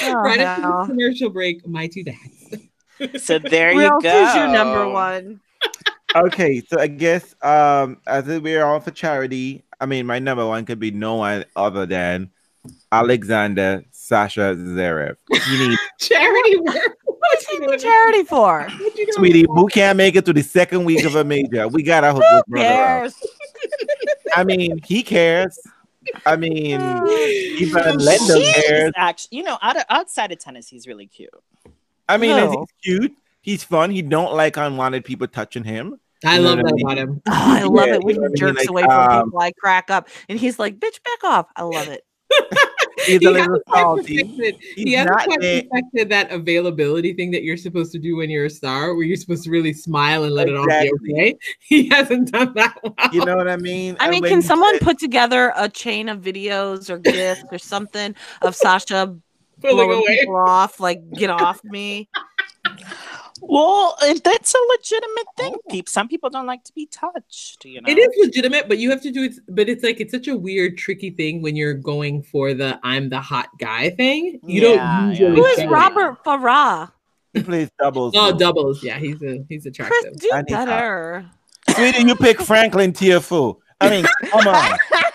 Oh, 0.03 0.13
right 0.13 0.39
after 0.39 0.61
the 0.61 0.85
commercial 0.85 1.29
break, 1.31 1.67
my 1.67 1.87
two 1.87 2.03
dads. 2.03 3.23
So 3.25 3.39
there 3.39 3.69
Real 3.69 3.81
you 3.95 4.01
go. 4.01 4.27
is 4.29 4.35
your 4.35 4.47
number 4.47 4.87
one. 4.87 5.41
Okay, 6.15 6.61
so 6.61 6.79
I 6.79 6.87
guess 6.87 7.35
um 7.41 7.97
as 8.07 8.25
we're 8.27 8.63
all 8.63 8.79
for 8.79 8.91
charity, 8.91 9.63
I 9.79 9.87
mean 9.87 10.05
my 10.05 10.19
number 10.19 10.45
one 10.45 10.65
could 10.65 10.79
be 10.79 10.91
no 10.91 11.15
one 11.15 11.43
other 11.55 11.85
than 11.87 12.29
Alexander 12.91 13.83
Sasha 14.15 14.55
Zverev. 14.57 15.15
You 15.49 15.69
need 15.69 15.77
Charity 16.01 16.57
work. 16.57 16.97
What's 17.05 17.47
he 17.47 17.59
do 17.59 17.77
charity 17.77 18.23
for? 18.25 18.63
What 18.63 18.79
you 18.97 19.05
doing? 19.05 19.07
sweetie, 19.13 19.45
who 19.47 19.67
can't 19.69 19.95
make 19.97 20.17
it 20.17 20.25
to 20.25 20.33
the 20.33 20.41
second 20.43 20.83
week 20.83 21.05
of 21.05 21.15
a 21.15 21.23
major? 21.23 21.69
We 21.69 21.81
gotta 21.81 22.11
hook 22.11 22.25
Who 22.29 22.43
brother 22.49 22.67
up. 22.73 22.75
cares? 22.75 23.15
I 24.35 24.43
mean, 24.43 24.81
he 24.83 25.01
cares. 25.01 25.57
I 26.25 26.35
mean, 26.35 26.81
even 26.81 27.83
He 27.99 28.05
Lendl 28.05 28.35
He 28.35 28.41
is 28.49 28.65
cares. 28.65 28.91
actually, 28.97 29.37
you 29.37 29.43
know, 29.45 29.57
out 29.61 29.77
of, 29.77 29.83
outside 29.89 30.33
of 30.33 30.39
tennis, 30.39 30.67
he's 30.67 30.87
really 30.87 31.07
cute. 31.07 31.29
I 32.09 32.17
mean, 32.17 32.35
No. 32.35 32.49
he's 32.49 32.67
cute. 32.83 33.15
He's 33.39 33.63
fun. 33.63 33.91
He 33.91 34.01
don't 34.01 34.33
like 34.33 34.57
unwanted 34.57 35.05
people 35.05 35.27
touching 35.27 35.63
him. 35.63 36.01
I 36.25 36.35
You 36.35 36.41
love 36.43 36.57
what 36.57 36.65
I 36.65 36.69
that 36.69 36.75
mean? 36.75 36.85
about 36.85 36.97
him. 36.97 37.21
Oh, 37.27 37.31
I 37.33 37.63
love 37.63 37.87
Yeah, 37.87 37.93
it 37.95 38.03
when 38.03 38.15
you 38.15 38.15
he 38.15 38.19
what 38.19 38.25
I 38.25 38.27
mean? 38.29 38.35
jerks 38.35 38.59
Like, 38.59 38.69
away 38.69 38.83
from 38.83 38.91
um, 38.91 39.23
people. 39.25 39.39
I 39.39 39.51
crack 39.53 39.89
up, 39.89 40.09
and 40.27 40.37
he's 40.37 40.59
like, 40.59 40.79
"Bitch, 40.81 41.01
back 41.01 41.23
off." 41.23 41.45
I 41.55 41.61
love 41.63 41.87
it. 41.87 42.03
He's 43.05 43.19
He 43.19 43.25
a 43.25 43.31
little 43.31 43.37
hasn't 43.41 43.63
salty. 43.73 44.17
perfected- 44.23 44.55
he 44.75 44.93
hasn't 44.93 45.15
quite 45.15 45.39
perfected 45.39 46.09
that 46.09 46.31
availability 46.31 47.13
thing 47.13 47.31
that 47.31 47.43
you're 47.43 47.57
supposed 47.57 47.91
to 47.93 47.99
do 47.99 48.15
when 48.17 48.29
you're 48.29 48.45
a 48.45 48.49
star, 48.49 48.93
where 48.95 49.03
you're 49.05 49.17
supposed 49.17 49.43
to 49.45 49.49
really 49.51 49.73
smile 49.73 50.23
and 50.23 50.33
let 50.33 50.47
it 50.49 50.55
all 50.55 50.65
be 50.67 50.73
Exactly. 50.73 51.13
okay. 51.13 51.35
He 51.59 51.89
hasn't 51.89 52.31
done 52.31 52.53
that 52.55 52.77
well. 52.83 52.95
You 53.13 53.25
know 53.25 53.35
what 53.37 53.47
I 53.49 53.57
mean? 53.57 53.95
I 53.99 54.05
And 54.05 54.11
mean, 54.11 54.21
when 54.21 54.31
can 54.31 54.41
someone 54.41 54.73
said- 54.75 54.81
put 54.81 54.99
together 54.99 55.53
a 55.55 55.67
chain 55.69 56.09
of 56.09 56.19
videos 56.19 56.89
or 56.89 56.97
gifs 56.99 57.43
or 57.51 57.57
something 57.57 58.15
of 58.41 58.55
Sasha 58.55 59.15
pulling 59.61 59.75
blowing 59.87 60.03
away. 60.03 60.19
people 60.19 60.35
off? 60.35 60.79
Like, 60.79 61.01
get 61.13 61.29
off 61.29 61.61
me. 61.63 62.09
Well, 63.41 63.95
if 64.03 64.21
that's 64.23 64.53
a 64.53 64.57
legitimate 64.77 65.25
thing. 65.37 65.53
Oh. 65.55 65.71
Peop- 65.71 65.89
Some 65.89 66.07
people 66.07 66.29
don't 66.29 66.45
like 66.45 66.63
to 66.65 66.73
be 66.73 66.85
touched. 66.85 67.65
You 67.65 67.81
know, 67.81 67.89
It 67.89 67.97
is 67.97 68.09
legitimate, 68.23 68.67
but 68.69 68.77
you 68.77 68.89
have 68.91 69.01
to 69.01 69.11
do 69.11 69.23
it. 69.23 69.33
But 69.49 69.67
it's 69.67 69.83
like 69.83 69.99
it's 69.99 70.11
such 70.11 70.27
a 70.27 70.35
weird, 70.37 70.77
tricky 70.77 71.09
thing 71.09 71.41
when 71.41 71.55
you're 71.55 71.73
going 71.73 72.21
for 72.23 72.53
the 72.53 72.79
"I'm 72.83 73.09
the 73.09 73.19
hot 73.19 73.49
guy" 73.57 73.89
thing. 73.89 74.39
You 74.45 74.61
Yeah, 74.69 74.99
don't 75.01 75.09
usually. 75.09 75.35
Who 75.35 75.45
is. 75.45 75.65
Robert 75.65 76.23
Farah? 76.23 76.91
he 77.33 77.41
plays 77.43 77.69
doubles. 77.79 78.13
Oh, 78.15 78.37
doubles. 78.37 78.83
Yeah, 78.83 78.99
he's 78.99 79.21
a 79.23 79.43
he's 79.49 79.63
Chris, 79.63 79.65
attractive. 79.67 80.17
do 80.17 80.29
And 80.33 80.47
better. 80.47 81.25
Sweetie, 81.69 82.03
you 82.05 82.15
pick 82.15 82.41
Franklin 82.41 82.91
Tiafoe. 82.93 83.57
I 83.79 83.89
mean, 83.89 84.05
come 84.29 84.47
on. 84.47 84.77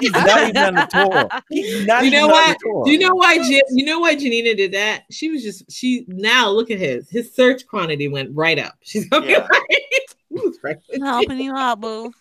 He's 0.00 0.12
not 0.12 0.48
even 0.48 0.56
on 0.58 0.74
the 0.74 0.86
tour. 0.92 1.28
He's 1.48 1.86
not 1.86 2.04
You 2.04 2.10
know 2.10 2.26
even 2.26 2.30
on 2.30 2.54
what? 2.64 2.84
Do 2.84 2.90
you 2.92 2.98
know 2.98 3.14
why? 3.14 3.36
Jan- 3.38 3.60
you 3.70 3.84
know 3.84 3.98
why 4.00 4.14
Janina 4.14 4.54
did 4.54 4.72
that? 4.72 5.04
She 5.10 5.30
was 5.30 5.42
just 5.42 5.70
she. 5.72 6.04
Now 6.08 6.50
look 6.50 6.70
at 6.70 6.78
his 6.78 7.08
his 7.08 7.34
search 7.34 7.66
quantity 7.66 8.08
went 8.08 8.30
right 8.34 8.58
up. 8.58 8.74
She's 8.82 9.08
gonna 9.08 9.26
Yeah. 9.26 9.40
be 9.40 9.42
like, 9.42 10.16
"Who's 10.30 10.58
Franklin?" 10.58 11.02
I'm 11.02 11.08
helping 11.08 11.38
you 11.40 11.54
out, 11.56 11.80
boo. 11.80 12.12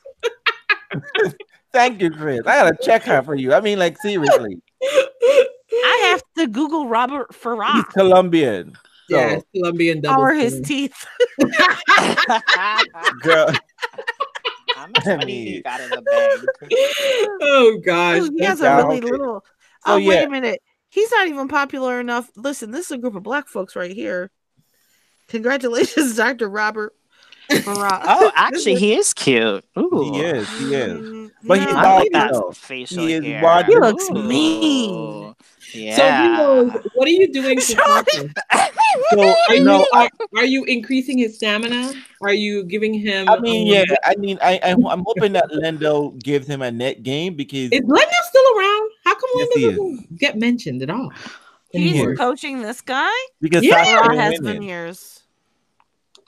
Thank 1.74 2.01
you, 2.01 2.11
Chris. 2.11 2.41
I 2.45 2.64
gotta 2.64 2.78
check 2.82 3.03
her 3.03 3.22
for 3.24 3.36
you. 3.36 3.53
I 3.53 3.59
mean, 3.59 3.80
like 3.80 3.97
seriously, 3.97 4.61
I 4.84 5.99
have 6.11 6.22
to 6.38 6.47
Google 6.47 6.88
Robert 6.88 7.34
he's 7.34 7.84
Colombian. 7.93 8.74
So, 9.10 9.18
Yeah, 9.18 9.40
Colombian 9.53 9.99
doubles. 10.02 10.15
How 10.15 10.22
are 10.22 10.34
his 10.34 10.61
teeth? 10.61 10.95
girl, 13.22 13.49
How 14.84 14.88
much 14.95 15.07
I 15.07 15.15
money 15.18 15.34
he 15.45 15.51
mean- 15.53 15.61
got 15.64 15.80
in 15.81 15.89
the 15.89 16.01
bank? 16.01 16.69
Oh 17.41 17.80
gosh. 17.85 18.22
Ooh, 18.22 18.31
he 18.38 18.43
has 18.43 18.60
a 18.61 18.76
really 18.77 18.99
little. 19.01 19.43
So, 19.85 19.93
Oh, 19.95 20.05
wait 20.05 20.23
a 20.23 20.30
minute. 20.30 20.61
He's 20.89 21.10
not 21.11 21.27
even 21.27 21.47
popular 21.47 21.99
enough. 21.99 22.30
Listen, 22.35 22.72
this 22.72 22.85
is 22.88 22.91
a 22.91 22.97
group 22.97 23.15
of 23.15 23.23
black 23.23 23.47
folks 23.47 23.76
right 23.76 23.91
here. 23.91 24.30
Congratulations, 25.30 26.15
Dr. 26.18 26.49
Robert. 26.49 26.93
Oh, 27.51 28.31
actually, 28.35 28.76
he 28.76 28.93
is 28.93 29.14
cute. 29.14 29.65
Ooh. 29.77 30.11
he 30.14 30.22
is. 30.22 30.47
He 30.60 30.73
is. 30.76 30.93
Mm, 31.01 31.31
But 31.43 31.60
he's 31.60 31.68
no, 31.68 31.73
I 31.76 31.95
like 31.99 32.11
that 32.14 32.31
though. 32.34 32.51
facial 32.51 33.05
He 33.05 33.14
is 33.14 33.23
hair. 33.26 33.43
wide- 33.43 33.65
He 33.65 33.76
looks 33.76 34.10
Ooh. 34.10 34.14
mean. 34.23 35.35
Yeah. 35.73 35.95
So 36.38 36.64
Rose, 36.72 36.88
what 36.93 37.07
are 37.07 37.11
you 37.11 37.31
doing 37.31 37.57
to 37.57 37.61
Sorry. 37.65 38.03
practice? 38.03 38.31
So 39.11 39.36
Are 39.49 39.56
you, 39.56 39.88
are, 39.94 40.10
are 40.38 40.45
you 40.45 40.64
increasing 40.65 41.18
his 41.18 41.36
stamina? 41.36 41.94
Are 42.22 42.34
you 42.34 42.64
giving 42.64 42.94
him? 42.94 43.30
I 43.30 43.40
mean, 43.40 43.68
um, 43.68 43.86
yeah. 43.90 43.95
I 44.03 44.15
mean, 44.15 44.38
I, 44.41 44.60
I 44.64 44.72
I'm 44.72 45.03
hoping 45.06 45.34
that 45.34 45.49
Lendl 45.52 46.22
gives 46.22 46.48
him 46.48 46.61
a 46.61 46.72
net 46.72 47.03
game 47.03 47.36
because 47.36 47.72
Is 47.72 47.82
Lendl 47.82 48.24
still 48.30 48.57
around? 48.57 48.90
How 49.03 49.15
come 49.15 49.30
Yes, 49.36 49.49
Lendl 49.57 49.70
doesn't 49.70 50.18
get 50.18 50.38
mentioned 50.38 50.82
at 50.82 50.90
all? 50.90 51.11
He's 51.72 52.18
coaching 52.18 52.61
this 52.61 52.82
guy. 52.82 53.11
because 53.41 53.64
Yeah. 53.64 53.84
Sasha 53.84 53.98
Ra 53.98 54.07
been 54.10 54.18
has 54.20 54.40
winning. 54.40 54.53
been 54.53 54.61
years. 54.61 55.12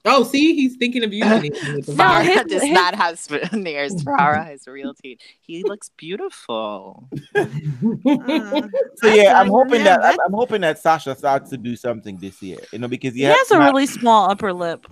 Oh, 0.07 0.23
see, 0.23 0.53
he's 0.55 0.75
thinking 0.77 1.03
of 1.03 1.11
you. 1.13 1.23
it. 1.25 1.41
with 1.75 1.85
the 1.87 1.95
No, 1.95 2.03
Farah 2.03 2.23
his- 2.23 2.43
does 2.45 2.61
his- 2.63 2.71
not 2.71 2.93
have 2.95 3.19
veneers. 3.19 3.93
Farah 4.03 4.45
has 4.45 4.67
real 4.67 4.93
teeth. 4.93 5.19
He 5.41 5.63
looks 5.63 5.89
beautiful. 5.97 7.09
Uh, 7.35 8.61
So 8.97 9.07
yeah, 9.07 9.39
I'm 9.39 9.49
hoping 9.49 9.79
yeah, 9.79 9.97
that 9.97 10.03
I'm, 10.05 10.17
I'm 10.27 10.33
hoping 10.33 10.61
that 10.61 10.79
Sasha 10.79 11.15
starts 11.15 11.49
to 11.49 11.57
do 11.57 11.75
something 11.75 12.17
this 12.17 12.41
year. 12.41 12.59
You 12.71 12.79
know, 12.79 12.87
because 12.87 13.13
he 13.13 13.21
you 13.21 13.27
have 13.27 13.37
has 13.37 13.51
a 13.51 13.55
not- 13.57 13.65
really 13.73 13.85
small 13.87 14.29
upper 14.29 14.53
lip. 14.53 14.85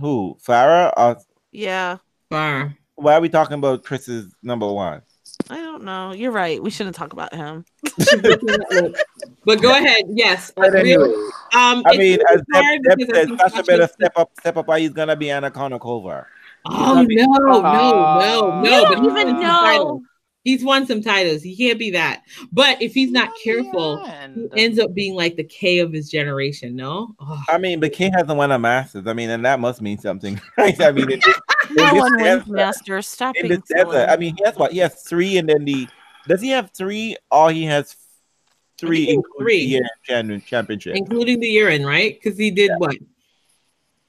who 0.00 0.36
Farah 0.46 0.92
or 0.96 1.16
Yeah, 1.52 1.98
Far. 2.30 2.76
why 2.94 3.14
are 3.14 3.20
we 3.20 3.28
talking 3.28 3.58
about 3.58 3.84
Chris's 3.84 4.34
number 4.42 4.70
one? 4.72 5.02
I 5.48 5.56
don't 5.56 5.84
know. 5.84 6.12
You're 6.12 6.32
right. 6.32 6.62
We 6.62 6.70
shouldn't 6.70 6.96
talk 6.96 7.12
about 7.12 7.32
him. 7.34 7.64
but 9.44 9.62
go 9.62 9.70
ahead. 9.70 10.02
Yes. 10.08 10.52
But 10.56 10.74
anyway, 10.74 11.08
um, 11.54 11.82
I 11.86 11.96
mean, 11.96 12.18
as 12.32 12.42
Deb, 12.52 12.64
hard 12.64 12.82
Deb 12.82 12.98
because 12.98 13.16
I 13.18 13.24
think 13.26 13.38
Sasha 13.40 13.50
Sasha- 13.56 13.62
better 13.64 13.86
step 13.86 14.12
up, 14.16 14.30
step 14.40 14.56
up. 14.56 14.68
Or 14.68 14.76
he's 14.76 14.90
gonna 14.92 15.14
be 15.16 15.30
Anna 15.30 15.50
Kournikova. 15.50 16.24
Oh 16.68 17.06
no, 17.08 17.24
no, 17.26 17.60
no, 17.62 18.62
You 18.64 18.70
no! 18.70 18.84
don't 18.84 19.04
But 19.04 19.18
even 19.18 19.26
won 19.26 19.26
some 19.36 19.40
know. 19.40 20.02
Titles. 20.46 20.60
He's 20.60 20.64
won 20.64 20.86
some 20.86 21.02
titles. 21.02 21.42
He 21.42 21.56
can't 21.56 21.78
be 21.78 21.90
that. 21.90 22.22
But 22.52 22.80
if 22.80 22.94
he's 22.94 23.10
not 23.10 23.30
careful, 23.42 24.04
he 24.54 24.62
ends 24.62 24.78
up 24.78 24.94
being 24.94 25.14
like 25.14 25.36
the 25.36 25.44
K 25.44 25.80
of 25.80 25.92
his 25.92 26.08
generation. 26.10 26.76
No. 26.76 27.14
Oh. 27.20 27.42
I 27.48 27.58
mean, 27.58 27.80
but 27.80 27.92
King 27.92 28.12
hasn't 28.12 28.36
won 28.36 28.52
a 28.52 28.58
Masters. 28.58 29.06
I 29.06 29.12
mean, 29.12 29.30
and 29.30 29.44
that 29.44 29.58
must 29.60 29.82
mean 29.82 29.98
something, 29.98 30.40
right? 30.58 30.80
I 30.80 30.92
mean, 30.92 31.10
in 31.12 31.20
this, 31.20 31.34
No 31.70 31.94
one 31.94 32.12
wins 32.16 32.42
desert- 32.44 32.48
Masters. 32.48 33.08
Stop 33.08 33.34
being 33.34 33.48
this 33.48 33.60
desert, 33.68 33.90
silly. 33.90 34.04
I 34.04 34.16
mean, 34.16 34.36
he 34.36 34.42
has 34.44 34.56
what? 34.56 34.72
He 34.72 34.78
has 34.78 35.02
three, 35.02 35.38
and 35.38 35.48
then 35.48 35.64
the 35.64 35.88
does 36.28 36.40
he 36.40 36.50
have 36.50 36.70
three, 36.76 37.16
or 37.30 37.50
he 37.52 37.64
has 37.64 37.96
three, 38.78 39.04
he 39.04 39.06
has 39.06 39.14
including 39.16 39.44
three. 39.44 39.58
the 39.58 39.66
year 39.66 39.88
champion, 40.04 40.40
championship? 40.42 40.96
including 40.96 41.40
the 41.40 41.48
year-end, 41.48 41.86
right? 41.86 42.18
Because 42.22 42.38
he 42.38 42.50
did 42.50 42.70
what? 42.78 42.96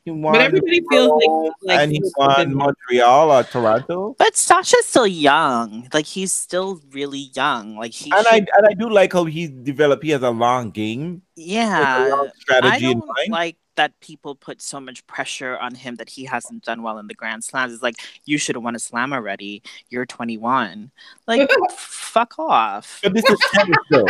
He 0.07 0.11
won 0.11 0.31
But 0.31 0.41
everybody 0.41 0.81
feels 0.89 1.09
like, 1.09 1.27
Rome, 1.27 1.51
like 1.63 1.79
and 1.81 1.91
he 1.91 1.97
he 1.97 2.11
won 2.15 2.55
Montreal 2.55 3.29
or 3.29 3.43
Toronto. 3.43 4.15
But 4.17 4.37
Sasha's 4.37 4.85
still 4.85 5.05
young. 5.05 5.89
Like 5.93 6.05
he's 6.05 6.31
still 6.31 6.79
really 6.91 7.29
young. 7.35 7.75
Like 7.75 7.91
he 7.91 8.09
And 8.15 8.25
I 8.25 8.37
and 8.37 8.67
I 8.69 8.73
do 8.73 8.89
like 8.89 9.11
how 9.11 9.25
he's 9.25 9.49
developed. 9.49 10.05
He 10.05 10.11
has 10.11 10.23
a 10.23 10.29
long 10.29 10.71
game, 10.71 11.23
with 11.35 11.45
a 11.45 11.49
yeah. 11.49 12.07
long 12.09 12.27
I 12.27 12.39
strategy 12.39 12.85
in 12.85 12.99
don't 12.99 13.05
mind. 13.05 13.31
like 13.31 13.57
that 13.75 13.99
people 13.99 14.33
put 14.33 14.61
so 14.61 14.79
much 14.79 15.05
pressure 15.07 15.57
on 15.57 15.75
him 15.75 15.95
that 15.95 16.09
he 16.09 16.23
hasn't 16.23 16.63
done 16.63 16.83
well 16.83 16.99
in 16.99 17.07
the 17.07 17.13
Grand 17.13 17.43
Slams. 17.43 17.73
It's 17.73 17.83
like 17.83 17.97
you 18.23 18.37
should 18.37 18.55
have 18.55 18.63
won 18.63 18.77
a 18.77 18.79
slam 18.79 19.11
already. 19.11 19.61
You're 19.89 20.05
21. 20.05 20.89
Like 21.27 21.49
fuck 21.77 22.39
off. 22.39 23.01
But 23.03 23.13
this 23.13 23.25
is 23.29 23.39
tennis, 23.53 23.77
though. 23.91 24.07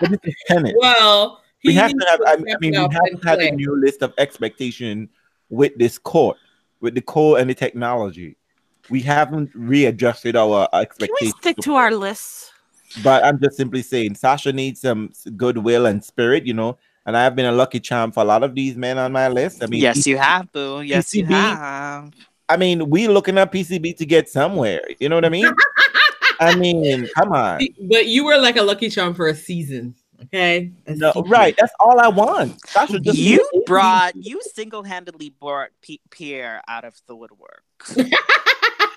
But 0.00 0.10
this 0.12 0.20
is 0.24 0.34
tennis. 0.48 0.72
Well, 0.78 1.42
we 1.62 1.72
he 1.72 1.78
have 1.78 1.90
needs 1.92 2.04
to 2.04 2.10
have. 2.10 2.20
I 2.26 2.36
mean, 2.36 2.56
we 2.60 2.74
have 2.74 2.90
to 2.90 3.28
have 3.28 3.38
a 3.40 3.50
new 3.50 3.78
list 3.78 4.00
of 4.00 4.14
expectation 4.16 5.10
with 5.48 5.76
this 5.76 5.98
court, 5.98 6.36
with 6.80 6.94
the 6.94 7.00
court 7.00 7.40
and 7.40 7.50
the 7.50 7.54
technology. 7.54 8.36
We 8.88 9.00
haven't 9.00 9.50
readjusted 9.54 10.36
our 10.36 10.68
expectations. 10.72 11.18
Can 11.18 11.26
we 11.26 11.52
stick 11.52 11.56
to 11.64 11.74
our 11.74 11.92
lists? 11.92 12.52
But 13.02 13.24
I'm 13.24 13.40
just 13.40 13.56
simply 13.56 13.82
saying, 13.82 14.14
Sasha 14.14 14.52
needs 14.52 14.80
some 14.80 15.12
goodwill 15.36 15.86
and 15.86 16.02
spirit, 16.04 16.46
you 16.46 16.54
know. 16.54 16.78
And 17.04 17.16
I 17.16 17.22
have 17.22 17.36
been 17.36 17.46
a 17.46 17.52
lucky 17.52 17.80
charm 17.80 18.10
for 18.10 18.20
a 18.20 18.26
lot 18.26 18.42
of 18.42 18.54
these 18.54 18.76
men 18.76 18.98
on 18.98 19.12
my 19.12 19.28
list. 19.28 19.62
I 19.62 19.66
mean, 19.66 19.80
yes, 19.80 20.06
you 20.06 20.18
have, 20.18 20.50
boo. 20.52 20.82
Yes, 20.82 21.14
you 21.14 21.24
PCB. 21.24 21.30
have. 21.30 22.12
I 22.48 22.56
mean, 22.56 22.88
we 22.90 23.08
looking 23.08 23.38
at 23.38 23.52
PCB 23.52 23.96
to 23.96 24.06
get 24.06 24.28
somewhere. 24.28 24.82
You 24.98 25.08
know 25.08 25.16
what 25.16 25.24
I 25.24 25.28
mean? 25.28 25.52
I 26.40 26.54
mean, 26.54 27.08
come 27.16 27.32
on. 27.32 27.60
But 27.88 28.06
you 28.06 28.24
were 28.24 28.38
like 28.38 28.56
a 28.56 28.62
lucky 28.62 28.88
charm 28.90 29.14
for 29.14 29.28
a 29.28 29.34
season. 29.34 29.94
Okay. 30.24 30.72
No, 30.88 31.12
right. 31.28 31.54
That's 31.58 31.72
all 31.80 32.00
I 32.00 32.08
want. 32.08 32.66
Sasha 32.66 32.98
just 33.00 33.18
You 33.18 33.36
needs- 33.52 33.64
brought 33.66 34.14
you 34.16 34.40
single-handedly 34.54 35.30
brought 35.40 35.68
P- 35.82 36.00
Pierre 36.10 36.62
out 36.68 36.84
of 36.84 36.94
the 37.06 37.14
woodwork. 37.14 37.62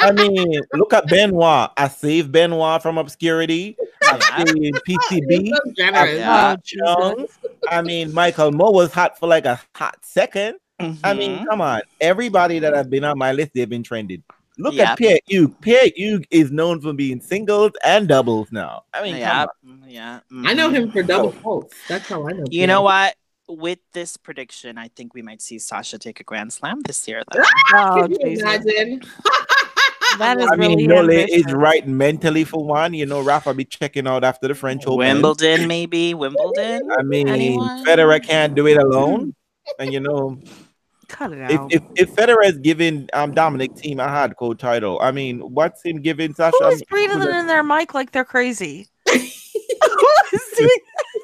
I 0.01 0.13
mean, 0.13 0.61
look 0.73 0.93
at 0.93 1.07
Benoit. 1.07 1.71
I 1.75 1.87
saved 1.89 2.31
Benoit 2.31 2.81
from 2.81 2.97
obscurity. 2.97 3.75
I 4.03 4.17
Yeah. 4.17 4.37
saved 4.45 4.55
You're 4.87 4.99
PCB. 4.99 5.49
so 5.49 5.71
generous. 5.75 6.15
Yeah. 6.19 6.55
Oh, 6.87 7.15
Young. 7.17 7.27
I 7.69 7.81
mean, 7.81 8.13
Michael 8.13 8.51
Mmoh 8.51 8.73
was 8.73 8.93
hot 8.93 9.19
for 9.19 9.27
like 9.27 9.45
a 9.45 9.59
hot 9.75 9.97
second. 10.03 10.55
I 11.03 11.13
mean, 11.13 11.39
Mhm. 11.39 11.47
come 11.47 11.59
on. 11.59 11.81
Everybody 11.99 12.59
that 12.59 12.73
I've 12.73 12.89
been 12.89 13.03
on 13.03 13.17
my 13.17 13.33
list, 13.33 13.51
they've 13.53 13.67
been 13.69 13.83
trended. 13.83 14.23
Look 14.59 14.73
Yep. 14.73 14.87
at 14.89 14.97
Pierre-Hugues. 14.97 15.55
Pierre 15.61 15.89
Hugh 15.95 16.21
is 16.29 16.51
known 16.51 16.81
for 16.81 16.91
being 16.91 17.21
singles 17.21 17.71
and 17.83 18.09
doubles 18.09 18.49
now. 18.51 18.83
I 18.93 19.01
mean, 19.01 19.15
yeah, 19.15 19.45
come 19.65 19.81
on. 19.83 19.89
yeah. 19.89 20.19
I 20.45 20.53
know 20.53 20.69
him 20.69 20.83
mm-hmm. 20.83 20.91
for 20.91 21.01
double 21.03 21.29
oh. 21.29 21.31
faults. 21.31 21.75
That's 21.87 22.07
how 22.09 22.27
I 22.27 22.33
know. 22.33 22.43
You 22.51 22.67
know 22.67 22.81
what? 22.81 23.15
With 23.47 23.79
this 23.93 24.17
prediction, 24.17 24.77
I 24.77 24.89
think 24.89 25.13
we 25.13 25.21
might 25.21 25.41
see 25.41 25.57
Sasha 25.57 25.97
take 25.97 26.19
a 26.19 26.23
Grand 26.23 26.51
Slam 26.53 26.81
this 26.81 27.07
year. 27.07 27.23
Though. 27.31 27.41
Oh, 27.73 28.07
Can 28.07 28.11
you 28.11 28.39
imagine? 28.39 29.01
That 30.17 30.39
is 30.39 30.49
I 30.51 30.55
mean, 30.55 30.87
really 30.87 30.87
Nole 30.87 31.09
is 31.11 31.53
right 31.53 31.87
mentally 31.87 32.43
for 32.43 32.65
one. 32.65 32.95
You 32.95 33.05
know, 33.05 33.21
Rafa 33.21 33.53
be 33.53 33.63
checking 33.63 34.07
out 34.07 34.23
after 34.23 34.47
the 34.47 34.55
French 34.55 34.87
Open. 34.87 34.97
Wimbledon, 34.97 35.67
maybe 35.67 36.15
Wimbledon. 36.15 36.89
I 36.97 37.03
mean, 37.03 37.29
Anyone? 37.29 37.85
Federer 37.85 38.21
can't 38.21 38.55
do 38.55 38.65
it 38.65 38.77
alone. 38.77 39.35
And 39.77 39.93
you 39.93 39.99
know, 39.99 40.41
Cut 41.09 41.33
it 41.33 41.39
if 41.39 41.59
out. 41.59 41.73
if, 41.73 41.81
if 41.95 42.15
Federer 42.15 42.45
is 42.45 42.57
giving 42.59 43.09
um 43.13 43.33
Dominic 43.33 43.71
Thiem 43.73 43.93
a 44.03 44.07
hardcore 44.07 44.57
title, 44.57 44.99
I 45.01 45.11
mean, 45.11 45.39
what's 45.41 45.83
him 45.83 46.01
giving 46.01 46.33
Sasha? 46.33 46.55
Who 46.59 46.65
I 46.65 46.69
is 46.69 46.75
mean, 46.79 46.85
breathing 46.89 47.17
who's 47.19 47.35
in 47.35 47.47
their 47.47 47.63
mic 47.63 47.93
like 47.93 48.11
they're 48.11 48.23
crazy? 48.23 48.87
Who 49.07 49.15
is 49.15 49.31
doing- 50.57 50.69
that? 50.69 51.15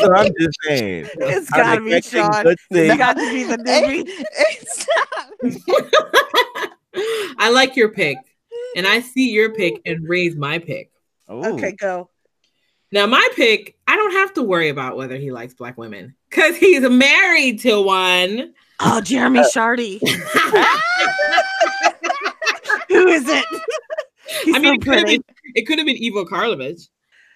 So 0.00 0.12
I'm 0.14 0.32
just 0.40 0.58
saying. 0.64 1.08
it's 1.16 1.52
I'm 1.52 1.60
gotta 1.60 1.80
be 1.82 1.94
expecting 1.94 2.32
Sean. 2.32 2.42
good 2.42 2.52
It's 2.52 2.66
things. 2.72 2.96
got 2.96 3.16
to 3.16 3.30
be 3.30 3.44
the 3.44 3.56
newbie. 3.58 4.04
It's 4.14 4.86
I 7.38 7.50
like 7.50 7.76
your 7.76 7.90
pick, 7.90 8.16
and 8.76 8.86
I 8.86 9.00
see 9.00 9.30
your 9.30 9.54
pick 9.54 9.80
and 9.86 10.06
raise 10.08 10.36
my 10.36 10.58
pick. 10.58 10.90
Oh, 11.28 11.54
Okay, 11.54 11.72
go. 11.72 12.08
Now, 12.92 13.06
my 13.06 13.26
pick, 13.34 13.76
I 13.86 13.96
don't 13.96 14.12
have 14.12 14.34
to 14.34 14.42
worry 14.42 14.68
about 14.68 14.96
whether 14.98 15.16
he 15.16 15.30
likes 15.32 15.54
black 15.54 15.78
women 15.78 16.14
because 16.32 16.56
he's 16.56 16.80
married 16.88 17.60
to 17.60 17.80
one. 17.82 18.54
Oh, 18.80 19.00
Jeremy 19.00 19.40
Chardy. 19.54 20.00
Who 22.88 23.08
is 23.08 23.28
it? 23.28 23.44
He's 24.44 24.56
I 24.56 24.58
mean, 24.58 24.64
so 24.64 24.72
it 24.72 24.82
could 24.82 24.98
have 24.98 25.06
been 25.06 25.22
it 25.54 25.66
could 25.66 25.78
have 25.78 25.86
been 25.86 25.98
Ivo 26.02 26.24
Karlovic. 26.24 26.88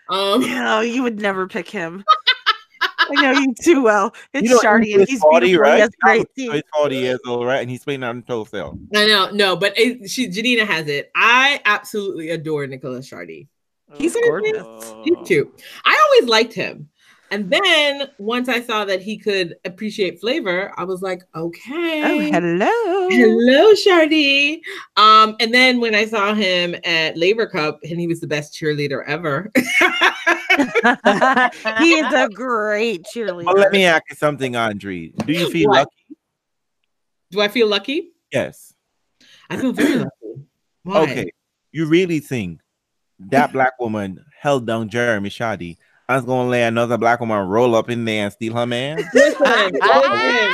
Um, 0.08 0.40
No, 0.40 0.80
you 0.80 1.02
would 1.02 1.20
never 1.20 1.46
pick 1.46 1.68
him. 1.68 2.04
I 2.98 3.22
know 3.22 3.32
you 3.38 3.54
too 3.62 3.82
well. 3.82 4.14
It's 4.32 4.48
You 4.48 4.54
know, 4.56 4.60
Chardy, 4.60 4.92
and 4.92 5.00
he's 5.00 5.10
he's 5.10 5.20
40, 5.20 5.46
beautiful. 5.46 5.62
right? 5.62 5.74
He 5.76 5.80
has 5.80 5.90
great 6.00 6.26
teeth. 6.34 6.52
He's 6.52 6.62
40 6.74 6.96
years 6.96 7.20
old, 7.24 7.46
right? 7.46 7.60
And 7.60 7.70
he's 7.70 7.84
playing 7.84 8.02
on 8.02 8.24
wholesale. 8.26 8.78
I 8.94 9.06
know, 9.06 9.30
no, 9.30 9.54
but 9.54 9.78
it, 9.78 10.10
she 10.10 10.26
Janina 10.28 10.64
has 10.64 10.88
it. 10.88 11.12
I 11.14 11.60
absolutely 11.64 12.30
adore 12.30 12.66
Nicholas 12.66 13.08
Chardy. 13.08 13.46
He's 13.94 14.14
gorgeous. 14.14 14.94
He's 15.04 15.16
cute. 15.26 15.62
I 15.84 16.08
always 16.10 16.28
liked 16.28 16.52
him. 16.52 16.88
And 17.30 17.50
then 17.50 18.08
once 18.18 18.48
I 18.48 18.60
saw 18.60 18.84
that 18.84 19.02
he 19.02 19.18
could 19.18 19.56
appreciate 19.64 20.20
flavor, 20.20 20.72
I 20.76 20.84
was 20.84 21.02
like, 21.02 21.22
okay. 21.34 22.02
Oh, 22.04 22.20
hello. 22.20 23.08
Hello, 23.10 23.72
Chardy. 23.74 24.60
Um, 24.96 25.36
and 25.40 25.52
then 25.52 25.80
when 25.80 25.94
I 25.94 26.04
saw 26.04 26.34
him 26.34 26.76
at 26.84 27.16
Laver 27.16 27.46
Cup, 27.46 27.80
and 27.82 27.98
he 27.98 28.06
was 28.06 28.20
the 28.20 28.26
best 28.26 28.54
cheerleader 28.54 29.04
ever. 29.06 29.50
he 31.78 31.94
is 31.94 32.12
a 32.12 32.28
great 32.32 33.04
cheerleader. 33.04 33.46
Well, 33.46 33.56
let 33.56 33.72
me 33.72 33.84
ask 33.84 34.04
you 34.10 34.16
something, 34.16 34.54
Andre. 34.56 35.08
Do 35.08 35.32
you 35.32 35.50
feel 35.50 35.68
What? 35.68 35.78
lucky? 35.78 36.16
Do 37.32 37.40
I 37.40 37.48
feel 37.48 37.66
lucky? 37.66 38.12
Yes. 38.32 38.72
I 39.50 39.56
feel 39.56 39.72
very 39.72 39.96
lucky. 39.96 40.10
Why? 40.84 41.00
Okay. 41.02 41.30
You 41.72 41.86
really 41.86 42.20
think 42.20 42.60
that 43.18 43.52
black 43.52 43.78
woman 43.80 44.24
held 44.40 44.66
down 44.66 44.88
Jeremy 44.88 45.30
Chardy? 45.30 45.76
I 46.08 46.16
was 46.16 46.24
gonna 46.24 46.48
let 46.48 46.68
another 46.68 46.96
black 46.98 47.18
woman 47.18 47.48
roll 47.48 47.74
up 47.74 47.90
in 47.90 48.04
there 48.04 48.24
and 48.24 48.32
steal 48.32 48.54
her 48.54 48.66
man. 48.66 48.98
Listen, 49.14 49.40
listen, 49.42 49.72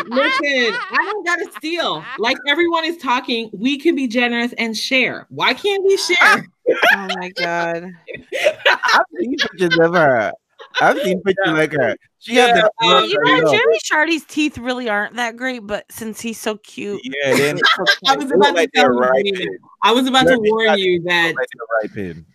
listen. 0.08 0.74
I 0.90 1.02
don't 1.04 1.26
gotta 1.26 1.46
steal. 1.58 2.02
Like 2.18 2.38
everyone 2.48 2.86
is 2.86 2.96
talking, 2.96 3.50
we 3.52 3.78
can 3.78 3.94
be 3.94 4.08
generous 4.08 4.54
and 4.54 4.76
share. 4.76 5.26
Why 5.28 5.52
can't 5.54 5.84
we 5.84 5.96
share? 5.96 6.46
Oh 6.94 7.08
my 7.18 7.28
god. 7.30 7.92
I've 8.66 9.02
seen 9.18 9.36
pictures 9.36 9.76
of 9.80 9.94
her. 9.94 10.32
I've 10.80 11.00
seen 11.02 11.20
pictures 11.22 11.52
like 11.54 11.72
her. 11.72 11.96
She 12.20 12.36
had 12.36 12.56
Yeah, 12.56 12.68
the 12.80 12.86
um, 12.86 13.04
You 13.04 13.42
know, 13.42 13.50
Jeremy 13.52 13.78
Chardy's 13.82 14.24
teeth 14.24 14.56
really 14.58 14.88
aren't 14.88 15.16
that 15.16 15.36
great, 15.36 15.66
but 15.66 15.90
since 15.90 16.20
he's 16.20 16.38
so 16.38 16.58
cute, 16.58 17.00
Yeah, 17.04 17.34
then 17.36 17.58
I 18.06 18.16
was 18.16 18.30
about 18.30 18.54
like 18.54 18.70
to 18.70 18.80
tell 18.80 18.84
they're 18.84 18.92
you, 18.92 19.00
right 19.00 19.24
Janina. 19.24 19.38
pin. 19.38 19.58
I 19.82 19.92
was 19.92 20.06
about 20.06 20.28
to 20.28 20.38
warn 20.38 20.78
you 20.78 21.02
that 21.02 21.34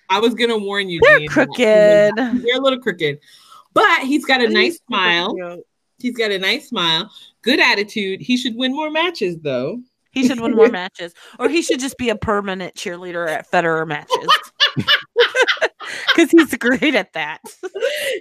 like 0.10 0.16
they're 0.16 0.16
right 0.16 0.16
pin. 0.16 0.16
I 0.16 0.20
was 0.20 0.34
gonna 0.36 0.58
warn 0.58 0.90
you. 0.90 1.00
they're 1.02 1.28
crooked. 1.28 1.58
They're 2.46 2.58
a 2.58 2.62
little 2.62 2.80
crooked, 2.80 3.20
but 3.74 4.02
he's 4.02 4.26
got 4.26 4.42
a 4.42 4.50
nice 4.50 4.80
smile. 4.88 5.34
cute. 5.36 5.66
He's 6.00 6.16
got 6.18 6.32
a 6.32 6.38
nice 6.38 6.70
smile, 6.70 7.10
good 7.42 7.60
attitude. 7.60 8.22
He 8.22 8.38
should 8.38 8.56
win 8.56 8.72
more 8.76 8.90
matches, 8.92 9.38
though. 9.42 9.82
He 10.12 10.28
should 10.28 10.40
win 10.40 10.56
more 10.56 10.70
matches, 10.70 11.14
or 11.40 11.50
he 11.50 11.62
should 11.62 11.80
just 11.80 11.98
be 11.98 12.10
a 12.10 12.16
permanent 12.16 12.74
cheerleader 12.76 13.28
at 13.30 13.50
Federer 13.52 13.88
matches. 13.88 14.28
Because 16.16 16.32
he's 16.32 16.54
great 16.58 16.96
at 16.96 17.14
that. 17.14 17.40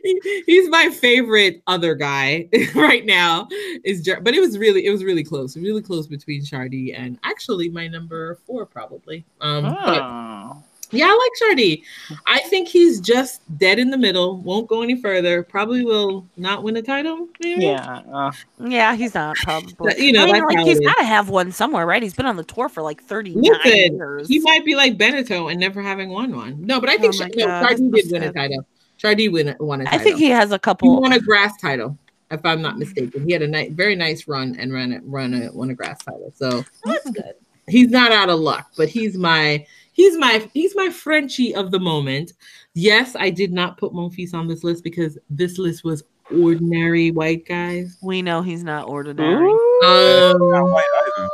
He- 0.05 0.43
He's 0.47 0.69
my 0.69 0.91
favorite 0.91 1.63
other 1.67 1.95
guy 1.95 2.49
right 2.75 3.05
now. 3.05 3.49
Is 3.85 4.03
Jer- 4.03 4.21
but 4.21 4.35
it 4.35 4.41
was 4.41 4.57
really 4.59 4.85
it 4.87 4.91
was 4.91 5.03
really 5.03 5.25
close, 5.25 5.57
really 5.57 5.83
close 5.83 6.07
between 6.07 6.43
Chardy 6.43 6.95
and 6.97 7.19
actually 7.25 7.69
my 7.71 7.89
number 7.89 8.39
four 8.47 8.67
probably. 8.67 9.25
Um, 9.41 9.65
Oh. 9.67 10.63
Yeah, 10.93 11.07
I 11.07 11.13
like 11.51 11.57
Chardy. 11.59 11.83
I 12.27 12.41
think 12.49 12.69
he's 12.69 13.01
just 13.01 13.41
dead 13.59 13.79
in 13.79 13.91
the 13.91 13.99
middle. 13.99 14.37
Won't 14.39 14.69
go 14.69 14.83
any 14.83 15.01
further. 15.01 15.43
Probably 15.43 15.85
will 15.85 16.27
not 16.37 16.63
win 16.63 16.77
a 16.77 16.83
title. 16.83 17.29
Maybe. 17.41 17.65
Yeah. 17.65 18.03
uh, 18.13 18.33
Yeah, 18.61 18.95
he's 18.95 19.15
not 19.15 19.37
probably. 19.43 19.73
You 20.05 20.13
know, 20.13 20.23
I 20.23 20.27
mean, 20.27 20.35
that's 20.35 20.45
like 20.47 20.57
how 20.59 20.65
he's 20.65 20.79
it 20.79 20.83
is. 20.85 20.87
got 20.87 20.99
to 20.99 21.05
have 21.05 21.29
one 21.29 21.51
somewhere, 21.53 21.87
right? 21.87 22.03
He's 22.03 22.15
been 22.15 22.27
on 22.27 22.37
the 22.37 22.45
tour 22.45 22.69
for 22.69 22.83
like 22.83 23.03
thirty 23.03 23.31
years. 23.31 24.29
he 24.29 24.39
might 24.41 24.65
be 24.65 24.75
like 24.77 24.97
Benneteau 24.97 25.51
and 25.51 25.59
never 25.61 25.83
having 25.83 26.11
won 26.11 26.35
one. 26.37 26.65
No, 26.65 26.81
but 26.81 26.89
I 26.89 26.97
think 26.99 27.15
Oh 27.15 27.19
my 27.19 27.31
no, 27.35 27.47
God, 27.47 27.67
Chardy 27.71 27.93
did 27.93 28.13
win 28.13 28.23
a 28.23 28.33
title. 28.33 28.67
Chardy 29.03 29.31
win 29.33 29.57
won 29.61 29.81
a 29.81 29.85
I 29.85 29.87
title. 29.87 30.01
I 30.01 30.05
think 30.05 30.19
he 30.19 30.29
has 30.31 30.53
a 30.53 30.59
couple. 30.59 30.89
He 30.89 30.95
couple. 30.95 31.03
won 31.03 31.13
a 31.13 31.21
grass 31.21 31.53
title, 31.61 31.99
if 32.31 32.45
I'm 32.45 32.63
not 32.63 32.79
mistaken. 32.79 33.27
He 33.27 33.33
had 33.33 33.43
a 33.43 33.49
nice, 33.49 33.71
very 33.73 33.95
nice 33.97 34.27
run 34.29 34.57
and 34.59 34.73
ran 34.73 34.93
it, 34.93 35.03
run 35.05 35.35
a 35.35 35.53
won 35.53 35.71
a 35.71 35.75
grass 35.75 36.03
title. 36.05 36.33
So 36.35 36.65
That's 36.85 37.11
good. 37.11 37.35
he's 37.69 37.91
not 37.91 38.13
out 38.13 38.31
of 38.31 38.41
luck, 38.41 38.71
but 38.77 38.89
he's 38.89 39.17
my 39.19 39.67
he's 39.97 40.17
my 40.17 40.49
he's 40.53 40.77
my 40.77 40.91
Frenchie 40.91 41.55
of 41.55 41.73
the 41.73 41.81
moment. 41.81 42.35
Yes, 42.75 43.17
I 43.19 43.31
did 43.31 43.53
not 43.53 43.79
put 43.79 43.93
Monfils 43.93 44.35
on 44.35 44.47
this 44.47 44.63
list 44.63 44.85
because 44.85 45.19
this 45.29 45.59
list 45.59 45.83
was 45.83 46.05
ordinary 46.31 47.11
white 47.11 47.47
guys. 47.47 47.97
We 48.03 48.23
know 48.23 48.43
he's 48.43 48.63
not 48.63 48.87
ordinary. 48.89 49.51
Um, 49.51 50.39
Not 50.39 50.65
white 50.65 50.85
either. 51.19 51.29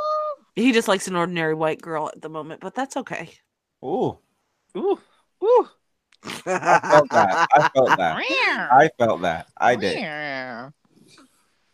He 0.55 0.73
just 0.73 0.89
likes 0.89 1.09
an 1.09 1.17
ordinary 1.17 1.55
white 1.55 1.81
girl 1.81 2.09
at 2.09 2.21
the 2.23 2.29
moment, 2.29 2.61
but 2.61 2.75
that's 2.75 2.97
okay. 2.97 3.31
Ooh, 3.85 4.19
Ooh. 4.77 4.99
Ooh. 5.43 5.69
I 6.47 6.81
felt 6.81 7.11
that. 7.11 7.49
I 7.53 7.69
felt 7.75 7.99
that. 7.99 8.17
I 8.73 8.91
felt 8.99 9.23
that. 9.23 9.49
I 9.57 9.75
did. 9.75 9.97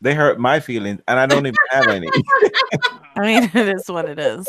They 0.00 0.14
hurt 0.14 0.38
my 0.38 0.60
feelings, 0.60 1.00
and 1.08 1.18
I 1.18 1.26
don't 1.26 1.46
even 1.46 1.56
have 1.70 1.88
any. 1.88 2.08
I 3.16 3.20
mean, 3.20 3.50
it 3.52 3.68
is 3.68 3.88
what 3.88 4.08
it 4.08 4.18
is. 4.18 4.48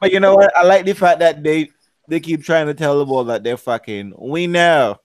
But 0.00 0.12
you 0.12 0.20
know 0.20 0.36
what? 0.36 0.56
I 0.56 0.62
like 0.62 0.84
the 0.84 0.94
fact 0.94 1.18
that 1.20 1.42
they 1.42 1.70
they 2.08 2.20
keep 2.20 2.44
trying 2.44 2.66
to 2.66 2.74
tell 2.74 2.98
the 2.98 3.04
world 3.04 3.28
that 3.28 3.42
they're 3.42 3.56
fucking. 3.56 4.14
We 4.16 4.46
know. 4.46 4.98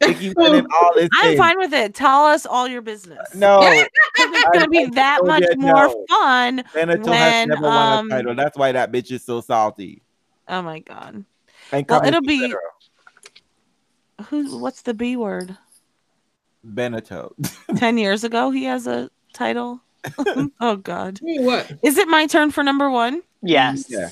They 0.00 0.14
keep 0.14 0.34
saying 0.38 0.66
all 0.80 0.90
this. 0.94 1.10
I'm 1.12 1.30
thing. 1.30 1.38
fine 1.38 1.58
with 1.58 1.74
it. 1.74 1.94
Tell 1.94 2.24
us 2.24 2.46
all 2.46 2.66
your 2.66 2.80
business. 2.80 3.34
No, 3.34 3.60
it's 4.16 4.48
gonna 4.52 4.68
be 4.68 4.84
I 4.84 4.90
that 4.94 5.18
told 5.18 5.28
much 5.28 5.42
you 5.42 5.56
more 5.58 5.88
no. 5.88 6.04
fun. 6.08 6.64
Benneteau 6.74 7.10
when, 7.10 7.18
has 7.18 7.48
never 7.48 7.62
won 7.62 7.98
um, 7.98 8.06
a 8.06 8.10
title. 8.10 8.34
That's 8.34 8.56
why 8.56 8.72
that 8.72 8.92
bitch 8.92 9.12
is 9.12 9.24
so 9.24 9.40
salty. 9.40 10.02
Oh 10.48 10.62
my 10.62 10.80
god. 10.80 11.24
And 11.70 11.86
Well, 11.88 12.04
it'll 12.06 12.22
be- 12.22 12.48
Federer. 12.48 12.56
Who? 14.26 14.58
What's 14.58 14.82
the 14.82 14.94
B 14.94 15.16
word? 15.16 15.56
Benneteau. 16.64 17.34
Ten 17.76 17.98
years 17.98 18.24
ago, 18.24 18.50
he 18.50 18.64
has 18.64 18.86
a 18.86 19.10
title. 19.32 19.80
oh 20.60 20.76
god. 20.76 21.20
what? 21.22 21.72
Is 21.82 21.98
it 21.98 22.08
my 22.08 22.26
turn 22.26 22.50
for 22.50 22.62
number 22.62 22.90
one? 22.90 23.22
Yes. 23.42 23.86
Yeah. 23.88 24.10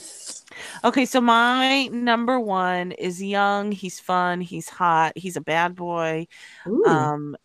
Okay, 0.84 1.04
so 1.04 1.20
my 1.20 1.86
number 1.86 2.38
one 2.38 2.92
is 2.92 3.22
young. 3.22 3.72
He's 3.72 4.00
fun. 4.00 4.40
He's 4.40 4.68
hot. 4.68 5.12
He's 5.16 5.36
a 5.36 5.40
bad 5.40 5.74
boy. 5.74 6.26
Ooh. 6.66 6.84
Um, 6.84 7.36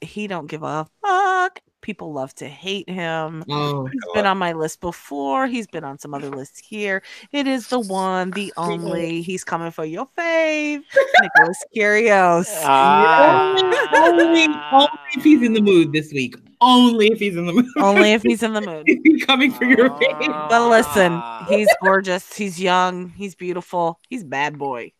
he 0.00 0.26
don't 0.26 0.46
give 0.46 0.62
a 0.62 0.86
fuck. 1.02 1.60
People 1.84 2.14
love 2.14 2.34
to 2.36 2.48
hate 2.48 2.88
him. 2.88 3.44
oh, 3.50 3.84
He's 3.84 4.00
been 4.14 4.24
on 4.24 4.38
my 4.38 4.54
list 4.54 4.80
before. 4.80 5.46
He's 5.46 5.66
been 5.66 5.84
on 5.84 5.98
some 5.98 6.14
other 6.14 6.30
lists 6.30 6.58
here. 6.58 7.02
It 7.30 7.46
is 7.46 7.68
the 7.68 7.78
one, 7.78 8.30
the 8.30 8.54
only. 8.56 9.20
He's 9.20 9.44
coming 9.44 9.70
for 9.70 9.84
your 9.84 10.08
fave, 10.16 10.82
Nicholas 11.20 11.62
Kyrgios. 11.76 12.48
Ah. 12.64 13.54
only, 13.94 14.46
only 14.72 14.88
if 15.14 15.22
he's 15.22 15.42
in 15.42 15.52
the 15.52 15.60
mood 15.60 15.92
this 15.92 16.10
week. 16.12 16.36
Only 16.62 17.08
if 17.08 17.18
he's 17.18 17.36
in 17.36 17.44
the 17.44 17.52
mood. 17.52 17.66
only 17.76 18.12
if 18.12 18.22
he's 18.22 18.42
in 18.42 18.54
the 18.54 18.60
mood. 18.70 18.86
He's 19.04 19.22
coming 19.26 19.52
for 19.52 19.66
your 19.66 19.90
face. 19.98 20.28
But 20.48 20.66
listen, 20.70 21.20
he's 21.50 21.68
gorgeous. 21.82 22.34
He's 22.34 22.58
young. 22.58 23.10
He's 23.10 23.34
beautiful. 23.34 24.00
He's 24.08 24.24
bad 24.24 24.56
boy. 24.58 24.92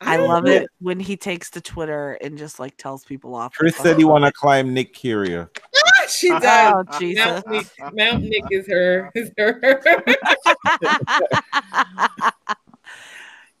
I 0.00 0.16
love 0.16 0.46
it 0.46 0.68
when 0.80 0.98
he 0.98 1.16
takes 1.16 1.50
to 1.50 1.60
Twitter 1.60 2.12
and 2.22 2.38
just 2.38 2.58
like 2.58 2.76
tells 2.76 3.04
people 3.04 3.34
off. 3.34 3.54
Chris 3.54 3.76
said 3.76 3.98
he 3.98 4.04
want 4.04 4.24
to 4.24 4.32
climb 4.32 4.72
Nick 4.72 4.94
Kyrgios. 4.94 5.48
Ah, 5.56 6.06
she 6.08 6.32
oh, 6.32 6.38
does. 6.38 6.86
Oh 6.88 6.98
Jesus! 6.98 7.42
Mount 7.44 7.48
Nick, 7.48 7.66
Mount 7.94 8.22
Nick 8.22 8.44
is 8.50 8.66
her. 8.66 9.10
Is 9.14 9.30
her. 9.36 10.02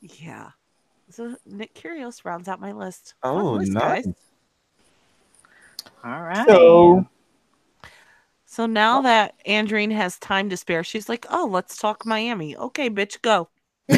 yeah. 0.00 0.50
So 1.10 1.36
Nick 1.44 1.74
Kyrgios 1.74 2.24
rounds 2.24 2.48
out 2.48 2.60
my 2.60 2.72
list. 2.72 3.14
Fun 3.22 3.36
Oh, 3.36 3.52
list, 3.52 3.72
nice. 3.72 4.06
guys. 4.06 4.14
All 6.02 6.22
right. 6.22 6.46
So 6.46 7.06
So 8.46 8.66
now 8.66 9.02
that 9.02 9.34
Andrine 9.46 9.92
has 9.92 10.18
time 10.18 10.48
to 10.50 10.56
spare, 10.56 10.84
she's 10.84 11.08
like, 11.08 11.26
"Oh, 11.30 11.48
let's 11.50 11.76
talk 11.76 12.06
Miami." 12.06 12.56
Okay, 12.56 12.88
bitch, 12.88 13.20
go. 13.20 13.48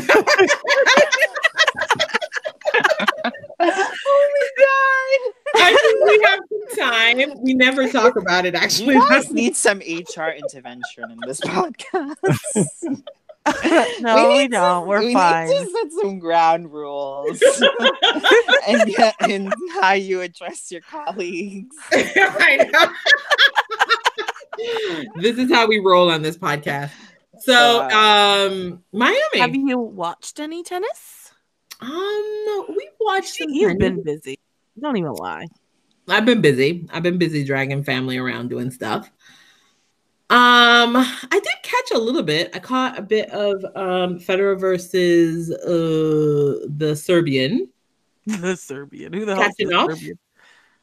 oh 3.60 5.32
I 5.54 5.76
think 5.76 6.04
we 6.08 6.24
have 6.28 6.40
some 6.48 6.76
time. 6.78 7.42
We 7.42 7.54
never 7.54 7.88
talk 7.88 8.16
about 8.16 8.44
it. 8.46 8.54
Actually, 8.54 8.94
You 8.94 9.08
guys 9.08 9.30
need 9.32 9.56
some 9.56 9.78
HR 9.78 10.30
intervention 10.30 11.10
in 11.10 11.18
this 11.26 11.40
podcast. 11.40 12.16
no, 14.00 14.28
we, 14.28 14.38
need 14.38 14.50
to- 14.52 14.56
don't. 14.56 14.86
We're 14.86 15.00
we 15.00 15.12
fine. 15.14 15.48
need 15.48 15.58
to 15.58 15.70
set 15.70 15.92
some 16.00 16.18
ground 16.18 16.72
rules 16.72 17.42
and 18.68 18.94
get 18.94 19.14
in 19.28 19.52
how 19.80 19.92
you 19.92 20.20
address 20.20 20.70
your 20.70 20.80
colleagues. 20.82 21.74
I 21.92 22.68
know. 22.72 22.92
this 25.16 25.38
is 25.38 25.50
how 25.52 25.66
we 25.66 25.80
roll 25.80 26.10
on 26.10 26.22
this 26.22 26.36
podcast. 26.38 26.90
So, 27.40 27.82
um, 27.90 28.82
Miami. 28.92 29.38
Have 29.38 29.54
you 29.56 29.78
watched 29.78 30.38
any 30.38 30.62
tennis? 30.62 31.32
um, 31.80 32.64
we've 32.68 32.88
watched 33.00 33.34
some. 33.38 33.48
You've 33.50 33.78
been 33.78 34.02
busy. 34.04 34.38
Don't 34.81 34.97
even 34.97 35.12
lie. 35.12 35.49
I've 36.09 36.24
been 36.24 36.40
busy. 36.40 36.89
I've 36.93 37.03
been 37.03 37.19
busy 37.19 37.44
dragging 37.44 37.85
family 37.85 38.19
around 38.19 38.49
doing 38.49 38.70
stuff. 38.70 39.11
Um, 40.31 40.97
I 40.97 41.28
did 41.31 41.44
catch 41.62 41.90
a 41.94 41.99
little 41.99 42.23
bit. 42.23 42.57
I 42.57 42.59
caught 42.59 42.99
a 42.99 43.03
bit 43.03 43.31
of 43.31 43.62
um 43.77 44.19
Federer 44.19 44.59
versus 44.59 45.51
uh 45.51 46.66
the 46.77 46.94
Serbian. 46.97 47.69
The 48.27 48.57
Serbian. 48.57 49.12
Who 49.12 49.24
the 49.24 49.35
hell 49.35 49.49
is 49.51 49.55
the 49.57 50.16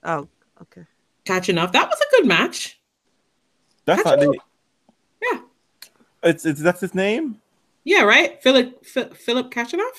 Oh, 0.04 0.28
okay. 0.62 0.84
Catching 1.26 1.58
off. 1.58 1.72
That 1.72 1.88
was 1.90 2.00
a 2.00 2.16
good 2.18 2.28
match. 2.28 2.80
that's 3.86 4.04
How'd 4.04 4.20
not 4.20 4.34
you- 4.34 4.42
Yeah. 5.32 5.40
it's 6.24 6.46
it's 6.46 6.62
that's 6.62 6.82
his 6.82 6.94
name. 6.94 7.42
Yeah, 7.86 8.04
right? 8.04 8.42
Philip 8.44 8.86
Phil- 8.86 9.10
Philip 9.14 9.52
Khachanov? 9.52 9.92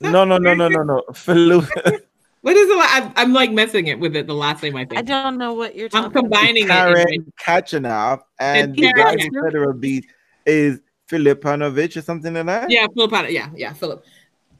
That- 0.00 0.12
No, 0.12 0.24
no, 0.24 0.38
no, 0.38 0.54
no, 0.54 0.68
no, 0.68 0.82
no. 0.82 1.02
Philip. 1.14 1.68
What 2.44 2.56
is 2.56 2.68
it? 2.68 2.76
like? 2.76 2.90
I'm, 2.92 3.12
I'm 3.16 3.32
like 3.32 3.52
messing 3.52 3.86
it 3.86 3.98
with 3.98 4.14
it. 4.16 4.26
The 4.26 4.34
last 4.34 4.62
name 4.62 4.76
I 4.76 4.84
think. 4.84 4.98
I 4.98 5.02
don't 5.02 5.38
know 5.38 5.54
what 5.54 5.74
you're 5.74 5.86
I'm 5.94 6.12
talking 6.12 6.26
about. 6.26 6.40
combining 6.42 6.56
it. 6.56 6.62
in 6.64 6.68
my- 6.68 6.74
Karen 6.94 7.32
Khachanov 7.40 8.20
and 8.38 8.62
And 8.64 8.76
the 8.76 8.92
guy 8.92 9.16
Karen- 9.16 9.34
who 9.34 9.42
Federer 9.42 9.80
beat 9.80 10.04
is 10.44 10.80
Filipanovich 11.10 11.96
or 11.96 12.02
something 12.02 12.34
like 12.34 12.44
that. 12.44 12.70
Yeah, 12.70 12.86
Philip. 12.94 13.10
Had. 13.12 13.30
Yeah, 13.30 13.48
yeah, 13.56 13.72
Philip. 13.72 14.04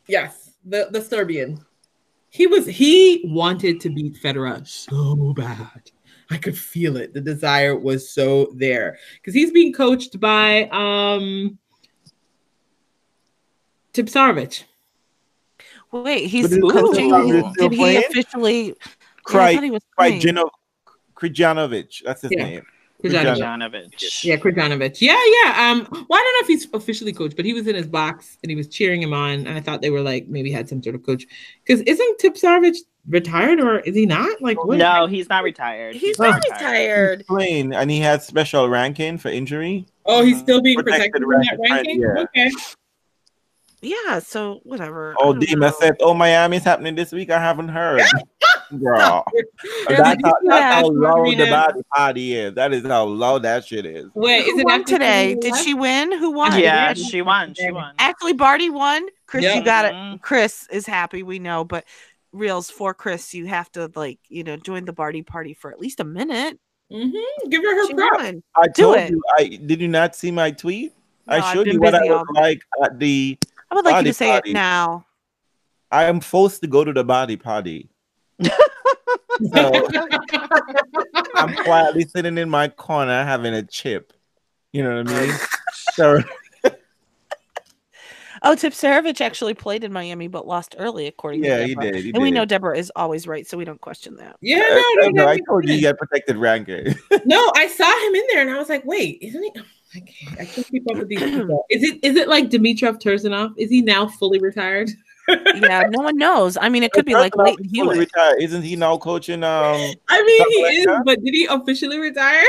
Yes, 0.08 0.52
the 0.64 0.88
the 0.92 1.02
Serbian. 1.02 1.58
He 2.30 2.46
was 2.46 2.64
he 2.66 3.22
wanted 3.26 3.80
to 3.82 3.90
beat 3.90 4.14
Federer 4.22 4.66
so 4.66 5.34
bad. 5.36 5.90
I 6.30 6.38
could 6.38 6.56
feel 6.56 6.96
it. 6.96 7.12
The 7.12 7.20
desire 7.20 7.76
was 7.76 8.10
so 8.10 8.50
there 8.56 8.96
because 9.16 9.34
he's 9.34 9.52
being 9.52 9.74
coached 9.74 10.18
by 10.18 10.68
um 10.72 11.58
Tipsarevic. 13.92 14.64
Wait, 16.02 16.26
he's 16.26 16.48
coaching. 16.48 17.12
Ooh. 17.12 17.52
Did 17.56 17.72
he 17.72 17.78
playing? 17.78 18.04
officially? 18.10 18.74
Cry, 19.22 19.54
thought 19.54 19.62
he 19.64 19.70
Cry 19.96 20.18
playing. 20.20 20.20
Krajinovic. 21.14 22.02
That's 22.04 22.22
his 22.22 22.32
Yeah. 22.32 22.44
name. 22.44 22.66
Krajinovic. 23.02 24.24
Yeah, 24.24 24.36
Krajinovic. 24.36 25.00
Yeah, 25.00 25.18
yeah. 25.42 25.70
Um, 25.70 25.86
well, 26.08 26.18
I 26.18 26.22
don't 26.22 26.32
know 26.32 26.40
if 26.40 26.46
he's 26.48 26.66
officially 26.72 27.12
coached, 27.12 27.36
but 27.36 27.44
he 27.44 27.52
was 27.52 27.66
in 27.66 27.74
his 27.74 27.86
box 27.86 28.38
and 28.42 28.50
he 28.50 28.56
was 28.56 28.66
cheering 28.66 29.02
him 29.02 29.12
on, 29.12 29.46
and 29.46 29.50
I 29.50 29.60
thought 29.60 29.82
they 29.82 29.90
were 29.90 30.00
like 30.00 30.26
maybe 30.26 30.50
had 30.50 30.68
some 30.68 30.82
sort 30.82 30.96
of 30.96 31.04
coach. 31.04 31.24
Because 31.64 31.80
isn't 31.82 32.18
Tipsarevic 32.18 32.76
retired 33.08 33.60
or 33.60 33.80
is 33.80 33.94
he 33.94 34.06
not? 34.06 34.40
Like 34.42 34.62
what? 34.64 34.78
No, 34.78 35.06
he's 35.06 35.28
not 35.28 35.44
retired. 35.44 35.94
He's 35.96 36.18
not 36.18 36.30
not 36.30 36.42
retired. 36.50 37.24
Playing, 37.26 37.72
and 37.74 37.90
he 37.90 38.00
had 38.00 38.22
special 38.22 38.68
ranking 38.68 39.18
for 39.18 39.28
injury. 39.28 39.86
Oh, 40.06 40.24
he's 40.24 40.38
still 40.40 40.60
being 40.60 40.78
Protected 40.78 41.12
protected 41.12 41.22
in 41.22 41.58
that 41.60 41.70
ranking, 41.70 42.00
ranking. 42.02 42.26
yeah. 42.34 42.48
Okay. 42.48 42.50
Yeah. 43.84 44.18
So 44.20 44.60
whatever. 44.64 45.14
Oh, 45.18 45.32
don't 45.32 45.42
Dima 45.42 45.72
said, 45.74 45.96
"Oh, 46.00 46.14
Miami's 46.14 46.64
happening 46.64 46.94
this 46.94 47.12
week. 47.12 47.30
I 47.30 47.38
haven't 47.38 47.68
heard." 47.68 48.02
Bro, 48.72 49.22
that's 49.88 50.00
how, 50.24 50.32
that's 50.46 50.74
how 50.74 50.82
low 50.86 51.24
the 51.24 51.36
Marina- 51.36 51.50
Barty 51.50 51.80
party 51.94 52.34
is. 52.34 52.54
That 52.54 52.72
is 52.72 52.84
how 52.84 53.04
low 53.04 53.38
that 53.38 53.64
shit 53.66 53.84
is. 53.84 54.06
Wait, 54.14 54.46
is 54.46 54.58
it 54.58 54.64
won 54.64 54.84
today? 54.84 55.36
Did 55.38 55.54
she 55.56 55.74
win? 55.74 56.10
Who 56.18 56.30
won? 56.32 56.52
Yeah, 56.58 56.88
Yeah. 56.88 56.94
she 56.94 57.20
won. 57.22 57.54
She 57.54 57.70
won. 57.70 57.94
Actually, 57.98 58.32
Barty 58.32 58.70
won. 58.70 59.06
Chris, 59.26 59.44
Yeah. 59.44 59.54
you 59.56 59.64
got 59.64 59.84
it. 59.84 59.92
Mhm. 59.92 60.20
Chris 60.22 60.66
is 60.72 60.86
happy, 60.86 61.22
we 61.22 61.38
know, 61.38 61.62
but 61.62 61.84
reels 62.32 62.70
for 62.70 62.94
Chris, 62.94 63.34
you 63.34 63.46
have 63.46 63.70
to 63.72 63.90
like, 63.94 64.18
you 64.28 64.42
know, 64.42 64.56
join 64.56 64.86
the 64.86 64.92
Barty 64.94 65.22
party 65.22 65.52
for 65.54 65.70
at 65.70 65.78
least 65.78 66.00
a 66.00 66.04
minute. 66.04 66.58
Mm-hmm. 66.90 67.48
Give 67.50 67.62
her 67.62 67.74
her 67.76 67.86
She 67.86 67.94
props. 67.94 68.22
won. 68.22 68.42
I 68.56 68.66
Do 68.68 68.82
told 68.82 68.96
it. 68.96 69.10
you. 69.10 69.22
I 69.38 69.44
did 69.66 69.80
you 69.80 69.88
not 69.88 70.16
see 70.16 70.30
my 70.30 70.50
tweet? 70.50 70.92
No, 71.26 71.36
I 71.36 71.52
showed 71.52 71.66
you 71.66 71.78
what 71.80 71.94
I 71.94 72.00
busy 72.00 72.10
was 72.10 72.26
like 72.34 72.60
at 72.82 72.98
the. 72.98 73.38
I 73.74 73.76
would 73.76 73.84
like 73.86 74.06
you 74.06 74.12
to 74.12 74.14
say 74.14 74.30
party. 74.30 74.50
it 74.50 74.52
now. 74.52 75.04
I 75.90 76.04
am 76.04 76.20
forced 76.20 76.60
to 76.62 76.68
go 76.68 76.84
to 76.84 76.92
the 76.92 77.02
Barty 77.02 77.36
party. 77.36 77.90
So 79.52 79.88
I'm 81.34 81.56
quietly 81.56 82.04
sitting 82.04 82.38
in 82.38 82.48
my 82.48 82.68
corner 82.68 83.24
having 83.24 83.52
a 83.52 83.64
chip. 83.64 84.12
You 84.72 84.84
know 84.84 85.02
what 85.02 85.10
I 85.10 85.26
mean? 85.26 85.34
So 85.94 86.20
Oh, 88.44 88.54
Tipsarevic 88.54 89.20
actually 89.20 89.54
played 89.54 89.82
in 89.82 89.92
Miami 89.92 90.28
but 90.28 90.46
lost 90.46 90.76
early, 90.78 91.08
according 91.08 91.42
yeah, 91.42 91.58
to 91.58 91.64
he 91.66 91.74
Deborah. 91.74 91.92
did. 91.92 92.04
He 92.04 92.10
and 92.10 92.22
we 92.22 92.30
know 92.30 92.44
Deborah 92.44 92.78
is 92.78 92.92
always 92.94 93.26
right, 93.26 93.44
so 93.44 93.58
we 93.58 93.64
don't 93.64 93.80
question 93.80 94.14
that. 94.16 94.36
yeah, 94.40 94.58
I, 94.58 94.68
no, 94.68 95.02
no, 95.02 95.08
no, 95.08 95.24
no, 95.24 95.28
I 95.30 95.38
told 95.48 95.66
you 95.66 95.74
he 95.74 95.82
had 95.82 95.98
protected 95.98 96.36
ranking. 96.36 96.94
No, 97.24 97.50
I 97.56 97.66
saw 97.66 98.06
him 98.06 98.14
in 98.14 98.24
there, 98.30 98.42
and 98.42 98.50
I 98.50 98.58
was 98.58 98.68
like, 98.68 98.84
"Wait, 98.84 99.18
isn't 99.20 99.42
he?" 99.42 99.50
I 99.94 100.00
can't, 100.00 100.40
I 100.40 100.44
can't 100.44 100.66
keep 100.66 100.90
up 100.90 100.98
with 100.98 101.08
these 101.08 101.20
people. 101.20 101.66
Is 101.70 101.82
it 101.82 102.00
is 102.02 102.16
it 102.16 102.28
like 102.28 102.50
Dimitrov 102.50 103.00
Tursunov? 103.00 103.54
Is 103.56 103.70
he 103.70 103.80
now 103.80 104.06
fully 104.06 104.38
retired? 104.38 104.90
Yeah, 105.28 105.84
no 105.90 106.02
one 106.02 106.16
knows. 106.16 106.58
I 106.60 106.68
mean, 106.68 106.82
it 106.82 106.92
could 106.92 107.06
be 107.06 107.14
like 107.14 107.32
Tursunov 107.32 107.44
Leighton 107.46 107.64
is 107.64 107.70
fully 107.72 107.96
Hewitt. 107.96 107.98
retired. 107.98 108.36
Isn't 108.40 108.62
he 108.62 108.76
now 108.76 108.98
coaching? 108.98 109.42
Um, 109.44 109.92
I 110.08 110.22
mean, 110.22 110.50
he 110.50 110.62
like 110.62 110.74
is, 110.74 110.86
that? 110.86 111.02
but 111.04 111.22
did 111.22 111.34
he 111.34 111.46
officially 111.46 111.98
retire? 111.98 112.44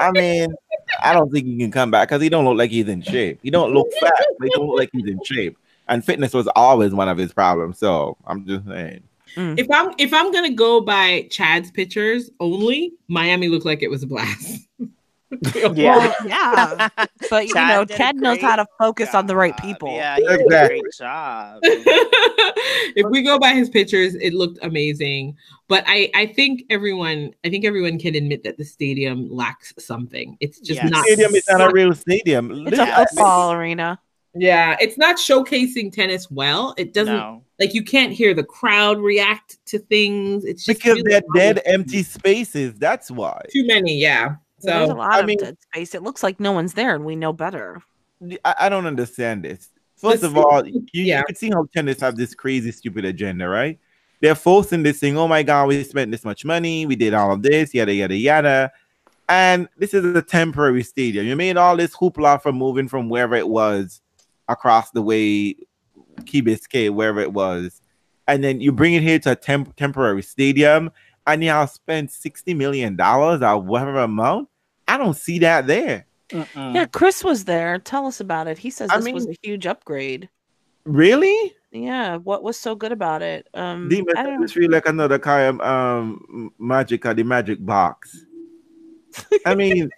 I 0.00 0.10
mean, 0.12 0.54
I 1.02 1.12
don't 1.12 1.32
think 1.32 1.46
he 1.46 1.56
can 1.58 1.70
come 1.70 1.90
back 1.90 2.08
because 2.08 2.22
he 2.22 2.28
don't 2.28 2.44
look 2.44 2.58
like 2.58 2.70
he's 2.70 2.88
in 2.88 3.02
shape. 3.02 3.40
He 3.42 3.50
don't 3.50 3.72
look 3.72 3.88
fat. 4.00 4.12
He 4.42 4.48
don't 4.50 4.66
look 4.66 4.78
like 4.78 4.90
he's 4.92 5.06
in 5.06 5.20
shape. 5.24 5.56
And 5.88 6.04
fitness 6.04 6.34
was 6.34 6.48
always 6.56 6.92
one 6.92 7.08
of 7.08 7.16
his 7.16 7.32
problems. 7.32 7.78
So 7.78 8.16
I'm 8.26 8.46
just 8.46 8.66
saying. 8.66 9.02
If 9.36 9.66
I'm 9.70 9.92
if 9.98 10.14
I'm 10.14 10.32
gonna 10.32 10.54
go 10.54 10.80
by 10.80 11.28
Chad's 11.30 11.70
pictures 11.70 12.30
only, 12.40 12.94
Miami 13.08 13.48
looked 13.48 13.66
like 13.66 13.82
it 13.82 13.90
was 13.90 14.02
a 14.02 14.06
blast. 14.06 14.66
Yeah. 15.30 15.68
Well, 15.68 16.14
yeah, 16.24 16.88
but 17.30 17.48
you 17.48 17.54
Chad 17.54 17.68
know, 17.76 17.84
Ted 17.84 17.90
a 17.90 17.98
Chad 17.98 18.16
knows 18.16 18.40
how 18.40 18.56
to 18.56 18.64
great 18.64 18.76
focus 18.78 19.14
on 19.14 19.26
the 19.26 19.34
right 19.34 19.56
people. 19.58 19.92
Yeah, 19.94 20.16
he 20.16 20.22
did 20.22 20.30
a 20.30 20.44
Exactly. 20.44 20.80
great 20.80 20.92
job. 20.96 21.58
if 22.96 23.06
we 23.10 23.22
go 23.22 23.38
by 23.38 23.52
his 23.52 23.68
pictures, 23.68 24.14
it 24.16 24.34
looked 24.34 24.58
amazing. 24.62 25.36
But 25.68 25.84
I, 25.86 26.10
I 26.14 26.26
think 26.26 26.62
everyone, 26.70 27.34
I 27.44 27.50
think 27.50 27.64
everyone 27.64 27.98
can 27.98 28.14
admit 28.14 28.44
that 28.44 28.56
the 28.56 28.64
stadium 28.64 29.28
lacks 29.30 29.74
something. 29.78 30.36
It's 30.40 30.60
just 30.60 30.80
Yes. 30.82 30.90
not. 30.90 31.04
Stadium 31.06 31.34
is 31.34 31.44
not 31.48 31.60
a 31.60 31.72
real 31.72 31.92
stadium. 31.94 32.66
It's 32.68 32.76
Yeah. 32.76 33.02
a 33.02 33.06
football 33.08 33.52
arena. 33.52 33.98
Yeah, 34.38 34.76
it's 34.80 34.98
not 34.98 35.16
showcasing 35.16 35.92
tennis 35.92 36.30
well. 36.30 36.74
It 36.76 36.92
doesn't 36.92 37.14
No. 37.16 37.42
like 37.58 37.72
you 37.74 37.82
can't 37.82 38.12
hear 38.12 38.34
the 38.34 38.44
crowd 38.44 38.98
react 38.98 39.56
to 39.66 39.78
things. 39.78 40.44
It's 40.44 40.64
just 40.64 40.78
because 40.78 40.96
really 40.98 41.10
they're 41.10 41.22
dead, 41.34 41.62
empty 41.64 42.02
spaces. 42.02 42.74
That's 42.74 43.10
why. 43.10 43.40
Too 43.50 43.66
many, 43.66 43.96
yeah. 43.98 44.34
There's 44.66 44.90
a 44.90 44.94
lot 44.94 45.12
I 45.12 45.20
of 45.20 45.26
mean- 45.26 45.38
dead 45.38 45.56
space. 45.72 45.94
It 45.94 46.02
looks 46.02 46.22
like 46.22 46.40
no 46.40 46.52
one's 46.52 46.74
there, 46.74 46.94
and 46.94 47.04
we 47.04 47.16
know 47.16 47.32
better. 47.32 47.82
I, 48.44 48.54
I 48.60 48.68
don't 48.68 48.86
understand 48.86 49.44
this. 49.44 49.68
First 49.96 50.22
of 50.22 50.36
all, 50.36 50.66
you, 50.66 50.86
yeah. 50.92 51.20
you 51.20 51.24
can 51.24 51.36
see 51.36 51.50
how 51.50 51.66
tennis 51.74 52.00
have 52.00 52.16
this 52.16 52.34
crazy, 52.34 52.70
stupid 52.72 53.04
agenda, 53.04 53.48
right? 53.48 53.78
They're 54.20 54.34
forcing 54.34 54.82
this 54.82 54.98
thing. 55.00 55.16
Oh 55.16 55.28
my 55.28 55.42
god, 55.42 55.68
we 55.68 55.82
spent 55.84 56.10
this 56.10 56.24
much 56.24 56.44
money, 56.44 56.86
we 56.86 56.96
did 56.96 57.14
all 57.14 57.32
of 57.32 57.42
this, 57.42 57.74
yada 57.74 57.92
yada 57.92 58.16
yada. 58.16 58.72
And 59.28 59.68
this 59.76 59.92
is 59.92 60.04
a 60.04 60.22
temporary 60.22 60.82
stadium. 60.84 61.26
You 61.26 61.34
made 61.36 61.56
all 61.56 61.76
this 61.76 61.94
hoopla 61.96 62.40
from 62.40 62.56
moving 62.56 62.88
from 62.88 63.08
wherever 63.08 63.34
it 63.34 63.48
was 63.48 64.00
across 64.48 64.90
the 64.90 65.02
way, 65.02 65.56
Key 66.24 66.42
Biscayne, 66.42 66.94
wherever 66.94 67.20
it 67.20 67.32
was, 67.32 67.82
and 68.28 68.42
then 68.42 68.60
you 68.60 68.72
bring 68.72 68.94
it 68.94 69.02
here 69.02 69.18
to 69.20 69.32
a 69.32 69.36
temp- 69.36 69.76
temporary 69.76 70.22
stadium, 70.22 70.90
and 71.26 71.42
you 71.44 71.50
all 71.50 71.66
spend 71.66 72.10
sixty 72.10 72.54
million 72.54 72.96
dollars 72.96 73.42
or 73.42 73.58
whatever 73.58 73.98
amount. 73.98 74.48
I 74.88 74.96
don't 74.96 75.16
see 75.16 75.38
that 75.40 75.66
there. 75.66 76.06
Mm-mm. 76.30 76.74
Yeah, 76.74 76.86
Chris 76.86 77.22
was 77.22 77.44
there. 77.44 77.78
Tell 77.78 78.06
us 78.06 78.20
about 78.20 78.46
it. 78.48 78.58
He 78.58 78.70
says 78.70 78.90
I 78.90 78.98
this 79.00 79.12
was 79.12 79.26
a 79.26 79.36
huge 79.42 79.66
upgrade. 79.66 80.28
Really? 80.84 81.54
Yeah, 81.72 82.16
what 82.16 82.42
was 82.42 82.56
so 82.58 82.74
good 82.74 82.92
about 82.92 83.22
it? 83.22 83.48
Um, 83.54 83.88
The 83.88 84.04
I 84.16 84.22
don't 84.22 84.42
it's 84.42 84.56
really 84.56 84.68
like 84.72 84.86
another 84.86 85.18
kind 85.18 85.60
of 85.60 85.66
um 85.66 86.52
magic 86.58 87.02
the 87.02 87.22
magic 87.24 87.64
box. 87.64 88.24
I 89.44 89.54
mean, 89.62 89.90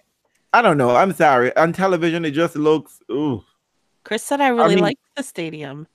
I 0.53 0.61
don't 0.61 0.77
know. 0.77 0.95
I'm 0.95 1.13
sorry. 1.13 1.55
On 1.55 1.71
television, 1.73 2.25
it 2.25 2.31
just 2.31 2.55
looks. 2.55 2.99
Ooh, 3.11 3.43
Chris 4.03 4.23
said 4.23 4.41
I 4.41 4.49
really 4.49 4.75
mean- 4.75 4.83
liked 4.83 5.01
the 5.15 5.23
stadium. 5.23 5.87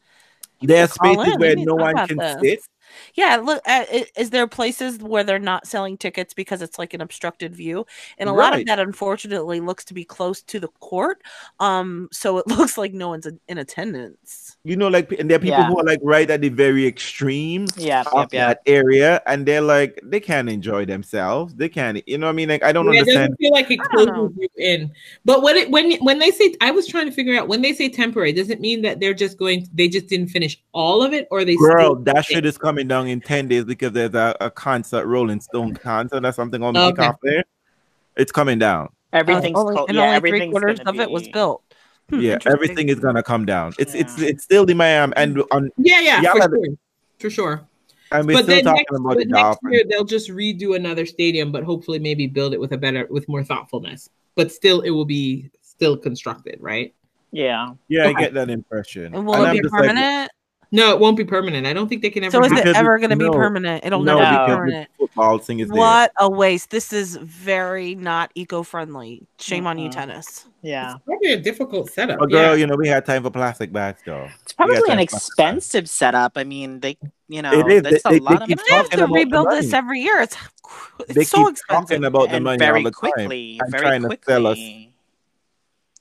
there 0.63 0.85
are 0.85 0.89
Call 0.89 1.15
spaces 1.15 1.39
where 1.39 1.57
no 1.57 1.75
one 1.75 1.97
can 2.07 2.17
this. 2.19 2.41
sit. 2.41 2.61
Yeah, 3.15 3.37
look, 3.37 3.63
uh, 3.67 3.85
is 4.17 4.31
there 4.31 4.47
places 4.47 4.99
where 4.99 5.25
they're 5.25 5.39
not 5.39 5.67
selling 5.67 5.97
tickets 5.97 6.35
because 6.35 6.63
it's 6.63 6.79
like 6.79 6.95
an 6.95 7.01
obstructed 7.01 7.55
view? 7.55 7.87
And 8.19 8.29
a 8.29 8.33
lot 8.33 8.59
of 8.59 8.67
that, 8.67 8.79
unfortunately, 8.79 9.61
looks 9.61 9.85
to 9.87 9.95
be 9.95 10.05
close 10.05 10.43
to 10.43 10.61
the 10.61 10.69
court. 10.81 11.23
Um, 11.61 12.09
so 12.13 12.39
it 12.39 12.47
looks 12.59 12.77
like 12.79 12.93
no 12.93 13.09
one's 13.09 13.27
in- 13.27 13.41
in 13.49 13.59
attendance. 13.59 14.57
You 14.65 14.77
know, 14.77 14.89
like, 14.89 15.13
and 15.13 15.29
there 15.31 15.37
are 15.37 15.41
people 15.41 15.59
Yeah. 15.59 15.67
who 15.67 15.79
are 15.79 15.85
like 15.85 16.01
right 16.03 16.29
at 16.31 16.41
the 16.41 16.49
very 16.49 16.87
extreme 16.87 17.67
Yeah, 17.77 18.01
of 18.13 18.13
yep, 18.15 18.33
yep. 18.33 18.49
that 18.49 18.61
area, 18.67 19.21
and 19.27 19.45
they're 19.47 19.61
like, 19.61 20.01
they 20.03 20.21
can't 20.21 20.49
enjoy 20.49 20.85
themselves. 20.87 21.55
They 21.55 21.69
can't, 21.69 22.03
you 22.09 22.19
know 22.19 22.27
what 22.27 22.33
I 22.33 22.35
mean? 22.35 22.49
Like, 22.49 22.63
I 22.63 22.73
don't 22.73 22.87
yeah, 22.87 22.93
it 22.93 22.99
understand. 23.01 23.31
doesn't 23.31 23.37
feel 23.39 23.53
like 23.53 23.71
it 23.71 23.81
I 23.81 23.85
closes 23.85 24.37
you 24.39 24.49
in. 24.57 24.93
But 25.25 25.43
when 25.43 25.57
it 25.57 25.71
when 25.71 25.93
when 25.99 26.19
they 26.19 26.31
say 26.31 26.55
I 26.61 26.71
was 26.71 26.87
trying 26.87 27.07
to 27.07 27.13
figure 27.13 27.37
out 27.39 27.49
when 27.49 27.63
they 27.63 27.73
say 27.73 27.89
temporary, 27.89 28.33
does 28.33 28.51
it 28.51 28.61
mean 28.61 28.83
that 28.83 29.01
they're 29.01 29.15
just 29.15 29.39
going 29.39 29.69
they 29.75 29.89
just 29.89 30.07
didn't 30.07 30.29
finish 30.29 30.61
all 30.73 31.03
of 31.03 31.13
it 31.13 31.29
or 31.31 31.45
they 31.45 31.57
Girl, 31.57 31.95
that 31.97 32.25
shit 32.25 32.45
is 32.47 32.57
coming 32.59 32.84
down 32.89 33.07
in 33.09 33.21
10 33.21 33.49
days 33.49 33.65
because 33.65 33.93
there's 33.93 34.15
a, 34.15 34.37
a 34.41 34.51
concert, 34.51 35.07
Rolling 35.07 35.41
Stone 35.41 35.75
concert 35.77 36.25
or 36.25 36.33
something 36.33 36.63
on 36.63 36.75
the 36.75 36.81
Okay. 36.81 36.93
kick 36.93 37.01
off 37.01 37.17
there. 37.23 37.45
It's 38.17 38.33
coming 38.33 38.59
down. 38.59 38.91
Everything's 39.13 39.57
only, 39.59 39.77
co- 39.77 39.87
and 39.87 39.97
yeah, 39.97 40.17
only 40.17 40.31
three 40.31 40.51
quarters 40.51 40.79
gonna 40.81 40.91
of 40.91 41.01
it 41.01 41.11
was 41.11 41.29
built. 41.29 41.63
Hmm, 42.11 42.21
yeah, 42.21 42.39
everything 42.47 42.89
is 42.89 43.01
gonna 43.01 43.23
come 43.23 43.47
down. 43.47 43.73
It's 43.79 43.95
it's 43.95 44.19
Yeah. 44.19 44.29
it's 44.29 44.45
still 44.45 44.67
the 44.67 44.75
Miami 44.75 45.13
and 45.17 45.43
on 45.53 45.71
Yeah, 45.79 46.01
yeah, 46.01 46.21
Yeah, 46.21 46.33
for 46.33 46.39
but- 46.41 46.51
sure. 46.51 46.67
For 47.21 47.31
sure. 47.31 47.61
and 48.13 48.27
we're 48.27 48.35
but 48.35 48.43
still 48.45 48.57
then 48.57 48.65
talking 48.65 48.85
next, 48.91 49.01
about 49.01 49.17
the 49.19 49.25
next 49.25 49.41
Dolphins. 49.43 49.73
year 49.73 49.85
they'll 49.89 50.05
just 50.05 50.29
redo 50.31 50.77
another 50.77 51.07
stadium, 51.07 51.51
but 51.53 51.63
hopefully 51.65 51.99
maybe 51.99 52.27
build 52.27 52.53
it 52.55 52.61
with 52.61 52.73
a 52.73 52.79
better 52.79 53.07
with 53.11 53.29
more 53.29 53.43
thoughtfulness. 53.45 54.11
But 54.35 54.53
still 54.53 54.81
it 54.83 54.91
will 54.91 55.05
be 55.07 55.51
still 55.63 55.97
constructed, 55.97 56.59
right? 56.61 56.93
Yeah. 57.33 57.71
Yeah, 57.89 58.07
I 58.09 58.13
get 58.13 58.35
that 58.35 58.51
impression. 58.51 59.15
And 59.15 59.27
will 59.27 59.35
And 59.35 59.45
it 59.45 59.47
I'm 59.49 59.57
be 59.57 59.63
just 59.63 59.73
like, 59.73 59.83
permanent? 59.89 60.31
No, 60.75 60.93
it 60.93 60.99
won't 60.99 61.17
be 61.17 61.25
permanent. 61.25 61.69
I 61.69 61.73
don't 61.73 61.87
think 61.89 62.03
they 62.03 62.11
can 62.11 62.25
ever 62.25 62.33
so 62.33 62.45
is 62.45 62.51
it 62.51 62.67
ever 62.67 62.99
going 62.99 63.11
to 63.11 63.17
be 63.17 63.27
no. 63.27 63.31
permanent? 63.33 63.85
It'll 63.85 64.03
no, 64.03 64.19
never 64.19 64.31
be 64.47 64.53
permanent. 64.53 64.91
football 64.99 65.39
thing 65.39 65.61
is 65.61 65.69
there. 65.69 65.79
What 65.79 66.11
a 66.19 66.29
waste! 66.29 66.71
This 66.71 66.93
is 66.93 67.15
very 67.17 67.95
not 67.95 68.33
eco-friendly. 68.35 69.23
Shame 69.39 69.69
on 69.69 69.79
you, 69.79 69.89
tennis. 69.89 70.47
Yeah. 70.63 70.95
It's 70.97 71.05
probably 71.05 71.33
a 71.33 71.37
difficult 71.41 71.91
setup. 71.91 72.19
But 72.19 72.31
girl, 72.31 72.41
yeah. 72.51 72.55
you 72.55 72.67
know, 72.67 72.75
we 72.75 72.89
had 72.89 73.07
time 73.07 73.23
for 73.23 73.31
plastic 73.31 73.73
bags 73.73 74.01
though. 74.05 74.29
It's 74.43 74.53
probably 74.53 74.79
an 74.79 74.99
that's- 74.99 75.13
expensive 75.15 75.89
setup. 75.89 76.33
I 76.37 76.43
mean, 76.43 76.81
they, 76.81 76.99
you 77.29 77.41
know, 77.43 77.53
It 77.53 77.71
is. 77.71 77.83
that's 77.83 78.03
They- 78.03 78.09
a 78.09 78.13
they 78.15 78.19
lot 78.19 78.43
of 78.43 78.49
keep 78.49 78.57
money. 78.59 78.69
They 78.69 78.75
have 78.75 78.85
talking 78.87 78.99
to 78.99 79.05
about 79.05 79.13
the 79.15 79.25
rebuild 79.25 79.51
this 79.53 79.67
money. 79.67 79.75
every 79.79 80.01
year. 80.01 80.21
It's 80.23 80.37
it's 81.01 81.15
They 81.15 81.25
so 81.25 81.37
keep 81.39 81.49
expensive. 81.51 81.89
talking 81.89 82.05
about 82.05 82.31
the 82.31 82.35
and 82.37 82.45
money 82.45 82.59
very 82.59 82.79
all 82.79 82.85
the 82.85 82.91
time. 82.91 82.99
quickly, 83.13 83.59
and 83.63 83.71
very 83.71 83.83
trying 83.83 84.03
to 84.03 84.19
sell 84.27 84.47
us. 84.49 84.57
quickly. 84.57 84.95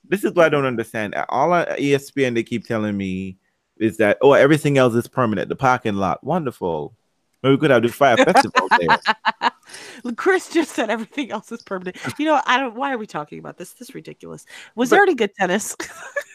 This 0.09 0.23
is 0.23 0.33
what 0.33 0.45
I 0.45 0.49
don't 0.49 0.65
understand. 0.65 1.13
All 1.29 1.53
on 1.53 1.65
E 1.77 1.91
ESPN 1.91 2.33
they 2.33 2.43
keep 2.43 2.65
telling 2.65 2.97
me 2.97 3.37
is 3.77 3.97
that 3.97 4.17
oh 4.21 4.33
everything 4.33 4.77
else 4.77 4.93
is 4.95 5.07
permanent. 5.07 5.49
The 5.49 5.55
parking 5.55 5.95
lot, 5.95 6.23
wonderful. 6.23 6.93
But 7.41 7.51
we 7.51 7.57
could 7.57 7.71
have 7.71 7.81
the 7.81 7.89
Fyre 7.89 8.15
Festival 8.15 8.69
there. 8.79 10.11
Chris 10.15 10.49
just 10.49 10.71
said 10.71 10.89
everything 10.89 11.29
else 11.29 11.51
is 11.51 11.61
permanent. 11.61 11.97
You 12.17 12.25
know, 12.25 12.41
I 12.45 12.57
don't. 12.57 12.75
Why 12.75 12.93
are 12.93 12.97
we 12.97 13.05
talking 13.05 13.37
about 13.39 13.57
this? 13.57 13.73
This 13.73 13.89
is 13.89 13.95
ridiculous. 13.95 14.45
Was 14.75 14.89
But- 14.89 14.95
there 14.95 15.03
any 15.03 15.15
good 15.15 15.35
tennis? 15.35 15.75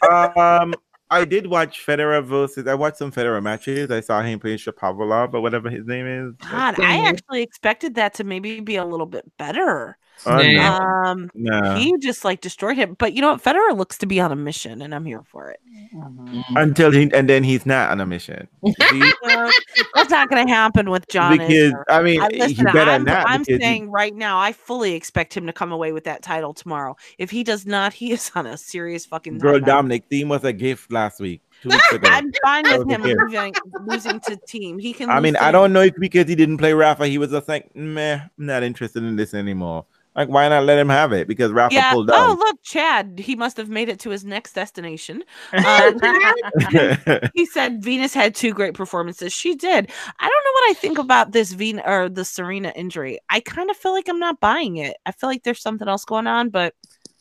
um, 0.36 0.74
I 1.10 1.24
did 1.24 1.46
watch 1.46 1.84
Federer 1.86 2.22
versus. 2.22 2.66
I 2.66 2.74
watched 2.74 2.98
some 2.98 3.10
Federer 3.10 3.42
matches. 3.42 3.90
I 3.90 4.00
saw 4.00 4.20
him 4.20 4.38
play 4.38 4.56
Shapovalov 4.56 5.32
or 5.32 5.40
whatever 5.40 5.70
his 5.70 5.86
name 5.86 6.06
is. 6.06 6.34
God, 6.50 6.78
I 6.78 7.06
actually 7.06 7.42
expected 7.42 7.94
that 7.94 8.14
to 8.14 8.24
maybe 8.24 8.60
be 8.60 8.76
a 8.76 8.84
little 8.84 9.06
bit 9.06 9.24
better. 9.38 9.96
Oh, 10.26 10.36
no, 10.36 10.72
Um, 10.72 11.30
no. 11.34 11.74
he 11.76 11.96
just 11.98 12.24
like 12.24 12.40
destroyed 12.40 12.76
him. 12.76 12.96
But 12.98 13.12
you 13.14 13.20
know 13.20 13.32
what? 13.32 13.42
Federer 13.42 13.76
looks 13.76 13.98
to 13.98 14.06
be 14.06 14.20
on 14.20 14.32
a 14.32 14.36
mission, 14.36 14.82
and 14.82 14.94
I'm 14.94 15.04
here 15.04 15.22
for 15.30 15.50
it. 15.50 15.60
Mhm. 15.94 16.44
Until 16.56 16.90
he 16.92 17.10
and 17.14 17.28
then 17.28 17.44
he's 17.44 17.64
not 17.64 17.90
on 17.90 18.00
a 18.00 18.06
mission. 18.06 18.48
See? 18.90 19.12
Well, 19.22 19.50
that's 19.94 20.10
not 20.10 20.28
going 20.28 20.46
to 20.46 20.52
happen 20.52 20.90
with 20.90 21.06
John. 21.08 21.32
because 21.38 21.48
Isner. 21.72 21.84
I 21.88 22.02
mean, 22.02 22.20
I, 22.20 22.28
he 22.30 22.38
listen, 22.40 22.64
better 22.66 22.90
I'm, 22.90 23.04
not. 23.04 23.26
I'm 23.28 23.40
because 23.42 23.56
he- 23.56 23.60
saying 23.62 23.90
right 23.90 24.14
now, 24.14 24.38
I 24.38 24.52
fully 24.52 24.94
expect 24.94 25.34
him 25.36 25.46
to 25.46 25.52
come 25.52 25.72
away 25.72 25.92
with 25.92 26.04
that 26.04 26.22
title 26.22 26.52
tomorrow. 26.52 26.96
If 27.18 27.30
he 27.30 27.44
does 27.44 27.64
not, 27.66 27.92
he 27.92 28.12
is 28.12 28.30
on 28.34 28.46
a 28.46 28.56
serious 28.58 29.06
fucking 29.06 29.38
girl 29.38 29.60
timeout. 29.60 29.66
Dominic 29.66 30.08
Thiem 30.10 30.28
was 30.28 30.44
a 30.44 30.52
gift 30.52 30.92
last 30.92 31.20
week. 31.20 31.40
Two 31.62 31.70
weeks 31.70 31.92
ago. 31.92 32.08
I'm 32.10 32.32
fine 32.42 32.64
with 32.64 32.88
him 32.88 33.02
losing, 33.02 33.54
losing 33.84 34.20
to 34.20 34.36
Thiem. 34.36 34.80
He 34.80 34.92
can. 34.92 35.10
I 35.10 35.20
mean, 35.20 35.36
I 35.36 35.50
don't 35.50 35.72
know 35.72 35.82
if 35.82 35.94
because 35.98 36.28
he 36.28 36.34
didn't 36.34 36.58
play 36.58 36.72
Rafa, 36.72 37.06
he 37.06 37.18
was 37.18 37.30
just 37.30 37.48
like, 37.48 37.74
meh, 37.74 38.20
I'm 38.22 38.30
not 38.36 38.62
interested 38.62 39.02
in 39.02 39.16
this 39.16 39.34
anymore. 39.34 39.86
Like, 40.18 40.28
why 40.28 40.48
not 40.48 40.64
let 40.64 40.78
him 40.78 40.88
have 40.88 41.12
it? 41.12 41.28
Because 41.28 41.52
Rafa 41.52 41.74
Yeah. 41.74 41.92
pulled 41.92 42.10
out. 42.10 42.16
Oh, 42.18 42.36
look, 42.38 42.60
Chad. 42.64 43.20
He 43.20 43.36
must 43.36 43.56
have 43.56 43.68
made 43.68 43.88
it 43.88 44.00
to 44.00 44.10
his 44.10 44.24
next 44.24 44.52
destination. 44.52 45.22
Um, 45.52 46.00
he 47.34 47.46
said 47.46 47.84
Venus 47.84 48.14
had 48.14 48.34
two 48.34 48.52
great 48.52 48.74
performances. 48.74 49.32
She 49.32 49.54
did. 49.54 49.90
I 50.18 50.28
don't 50.28 50.44
know 50.44 50.52
what 50.54 50.70
I 50.70 50.74
think 50.74 50.98
about 50.98 51.30
this 51.30 51.52
Venus 51.52 51.84
or 51.86 52.08
the 52.08 52.24
Serena 52.24 52.72
injury. 52.74 53.20
I 53.30 53.38
kind 53.40 53.70
of 53.70 53.76
feel 53.76 53.92
like 53.92 54.08
I'm 54.08 54.18
not 54.18 54.40
buying 54.40 54.78
it. 54.78 54.96
I 55.06 55.12
feel 55.12 55.30
like 55.30 55.44
there's 55.44 55.62
something 55.62 55.86
else 55.86 56.04
going 56.04 56.26
on, 56.26 56.50
but 56.50 56.74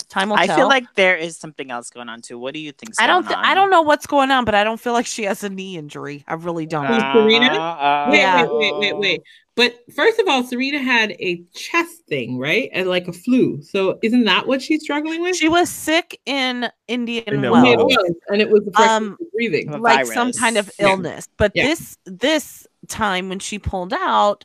time 0.10 0.30
will 0.30 0.38
I 0.38 0.48
tell. 0.48 0.58
feel 0.58 0.68
like 0.68 0.86
there 0.96 1.16
is 1.16 1.38
something 1.38 1.70
else 1.72 1.90
going 1.90 2.10
on 2.10 2.22
too. 2.22 2.40
What 2.40 2.54
do 2.54 2.60
you 2.60 2.72
think? 2.72 2.94
I 3.00 3.08
don't. 3.08 3.26
Th- 3.28 3.38
I 3.38 3.54
don't 3.54 3.70
know 3.70 3.82
what's 3.82 4.08
going 4.08 4.32
on, 4.32 4.46
but 4.46 4.56
I 4.56 4.64
don't 4.64 4.80
feel 4.80 4.94
like 4.94 5.06
she 5.06 5.24
has 5.24 5.44
a 5.44 5.50
knee 5.50 5.78
injury. 5.78 6.24
I 6.28 6.34
really 6.36 6.66
don't. 6.66 6.86
Who's 6.86 6.98
Serena? 7.14 7.48
Uh, 7.54 8.08
Wait, 8.12 8.18
Yeah. 8.18 8.46
wait, 8.46 8.52
wait, 8.52 8.74
wait, 8.80 8.98
wait. 8.98 9.22
But 9.56 9.76
first 9.96 10.20
of 10.20 10.28
all, 10.28 10.44
Serena 10.44 10.78
had 10.78 11.12
a 11.14 11.42
chest 11.56 12.06
thing, 12.08 12.38
right? 12.38 12.70
And 12.74 12.88
like 12.88 13.08
a 13.08 13.14
flu. 13.14 13.60
So 13.64 13.98
isn't 14.04 14.24
that 14.26 14.46
what 14.48 14.62
she's 14.62 14.84
struggling 14.84 15.22
with? 15.24 15.36
She 15.36 15.50
was 15.50 15.68
sick 15.70 16.20
in 16.28 16.70
Indian 16.88 17.24
In 17.26 17.42
the 17.42 17.50
Yeah, 17.52 17.64
it 17.66 17.78
Wells, 17.78 17.96
Wells. 17.98 18.16
and 18.30 18.42
it 18.42 18.50
was 18.52 18.62
Um, 18.76 19.18
breathing. 19.34 19.70
A 19.70 19.78
like 19.78 20.06
some 20.06 20.32
kind 20.32 20.58
of 20.58 20.66
virus. 20.66 20.76
Yeah. 20.80 20.90
illness. 20.90 21.28
But 21.38 21.52
Yeah. 21.56 21.66
this 21.68 21.98
this 22.06 22.68
time 22.88 23.30
when 23.30 23.39
she 23.39 23.59
pulled 23.59 23.93
out, 23.93 24.43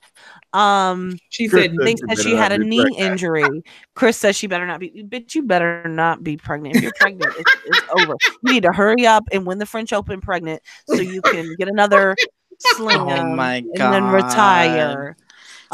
um, 0.52 1.19
She 1.31 1.48
said, 1.48 1.70
said 1.70 1.78
they 1.81 1.93
you 1.93 2.16
she 2.16 2.35
had 2.35 2.52
a 2.52 2.59
knee 2.59 2.82
pregnant. 2.82 3.01
injury. 3.01 3.62
Chris 3.94 4.16
says 4.16 4.36
she 4.36 4.47
better 4.47 4.66
not 4.66 4.81
be. 4.81 4.90
Bitch, 5.09 5.35
you 5.35 5.43
better 5.43 5.89
not 5.89 6.23
be 6.23 6.36
pregnant. 6.36 6.77
If 6.77 6.82
you're 6.82 6.93
pregnant, 6.93 7.32
it's, 7.39 7.51
it's 7.66 7.82
over. 7.93 8.14
You 8.43 8.52
need 8.52 8.62
to 8.64 8.73
hurry 8.73 9.06
up 9.06 9.24
and 9.32 9.47
win 9.47 9.59
the 9.59 9.66
French 9.66 9.93
Open 9.93 10.20
pregnant 10.20 10.62
so 10.86 11.01
you 11.01 11.23
can 11.23 11.55
get 11.56 11.69
another 11.69 12.16
sling 12.59 12.98
Oh 13.01 13.36
my 13.36 13.56
and 13.56 13.77
then 13.77 14.05
retire. 14.06 15.16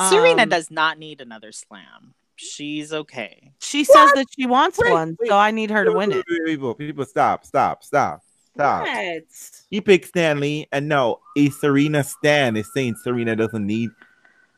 Serena 0.08 0.42
Um, 0.42 0.48
does 0.48 0.70
not 0.70 0.98
need 0.98 1.20
another 1.20 1.50
slam. 1.50 2.14
She's 2.36 2.92
okay. 2.92 3.52
She 3.58 3.82
says 3.82 4.12
that 4.14 4.26
she 4.30 4.46
wants 4.46 4.78
Wait, 4.78 4.92
one, 4.92 5.16
wait. 5.18 5.28
so 5.28 5.36
I 5.36 5.50
need 5.50 5.70
her 5.70 5.84
to 5.84 5.92
win 5.92 6.12
it. 6.12 6.24
People, 6.46 6.74
people, 6.74 7.04
stop, 7.04 7.44
stop, 7.44 7.82
stop, 7.82 8.22
stop. 8.58 8.82
What? 8.86 9.22
He 9.70 9.80
picked 9.80 10.08
Stanley, 10.08 10.66
and 10.72 10.88
no, 10.88 11.20
a 11.36 11.50
Serena 11.50 12.04
Stan 12.04 12.56
is 12.56 12.72
saying 12.72 12.96
Serena 13.02 13.36
doesn't 13.36 13.66
need. 13.66 13.90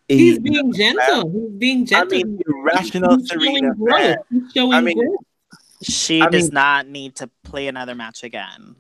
A, 0.08 0.16
he's 0.16 0.38
being 0.38 0.72
gentle. 0.72 1.30
He's 1.30 1.50
being 1.58 1.82
I 1.82 1.84
gentle. 1.84 2.18
mean, 2.18 2.40
irrational 2.46 3.18
He's 3.18 3.28
Serena 3.28 3.74
growth. 3.74 4.16
He's 4.30 4.52
showing 4.52 4.72
I 4.72 4.80
mean, 4.80 4.98
growth. 4.98 5.20
She 5.82 6.20
I 6.20 6.28
does 6.28 6.44
mean- 6.44 6.54
not 6.54 6.88
need 6.88 7.16
to 7.16 7.30
play 7.44 7.68
another 7.68 7.94
match 7.94 8.22
again. 8.24 8.74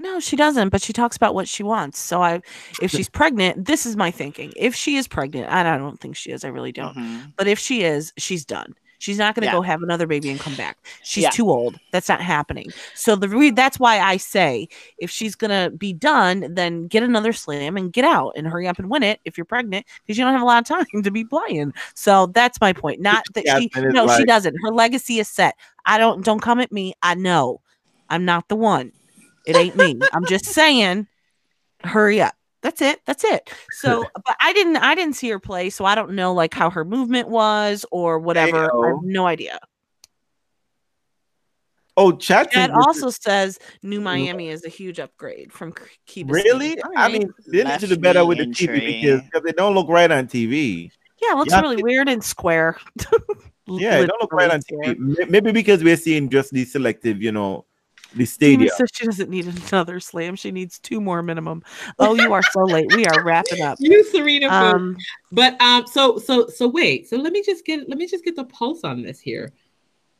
No, 0.00 0.20
she 0.20 0.36
doesn't, 0.36 0.68
but 0.68 0.80
she 0.80 0.92
talks 0.92 1.16
about 1.16 1.34
what 1.34 1.48
she 1.48 1.64
wants. 1.64 1.98
So 1.98 2.22
I 2.22 2.40
if 2.80 2.92
she's 2.92 3.08
pregnant, 3.08 3.64
this 3.64 3.84
is 3.84 3.96
my 3.96 4.12
thinking. 4.12 4.52
If 4.54 4.72
she 4.76 4.94
is 4.96 5.08
pregnant, 5.08 5.48
and 5.50 5.66
I 5.66 5.76
don't 5.76 5.98
think 5.98 6.14
she 6.14 6.30
is, 6.30 6.44
I 6.44 6.48
really 6.48 6.70
don't. 6.70 6.96
Mhm. 6.96 7.32
But 7.36 7.48
if 7.48 7.58
she 7.58 7.82
is, 7.82 8.12
she's 8.16 8.44
done. 8.44 8.74
She's 8.98 9.18
not 9.18 9.34
going 9.34 9.42
to 9.42 9.46
Yeah. 9.46 9.52
go 9.52 9.62
have 9.62 9.82
another 9.82 10.06
baby 10.06 10.28
and 10.28 10.38
come 10.38 10.54
back. 10.56 10.76
She's 11.02 11.24
Yeah. 11.24 11.30
too 11.30 11.48
old. 11.50 11.78
That's 11.92 12.08
not 12.08 12.20
happening. 12.20 12.72
So 12.94 13.14
the 13.16 13.28
re- 13.28 13.50
that's 13.50 13.78
why 13.78 14.00
I 14.00 14.16
say 14.16 14.68
if 14.98 15.10
she's 15.10 15.34
going 15.34 15.50
to 15.50 15.74
be 15.76 15.92
done, 15.92 16.52
then 16.54 16.88
get 16.88 17.02
another 17.02 17.32
slam 17.32 17.76
and 17.76 17.92
get 17.92 18.04
out 18.04 18.32
and 18.36 18.46
hurry 18.46 18.66
up 18.66 18.78
and 18.78 18.90
win 18.90 19.02
it 19.04 19.20
if 19.24 19.38
you're 19.38 19.44
pregnant 19.44 19.86
because 20.02 20.18
you 20.18 20.24
don't 20.24 20.32
have 20.32 20.42
a 20.42 20.46
lot 20.46 20.58
of 20.58 20.66
time 20.66 21.02
to 21.02 21.10
be 21.10 21.24
playing. 21.24 21.72
So 21.94 22.26
that's 22.26 22.60
my 22.60 22.72
point. 22.72 23.00
Not 23.00 23.24
that 23.34 23.44
she 23.44 23.68
Jasmine 23.68 23.88
is 23.88 23.94
no, 23.94 24.08
she 24.16 24.24
doesn't. 24.24 24.56
Her 24.62 24.70
legacy 24.72 25.20
is 25.20 25.28
set. 25.28 25.54
I 25.86 25.98
don't 25.98 26.24
don't 26.24 26.42
come 26.42 26.60
at 26.60 26.72
me. 26.72 26.94
I 27.02 27.14
know. 27.14 27.60
I'm 28.10 28.24
not 28.24 28.48
the 28.48 28.56
one. 28.56 28.92
It 29.46 29.56
ain't 29.56 29.76
me. 29.76 30.00
I'm 30.12 30.26
just 30.26 30.44
saying 30.46 31.06
hurry 31.84 32.20
up. 32.20 32.34
That's 32.62 32.82
it. 32.82 33.00
That's 33.06 33.24
it. 33.24 33.50
So, 33.72 34.04
but 34.14 34.36
I 34.40 34.52
didn't 34.52 34.76
I 34.78 34.94
didn't 34.94 35.14
see 35.14 35.28
her 35.30 35.38
play, 35.38 35.70
so 35.70 35.84
I 35.84 35.94
don't 35.94 36.12
know 36.12 36.32
like 36.32 36.54
how 36.54 36.70
her 36.70 36.84
movement 36.84 37.28
was 37.28 37.84
or 37.90 38.18
whatever. 38.18 38.70
I 38.84 38.88
have 38.88 39.02
no 39.02 39.26
idea. 39.26 39.58
Oh, 41.96 42.12
chat. 42.12 42.52
Chad 42.52 42.70
says 42.70 42.76
this 42.76 42.86
also 42.86 43.10
says 43.10 43.58
New 43.82 44.00
Miami 44.00 44.50
is 44.50 44.64
a 44.64 44.68
huge 44.68 45.00
upgrade 45.00 45.52
from 45.52 45.72
K- 45.72 45.82
Key 46.06 46.24
Biscayne. 46.24 46.32
really. 46.32 46.80
All 46.80 46.92
I 46.96 47.08
mean, 47.08 47.32
they 47.48 47.58
need 47.58 47.64
Left 47.64 47.80
to 47.80 47.86
do 47.88 47.96
better 47.98 48.20
knee 48.20 48.26
with 48.26 48.38
the 48.38 48.44
injury. 48.44 48.80
TV 48.80 49.00
because, 49.02 49.22
because 49.22 49.42
they 49.42 49.52
don't 49.52 49.74
look 49.74 49.88
right 49.88 50.08
on 50.10 50.28
TV. 50.28 50.92
yeah, 51.20 51.32
it 51.32 51.36
looks 51.36 51.50
yeah, 51.50 51.60
really 51.60 51.78
it- 51.78 51.82
weird 51.82 52.08
and 52.08 52.22
square. 52.22 52.78
Yeah, 53.70 53.98
they 54.00 54.06
don't 54.06 54.18
look 54.22 54.32
right 54.32 54.50
on 54.50 54.60
TV. 54.62 55.28
Maybe 55.28 55.52
because 55.52 55.84
we're 55.84 55.98
seeing 55.98 56.30
just 56.30 56.52
the 56.54 56.64
selective, 56.64 57.20
you 57.22 57.32
know, 57.32 57.66
the 58.14 58.24
square. 58.24 58.50
Stadium. 58.50 58.70
says 58.76 58.88
she 58.94 59.04
doesn't 59.06 59.30
need 59.30 59.46
another 59.46 60.00
slam. 60.00 60.36
She 60.36 60.50
needs 60.50 60.78
two 60.78 61.00
more 61.00 61.22
minimum. 61.22 61.62
Oh, 61.98 62.14
you 62.14 62.32
are 62.32 62.42
so 62.42 62.60
late. 62.64 62.90
We 62.94 63.06
are 63.06 63.22
wrapping 63.24 63.60
up. 63.62 63.78
You, 63.80 64.02
Serena. 64.04 64.48
Um, 64.48 64.96
But 65.32 65.60
um, 65.60 65.86
so 65.86 66.18
so 66.18 66.46
so 66.48 66.68
wait. 66.68 67.08
So 67.08 67.16
let 67.16 67.32
me 67.32 67.42
just 67.44 67.64
get 67.66 67.88
let 67.88 67.98
me 67.98 68.06
just 68.06 68.24
get 68.24 68.36
the 68.36 68.44
pulse 68.44 68.84
on 68.84 69.02
this 69.02 69.20
here. 69.20 69.52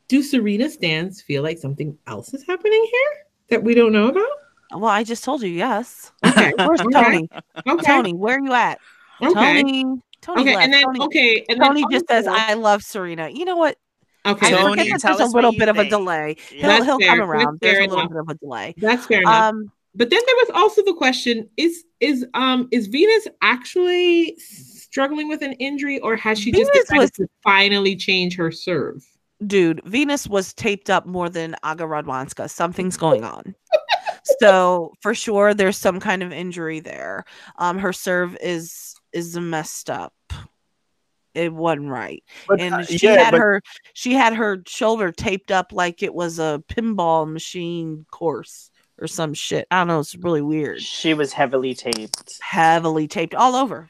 Do 0.07 0.23
Serena 0.23 0.69
stands 0.69 1.21
feel 1.21 1.43
like 1.43 1.57
something 1.59 1.97
else 2.07 2.33
is 2.33 2.43
happening 2.47 2.83
here 2.91 3.25
that 3.49 3.63
we 3.63 3.73
don't 3.75 3.91
know 3.91 4.07
about? 4.09 4.27
well, 4.71 4.85
I 4.85 5.03
just 5.03 5.23
told 5.23 5.41
you 5.41 5.49
yes. 5.49 6.11
Okay. 6.25 6.53
Where's 6.57 6.81
Okay. 6.81 6.91
Tony? 7.03 7.29
Okay. 7.67 7.85
Tony, 7.85 8.13
where 8.13 8.37
are 8.37 8.39
you 8.39 8.53
at? 8.53 8.79
Okay. 9.21 9.33
Tony. 9.33 9.83
Tony, 10.21 10.41
Okay. 10.41 10.53
left. 10.53 10.63
And 10.65 10.73
then 10.73 10.83
Tony, 10.83 10.99
okay. 11.05 11.45
And 11.49 11.61
then 11.61 11.67
Tony 11.69 11.85
just 11.91 12.07
says, 12.07 12.27
"I 12.27 12.53
love 12.53 12.83
Serena." 12.83 13.29
You 13.29 13.45
know 13.45 13.55
what? 13.55 13.77
Okay. 14.25 14.47
I 14.47 14.51
Tony, 14.51 14.89
that 14.89 15.01
there's 15.01 15.03
us 15.19 15.31
a 15.33 15.35
little 15.35 15.51
bit 15.51 15.69
of 15.69 15.77
a 15.77 15.89
delay. 15.89 16.37
Yeah. 16.51 16.75
He'll 16.77 16.85
he'll 16.85 16.99
come 16.99 17.19
That's 17.19 17.29
around. 17.29 17.59
There's 17.61 17.77
a 17.77 17.81
little 17.81 17.99
enough. 17.99 18.09
bit 18.09 18.19
of 18.19 18.29
a 18.29 18.35
delay. 18.35 18.73
That's 18.77 19.05
fair 19.05 19.21
enough. 19.21 19.53
Um, 19.53 19.71
But 19.95 20.09
then 20.09 20.21
there 20.25 20.35
was 20.35 20.49
also 20.53 20.83
the 20.83 20.93
question: 20.93 21.49
Is 21.57 21.83
is 21.99 22.25
um 22.33 22.67
is 22.71 22.87
Venus 22.87 23.27
actually 23.41 24.37
struggling 24.37 25.27
with 25.29 25.41
an 25.41 25.53
injury, 25.53 25.99
or 25.99 26.15
has 26.15 26.39
she 26.39 26.51
just 26.51 26.71
decided 26.73 27.01
was- 27.01 27.11
to 27.11 27.27
finally 27.43 27.95
change 27.95 28.35
her 28.35 28.51
serve? 28.51 29.03
dude, 29.47 29.81
Venus 29.85 30.27
was 30.27 30.53
taped 30.53 30.89
up 30.89 31.05
more 31.05 31.29
than 31.29 31.55
Aga 31.63 31.85
Radwanska. 31.85 32.49
Something's 32.49 32.97
going 32.97 33.23
on. 33.23 33.55
so 34.39 34.93
for 35.01 35.15
sure, 35.15 35.53
there's 35.53 35.77
some 35.77 35.99
kind 35.99 36.21
of 36.23 36.33
injury 36.33 36.79
there. 36.81 37.23
Um, 37.57 37.77
her 37.77 37.93
serve 37.93 38.37
is 38.41 38.95
is 39.13 39.37
messed 39.37 39.89
up. 39.89 40.13
It 41.35 41.53
wasn't 41.53 41.89
right, 41.89 42.23
But, 42.47 42.59
and 42.59 42.73
uh, 42.75 42.83
she 42.83 43.05
yeah, 43.05 43.25
had 43.25 43.31
but 43.31 43.39
her 43.39 43.61
she 43.93 44.13
had 44.13 44.33
her 44.33 44.63
shoulder 44.67 45.11
taped 45.11 45.51
up 45.51 45.71
like 45.71 46.01
it 46.01 46.13
was 46.13 46.39
a 46.39 46.63
pinball 46.67 47.31
machine 47.31 48.05
course 48.09 48.71
or 48.99 49.07
some 49.07 49.33
shit. 49.33 49.67
I 49.71 49.77
don't 49.79 49.87
know. 49.87 49.99
It's 49.99 50.15
really 50.15 50.41
weird. 50.41 50.81
She 50.81 51.13
was 51.13 51.31
heavily 51.33 51.73
taped. 51.73 52.39
Heavily 52.41 53.07
taped 53.07 53.35
all 53.35 53.55
over. 53.55 53.89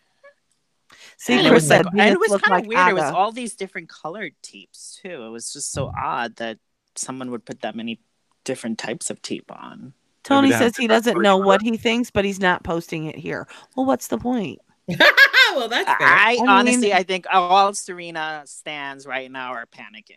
See, 1.17 1.33
And 1.33 1.47
it 1.47 1.49
Chris 1.49 1.63
was, 1.63 1.67
said 1.67 1.85
like, 1.85 1.93
and 1.97 2.13
it 2.13 2.19
was 2.19 2.29
looked 2.29 2.45
kind 2.45 2.55
like 2.55 2.63
of 2.65 2.67
weird. 2.67 2.89
It 2.89 2.93
was 2.93 3.13
all 3.13 3.31
these 3.31 3.55
different 3.55 3.89
colored 3.89 4.33
tapes 4.41 4.99
too. 5.01 5.23
It 5.23 5.29
was 5.29 5.51
just 5.51 5.71
so 5.71 5.91
odd 5.97 6.35
that 6.37 6.59
someone 6.95 7.31
would 7.31 7.45
put 7.45 7.61
that 7.61 7.75
many 7.75 7.99
different 8.43 8.77
types 8.77 9.09
of 9.09 9.21
tape 9.21 9.51
on. 9.51 9.93
Tony 10.23 10.51
says 10.51 10.77
he 10.77 10.87
doesn't 10.87 11.21
know 11.21 11.37
what 11.37 11.61
he 11.61 11.77
thinks, 11.77 12.11
but 12.11 12.25
he's 12.25 12.39
not 12.39 12.63
posting 12.63 13.05
it 13.05 13.15
here. 13.15 13.47
Well, 13.75 13.85
what's 13.85 14.07
the 14.07 14.17
point? 14.17 14.59
well, 15.55 15.67
that's 15.69 15.85
fair. 15.87 15.97
I, 16.07 16.37
I 16.41 16.45
honestly, 16.47 16.81
mean- 16.87 16.93
I 16.93 17.03
think 17.03 17.25
all 17.31 17.73
Serena 17.73 18.43
stands 18.45 19.05
right 19.05 19.31
now 19.31 19.53
are 19.53 19.65
panicking. 19.65 20.15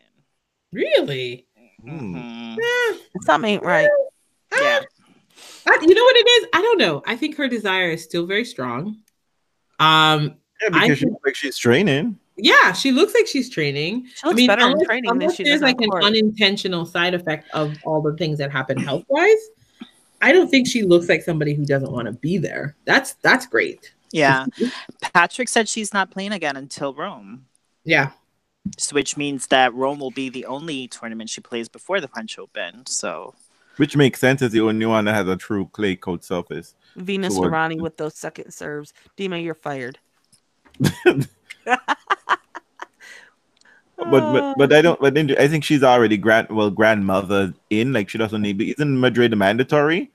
really? 0.73 1.47
Hmm. 1.85 2.15
Mhm. 2.15 2.57
Eh, 2.59 2.97
Something 3.23 3.51
ain't 3.55 3.63
right. 3.65 3.89
Yeah, 4.53 4.81
I- 5.67 5.79
you 5.83 5.95
know 5.95 6.03
what 6.05 6.17
it 6.17 6.29
is? 6.43 6.49
I 6.53 6.63
don't 6.63 6.79
know. 6.79 7.03
I 7.07 7.17
think 7.17 7.37
her 7.37 7.49
desire 7.49 7.91
is 7.91 8.05
still 8.05 8.27
very 8.27 8.45
strong. 8.45 8.99
Um, 9.81 10.37
yeah, 10.63 10.69
I 10.73 10.81
because 10.87 10.99
she 10.99 11.07
looks 11.07 11.23
like 11.27 11.35
she's 11.35 11.57
training. 11.59 12.19
yeah, 12.37 12.73
she 12.73 12.93
looks 12.93 13.15
like 13.15 13.27
she's 13.27 13.51
training. 13.51 14.07
She 14.15 14.27
looks 14.27 14.47
better 14.47 14.63
in 14.71 15.07
unless, 15.07 15.37
than 15.37 15.37
she 15.37 15.43
there's 15.45 15.61
like 15.63 15.81
an 15.81 15.91
court. 15.91 16.05
unintentional 16.05 16.87
side 16.87 17.15
effect 17.15 17.49
of 17.53 17.77
all 17.85 18.01
the 18.01 18.17
things 18.17 18.39
that 18.39 18.53
happen 18.53 18.77
health 18.79 19.05
wise. 19.09 19.49
I 20.21 20.31
don't 20.31 20.49
think 20.49 20.69
she 20.69 20.83
looks 20.85 21.09
like 21.09 21.23
somebody 21.23 21.53
who 21.55 21.65
doesn't 21.65 21.91
want 21.91 22.07
to 22.07 22.13
be 22.13 22.39
there. 22.39 22.77
That's 22.85 23.15
that's 23.23 23.45
great. 23.47 23.93
Yeah. 24.13 24.47
Patrick 25.15 25.49
said 25.49 25.69
she's 25.69 25.93
not 25.93 26.11
playing 26.11 26.33
again 26.33 26.57
until 26.57 26.95
Rome, 26.95 27.47
Yeah. 27.85 28.11
so 28.79 28.95
which 28.95 29.17
means 29.17 29.47
that 29.49 29.75
Rome 29.75 29.99
will 29.99 30.11
be 30.11 30.29
the 30.29 30.47
only 30.47 30.87
tournament 30.89 31.31
she 31.31 31.41
plays 31.41 31.69
before 31.69 32.01
the 32.01 32.09
French 32.09 32.39
Open. 32.39 32.85
So 32.87 33.35
Which 33.79 33.97
makes 33.97 34.21
sense 34.21 34.43
as 34.43 34.53
the 34.53 34.61
only 34.61 34.87
one 34.87 35.07
that 35.07 35.15
has 35.15 35.27
a 35.29 35.37
true 35.37 35.69
clay 35.73 35.97
coat 35.97 36.23
surface. 36.25 36.75
Venus 36.97 37.35
Toward- 37.35 37.53
Arani 37.53 37.81
with 37.81 37.97
those 37.97 38.15
second 38.15 38.53
serves. 38.53 38.93
Dima, 39.17 39.43
you're 39.43 39.55
fired. 39.55 39.99
But 43.97 44.33
but 44.33 44.55
but 44.59 44.73
I 44.73 44.83
don't. 44.83 44.99
But 45.01 45.15
then 45.15 45.31
I 45.39 45.47
think 45.47 45.63
she's 45.63 45.85
already 45.85 46.17
grand. 46.17 46.49
Well, 46.51 46.71
grandmother 46.71 47.55
in 47.71 47.93
like 47.93 48.09
she 48.09 48.19
doesn't 48.19 48.43
need. 48.43 48.61
Isn't 48.61 48.99
Madrid 48.99 49.37
mandatory? 49.37 50.11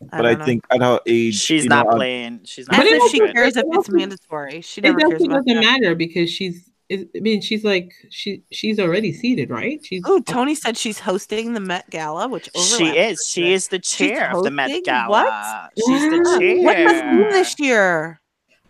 But 0.00 0.26
I, 0.26 0.30
don't 0.30 0.38
know. 0.40 0.44
think 0.44 0.64
at 0.70 0.80
her 0.82 1.00
age, 1.06 1.34
she's 1.40 1.64
you 1.64 1.68
know, 1.70 1.76
not 1.76 1.88
uh, 1.88 1.96
playing. 1.96 2.40
She's 2.44 2.68
not. 2.68 2.78
as 2.80 2.84
But 2.84 2.86
if 2.86 2.92
she 3.10 3.20
also- 3.20 3.26
good. 3.26 3.34
cares 3.34 3.56
if 3.56 3.64
it 3.64 3.66
it's 3.68 3.76
also- 3.76 3.92
mandatory. 3.92 4.60
She 4.60 4.80
It 4.80 4.84
never 4.84 4.98
cares 5.00 5.12
also 5.14 5.24
about 5.26 5.44
doesn't 5.46 5.62
that. 5.62 5.80
matter 5.80 5.94
because 5.94 6.30
she's 6.30 6.64
I 6.90 7.06
mean, 7.20 7.42
she's 7.42 7.64
like 7.64 7.92
she 8.08 8.42
she's 8.50 8.78
already 8.80 9.12
seated, 9.12 9.50
right? 9.50 9.78
She's 9.84 10.00
Oh, 10.06 10.20
Tony 10.20 10.54
said 10.54 10.76
she's 10.78 10.98
hosting 10.98 11.52
the 11.52 11.60
Met 11.60 11.90
Gala, 11.90 12.28
which 12.28 12.48
She 12.56 12.86
is. 12.96 13.26
She 13.28 13.42
it. 13.44 13.52
is 13.52 13.68
the 13.68 13.78
chair 13.78 14.34
of 14.34 14.42
the 14.42 14.50
Met? 14.50 14.70
Gala. 14.84 15.10
What? 15.10 15.70
She's 15.86 16.02
the 16.10 16.38
chair. 16.40 16.62
What 16.64 16.76
does 16.78 17.00
it 17.00 17.06
mean 17.12 17.28
this 17.30 17.60
year? 17.60 18.20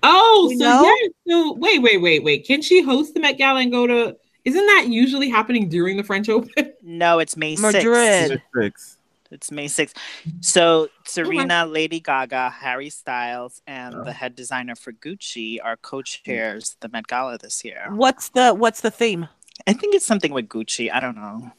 Oh, 0.02 0.48
You 0.50 0.59
so 0.59 0.64
know? 0.64 0.82
yeah. 0.84 1.32
So 1.32 1.52
wait, 1.55 1.80
wait, 1.80 2.00
wait, 2.02 2.24
wait. 2.24 2.44
Can 2.46 2.60
she 2.60 2.82
host 2.82 3.14
the 3.14 3.20
Met 3.20 3.38
Gala 3.38 3.60
and 3.60 3.70
go 3.70 3.86
to? 3.86 4.16
Isn't 4.44 4.66
that 4.66 4.86
usually 4.88 5.28
happening 5.28 5.68
during 5.68 5.96
the 5.96 6.02
French 6.05 6.28
Open? 6.28 6.72
No, 6.82 7.18
it's 7.20 7.36
May 7.36 7.55
6th. 7.55 7.60
Madrid. 7.72 8.42
Six. 8.60 8.97
It's 9.30 9.50
May 9.50 9.66
6th. 9.66 9.94
So 10.40 10.88
Serena, 11.05 11.66
Lady 11.66 12.00
Gaga, 12.00 12.50
Harry 12.50 12.90
Styles, 12.90 13.60
and 13.66 13.94
Oh. 13.94 14.05
the 14.05 14.12
head 14.12 14.34
designer 14.34 14.74
for 14.74 14.92
Gucci 14.92 15.59
are 15.62 15.76
co-chairs 15.76 16.76
the 16.80 16.88
Met 16.88 17.06
Gala 17.06 17.38
this 17.38 17.64
year. 17.64 17.86
What's 17.90 18.30
the 18.30 18.55
what's 18.55 18.80
the 18.80 18.90
theme? 18.90 19.28
I 19.66 19.72
think 19.72 19.94
it's 19.94 20.06
something 20.06 20.32
with 20.32 20.48
Gucci. 20.48 20.90
I 20.92 21.00
don't 21.00 21.16
know. 21.16 21.52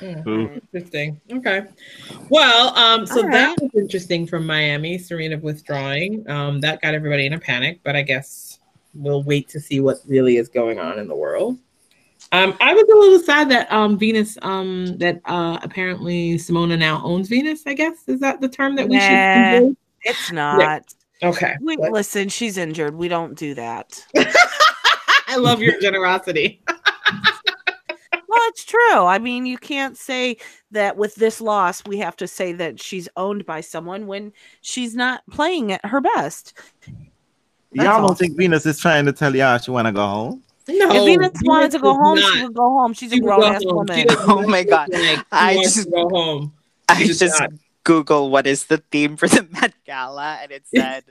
Ooh. 0.00 0.60
Interesting. 0.72 1.20
Okay. 1.32 1.64
Well, 2.28 2.76
um, 2.76 3.04
so 3.04 3.22
All 3.24 3.30
that 3.30 3.56
was 3.60 3.70
interesting 3.74 4.26
from 4.26 4.46
Miami. 4.46 4.96
Serena 4.96 5.38
withdrawing. 5.38 6.28
Um, 6.30 6.60
that 6.60 6.80
got 6.80 6.94
everybody 6.94 7.26
in 7.26 7.32
a 7.32 7.38
panic, 7.38 7.80
but 7.82 7.96
I 7.96 8.02
guess 8.02 8.60
we'll 8.94 9.24
wait 9.24 9.48
to 9.48 9.60
see 9.60 9.80
what 9.80 9.96
really 10.06 10.36
is 10.36 10.48
going 10.48 10.78
on 10.78 11.00
in 11.00 11.08
the 11.08 11.16
world. 11.16 11.58
Um, 12.32 12.54
I 12.60 12.74
was 12.74 12.84
a 12.84 12.98
little 12.98 13.18
sad 13.20 13.48
that 13.50 13.72
um 13.72 13.98
Venus 13.98 14.36
um 14.42 14.98
that 14.98 15.20
uh 15.24 15.58
apparently 15.62 16.34
Simona 16.34 16.78
now 16.78 17.00
owns 17.04 17.28
Venus. 17.28 17.62
I 17.66 17.72
guess 17.74 17.94
is 18.06 18.20
that 18.20 18.40
the 18.40 18.48
term 18.48 18.76
that 18.76 18.88
we 18.88 18.96
Nah. 18.96 19.02
should. 19.58 19.62
use? 19.68 19.76
It's 20.02 20.32
not. 20.32 20.84
Okay. 21.22 21.54
We, 21.62 21.76
But- 21.76 21.92
listen, 21.92 22.28
she's 22.28 22.56
injured. 22.58 22.94
We 22.94 23.08
don't 23.08 23.34
do 23.34 23.54
that. 23.54 24.04
I 25.26 25.36
love 25.36 25.60
your 25.60 25.80
generosity. 25.80 26.62
Well, 28.30 28.46
it's 28.50 28.64
true. 28.64 29.04
I 29.04 29.18
mean, 29.18 29.46
you 29.46 29.56
can't 29.58 29.96
say 29.96 30.36
that 30.70 30.96
with 30.98 31.14
this 31.14 31.40
loss, 31.40 31.82
we 31.86 31.96
have 31.98 32.14
to 32.16 32.28
say 32.28 32.52
that 32.52 32.78
she's 32.80 33.08
owned 33.16 33.46
by 33.46 33.62
someone 33.62 34.06
when 34.06 34.32
she's 34.60 34.94
not 34.94 35.22
playing 35.30 35.72
at 35.72 35.84
her 35.84 36.00
best. 36.02 36.52
That's 36.86 37.86
Y'all 37.86 38.02
all. 38.02 38.06
don't 38.08 38.18
think 38.18 38.36
Venus 38.36 38.66
is 38.66 38.78
trying 38.78 39.06
to 39.06 39.12
tell 39.12 39.34
y'all 39.34 39.58
she 39.58 39.70
want 39.70 39.86
to 39.86 39.92
go 39.92 40.06
home? 40.06 40.42
No, 40.68 40.90
if 40.90 40.96
oh, 41.00 41.04
Venus 41.06 41.30
wanted 41.44 41.70
to 41.72 41.78
go 41.78 41.94
home, 41.94 42.18
not. 42.20 42.34
she 42.36 42.42
would 42.44 42.54
go 42.54 42.68
home. 42.78 42.92
She's 42.92 43.12
a 43.12 43.14
She 43.16 43.20
would 43.22 43.26
grown 43.26 43.42
ass 43.54 43.64
woman. 43.64 43.96
She 43.96 44.04
does 44.04 44.16
Oh 44.28 44.40
not 44.40 44.48
my 44.48 44.64
God. 44.64 44.88
like 44.92 45.24
I 45.32 45.54
just- 45.62 45.84
to 45.84 45.90
go 45.90 46.08
home. 46.08 46.52
I 46.88 47.04
does 47.06 47.18
just. 47.18 47.42
Google 47.84 48.28
what 48.28 48.46
is 48.46 48.66
the 48.66 48.76
theme 48.90 49.16
for 49.16 49.28
the 49.28 49.48
Met 49.50 49.72
Gala, 49.86 50.38
and 50.42 50.52
it 50.52 50.64
said 50.66 51.04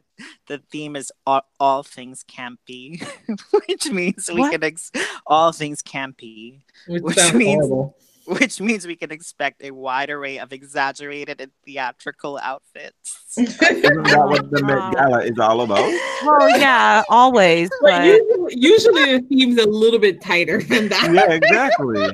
the 0.46 0.60
theme 0.72 0.96
is 0.96 1.12
all, 1.26 1.42
all 1.60 1.82
things 1.82 2.24
campy, 2.24 3.04
which 3.68 3.90
means 3.90 4.30
we 4.32 4.42
What? 4.42 4.52
can 4.52 4.64
ex- 4.64 4.92
all 5.26 5.52
things 5.52 5.82
campy, 5.82 6.62
Which, 6.88 7.02
Which 7.02 7.34
means- 7.34 7.66
horrible. 7.66 7.96
which 8.40 8.60
means 8.60 8.86
we 8.86 8.98
can 8.98 9.12
expect 9.12 9.64
a 9.64 9.72
wide 9.72 10.10
array 10.10 10.38
of 10.38 10.52
exaggerated 10.52 11.40
and 11.40 11.52
theatrical 11.66 12.38
outfits. 12.44 13.24
Isn't 13.38 13.58
that 13.58 14.22
what 14.26 14.52
the 14.52 14.62
Oh, 14.64 14.66
Met 14.66 14.94
Gala 14.94 15.24
is 15.24 15.40
all 15.40 15.62
about? 15.62 15.90
Well, 16.26 16.50
yeah, 16.60 17.04
always. 17.08 17.70
But 17.82 17.92
But 17.92 18.06
usually, 18.06 18.54
usually 18.58 19.18
the 19.20 19.28
theme's 19.30 19.58
a 19.60 19.68
little 19.68 20.00
bit 20.00 20.22
tighter 20.22 20.62
than 20.62 20.90
that. 20.90 21.14
Yeah, 21.14 21.32
exactly. 21.32 22.10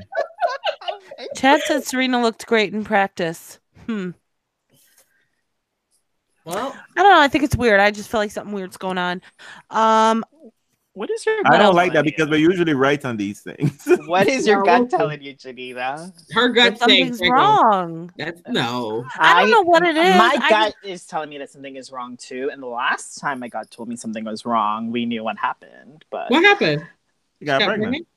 Chad 1.35 1.61
said 1.61 1.83
Serena 1.83 2.21
looked 2.21 2.45
great 2.45 2.73
in 2.73 2.83
practice. 2.83 3.59
Hmm. 3.87 4.11
Well, 6.45 6.75
I 6.95 7.01
don't 7.01 7.11
know. 7.11 7.21
I 7.21 7.27
think 7.27 7.43
it's 7.43 7.55
weird. 7.55 7.79
I 7.79 7.89
just 7.89 8.09
feel 8.11 8.19
like 8.19 8.29
something 8.29 8.53
weird's 8.53 8.77
going 8.77 8.97
on. 8.99 9.21
Um, 9.71 10.23
What 10.93 11.09
is 11.09 11.25
your? 11.25 11.41
I 11.45 11.57
don't 11.57 11.73
like 11.75 11.93
that 11.93 12.03
telling 12.03 12.05
because 12.05 12.29
we're 12.29 12.39
usually 12.39 12.73
right 12.75 13.03
on 13.03 13.17
these 13.17 13.41
things. 13.41 13.87
What 14.05 14.27
is 14.27 14.45
your 14.45 14.59
No. 14.59 14.65
gut 14.65 14.89
telling 14.91 15.21
you, 15.23 15.33
Janita? 15.35 16.13
her 16.33 16.53
that 16.53 16.53
gut 16.53 16.89
saying 16.89 17.13
something's 17.15 17.19
Grego. 17.19 17.35
wrong. 17.35 18.11
That's 18.15 18.41
no. 18.47 19.03
I 19.17 19.41
don't 19.41 19.51
know 19.51 19.61
what 19.63 19.83
it 19.83 19.97
is. 19.97 20.17
My 20.17 20.35
I 20.39 20.49
gut 20.49 20.75
is 20.83 21.05
telling 21.05 21.29
me 21.29 21.39
that 21.39 21.49
something 21.49 21.75
is 21.75 21.91
wrong 21.91 22.15
too. 22.17 22.49
And 22.53 22.61
the 22.61 22.67
last 22.67 23.19
time 23.19 23.39
my 23.39 23.47
gut 23.47 23.71
told 23.71 23.89
me 23.89 23.95
something 23.95 24.23
was 24.23 24.45
wrong, 24.45 24.91
we 24.91 25.05
knew 25.05 25.23
what 25.23 25.37
happened. 25.37 26.05
But 26.11 26.29
What 26.29 26.43
happened? 26.43 26.85
You 27.39 27.47
got 27.47 27.59
got 27.59 27.65
pregnant. 27.69 27.91
pregnant? 27.91 28.07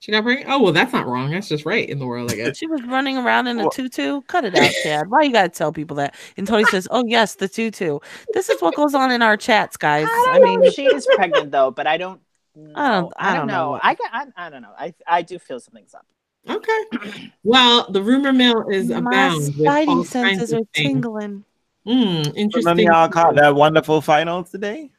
She 0.00 0.10
got 0.12 0.24
pregnant. 0.24 0.50
Oh 0.50 0.62
well, 0.62 0.72
that's 0.72 0.92
not 0.94 1.06
wrong. 1.06 1.30
That's 1.30 1.48
just 1.48 1.64
right 1.66 1.86
in 1.88 1.98
the 1.98 2.06
world, 2.06 2.32
I 2.32 2.34
guess. 2.36 2.56
She 2.56 2.66
was 2.66 2.82
running 2.84 3.18
around 3.18 3.46
in 3.48 3.58
a 3.58 3.64
Well- 3.64 3.70
tutu. 3.70 4.22
Cut 4.22 4.44
it 4.46 4.56
out, 4.56 4.70
Chad. 4.82 5.10
Why 5.10 5.22
you 5.22 5.32
gotta 5.32 5.50
tell 5.50 5.72
people 5.72 5.96
that? 5.98 6.14
And 6.38 6.46
Tony 6.46 6.64
says, 6.64 6.88
"Oh 6.90 7.04
yes, 7.06 7.34
the 7.34 7.48
tutu." 7.48 7.98
This 8.32 8.48
is 8.48 8.60
what 8.62 8.74
goes 8.74 8.94
on 8.94 9.10
in 9.12 9.20
our 9.22 9.36
chats, 9.36 9.76
guys. 9.76 10.06
I 10.08 10.32
I 10.34 10.38
mean, 10.40 10.60
know 10.60 10.70
she 10.70 10.86
is 10.86 11.06
pregnant 11.16 11.50
though. 11.50 11.70
But 11.70 11.86
I 11.86 11.98
don't. 11.98 12.20
Know. 12.56 12.72
I 12.74 12.90
don't- 12.90 13.12
I 13.16 13.36
don't 13.36 13.46
know 13.46 13.70
what- 13.72 13.84
I, 13.84 13.94
got- 13.94 14.10
I 14.12 14.26
I 14.46 14.50
don't 14.50 14.62
know. 14.62 14.72
I 14.76 14.92
I 15.06 15.22
do 15.22 15.38
feel 15.38 15.60
something's 15.60 15.94
up. 15.94 16.06
Okay. 16.48 17.30
Well, 17.44 17.86
the 17.90 18.02
rumor 18.02 18.32
mill 18.32 18.68
is 18.70 18.88
my 18.88 18.96
abound. 18.98 19.54
with 19.58 19.66
all 19.68 19.74
spidey 20.02 20.06
senses 20.06 20.52
are 20.54 20.60
tingling. 20.72 21.44
Mm, 21.86 21.92
So 21.92 22.02
None 22.02 22.26
of 22.28 22.36
interesting. 22.36 22.78
y'all 22.86 23.08
caught 23.10 23.34
that 23.36 23.54
wonderful 23.54 24.00
finals 24.00 24.50
today? 24.50 24.90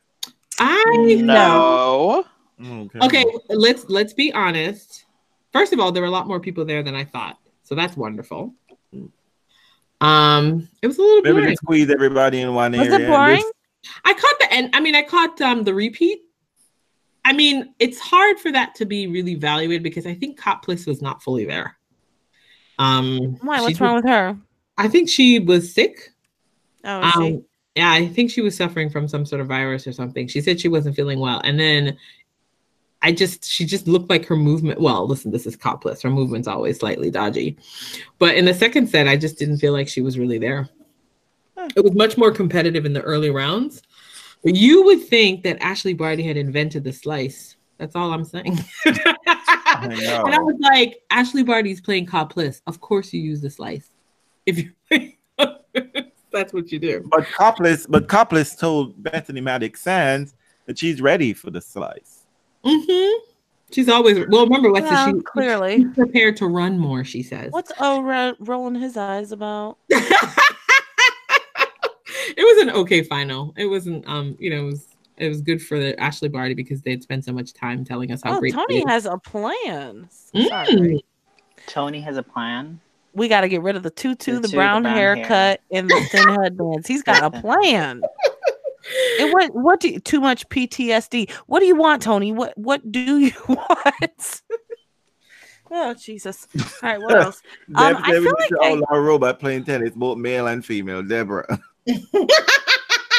I 0.60 0.84
know. 1.24 2.26
No. 2.62 2.90
Okay, 3.02 3.26
let's 3.50 3.90
let's 3.90 4.14
be 4.14 4.32
honest. 4.34 5.06
First 5.52 5.74
of 5.74 5.80
all, 5.80 5.92
there 5.92 6.02
were 6.02 6.08
a 6.08 6.12
lot 6.12 6.28
more 6.28 6.40
people 6.40 6.64
there 6.66 6.84
than 6.84 6.96
I 6.96 7.04
thought, 7.04 7.38
so 7.64 7.76
that's 7.76 7.98
wonderful. 7.98 8.54
Um, 10.00 10.68
it 10.82 10.88
was 10.88 10.98
a 10.98 11.02
little 11.02 11.22
Maybe 11.22 11.34
boring. 11.34 11.48
they 11.50 11.56
squeeze 11.56 11.90
everybody 11.92 12.42
in 12.42 12.54
one 12.54 12.72
Was 12.72 12.88
area. 12.88 13.06
it 13.06 13.10
boring? 13.10 13.44
I 14.06 14.14
caught 14.14 14.40
the 14.40 14.52
end. 14.54 14.70
I 14.74 14.80
mean, 14.80 14.96
I 14.96 15.04
caught 15.04 15.40
um 15.42 15.64
the 15.64 15.74
repeat. 15.74 16.22
I 17.24 17.34
mean, 17.34 17.74
it's 17.80 18.00
hard 18.00 18.40
for 18.40 18.52
that 18.52 18.74
to 18.76 18.86
be 18.86 19.06
really 19.08 19.34
evaluated 19.34 19.84
because 19.84 20.08
I 20.08 20.16
think 20.16 20.40
Coplis 20.40 20.88
was 20.88 21.02
not 21.02 21.22
fully 21.22 21.46
there. 21.46 21.78
Um, 22.80 23.38
Why? 23.42 23.62
What's 23.62 23.80
wrong 23.80 23.96
did- 23.98 24.06
with 24.06 24.12
her? 24.12 24.38
I 24.78 24.88
think 24.88 25.10
she 25.10 25.38
was 25.38 25.72
sick. 25.74 26.10
Oh, 26.84 27.02
is 27.08 27.14
she? 27.14 27.20
Um, 27.20 27.46
yeah, 27.76 27.92
I 27.92 28.08
think 28.08 28.32
she 28.32 28.42
was 28.42 28.58
suffering 28.58 28.90
from 28.90 29.08
some 29.08 29.26
sort 29.26 29.40
of 29.40 29.48
virus 29.48 29.86
or 29.86 29.92
something. 29.94 30.28
She 30.28 30.42
said 30.42 30.60
she 30.60 30.68
wasn't 30.68 30.96
feeling 30.96 31.20
well, 31.20 31.42
and 31.44 31.60
then 31.60 31.96
I 33.04 33.12
just 33.12 33.46
she 33.46 33.66
just 33.66 33.88
looked 33.88 34.10
like 34.10 34.26
her 34.26 34.36
movement. 34.36 34.80
Well, 34.80 35.08
listen, 35.08 35.32
this 35.32 35.48
is 35.48 35.58
Coplis. 35.58 36.04
Her 36.04 36.10
movement's 36.10 36.48
always 36.48 36.80
slightly 36.80 37.10
dodgy, 37.10 37.58
but 38.20 38.36
in 38.36 38.46
the 38.46 38.54
second 38.54 38.88
set, 38.88 39.08
I 39.08 39.18
just 39.18 39.40
didn't 39.40 39.58
feel 39.58 39.74
like 39.74 39.88
she 39.88 40.02
was 40.02 40.20
really 40.20 40.38
there. 40.38 40.70
It 41.76 41.84
was 41.84 41.94
much 41.94 42.18
more 42.18 42.32
competitive 42.32 42.86
in 42.86 42.94
the 42.94 43.02
early 43.02 43.30
rounds. 43.30 43.82
But 44.44 44.56
you 44.56 44.84
would 44.86 45.04
think 45.04 45.44
that 45.44 45.60
Ashleigh 45.60 45.98
Barty 45.98 46.24
had 46.24 46.38
invented 46.38 46.84
the 46.84 46.92
slice. 46.92 47.56
That's 47.78 47.96
all 47.96 48.12
I'm 48.14 48.26
saying. 48.26 48.60
and 48.86 48.98
know. 50.00 50.24
I 50.26 50.40
was 50.40 50.56
like, 50.60 51.02
Ashleigh 51.12 51.46
Barty's 51.46 51.82
playing 51.82 52.08
Coplis. 52.08 52.62
Of 52.68 52.82
course, 52.82 53.14
you 53.14 53.22
use 53.22 53.42
the 53.42 53.50
slice. 53.50 53.90
If 54.46 54.58
you, 54.58 54.72
that's 56.32 56.54
what 56.54 56.72
you 56.72 56.80
do. 56.80 57.08
But 57.10 57.26
Coplis, 57.26 57.86
but 57.88 58.08
Coplis 58.08 58.58
told 58.58 59.02
Bethanie 59.04 59.42
Mattek-Sands 59.42 60.34
that 60.66 60.80
she's 60.80 61.02
ready 61.02 61.34
for 61.34 61.52
the 61.52 61.62
slice. 61.62 62.11
Mm-hmm. 62.66 63.24
She's 63.72 63.88
always 63.90 64.18
well. 64.28 64.44
Remember 64.46 64.70
what 64.72 64.84
Well, 64.84 65.14
she 65.16 65.22
clearly. 65.22 65.78
she's 65.78 65.94
prepared 65.96 66.36
to 66.38 66.48
run 66.48 66.78
more. 66.78 67.04
She 67.06 67.24
says. 67.24 67.52
What's 67.52 67.72
O 67.80 68.02
ro- 68.02 68.36
rolling 68.40 68.76
his 68.76 68.98
eyes 68.98 69.32
about? 69.32 69.78
it 69.90 70.00
was 72.38 72.62
an 72.64 72.70
okay 72.72 73.04
final. 73.04 73.54
It 73.58 73.66
wasn't. 73.68 74.08
Um, 74.08 74.36
you 74.40 74.50
know, 74.50 74.62
it 74.64 74.66
was 74.66 74.88
it 75.18 75.30
was 75.30 75.42
good 75.42 75.62
for 75.62 75.80
the 75.80 75.94
Ashleigh 76.00 76.32
Barty 76.32 76.54
because 76.54 76.82
they'd 76.82 77.02
spent 77.04 77.26
so 77.26 77.32
much 77.32 77.54
time 77.54 77.86
telling 77.86 78.12
us 78.12 78.22
how 78.24 78.36
Oh, 78.38 78.40
great. 78.40 78.54
Tony 78.54 78.80
she 78.82 78.86
has 78.88 79.06
a 79.06 79.18
plan. 79.18 80.10
Mm. 80.36 80.48
Sorry. 80.48 81.06
Tony 81.68 82.02
has 82.02 82.18
a 82.18 82.24
plan. 82.24 82.80
We 83.14 83.28
got 83.28 83.42
to 83.42 83.50
get 83.50 83.62
rid 83.62 83.76
of 83.76 83.84
the 83.84 83.90
tutu, 83.90 84.36
The 84.36 84.40
the, 84.42 84.48
two, 84.48 84.52
the 84.52 84.56
brown, 84.58 84.84
brown 84.84 84.96
haircut, 84.96 85.28
hair. 85.30 85.58
and 85.72 85.90
the 85.90 86.00
thin 86.12 86.28
headbands. 86.30 86.88
He's 86.88 87.04
got 87.04 87.22
a 87.24 87.30
plan. 87.42 88.02
And 89.20 89.32
what? 89.34 89.54
What 89.56 89.80
do 89.80 89.90
you, 89.90 90.00
too 90.00 90.20
much 90.22 90.48
PTSD? 90.50 91.30
What 91.48 91.60
do 91.60 91.66
you 91.66 91.76
want, 91.76 92.02
Tony? 92.02 92.32
What? 92.32 92.58
What 92.58 92.92
do 92.92 93.18
you 93.20 93.32
want? 93.48 94.42
oh 95.72 95.94
Jesus! 95.94 96.48
All 96.58 96.66
right, 96.90 97.02
what 97.02 97.16
else? 97.22 97.42
Um, 97.76 97.94
Deb 97.94 98.04
I 98.04 98.12
feel 98.12 98.24
like 98.40 98.52
I- 98.62 98.72
outlaw 98.72 98.98
robot 98.98 99.40
playing 99.40 99.64
tennis, 99.66 99.92
both 99.96 100.18
male 100.18 100.48
and 100.48 100.66
female. 100.66 101.04
Deborah, 101.04 101.60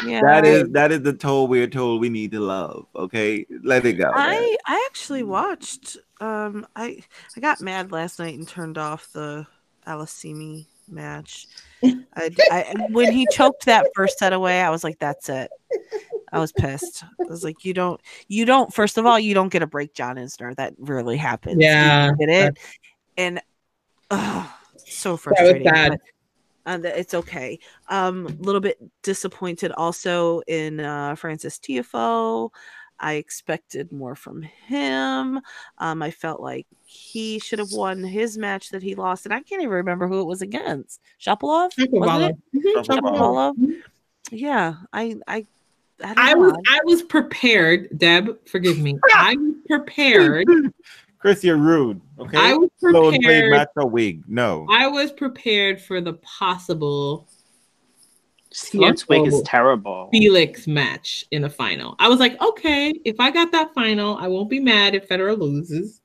Yeah, 0.05 0.21
that 0.23 0.45
is 0.45 0.69
that 0.71 0.91
is 0.91 1.03
the 1.03 1.13
toll 1.13 1.47
we're 1.47 1.69
told 1.69 2.01
we 2.01 2.09
need 2.09 2.33
to 2.33 2.41
love. 2.41 2.87
Okay, 2.97 3.47
let 3.63 3.87
it 3.87 3.93
go. 3.95 4.07
man. 4.07 4.15
I 4.17 4.57
I 4.67 4.85
actually 4.91 5.23
watched. 5.23 5.97
Um, 6.21 6.67
I 6.75 7.03
I 7.37 7.41
got 7.41 7.61
mad 7.61 7.93
last 7.93 8.19
night 8.19 8.37
and 8.37 8.47
turned 8.49 8.79
off 8.79 9.13
the 9.13 9.47
Aliassime 9.87 10.67
match. 10.93 11.47
I, 11.83 12.31
I 12.51 12.75
when 12.91 13.13
he 13.13 13.27
choked 13.31 13.67
that 13.67 13.87
first 13.95 14.19
set 14.19 14.33
away, 14.33 14.61
I 14.61 14.71
was 14.71 14.85
like, 14.85 14.99
"That's 14.99 15.29
it." 15.29 15.51
I 16.33 16.39
was 16.39 16.53
pissed. 16.53 17.05
I 17.05 17.25
was 17.29 17.45
like, 17.45 17.65
"You 17.65 17.75
don't, 17.75 18.01
you 18.29 18.45
don't. 18.45 18.73
First 18.73 18.99
of 18.99 19.07
all, 19.07 19.19
you 19.19 19.35
don't 19.35 19.51
get 19.51 19.63
a 19.63 19.67
break, 19.67 19.95
John 19.95 20.17
Isner. 20.17 20.55
That 20.57 20.75
rarely 20.79 21.17
happens. 21.17 21.61
Yeah, 21.61 22.11
get 22.19 22.29
it, 22.29 22.59
and 23.17 23.41
ugh, 24.11 24.47
so 24.77 25.13
That 25.13 25.23
frustrating. 25.23 25.65
bad. 25.65 25.99
uh, 26.67 26.79
it's 26.85 27.15
okay. 27.15 27.59
Um, 27.89 28.27
a 28.27 28.43
little 28.43 28.61
bit 28.61 28.79
disappointed 29.03 29.73
also 29.73 30.41
in 30.47 30.81
uh, 30.81 31.15
Frances 31.17 31.59
Tiafoe. 31.59 32.51
I 33.03 33.15
expected 33.15 33.91
more 33.93 34.15
from 34.15 34.43
him. 34.43 35.41
Um, 35.79 36.03
I 36.03 36.11
felt 36.13 36.41
like 36.41 36.67
he 36.85 37.39
should 37.41 37.59
have 37.59 37.73
won 37.73 38.03
his 38.05 38.39
match 38.39 38.71
that 38.71 38.83
he 38.83 38.95
lost, 38.95 39.27
and 39.27 39.35
I 39.35 39.41
can't 39.43 39.61
even 39.61 39.75
remember 39.75 40.07
who 40.07 40.21
it 40.21 40.27
was 40.27 40.41
against. 40.41 41.01
Shapalov, 41.21 41.71
Shapovalov. 41.79 42.39
Mhm, 42.55 42.63
Shapovalov. 42.85 42.87
Shapovalov. 42.87 43.55
Shapovalov? 43.57 43.83
Yeah, 44.31 44.75
I, 44.93 45.17
I, 45.27 45.47
I, 46.03 46.15
I 46.31 46.35
was 46.35 46.55
I 46.69 46.81
was 46.85 47.03
prepared, 47.03 47.89
Deb. 47.99 48.39
Forgive 48.47 48.79
me. 48.79 48.99
I 49.15 49.35
was 49.37 49.55
prepared. 49.69 50.47
Chris, 51.19 51.45
you're 51.45 51.57
rude. 51.57 52.01
Okay. 52.19 52.39
I 52.39 52.55
was 52.55 52.71
Slow 52.79 53.09
and 53.11 53.23
prepared. 53.23 53.51
match 53.51 53.69
a 53.77 53.87
wig. 53.87 54.23
No. 54.27 54.67
I 54.71 54.87
was 54.89 55.13
prepared 55.13 55.81
for 55.81 56.01
the 56.01 56.15
possible 56.15 57.29
Sloan's 58.53 59.09
wig 59.09 59.27
is 59.27 59.43
terrible. 59.43 60.09
Felix 60.13 60.67
match 60.67 61.25
in 61.31 61.45
a 61.45 61.51
final. 61.51 61.97
I 61.99 62.09
was 62.09 62.21
like, 62.21 62.41
okay, 62.41 62.93
if 63.05 63.19
I 63.21 63.31
got 63.31 63.53
that 63.53 63.73
final, 63.75 64.17
I 64.19 64.29
won't 64.29 64.51
be 64.51 64.61
mad 64.61 64.95
if 64.95 65.09
Federer 65.09 65.39
loses. 65.39 66.01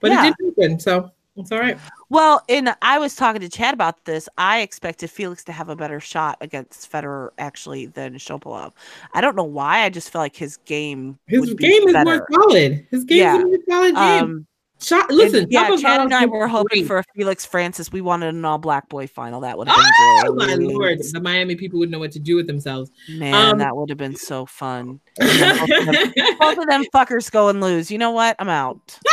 But 0.00 0.10
Yeah. 0.10 0.26
it 0.28 0.34
didn't 0.38 0.58
happen, 0.58 0.80
so 0.80 1.10
it's 1.36 1.50
all 1.52 1.58
right. 1.58 1.78
Well, 2.08 2.42
and 2.48 2.74
I 2.82 2.98
was 2.98 3.14
talking 3.16 3.40
to 3.40 3.48
Chad 3.48 3.74
about 3.74 4.04
this. 4.04 4.28
I 4.38 4.60
expected 4.60 5.10
Felix 5.10 5.42
to 5.44 5.52
have 5.52 5.68
a 5.68 5.76
better 5.76 6.00
shot 6.00 6.36
against 6.40 6.90
Federer 6.90 7.30
actually 7.38 7.86
than 7.86 8.14
Shopalov. 8.14 8.72
I 9.14 9.20
don't 9.20 9.36
know 9.36 9.44
why. 9.44 9.80
I 9.82 9.88
just 9.88 10.10
feel 10.10 10.20
like 10.20 10.36
his 10.36 10.56
game 10.58 11.18
His 11.26 11.40
would 11.40 11.56
be 11.56 11.64
game 11.68 11.88
is 11.88 11.92
better. 11.94 12.04
more 12.04 12.26
solid. 12.32 12.86
His 12.90 13.04
game 13.04 13.18
Yeah. 13.18 13.40
a 13.40 13.44
more 13.44 13.58
solid 13.68 13.94
game. 13.94 14.24
Um, 14.24 14.46
Shot, 14.78 15.08
and 15.08 15.16
listen, 15.16 15.46
yeah, 15.50 15.70
Shapovalov 15.70 15.80
Chad 15.80 16.00
and 16.02 16.14
I 16.14 16.26
were 16.26 16.46
hoping 16.46 16.80
great. 16.80 16.86
for 16.86 16.98
a 16.98 17.04
Felix 17.14 17.46
Frances. 17.46 17.90
We 17.90 18.02
wanted 18.02 18.34
an 18.34 18.44
all 18.44 18.58
black 18.58 18.88
boy 18.90 19.06
final. 19.06 19.40
That 19.40 19.56
would 19.56 19.68
have 19.68 19.76
been 19.76 19.84
Oh 20.28 20.34
great. 20.34 20.48
my 20.48 20.54
lord, 20.66 20.98
the 20.98 21.20
Miami 21.20 21.56
people 21.56 21.78
would 21.78 21.90
know 21.90 21.98
what 21.98 22.12
to 22.12 22.18
do 22.18 22.36
with 22.36 22.46
themselves. 22.46 22.90
Man, 23.08 23.34
Um, 23.52 23.58
that 23.58 23.74
would 23.74 23.88
have 23.88 23.96
been 23.98 24.16
so 24.16 24.44
fun. 24.44 25.00
Both, 25.18 25.30
of 25.30 25.68
them, 25.86 26.12
both 26.38 26.58
of 26.58 26.66
them 26.66 26.84
fuckers 26.94 27.30
go 27.30 27.48
and 27.48 27.60
lose. 27.62 27.90
You 27.90 27.96
know 27.98 28.10
what? 28.10 28.36
I'm 28.38 28.48
out. 28.48 28.98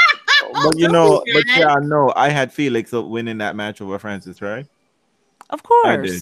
But 0.52 0.78
you 0.78 0.84
don't 0.84 0.92
know, 0.92 1.24
but 1.34 1.46
mad. 1.48 1.60
yeah, 1.60 1.76
no, 1.82 2.12
I 2.16 2.28
had 2.30 2.52
Felix 2.54 2.92
winning 2.92 3.38
that 3.40 3.56
match 3.56 3.82
over 3.82 3.98
Frances, 3.98 4.40
right? 4.42 4.68
Of 5.50 5.62
I 5.62 5.68
course. 5.68 6.22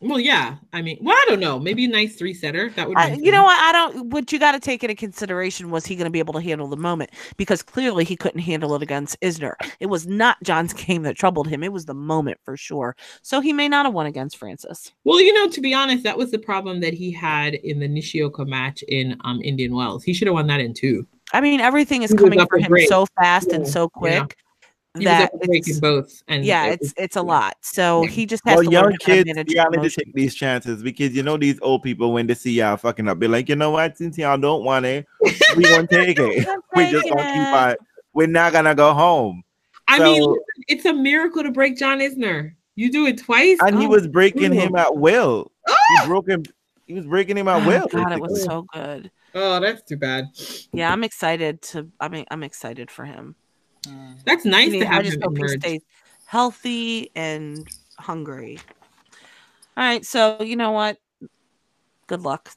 Well, 0.00 0.20
yeah. 0.20 0.56
I 0.72 0.80
mean, 0.80 0.98
well, 1.00 1.16
I 1.16 1.24
don't 1.28 1.40
know. 1.40 1.58
Maybe 1.58 1.84
a 1.84 1.88
nice 1.88 2.14
three 2.14 2.32
setter. 2.32 2.70
That 2.70 2.88
would. 2.88 2.96
I, 2.96 3.14
you 3.14 3.32
know 3.32 3.42
what? 3.42 3.58
I 3.58 3.72
don't. 3.72 4.10
What 4.10 4.30
you 4.30 4.38
got 4.38 4.52
to 4.52 4.60
take 4.60 4.84
into 4.84 4.94
consideration 4.94 5.70
was 5.70 5.86
he 5.86 5.96
going 5.96 6.04
to 6.04 6.10
be 6.10 6.20
able 6.20 6.34
to 6.34 6.40
handle 6.40 6.68
the 6.68 6.76
moment 6.76 7.10
because 7.36 7.62
clearly 7.62 8.04
he 8.04 8.14
couldn't 8.14 8.40
handle 8.40 8.74
it 8.76 8.82
against 8.82 9.20
Isner. 9.20 9.54
It 9.80 9.86
was 9.86 10.06
not 10.06 10.36
John's 10.44 10.72
game 10.86 11.02
that 11.02 11.16
troubled 11.16 11.48
him. 11.48 11.64
It 11.64 11.72
was 11.72 11.86
the 11.86 11.94
moment 11.94 12.38
for 12.44 12.56
sure. 12.56 12.94
So 13.22 13.40
he 13.40 13.52
may 13.52 13.68
not 13.68 13.86
have 13.86 13.94
won 13.94 14.06
against 14.06 14.36
Frances. 14.36 14.92
Well, 15.04 15.20
you 15.20 15.32
know, 15.32 15.48
to 15.48 15.60
be 15.60 15.74
honest, 15.74 16.04
that 16.04 16.16
was 16.16 16.30
the 16.30 16.38
problem 16.38 16.80
that 16.80 16.94
he 16.94 17.10
had 17.10 17.54
in 17.54 17.80
the 17.80 17.88
Nishioka 17.88 18.44
match 18.44 18.82
in 18.88 19.16
um 19.24 19.40
Indian 19.42 19.74
Wells. 19.74 20.04
He 20.04 20.14
should 20.14 20.28
have 20.28 20.34
won 20.34 20.46
that 20.46 20.60
in 20.60 20.74
two. 20.74 21.06
I 21.32 21.40
mean, 21.40 21.60
everything 21.60 22.02
is 22.02 22.14
coming 22.14 22.40
up 22.40 22.48
for 22.48 22.58
him 22.58 22.68
break. 22.68 22.88
so 22.88 23.06
fast 23.18 23.48
and 23.52 23.64
Yeah, 23.64 23.70
so 23.70 23.90
yeah. 24.02 24.26
Quick 24.94 25.00
He 25.02 25.04
that 25.06 25.20
was 25.32 25.40
up 25.40 25.44
a 25.44 25.46
break 25.46 25.66
in 25.66 25.70
it's, 25.70 25.80
both, 25.80 26.22
and 26.28 26.44
yeah, 26.44 26.66
it 26.66 26.72
it's 26.74 26.80
was- 26.82 26.94
it's 26.96 27.16
a 27.16 27.22
lot. 27.22 27.56
So 27.62 28.04
he 28.04 28.26
just 28.26 28.42
has 28.46 28.56
Well, 28.56 28.64
to 28.64 28.70
young 28.70 28.84
learn 28.84 28.92
to 28.92 28.98
kids, 28.98 29.52
y'all 29.52 29.70
need 29.70 29.82
to 29.82 29.90
take 29.90 30.12
these 30.14 30.34
chances 30.34 30.82
because 30.82 31.14
you 31.14 31.22
know 31.22 31.36
these 31.36 31.58
old 31.60 31.82
people 31.82 32.12
when 32.12 32.26
they 32.26 32.34
see 32.34 32.52
y'all 32.52 32.76
fucking 32.76 33.08
up, 33.08 33.18
be 33.18 33.28
like, 33.28 33.48
you 33.48 33.56
know 33.56 33.70
what? 33.70 33.96
Since 33.98 34.18
y'all 34.18 34.38
don't 34.38 34.64
want 34.64 34.86
it, 34.86 35.06
we 35.56 35.64
won't 35.70 35.90
take 35.90 36.18
it. 36.18 36.48
we 36.76 36.90
just 36.90 37.08
gonna 37.08 37.32
keep 37.32 37.54
on. 37.54 37.76
We're 38.14 38.26
not 38.26 38.52
gonna 38.52 38.74
go 38.74 38.92
home. 38.94 39.42
I 39.86 39.98
mean, 39.98 40.22
So- 40.22 40.28
listen, 40.30 40.44
it's 40.68 40.84
a 40.84 40.92
miracle 40.92 41.42
to 41.42 41.50
break 41.50 41.76
John 41.76 41.98
Isner. 42.00 42.52
You 42.74 42.92
do 42.92 43.06
it 43.06 43.18
twice, 43.18 43.58
And 43.60 43.78
he 43.80 43.86
Oh, 43.86 43.90
was 43.90 44.06
breaking 44.06 44.52
cool. 44.52 44.60
him 44.60 44.76
at 44.76 44.96
will. 44.96 45.50
He 45.66 45.74
ah! 46.00 46.06
broke 46.06 46.28
him. 46.28 46.44
He 46.86 46.94
was 46.94 47.06
breaking 47.06 47.36
him 47.36 47.48
at 47.48 47.62
Oh, 47.62 47.66
will. 47.66 47.86
God, 47.88 48.12
it 48.12 48.20
was 48.20 48.44
so 48.44 48.66
good. 48.72 49.10
Oh, 49.34 49.58
that's 49.60 49.82
too 49.82 49.96
bad. 49.96 50.26
Yeah, 50.72 50.92
I'm 50.92 51.02
excited 51.04 51.60
to. 51.62 51.90
I 52.00 52.08
mean, 52.08 52.24
I'm 52.30 52.42
excited 52.44 52.90
for 52.90 53.04
him. 53.04 53.34
Mm. 53.86 54.24
That's 54.24 54.44
nice 54.44 54.68
I, 54.68 54.70
mean, 54.70 54.80
to 54.80 54.90
I 54.90 54.94
have 54.94 55.04
just 55.04 55.16
him 55.16 55.22
hope 55.22 55.38
he 55.38 55.48
stays 55.48 55.82
healthy 56.26 57.10
and 57.14 57.68
hungry. 57.98 58.58
All 59.76 59.84
right, 59.84 60.04
so 60.04 60.42
you 60.42 60.56
know 60.56 60.72
what? 60.72 60.98
Good 62.06 62.22
luck, 62.22 62.50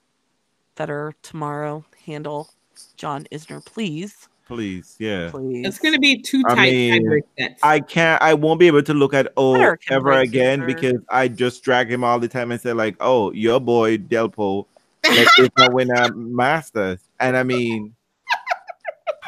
Federer 0.76 1.14
tomorrow. 1.22 1.86
Handle 2.06 2.50
John 2.98 3.26
Isner, 3.32 3.64
please, 3.64 4.28
Please, 4.52 4.98
yeah. 5.00 5.30
please. 5.32 5.66
It's 5.66 5.80
going 5.80 5.94
to 5.94 6.00
be 6.00 6.22
two 6.22 6.44
I 6.46 6.56
tight 6.56 6.72
mean. 6.74 7.24
I 7.64 7.80
can't. 7.80 8.22
I 8.22 8.34
won't 8.34 8.60
be 8.60 8.68
able 8.68 8.84
to 8.84 8.94
look 8.94 9.14
at 9.14 9.32
O 9.38 9.76
ever 9.90 10.12
again 10.12 10.62
Isner. 10.62 10.68
because 10.68 11.02
I 11.10 11.30
just 11.30 11.64
drag 11.64 11.90
him 11.90 12.04
all 12.04 12.20
the 12.20 12.28
time 12.28 12.52
and 12.52 12.60
say 12.60 12.74
like, 12.74 12.98
"Oh, 13.00 13.32
your 13.32 13.62
boy 13.62 13.98
Delpo, 13.98 14.66
like, 15.06 15.28
is 15.40 15.50
not 15.58 15.72
win 15.72 15.90
a 15.96 16.12
Masters," 16.14 17.00
and 17.22 17.38
I 17.38 17.44
mean, 17.44 17.96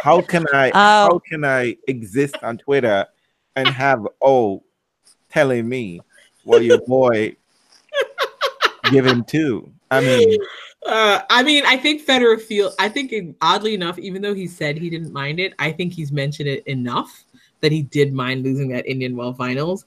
how 0.03 0.19
can 0.21 0.45
I? 0.53 0.69
Oh. 0.69 1.07
how 1.07 1.19
can 1.19 1.45
I 1.45 1.77
exist 1.88 2.35
on 2.43 2.57
Twitter 2.57 3.05
and 3.55 3.67
have 3.69 4.05
oh 4.21 4.63
telling 5.31 5.69
me, 5.69 6.01
"Well, 6.43 6.61
your 6.61 6.81
boy 6.85 7.38
give 8.91 9.05
him 9.05 9.23
two? 9.23 9.71
I 9.89 10.01
mean, 10.01 10.39
Uh, 10.85 11.21
I 11.30 11.43
mean, 11.43 11.63
I 11.65 11.77
think 11.77 12.05
Federer 12.05 12.41
feel. 12.41 12.73
I 12.77 12.89
think 12.89 13.13
it, 13.13 13.34
oddly 13.41 13.73
enough, 13.73 13.97
even 13.97 14.21
though 14.21 14.34
he 14.34 14.47
said 14.47 14.77
he 14.77 14.89
didn't 14.89 15.13
mind 15.13 15.39
it, 15.39 15.53
I 15.57 15.71
think 15.71 15.93
he's 15.93 16.11
mentioned 16.11 16.49
it 16.49 16.67
enough 16.67 17.23
that 17.61 17.71
he 17.71 17.84
did 17.84 18.11
mind 18.11 18.43
losing 18.43 18.67
that 18.69 18.85
Indian 18.85 19.15
Well 19.15 19.34
finals. 19.34 19.85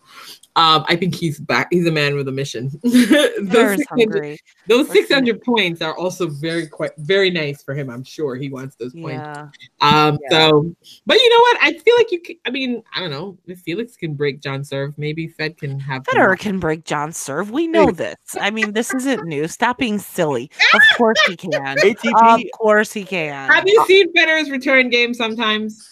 Um, 0.56 0.86
I 0.88 0.96
think 0.96 1.14
he's 1.14 1.38
back. 1.38 1.68
He's 1.70 1.86
a 1.86 1.90
man 1.92 2.16
with 2.16 2.26
a 2.28 2.32
mission. 2.32 2.70
those 2.82 3.76
600, 3.76 4.38
those 4.66 4.88
600 4.90 5.42
points 5.42 5.82
are 5.82 5.94
also 5.96 6.28
very 6.28 6.66
quite 6.66 6.92
very 6.96 7.30
nice 7.30 7.62
for 7.62 7.74
him. 7.74 7.90
I'm 7.90 8.02
sure 8.02 8.36
he 8.36 8.48
wants 8.48 8.74
those 8.76 8.94
points. 8.94 9.22
Yeah, 9.22 9.48
Um, 9.82 10.18
Yeah. 10.22 10.30
so, 10.48 10.74
but 11.04 11.18
you 11.18 11.28
know 11.28 11.38
what? 11.40 11.58
I 11.60 11.72
feel 11.78 11.94
like 11.98 12.10
you. 12.10 12.20
Can, 12.22 12.36
I 12.46 12.50
mean, 12.50 12.82
I 12.94 13.00
don't 13.00 13.10
know 13.10 13.36
if 13.46 13.58
Felix 13.60 13.96
can 13.96 14.14
break 14.14 14.40
John 14.40 14.64
serve. 14.64 14.96
Maybe 14.96 15.28
Fed 15.28 15.58
can 15.58 15.78
have 15.78 16.04
some- 16.10 16.18
Federer 16.18 16.38
can 16.38 16.58
break 16.58 16.84
John's 16.84 17.18
serve. 17.18 17.50
We 17.50 17.66
know 17.66 17.90
this. 17.92 18.16
I 18.40 18.50
mean, 18.50 18.72
this 18.72 18.94
isn't 18.94 19.24
new. 19.26 19.48
Stop 19.48 19.76
being 19.76 19.98
silly. 19.98 20.50
Of 20.72 20.80
course 20.96 21.18
he 21.26 21.36
can. 21.36 21.76
Of 21.84 22.44
course 22.54 22.92
he 22.94 23.04
can. 23.04 23.50
Have 23.50 23.68
you 23.68 23.84
seen 23.86 24.10
Federer's 24.14 24.50
return 24.50 24.88
game 24.88 25.12
sometimes? 25.12 25.86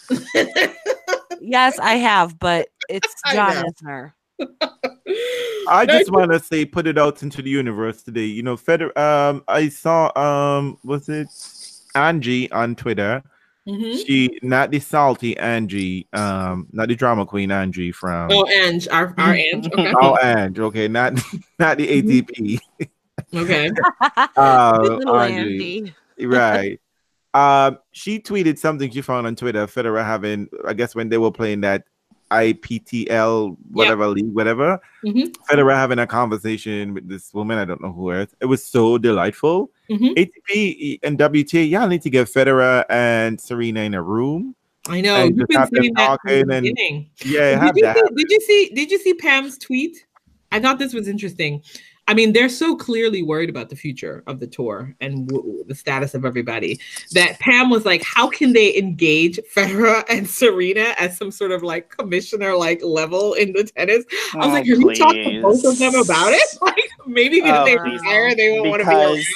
Yes, 1.39 1.77
I 1.77 1.97
have, 1.97 2.39
but 2.39 2.69
it's 2.89 3.13
I 3.25 3.35
John. 3.35 3.63
Isner. 3.63 4.13
I 5.67 5.85
just 5.85 6.11
want 6.11 6.31
to 6.31 6.39
say, 6.39 6.65
put 6.65 6.87
it 6.87 6.97
out 6.97 7.23
into 7.23 7.41
the 7.41 7.49
universe 7.49 8.03
today. 8.03 8.25
You 8.25 8.43
know, 8.43 8.57
Feder. 8.57 8.97
Um, 8.97 9.43
I 9.47 9.69
saw. 9.69 10.11
Um, 10.17 10.77
was 10.83 11.09
it 11.09 11.27
Angie 11.95 12.51
on 12.51 12.75
Twitter? 12.75 13.23
Mhm. 13.67 14.05
She 14.05 14.37
not 14.43 14.69
the 14.69 14.79
salty 14.79 15.35
Angie, 15.37 16.07
um, 16.13 16.67
not 16.71 16.87
the 16.87 16.95
drama 16.95 17.25
queen 17.25 17.49
Angie 17.51 17.91
from 17.91 18.29
Oh, 18.31 18.45
Ange, 18.47 18.87
our 18.89 19.13
our 19.17 19.33
Ange. 19.35 19.67
Okay. 19.67 19.93
oh 19.99 20.15
Ange, 20.17 20.59
okay, 20.59 20.87
not 20.87 21.13
not 21.59 21.77
the 21.77 21.87
ATP. 21.87 22.59
Okay. 23.33 23.71
Uh, 24.37 24.77
Little 24.81 25.19
Angie, 25.19 25.95
right? 26.21 26.79
Um, 27.33 27.79
she 27.91 28.19
tweeted 28.19 28.57
something 28.59 28.91
she 28.91 29.01
found 29.01 29.25
on 29.27 29.35
Twitter. 29.35 29.65
Federer 29.65 30.05
having, 30.05 30.47
I 30.65 30.73
guess, 30.73 30.93
when 30.93 31.09
they 31.09 31.17
were 31.17 31.31
playing 31.31 31.61
that 31.61 31.83
IPTL 32.31 33.55
whatever 33.71 34.07
league, 34.07 34.33
whatever. 34.33 34.79
Mhm. 35.03 35.35
Federer 35.49 35.75
having 35.75 35.99
a 35.99 36.07
conversation 36.07 36.93
with 36.93 37.07
this 37.07 37.33
woman. 37.33 37.57
I 37.57 37.65
don't 37.65 37.81
know 37.81 37.91
who 37.91 38.11
it. 38.11 38.31
It 38.41 38.45
was 38.45 38.63
so 38.63 38.97
delightful. 38.97 39.71
Mhm. 39.89 40.13
ATP 40.17 40.99
and 41.03 41.17
WTA, 41.17 41.63
y'all 41.69 41.87
need 41.87 42.01
to 42.01 42.09
get 42.09 42.27
Federer 42.27 42.83
and 42.89 43.39
Serena 43.39 43.81
in 43.81 43.93
a 43.93 44.01
room. 44.01 44.55
I 44.87 45.01
know. 45.01 45.15
And 45.15 45.37
You've 45.37 45.47
been 45.47 45.57
have 45.57 45.71
them 45.71 45.83
saying 45.83 45.93
that 45.95 46.19
from 46.21 46.29
the 46.29 46.43
talking 46.43 46.67
and- 46.77 47.05
Yeah, 47.25 47.59
have 47.59 47.75
Did 47.75 47.85
you, 47.85 47.91
see, 47.93 48.15
did 48.15 48.29
you 48.31 48.41
see? 48.41 48.69
Did 48.75 48.91
you 48.91 48.99
see 48.99 49.13
Pam's 49.15 49.57
tweet? 49.57 50.05
I 50.51 50.59
thought 50.59 50.79
this 50.79 50.93
was 50.93 51.07
interesting. 51.07 51.61
I 52.07 52.13
mean, 52.13 52.33
they're 52.33 52.49
so 52.49 52.75
clearly 52.75 53.23
worried 53.23 53.49
about 53.49 53.69
the 53.69 53.75
future 53.75 54.23
of 54.27 54.39
the 54.39 54.45
tour 54.45 54.95
and 55.01 55.27
w- 55.27 55.41
w- 55.43 55.65
the 55.67 55.73
status 55.73 56.13
of 56.13 56.23
everybody 56.23 56.79
that 57.13 57.39
Pam 57.39 57.71
was 57.71 57.83
like, 57.83 58.03
"How 58.03 58.29
can 58.29 58.53
they 58.53 58.77
engage 58.77 59.39
Federer 59.55 60.03
and 60.09 60.29
Serena 60.29 60.93
as 60.99 61.17
some 61.17 61.31
sort 61.31 61.51
of 61.51 61.63
like 61.63 61.89
commissioner 61.89 62.55
like 62.55 62.83
level 62.83 63.33
in 63.33 63.53
the 63.53 63.63
tennis?" 63.63 64.05
I 64.35 64.37
was 64.37 64.47
Oh, 64.47 64.49
like, 64.49 64.67
"Have 64.67 64.79
you 64.79 64.93
talked 64.93 65.13
to 65.15 65.41
both 65.41 65.65
of 65.65 65.79
them 65.79 65.95
about 65.95 66.31
it? 66.31 66.47
Like, 66.61 66.89
maybe 67.07 67.37
if 67.37 67.45
Oh, 67.55 67.65
they 67.65 67.77
please. 67.77 68.01
retire, 68.01 68.35
they 68.35 68.51
won't 68.51 68.69
want 68.69 68.81
to 68.83 68.87
be 68.89 68.95
Because 68.95 69.27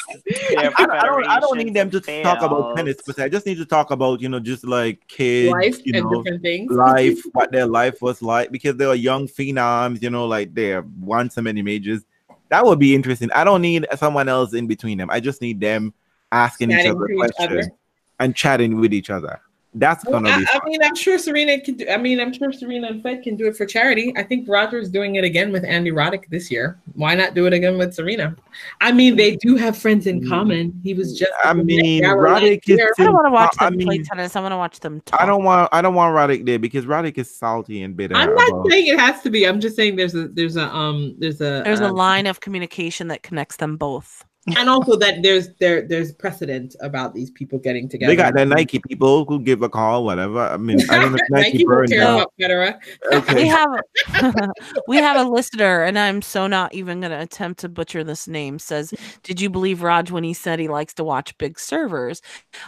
around." 0.58 0.74
I, 0.78 0.86
I 1.00 1.06
don't. 1.06 1.26
I 1.28 1.40
don't 1.40 1.58
need 1.58 1.74
them 1.74 1.90
to 1.92 2.00
federations 2.02 2.24
talk 2.24 2.42
about 2.44 2.76
tennis, 2.76 2.98
but 3.06 3.20
I 3.20 3.30
just 3.30 3.46
need 3.48 3.58
to 3.58 3.66
talk 3.66 3.90
about 3.92 4.22
you 4.22 4.30
know 4.30 4.40
just 4.40 4.64
like 4.64 5.08
kids, 5.08 5.52
life 5.52 5.78
you 5.86 5.94
and 5.96 6.04
know, 6.06 6.22
different 6.24 6.44
things. 6.44 6.72
life, 6.72 7.20
what 7.34 7.52
their 7.52 7.66
life 7.66 8.02
was 8.02 8.22
like 8.22 8.52
because 8.52 8.76
they 8.78 8.86
were 8.86 8.96
young 8.96 9.28
phenoms, 9.28 10.02
you 10.04 10.10
know, 10.12 10.26
like 10.28 10.54
they 10.54 10.68
have 10.68 10.86
won 11.00 11.30
so 11.32 11.42
many 11.42 11.62
majors. 11.64 12.04
That 12.50 12.66
would 12.66 12.80
be 12.80 12.96
interesting. 12.96 13.32
I 13.34 13.44
don't 13.44 13.62
need 13.62 13.88
someone 13.96 14.28
else 14.28 14.54
in 14.54 14.68
between 14.68 14.98
them. 14.98 15.10
I 15.10 15.20
just 15.20 15.42
need 15.42 15.60
them 15.60 15.94
asking 16.32 16.72
each 16.72 16.88
other 16.88 17.08
each 17.10 17.18
questions 17.18 17.66
other. 17.66 17.72
and 18.20 18.36
chatting 18.36 18.80
with 18.80 18.94
each 18.94 19.10
other. 19.10 19.40
That's 19.76 20.04
Well, 20.06 20.14
gonna 20.20 20.32
I, 20.32 20.40
be. 20.40 20.46
I 20.52 20.60
mean, 20.66 20.82
I'm 20.84 20.96
sure 20.96 21.20
Serena 21.20 21.60
can 21.62 21.76
do. 21.76 21.88
I 21.88 21.98
mean, 21.98 22.20
I'm 22.20 22.34
sure 22.34 22.52
Serena 22.52 22.88
and 22.88 23.04
Fed 23.04 23.22
can 23.22 23.36
do 23.36 23.46
it 23.48 23.56
for 23.56 23.68
charity. 23.68 24.12
I 24.18 24.24
think 24.24 24.48
Roger's 24.50 24.90
doing 24.90 25.16
it 25.16 25.24
again 25.24 25.52
with 25.52 25.64
Andy 25.64 25.92
Roddick 25.92 26.28
this 26.30 26.50
year. 26.50 26.80
Why 26.96 27.14
not 27.14 27.36
do 27.36 27.46
it 27.46 27.54
again 27.54 27.78
with 27.78 27.94
Serena? 27.94 28.36
I 28.82 28.92
mean, 28.92 29.16
they 29.16 29.36
do 29.36 29.58
have 29.58 29.78
friends 29.78 30.08
in 30.08 30.28
common. 30.28 30.80
He 30.84 30.96
was 30.96 31.18
just. 31.20 31.32
I 31.44 31.54
mean, 31.54 32.02
Met 32.02 32.10
Gala 32.10 32.22
last 32.22 32.42
Roddick 32.44 32.62
is 32.68 32.78
year. 32.80 32.94
I 32.98 33.04
don't 33.04 33.14
want 33.14 33.28
to 33.28 33.32
watch 33.32 33.56
I 33.60 33.70
them 33.70 33.78
play 33.80 33.98
mean, 33.98 34.04
tennis. 34.06 34.36
I 34.36 34.42
want 34.42 34.54
to 34.54 34.58
watch 34.58 34.80
them 34.80 35.02
talk. 35.02 35.22
I 35.22 35.28
don't 35.28 35.44
want. 35.44 35.70
I 35.72 35.84
don't 35.84 35.94
want 35.94 36.16
Roddick 36.16 36.48
there 36.48 36.58
because 36.58 36.86
Roddick 36.86 37.20
is 37.20 37.34
salty 37.34 37.84
and 37.84 37.96
bitter. 37.96 38.16
I'm 38.16 38.34
not 38.34 38.50
about- 38.50 38.70
saying 38.72 38.88
it 38.88 39.00
has 39.00 39.22
to 39.22 39.30
be. 39.30 39.48
I'm 39.48 39.60
just 39.62 39.76
saying 39.76 39.98
there's 39.98 40.16
a 40.16 40.30
there's 40.30 40.56
a 40.56 40.66
um 40.74 41.14
there's 41.20 41.42
a 41.42 41.62
There's 41.64 41.80
a 41.80 41.90
uh, 41.90 41.94
line 41.94 42.26
of 42.26 42.40
communication 42.40 43.08
that 43.10 43.22
connects 43.22 43.58
them 43.58 43.78
both. 43.78 44.26
And 44.58 44.70
also 44.70 44.96
that 44.98 45.22
there's 45.24 45.50
there 45.60 45.88
there's 45.88 46.12
precedent 46.12 46.76
about 46.82 47.14
these 47.14 47.32
people 47.32 47.60
getting 47.60 47.90
together. 47.90 48.12
They 48.12 48.16
got 48.16 48.34
their 48.36 48.46
Nike 48.46 48.80
people 48.80 49.26
who 49.26 49.40
give 49.40 49.62
a 49.62 49.70
call, 49.70 50.04
whatever. 50.06 50.40
I 50.40 50.58
mean, 50.58 50.80
I 50.90 51.00
don't 51.00 51.12
know 51.12 51.18
if 51.18 51.22
Nike, 51.30 51.52
Nike 51.52 51.66
will 51.66 51.76
burned 51.76 51.92
down. 51.92 52.16
about 52.16 52.34
Federer. 52.40 53.36
We 53.36 53.48
have 53.48 54.50
we 54.88 54.98
have 54.98 55.18
a 55.18 55.30
listener, 55.30 55.84
and 55.84 55.98
I'm 55.98 56.22
so 56.22 56.48
not 56.48 56.74
even 56.74 57.02
going 57.02 57.12
to 57.12 57.22
attempt 57.22 57.60
to 57.62 57.70
butcher 57.70 58.04
this 58.04 58.28
name. 58.28 58.60
Says, 58.60 58.94
"Did 59.24 59.42
you 59.42 59.50
believe 59.50 59.82
Raj 59.82 60.12
when 60.12 60.24
he 60.24 60.34
said 60.34 60.60
he 60.60 60.68
likes 60.68 60.94
to 60.96 61.04
watch 61.04 61.38
big 61.38 61.60
servers?" 61.60 62.22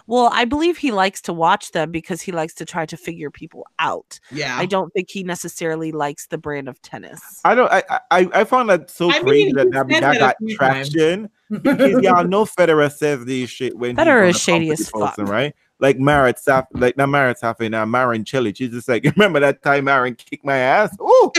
Well, 0.07 0.29
I 0.31 0.45
believe 0.45 0.77
he 0.77 0.91
likes 0.91 1.21
to 1.21 1.33
watch 1.33 1.71
them 1.71 1.91
because 1.91 2.21
he 2.21 2.31
likes 2.31 2.53
to 2.55 2.65
try 2.65 2.85
to 2.85 2.97
figure 2.97 3.29
people 3.29 3.65
out. 3.79 4.19
Yeah, 4.31 4.57
I 4.57 4.65
don't 4.65 4.91
think 4.93 5.09
he 5.09 5.23
necessarily 5.23 5.91
likes 5.91 6.27
the 6.27 6.37
brand 6.37 6.67
of 6.67 6.81
tennis. 6.81 7.41
I 7.43 7.55
don't. 7.55 7.71
I 7.71 7.83
I, 8.11 8.29
I 8.33 8.43
found 8.43 8.69
that 8.69 8.89
so 8.89 9.09
I 9.09 9.19
crazy 9.19 9.47
he 9.47 9.53
that 9.53 9.71
that, 9.71 9.89
said 9.89 10.03
that 10.03 10.19
that 10.19 10.19
got 10.19 10.35
traction. 10.49 11.21
times. 11.21 11.31
Because 11.51 12.01
y'all 12.01 12.23
know 12.27 12.45
Federer 12.45 12.91
says 12.91 13.25
these 13.25 13.49
shit 13.49 13.77
when 13.77 13.95
Federer 13.95 14.29
is 14.29 14.39
shady 14.39 14.71
as 14.71 14.89
fuck. 14.89 15.17
right? 15.17 15.53
Like 15.79 15.99
Marat 15.99 16.37
Saf, 16.37 16.67
like 16.73 16.95
not 16.97 17.09
Marat 17.09 17.39
Safi, 17.41 17.69
now 17.69 17.83
uh, 17.83 17.85
Marin 17.85 18.23
Cilic. 18.23 18.57
She's 18.57 18.71
just 18.71 18.87
like, 18.87 19.03
remember 19.15 19.39
that 19.39 19.61
time 19.63 19.85
Marin 19.85 20.15
kicked 20.15 20.45
my 20.45 20.57
ass? 20.57 20.95
Ooh. 21.01 21.31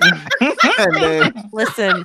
And 0.00 0.94
then, 0.94 1.48
Listen, 1.52 2.04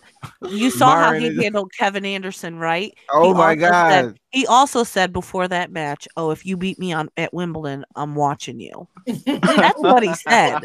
you 0.50 0.70
saw 0.70 0.96
how 0.98 1.14
he 1.14 1.28
is- 1.28 1.42
handled 1.42 1.72
Kevin 1.78 2.06
Anderson, 2.06 2.58
right? 2.58 2.94
oh 3.12 3.28
He 3.28 3.34
my 3.34 3.50
also 3.52 3.60
said- 3.62 4.06
god, 4.06 4.20
He 4.32 4.48
also 4.48 4.84
said 4.84 5.14
before 5.14 5.48
that 5.48 5.72
match, 5.72 6.08
"Oh, 6.18 6.32
if 6.32 6.46
you 6.46 6.58
beat 6.58 6.80
me 6.80 6.92
on 6.94 7.10
at 7.18 7.34
Wimbledon, 7.34 7.86
I'm 7.96 8.16
watching 8.16 8.60
you." 8.60 8.88
That's 9.26 9.80
what 9.80 10.02
he 10.04 10.14
said. 10.16 10.60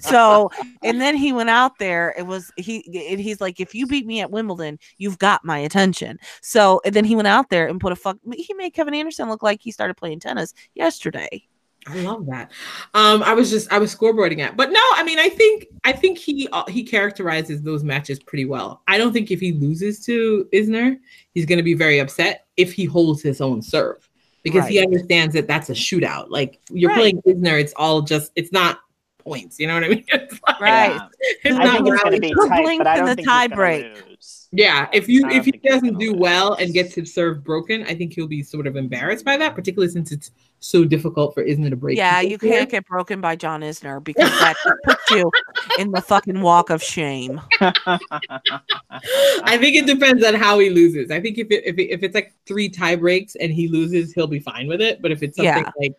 So, 0.00 0.50
and 0.82 1.00
then 1.00 1.16
he 1.16 1.32
went 1.32 1.50
out 1.50 1.78
there. 1.78 2.14
It 2.18 2.26
was 2.26 2.50
he. 2.56 2.84
And 3.10 3.20
he's 3.20 3.40
like, 3.40 3.60
"If 3.60 3.74
you 3.74 3.86
beat 3.86 4.06
me 4.06 4.20
at 4.20 4.30
Wimbledon, 4.30 4.78
you've 4.98 5.18
got 5.18 5.44
my 5.44 5.58
attention." 5.58 6.18
So, 6.40 6.80
and 6.84 6.94
then 6.94 7.04
he 7.04 7.14
went 7.14 7.28
out 7.28 7.48
there 7.50 7.66
and 7.68 7.80
put 7.80 7.92
a 7.92 7.96
fuck. 7.96 8.16
He 8.34 8.52
made 8.54 8.70
Kevin 8.70 8.94
Anderson 8.94 9.28
look 9.28 9.42
like 9.42 9.60
he 9.62 9.70
started 9.70 9.94
playing 9.94 10.20
tennis 10.20 10.52
yesterday. 10.74 11.44
I 11.88 12.00
love 12.02 12.26
that. 12.26 12.52
Um, 12.94 13.22
I 13.24 13.34
was 13.34 13.50
just 13.50 13.72
I 13.72 13.78
was 13.78 13.94
scoreboarding 13.94 14.38
it, 14.38 14.56
but 14.56 14.70
no, 14.70 14.80
I 14.94 15.02
mean, 15.02 15.18
I 15.18 15.28
think 15.28 15.66
I 15.84 15.92
think 15.92 16.16
he 16.18 16.48
uh, 16.52 16.64
he 16.68 16.84
characterizes 16.84 17.60
those 17.62 17.82
matches 17.82 18.20
pretty 18.20 18.44
well. 18.44 18.82
I 18.86 18.98
don't 18.98 19.12
think 19.12 19.30
if 19.30 19.40
he 19.40 19.52
loses 19.52 20.04
to 20.06 20.48
Isner, 20.52 20.98
he's 21.34 21.44
going 21.46 21.56
to 21.58 21.62
be 21.64 21.74
very 21.74 21.98
upset 21.98 22.46
if 22.56 22.72
he 22.72 22.84
holds 22.84 23.20
his 23.22 23.40
own 23.40 23.62
serve 23.62 24.08
because 24.44 24.66
he 24.68 24.80
understands 24.80 25.34
that 25.34 25.46
that's 25.48 25.70
a 25.70 25.74
shootout. 25.74 26.26
Like 26.28 26.60
you're 26.70 26.90
Right. 26.90 26.98
playing 27.20 27.22
Isner, 27.22 27.60
it's 27.60 27.72
all 27.76 28.00
just 28.02 28.30
it's 28.36 28.52
not 28.52 28.78
points. 29.18 29.58
You 29.58 29.66
know 29.66 29.74
what 29.74 29.84
I 29.84 29.88
mean? 29.88 30.04
It's 30.12 30.40
like- 30.46 30.60
Right. 30.60 31.00
it's 31.44 31.56
I 31.56 31.64
not 31.64 31.72
think 31.74 31.88
it's 31.88 32.02
going 32.02 32.14
to 32.14 32.20
be 32.20 32.32
Who 32.32 32.48
tight, 32.48 32.78
but 32.78 32.86
I 32.86 32.92
in 32.94 32.98
don't 32.98 33.06
the 33.08 33.14
think 33.16 33.18
he's 33.20 33.26
tie 33.26 33.46
gonna 33.48 33.56
break? 33.56 34.06
lose. 34.08 34.41
Yeah, 34.54 34.86
if 34.92 35.08
you 35.08 35.26
if 35.30 35.46
he 35.46 35.52
doesn't 35.52 35.98
do 35.98 36.12
well 36.14 36.54
and 36.54 36.74
gets 36.74 36.94
his 36.94 37.14
serve 37.14 37.42
broken, 37.42 37.84
I 37.84 37.94
think 37.94 38.12
he'll 38.12 38.26
be 38.26 38.42
sort 38.42 38.66
of 38.66 38.76
embarrassed 38.76 39.24
by 39.24 39.38
that, 39.38 39.54
particularly 39.54 39.90
since 39.90 40.12
it's 40.12 40.30
so 40.60 40.84
difficult 40.84 41.32
for 41.32 41.42
Isner 41.42 41.70
to 41.70 41.76
break. 41.76 41.96
Yeah, 41.96 42.20
you 42.20 42.36
can't 42.36 42.68
get 42.68 42.86
broken 42.86 43.22
by 43.22 43.34
John 43.34 43.62
Isner 43.62 44.04
because 44.04 44.28
that 44.40 44.54
puts 44.84 45.10
you 45.10 45.30
in 45.78 45.90
the 45.90 46.02
fucking 46.02 46.42
walk 46.42 46.68
of 46.68 46.82
shame. 46.82 47.40
I 47.60 49.56
think 49.58 49.74
it 49.76 49.86
depends 49.86 50.22
on 50.22 50.34
how 50.34 50.58
he 50.58 50.68
loses. 50.68 51.10
I 51.10 51.18
think 51.20 51.38
if 51.38 51.50
it, 51.50 51.64
if 51.64 51.78
it, 51.78 51.90
if 51.90 52.02
it's 52.02 52.14
like 52.14 52.34
three 52.46 52.68
tie 52.68 52.96
breaks 52.96 53.34
and 53.36 53.50
he 53.50 53.68
loses, 53.68 54.12
he'll 54.12 54.26
be 54.26 54.38
fine 54.40 54.68
with 54.68 54.82
it. 54.82 55.00
But 55.00 55.12
if 55.12 55.22
it's 55.22 55.36
something 55.36 55.64
Yeah. 55.64 55.70
like 55.78 55.92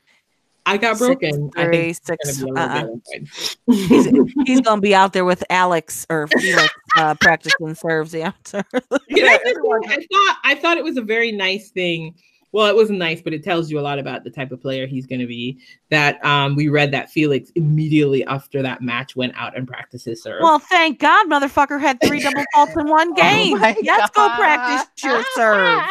I 0.65 0.77
got 0.77 0.97
Six, 0.97 1.19
broken, 1.19 1.51
I 1.57 1.65
three, 1.65 1.93
six, 1.93 2.41
gonna 2.41 2.53
be 2.53 2.59
a 2.59 2.63
little 2.63 3.01
uh-uh. 3.09 3.73
He's, 3.73 4.33
he's 4.45 4.61
gonna 4.61 4.81
be 4.81 4.95
out 4.95 5.13
there 5.13 5.25
with 5.25 5.43
Alex 5.49 6.05
or 6.09 6.27
Felix 6.27 6.73
uh, 6.95 7.15
practicing 7.19 7.75
serves 7.75 8.15
answer. 8.15 8.63
Can 8.73 9.27
I 9.27 9.39
I 9.87 10.07
thought 10.11 10.37
I 10.43 10.55
thought 10.55 10.77
it 10.77 10.83
was 10.83 10.97
a 10.97 11.01
very 11.01 11.31
nice 11.31 11.71
thing. 11.71 12.15
Well, 12.53 12.67
it 12.67 12.75
wasn't 12.75 12.99
nice, 12.99 13.21
but 13.21 13.33
it 13.33 13.43
tells 13.43 13.69
you 13.69 13.79
a 13.79 13.81
lot 13.81 13.99
about 13.99 14.23
the 14.23 14.29
type 14.29 14.51
of 14.51 14.61
player 14.61 14.87
he's 14.87 15.05
going 15.05 15.19
to 15.21 15.27
be. 15.27 15.59
That 15.89 16.23
um, 16.23 16.55
we 16.55 16.69
read 16.69 16.91
that 16.91 17.09
Felix 17.09 17.51
immediately 17.55 18.23
after 18.25 18.61
that 18.61 18.81
match 18.81 19.15
went 19.15 19.33
out 19.35 19.57
and 19.57 19.67
practiced 19.67 20.05
his 20.05 20.23
serve. 20.23 20.41
well, 20.41 20.59
thank 20.59 20.99
God, 20.99 21.27
motherfucker 21.27 21.81
had 21.81 21.99
three 22.01 22.19
double 22.23 22.43
faults 22.53 22.73
in 22.77 22.87
one 22.87 23.13
game. 23.15 23.59
my 23.59 23.75
Let's 23.83 24.09
go 24.11 24.29
practice 24.35 24.87
your 25.03 25.23
serve. 25.35 25.81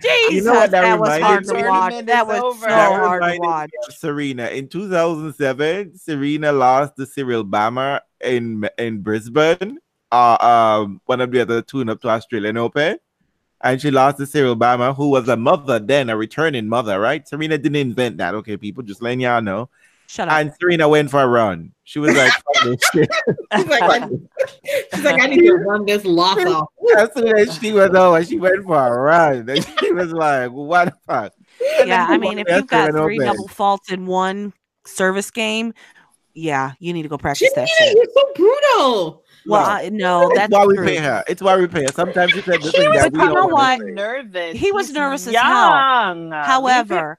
Jesus, 0.00 0.44
know 0.46 0.54
what 0.54 0.70
that 0.70 0.82
that, 0.82 0.98
was 0.98 1.20
hard 1.20 1.44
to 1.44 1.54
watch. 1.54 1.90
Tournament 1.92 2.06
That 2.06 2.22
is 2.22 2.28
was 2.28 2.40
over. 2.42 2.60
so 2.60 2.66
That 2.68 3.00
hard 3.00 3.22
to 3.24 3.38
watch. 3.40 3.70
Serena 3.90 4.46
in 4.46 4.68
2007. 4.68 5.96
Serena 5.98 6.52
lost 6.52 6.96
to 6.96 7.02
Sybille 7.02 7.48
Bammer 7.50 8.00
in 8.20 8.68
in 8.78 9.00
Brisbane. 9.00 9.78
Uh, 10.12 10.36
um, 10.84 11.00
one 11.06 11.20
of 11.20 11.30
the 11.30 11.40
other 11.40 11.62
tune-up 11.62 12.00
to 12.00 12.08
Australian 12.08 12.56
Open, 12.56 12.98
and 13.62 13.80
she 13.80 13.90
lost 13.90 14.18
to 14.18 14.24
Sybille 14.24 14.58
Bammer, 14.58 14.94
who 14.94 15.10
was 15.10 15.28
a 15.28 15.36
mother 15.36 15.78
then, 15.78 16.10
a 16.10 16.16
returning 16.16 16.68
mother. 16.68 17.00
Right? 17.00 17.26
Serena 17.26 17.58
didn't 17.58 17.76
invent 17.76 18.18
that. 18.18 18.34
Okay, 18.36 18.56
people, 18.56 18.82
just 18.82 19.02
letting 19.02 19.20
y'all 19.20 19.42
know. 19.42 19.68
Shut 20.06 20.28
up. 20.28 20.34
And 20.34 20.52
Serena 20.60 20.88
went 20.88 21.08
for 21.08 21.22
a 21.22 21.26
run. 21.28 21.72
She 21.84 22.00
was 22.00 22.16
like, 22.16 22.32
"Fuck 22.54 22.64
this 22.64 22.90
shit." 22.92 23.10
she's, 23.56 23.66
like, 23.66 24.10
she's 24.92 25.04
like, 25.04 25.22
I 25.22 25.26
need 25.26 25.46
to 25.46 25.54
run 25.54 25.86
this 25.86 26.04
loss 26.04 26.38
off. 26.38 26.68
as 26.98 27.10
soon 27.14 27.38
as 27.38 27.58
she 27.58 27.72
was 27.72 27.90
over, 27.90 28.24
she 28.24 28.38
went 28.38 28.64
for 28.64 28.74
a 28.76 29.00
run. 29.02 29.48
And 29.48 29.64
she 29.78 29.92
was 29.92 30.12
like, 30.12 30.50
"What 30.50 30.86
the 30.86 30.94
fuck?" 31.06 31.32
And 31.78 31.88
yeah, 31.88 32.06
I 32.08 32.18
mean, 32.18 32.38
if 32.38 32.48
you've 32.48 32.66
got 32.66 32.90
three 32.90 33.18
Open. 33.20 33.26
double 33.26 33.48
faults 33.48 33.92
in 33.92 34.06
one 34.06 34.52
service 34.84 35.30
game, 35.30 35.74
yeah, 36.34 36.72
you 36.80 36.92
need 36.92 37.02
to 37.02 37.08
go 37.08 37.18
practice 37.18 37.48
She, 37.48 37.54
that 37.54 37.68
shit. 37.68 37.96
you're 37.96 38.04
so 38.12 38.32
brutal. 38.34 39.24
Well, 39.46 39.62
No. 39.62 39.68
I, 39.68 39.88
no, 39.90 40.30
It's 40.30 40.34
that's 40.34 40.52
why 40.52 40.64
we 40.66 40.76
true. 40.76 40.84
pay 40.86 40.96
her. 40.96 41.24
It's 41.28 41.42
why 41.42 41.56
we 41.56 41.66
pay 41.66 41.82
her. 41.84 41.92
Sometimes 41.92 42.32
she 42.32 42.42
said 42.42 42.62
the 42.62 42.72
He 42.72 42.78
thing 42.78 42.90
that 42.92 43.12
we 43.12 43.20
you 43.20 43.26
know 43.26 43.34
don't 43.34 43.52
what? 43.52 43.80
wanna 43.80 43.92
nervous. 43.92 44.58
He 44.58 44.72
was 44.72 44.88
He's 44.88 44.94
nervous 44.94 45.26
as 45.26 45.34
hell. 45.36 45.86
However, 46.30 47.18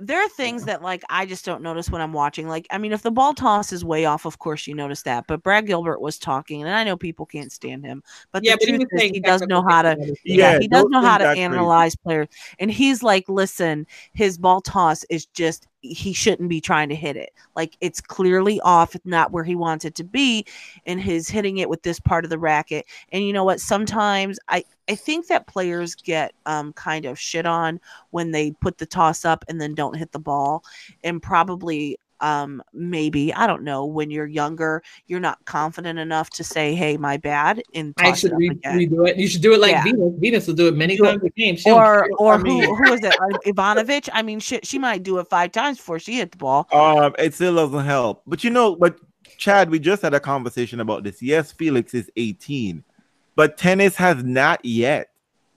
there 0.00 0.22
are 0.24 0.28
things 0.28 0.64
that 0.64 0.82
like 0.82 1.02
I 1.10 1.26
just 1.26 1.44
don't 1.44 1.62
notice 1.62 1.90
when 1.90 2.00
I'm 2.00 2.12
watching. 2.12 2.48
Like, 2.48 2.66
I 2.70 2.78
mean, 2.78 2.92
if 2.92 3.02
the 3.02 3.10
ball 3.10 3.34
toss 3.34 3.72
is 3.72 3.84
way 3.84 4.04
off, 4.04 4.26
of 4.26 4.38
course 4.38 4.66
you 4.66 4.74
notice 4.74 5.02
that. 5.02 5.26
But 5.26 5.42
Brad 5.42 5.66
Gilbert 5.66 6.00
was 6.00 6.18
talking, 6.18 6.62
and 6.62 6.70
I 6.70 6.84
know 6.84 6.96
people 6.96 7.26
can't 7.26 7.50
stand 7.52 7.84
him, 7.84 8.02
but 8.32 8.44
Yeah, 8.44 8.54
the 8.54 8.58
but 8.60 8.68
he 8.68 8.78
truth 8.78 8.88
is 8.92 9.02
he 9.10 9.20
does 9.20 9.42
know 9.42 9.62
how 9.68 9.82
to. 9.82 9.96
Yeah. 10.24 10.52
Yeah, 10.52 10.58
he 10.60 10.68
does 10.68 10.84
know 10.88 11.00
how 11.02 11.18
to 11.18 11.24
are 11.24 11.34
crazy. 11.34 11.40
analyze 11.42 11.96
players, 11.96 12.28
and 12.60 12.70
he's 12.70 13.02
like, 13.02 13.28
listen, 13.28 13.86
his 14.12 14.38
ball 14.38 14.60
toss 14.60 15.04
is 15.10 15.26
just 15.26 15.67
he 15.92 16.12
shouldn't 16.12 16.48
be 16.48 16.60
trying 16.60 16.88
to 16.88 16.94
hit 16.94 17.16
it. 17.16 17.30
Like 17.56 17.76
it's 17.80 18.00
clearly 18.00 18.60
off, 18.60 18.96
not 19.04 19.32
where 19.32 19.44
he 19.44 19.54
wants 19.54 19.84
it 19.84 19.94
to 19.96 20.04
be, 20.04 20.44
and 20.86 21.00
his 21.00 21.28
hitting 21.28 21.58
it 21.58 21.68
with 21.68 21.82
this 21.82 22.00
part 22.00 22.24
of 22.24 22.30
the 22.30 22.38
racket. 22.38 22.86
And 23.12 23.24
you 23.24 23.32
know 23.32 23.44
what? 23.44 23.60
Sometimes 23.60 24.38
I 24.48 24.64
I 24.88 24.94
think 24.94 25.26
that 25.26 25.46
players 25.46 25.94
get 25.94 26.32
um 26.46 26.72
kind 26.74 27.04
of 27.04 27.18
shit 27.18 27.46
on 27.46 27.80
when 28.10 28.30
they 28.30 28.52
put 28.52 28.78
the 28.78 28.86
toss 28.86 29.24
up 29.24 29.44
and 29.48 29.60
then 29.60 29.74
don't 29.74 29.96
hit 29.96 30.12
the 30.12 30.18
ball, 30.18 30.64
and 31.04 31.22
probably 31.22 31.98
um 32.20 32.62
maybe 32.72 33.32
I 33.34 33.46
don't 33.46 33.62
know 33.62 33.84
when 33.86 34.10
you're 34.10 34.26
younger 34.26 34.82
you're 35.06 35.20
not 35.20 35.44
confident 35.44 35.98
enough 35.98 36.30
to 36.30 36.44
say 36.44 36.74
hey 36.74 36.96
my 36.96 37.16
bad 37.16 37.62
and 37.74 37.94
I 37.98 38.12
should 38.14 38.32
it 38.32 38.34
up 38.34 38.38
re- 38.74 38.86
redo 38.88 39.08
it. 39.08 39.16
You 39.16 39.28
should 39.28 39.42
do 39.42 39.52
it 39.54 39.60
like 39.60 39.72
Yeah. 39.72 39.84
Venus. 39.84 40.12
Venus 40.18 40.46
will 40.46 40.54
do 40.54 40.68
it 40.68 40.76
many 40.76 40.96
Do 40.96 41.04
it- 41.04 41.08
times 41.12 41.22
a 41.24 41.30
game. 41.30 41.56
She 41.56 41.70
or 41.70 42.08
or 42.18 42.38
who 42.38 42.74
who 42.74 42.92
is 42.92 43.00
it 43.04 43.14
Ivanovic 43.46 44.08
I 44.12 44.22
mean 44.22 44.40
shit 44.40 44.66
she 44.66 44.78
might 44.78 45.02
do 45.02 45.18
it 45.18 45.28
five 45.28 45.52
times 45.52 45.76
before 45.78 45.98
she 45.98 46.14
hit 46.14 46.32
the 46.32 46.38
ball 46.38 46.66
Um, 46.72 47.14
it 47.18 47.34
still 47.34 47.54
doesn't 47.54 47.84
help. 47.84 48.22
But 48.26 48.42
you 48.44 48.50
know, 48.50 48.76
but 48.76 48.98
Chad, 49.36 49.70
we 49.70 49.78
just 49.78 50.02
had 50.02 50.14
a 50.14 50.20
conversation 50.20 50.80
about 50.80 51.04
this. 51.04 51.22
Yes, 51.22 51.52
Felix 51.52 51.94
is 51.94 52.10
18, 52.16 52.82
but 53.36 53.56
tennis 53.56 53.94
has 53.94 54.24
not 54.24 54.64
yet 54.64 55.10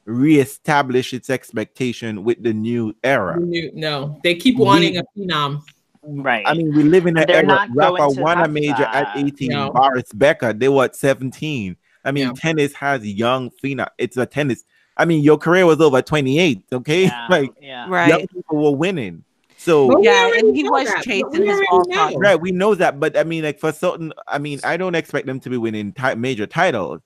reestablished 0.05 1.13
its 1.13 1.29
expectation 1.29 2.23
with 2.23 2.41
the 2.43 2.53
new 2.53 2.93
era. 3.03 3.39
You- 3.43 3.71
No, 3.73 4.19
they 4.23 4.35
keep 4.35 4.57
We- 4.57 4.65
wanting 4.65 4.97
a 4.97 5.03
phenom. 5.17 5.61
Right. 6.03 6.43
I 6.47 6.53
mean, 6.53 6.73
we 6.73 6.83
live 6.83 7.05
in 7.05 7.15
an 7.17 7.23
And 7.23 7.29
they're 7.29 7.37
era. 7.37 7.45
not 7.45 7.69
Rafa 7.73 7.97
going 7.97 8.15
to 8.15 8.21
won 8.21 8.41
a 8.41 8.47
major 8.47 8.83
at 8.83 9.15
18. 9.15 9.49
No. 9.49 9.69
Boris 9.71 10.11
Becker, 10.13 10.51
they 10.53 10.67
were 10.67 10.85
at 10.85 10.95
17. 10.95 11.77
I 12.03 12.11
mean, 12.11 12.27
Yeah. 12.27 12.33
tennis 12.35 12.73
has 12.73 13.05
young 13.05 13.51
phenom. 13.63 13.87
It's 13.99 14.17
a 14.17 14.25
tennis. 14.25 14.63
I 14.97 15.05
mean, 15.05 15.23
your 15.23 15.37
career 15.37 15.65
was 15.65 15.79
over 15.79 16.01
28. 16.01 16.63
Okay, 16.73 17.03
yeah, 17.03 17.27
like 17.29 17.51
yeah. 17.61 17.85
young 17.85 17.91
right 17.91 18.29
people 18.31 18.57
were 18.57 18.75
winning. 18.75 19.23
So 19.57 19.87
But 19.87 19.99
we 19.99 20.05
Yeah, 20.07 20.31
and 20.37 20.55
he 20.55 20.63
was 20.67 20.87
that. 20.87 21.03
chasing 21.03 21.29
We 21.31 21.47
his 21.47 21.59
already 21.71 21.93
ball 21.93 22.19
Right, 22.19 22.39
we 22.39 22.51
know 22.51 22.73
that, 22.75 22.99
but 22.99 23.15
I 23.15 23.23
mean, 23.23 23.43
like 23.43 23.59
for 23.59 23.71
certain, 23.71 24.11
I 24.27 24.39
mean, 24.39 24.59
I 24.63 24.75
don't 24.77 24.95
expect 24.95 25.27
them 25.27 25.39
to 25.39 25.49
be 25.51 25.57
winning 25.57 25.93
ti- 25.93 26.15
major 26.15 26.47
titles, 26.47 27.01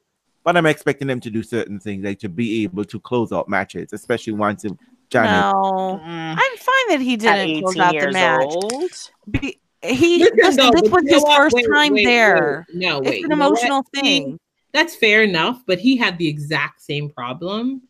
but 0.45 0.55
I'm 0.55 0.65
expecting 0.65 1.09
them 1.09 1.19
to 1.19 1.29
do 1.29 1.43
certain 1.43 1.79
things, 1.81 2.05
like 2.05 2.19
to 2.19 2.29
be 2.29 2.63
able 2.63 2.85
to 2.85 2.99
close 3.01 3.33
out 3.33 3.49
matches, 3.49 3.91
especially 3.91 4.33
once 4.33 4.63
it 5.23 5.27
No, 5.29 6.01
Mm, 6.03 6.35
I'm 6.37 6.57
fine 6.57 6.87
that 6.89 6.99
he 7.01 7.15
didn't 7.15 7.61
close 7.61 7.77
out 7.77 7.93
the 7.99 8.11
match. 8.11 9.09
Be- 9.31 9.59
he 9.83 10.17
this, 10.17 10.55
though, 10.57 10.71
this 10.71 10.89
was 10.91 11.03
his 11.07 11.21
what? 11.23 11.37
first 11.37 11.55
Wait, 11.55 11.67
time 11.71 11.93
wait, 11.93 12.05
there. 12.05 12.65
wait. 12.69 12.77
No, 12.77 12.97
It's 12.99 13.09
wait. 13.09 13.15
an 13.17 13.21
you 13.21 13.27
know 13.35 13.49
what? 13.49 13.59
emotional 13.59 13.85
He- 13.93 14.01
thing. 14.01 14.39
that's 14.73 14.95
fair 14.95 15.21
enough, 15.23 15.61
but 15.67 15.79
he 15.79 15.95
had 15.95 16.17
the 16.17 16.27
exact 16.27 16.81
same 16.81 17.09
problem 17.09 17.83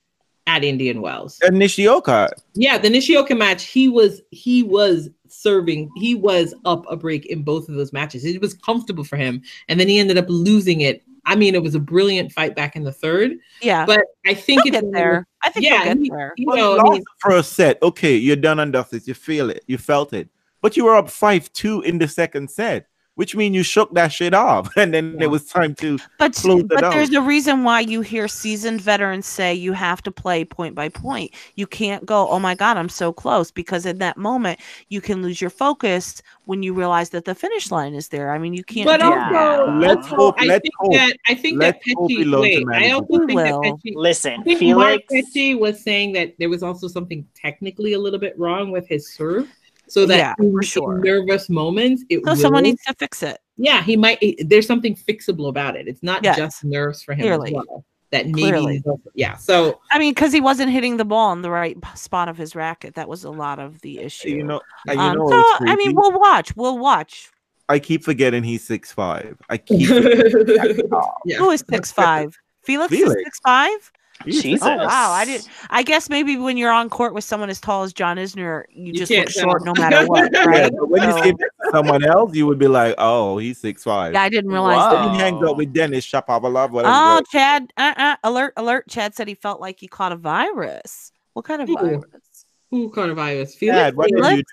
at 0.47 0.63
Indian 0.63 1.01
Wells. 1.01 1.39
And 1.41 1.57
Nishioka. 1.57 2.29
Yeah, 2.53 2.77
the 2.77 2.89
Nishioka 2.89 3.33
match, 3.33 3.63
he 3.65 3.87
was 3.89 4.21
he 4.31 4.61
was 4.61 5.09
serving, 5.27 5.89
he 5.95 6.15
was 6.15 6.53
up 6.65 6.85
a 6.89 6.95
break 6.95 7.25
in 7.27 7.41
both 7.43 7.67
of 7.69 7.75
those 7.75 7.91
matches. 7.93 8.25
It 8.25 8.41
was 8.41 8.53
comfortable 8.53 9.03
for 9.03 9.15
him, 9.17 9.41
and 9.69 9.79
then 9.79 9.87
he 9.87 9.97
ended 9.99 10.17
up 10.17 10.25
losing 10.29 10.81
it. 10.81 11.01
I 11.25 11.35
mean, 11.35 11.55
it 11.55 11.61
was 11.63 11.75
a 11.75 11.79
brilliant 11.79 12.31
fight 12.31 12.55
back 12.55 12.75
in 12.75 12.83
the 12.83 12.91
third, 12.91 13.33
Yeah, 13.61 13.85
but 13.85 14.01
I 14.25 14.33
think 14.33 14.61
he'll 14.63 14.73
it's 14.75 14.81
get 14.83 14.91
there. 14.93 15.25
I 15.43 15.49
think 15.49 15.65
Yeah, 15.65 15.83
he'll 15.83 15.93
get 15.95 16.03
he- 16.03 16.09
there. 16.09 16.33
You 16.37 16.45
Well, 16.47 16.55
know, 16.57 16.73
you 16.73 16.79
I 16.79 16.83
lost 16.83 16.91
mean, 16.93 17.01
the 17.01 17.29
first 17.29 17.53
set. 17.53 17.81
Okay, 17.81 18.15
you're 18.15 18.35
done 18.35 18.59
and 18.59 18.71
dusted. 18.71 19.07
You 19.07 19.13
feel 19.13 19.49
it. 19.49 19.63
You 19.67 19.77
felt 19.77 20.13
it. 20.13 20.29
But 20.61 20.77
you 20.77 20.85
were 20.85 20.95
up 20.95 21.09
5 21.09 21.51
2 21.53 21.81
in 21.81 21.97
the 21.97 22.07
second 22.07 22.49
set, 22.49 22.87
which 23.15 23.35
means 23.35 23.55
you 23.55 23.63
shook 23.63 23.93
that 23.93 24.11
shit 24.11 24.33
off. 24.33 24.69
And 24.77 24.93
then 24.93 25.13
Yeah. 25.17 25.25
it 25.25 25.31
was 25.31 25.45
time 25.45 25.73
to. 25.75 25.97
But 26.19 26.35
close 26.35 26.61
it 26.61 26.67
but 26.69 26.83
out. 26.83 26.93
there's 26.93 27.11
a 27.13 27.21
reason 27.21 27.63
why 27.63 27.79
you 27.81 28.01
hear 28.01 28.27
seasoned 28.27 28.81
veterans 28.81 29.25
say 29.25 29.53
you 29.53 29.73
have 29.73 30.01
to 30.03 30.11
play 30.11 30.45
point 30.45 30.75
by 30.75 30.89
point. 30.89 31.31
You 31.55 31.65
can't 31.67 32.05
go, 32.05 32.27
oh 32.29 32.39
my 32.39 32.55
god, 32.55 32.77
I'm 32.77 32.89
so 32.89 33.11
close, 33.13 33.51
because 33.51 33.85
in 33.85 33.97
that 33.99 34.17
moment 34.17 34.59
you 34.89 35.01
can 35.01 35.21
lose 35.21 35.41
your 35.41 35.49
focus 35.49 36.21
when 36.45 36.61
you 36.61 36.73
realize 36.73 37.09
that 37.09 37.25
the 37.25 37.33
finish 37.33 37.71
line 37.71 37.95
is 37.95 38.09
there. 38.09 38.31
I 38.31 38.37
mean, 38.37 38.53
you 38.53 38.63
can't. 38.63 38.85
but 38.85 38.99
do 38.99 39.05
also, 39.07 39.31
that. 39.33 39.77
Let's 39.79 40.05
also, 40.11 40.15
hope, 40.15 40.35
I 40.39 40.45
let's 40.45 40.61
think 40.61 40.73
hope. 40.77 40.93
that 40.93 41.17
I 41.27 41.35
think 41.35 41.59
Let's 41.59 41.79
that 41.85 41.93
hope 41.95 42.09
he 42.11 42.17
Pesci. 42.23 42.29
learns 42.29 42.55
to 42.55 42.63
Wait, 42.65 42.75
I 42.75 42.85
it. 42.85 42.91
also 42.91 43.07
He 43.09 43.17
think 43.25 43.39
that 43.39 43.51
will. 43.53 43.61
Pesci. 43.61 43.93
Listen, 43.95 44.39
I 44.39 44.43
think 44.43 44.61
Mark 44.75 45.01
Felix. 45.09 45.59
Was 45.61 45.81
saying 45.81 46.11
that 46.13 46.35
there 46.37 46.49
was 46.49 46.61
also 46.63 46.87
something 46.87 47.25
technically 47.33 47.93
a 47.93 47.99
little 47.99 48.19
bit 48.19 48.37
wrong 48.37 48.71
with 48.71 48.87
his 48.87 49.13
serve, 49.13 49.47
so 49.87 50.05
that 50.05 50.17
Yeah, 50.17 50.33
in- 50.39 50.51
for 50.51 50.59
in 50.61 50.65
sure. 50.67 50.97
nervous 50.99 51.49
moments, 51.49 52.03
it 52.09 52.21
So 52.25 52.35
someone 52.35 52.63
needs 52.63 52.83
to 52.85 52.93
fix 52.95 53.23
it. 53.23 53.37
yeah, 53.57 53.81
he 53.81 53.95
might. 53.97 54.17
it- 54.21 54.49
there's 54.49 54.67
something 54.67 54.95
fixable 54.95 55.49
about 55.49 55.75
it. 55.75 55.87
It's 55.87 56.03
not 56.03 56.23
Yes. 56.23 56.37
just 56.37 56.63
nerves 56.63 57.03
for 57.03 57.13
him 57.13 57.21
Clearly. 57.21 57.49
as 57.49 57.53
well. 57.67 57.85
That 58.11 58.27
maybe, 58.27 58.33
Clearly. 58.41 58.83
yeah. 59.15 59.35
So 59.35 59.79
I 59.91 59.97
mean, 59.99 60.11
because 60.13 60.31
he 60.31 60.39
wasn't 60.39 60.71
hitting 60.71 60.97
the 60.97 61.05
ball 61.05 61.33
in 61.33 61.41
the 61.41 61.49
right 61.49 61.75
spot 61.95 62.29
of 62.29 62.37
his 62.37 62.55
racket. 62.55 62.93
That 62.95 63.09
was 63.09 63.23
a 63.23 63.31
lot 63.31 63.57
of 63.59 63.81
the 63.81 63.99
uh, 63.99 64.03
issue. 64.03 64.29
You 64.29 64.43
know, 64.43 64.61
uh, 64.87 64.93
you 64.93 64.99
um, 64.99 65.17
know 65.17 65.27
so, 65.29 65.43
I 65.65 65.75
mean, 65.75 65.93
we'll 65.95 66.17
watch. 66.19 66.55
We'll 66.55 66.77
watch. 66.77 67.29
I 67.67 67.79
keep 67.79 68.03
forgetting 68.03 68.43
he's 68.43 68.63
six 68.63 68.91
five. 68.91 69.37
I 69.49 69.57
keep. 69.57 69.89
yeah. 69.89 71.37
Who 71.37 71.49
is 71.51 71.63
six 71.69 71.91
five? 71.91 72.37
Felix, 72.63 72.91
is 72.93 72.99
Felix. 72.99 73.21
six 73.23 73.39
five. 73.39 73.91
He's 74.23 74.41
Jesus. 74.41 74.65
Oh 74.67 74.77
wow! 74.77 75.11
I 75.11 75.25
did. 75.25 75.45
I 75.69 75.83
guess 75.83 76.09
maybe 76.09 76.37
when 76.37 76.55
you're 76.57 76.71
on 76.71 76.89
court 76.89 77.13
with 77.13 77.23
someone 77.25 77.49
as 77.49 77.59
tall 77.59 77.83
as 77.83 77.91
John 77.93 78.17
Isner, 78.17 78.63
you, 78.71 78.85
You 78.87 78.93
just 78.93 79.11
look 79.11 79.29
short 79.29 79.65
no 79.65 79.73
matter 79.73 80.03
what, 80.07 80.31
Yeah, 80.31 80.45
right? 80.45 80.71
but 80.71 80.89
when 80.89 81.03
you 81.03 81.23
see 81.23 81.33
someone 81.71 82.03
else, 82.03 82.33
you 82.33 82.47
would 82.47 82.57
be 82.57 82.67
like, 82.67 82.95
"Oh, 82.97 83.37
he's 83.37 83.57
six 83.59 83.83
five. 83.83 84.13
yeah, 84.13 84.21
I 84.23 84.29
didn't 84.29 84.51
realize 84.51 84.77
Wow. 84.77 84.89
that. 84.91 85.11
He 85.11 85.17
hangs 85.17 85.43
out 85.43 85.57
with 85.57 85.73
Denis 85.73 86.05
Shapovalov. 86.05 86.71
whatever. 86.71 86.93
Oh, 86.95 87.21
Chad! 87.29 87.71
Uh, 87.75 87.93
uh, 87.97 88.15
alert! 88.23 88.53
Alert! 88.55 88.87
Chad 88.87 89.13
said 89.15 89.27
he 89.27 89.35
felt 89.35 89.59
like 89.59 89.79
he 89.81 89.87
caught 89.87 90.13
a 90.13 90.15
virus. 90.15 91.11
What 91.33 91.43
kind 91.45 91.61
of 91.61 91.69
Ooh. 91.69 91.73
virus? 91.75 92.45
Who 92.71 92.89
coronavirus? 92.91 93.55
Felix 93.57 93.77
Chad, 93.79 93.95
what 93.97 94.09
did 94.09 94.23
Felix? 94.23 94.37
you 94.37 94.43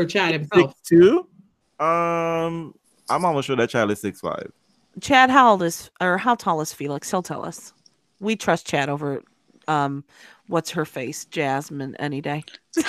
or 0.00 0.04
Chad 0.04 0.32
six 0.32 0.48
himself? 0.50 0.74
two? 0.84 1.28
Um, 1.78 2.74
I'm 3.08 3.24
almost 3.24 3.46
sure 3.46 3.56
that 3.56 3.70
child 3.70 3.90
is 3.92 4.00
six 4.00 4.20
five. 4.20 4.50
Chad, 5.00 5.30
how 5.30 5.52
old 5.52 5.62
is 5.62 5.90
or 6.00 6.18
how 6.18 6.34
tall 6.34 6.60
is 6.60 6.72
Felix? 6.72 7.10
He'll 7.10 7.22
tell 7.22 7.44
us. 7.44 7.72
We 8.22 8.36
trust 8.36 8.66
Chad 8.66 8.88
over 8.88 9.22
um 9.68 10.04
what's 10.46 10.70
her 10.70 10.84
face? 10.84 11.24
Jasmine 11.26 11.96
any 11.96 12.20
day. 12.20 12.44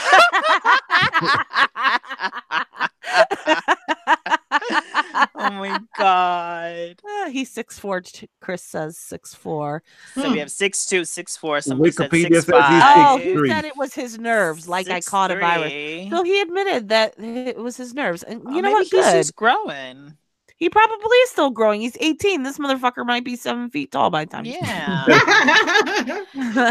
oh 5.35 5.51
my 5.51 5.81
god. 5.97 7.01
Ah, 7.05 7.30
he's 7.31 7.49
six 7.51 7.77
four. 7.80 8.01
Chris 8.41 8.64
says 8.64 8.97
six 8.97 9.34
four. 9.34 9.84
So 10.15 10.30
Hmm. 10.30 10.34
we 10.34 10.39
have 10.39 10.51
six 10.51 10.85
two, 10.85 11.05
six 11.05 11.35
four. 11.38 11.61
Somebody 11.61 11.91
said 11.91 12.11
Wikipedia 12.11 12.11
six 12.11 12.45
says 12.45 12.68
he's 12.68 12.84
Oh, 12.95 13.18
five. 13.18 13.23
he 13.23 13.38
said 13.47 13.65
it 13.65 13.76
was 13.77 13.93
his 13.93 14.18
nerves, 14.19 14.68
like 14.68 14.89
I 14.91 14.95
six, 14.95 15.07
caught 15.10 15.31
a 15.31 15.35
virus. 15.35 15.73
three. 15.73 16.10
So 16.10 16.23
he 16.23 16.41
admitted 16.41 16.89
that 16.89 17.15
it 17.19 17.57
was 17.57 17.77
his 17.77 17.93
nerves, 17.93 18.23
and 18.23 18.43
Oh, 18.45 18.49
you 18.51 18.61
know 18.61 18.69
maybe 18.69 18.72
what? 18.72 18.88
He's 18.91 19.05
Good. 19.05 19.11
just 19.11 19.35
growing. 19.35 20.18
He 20.64 20.69
probably 20.69 21.18
is 21.18 21.30
still 21.30 21.49
growing. 21.49 21.81
He's 21.81 21.98
18. 21.99 22.44
This 22.44 22.57
motherfucker 22.57 23.06
might 23.06 23.26
be 23.26 23.35
seven 23.35 23.69
feet 23.69 23.91
tall 23.91 24.10
by 24.10 24.23
the 24.23 24.31
time. 24.31 24.45
Yeah. 24.45 25.03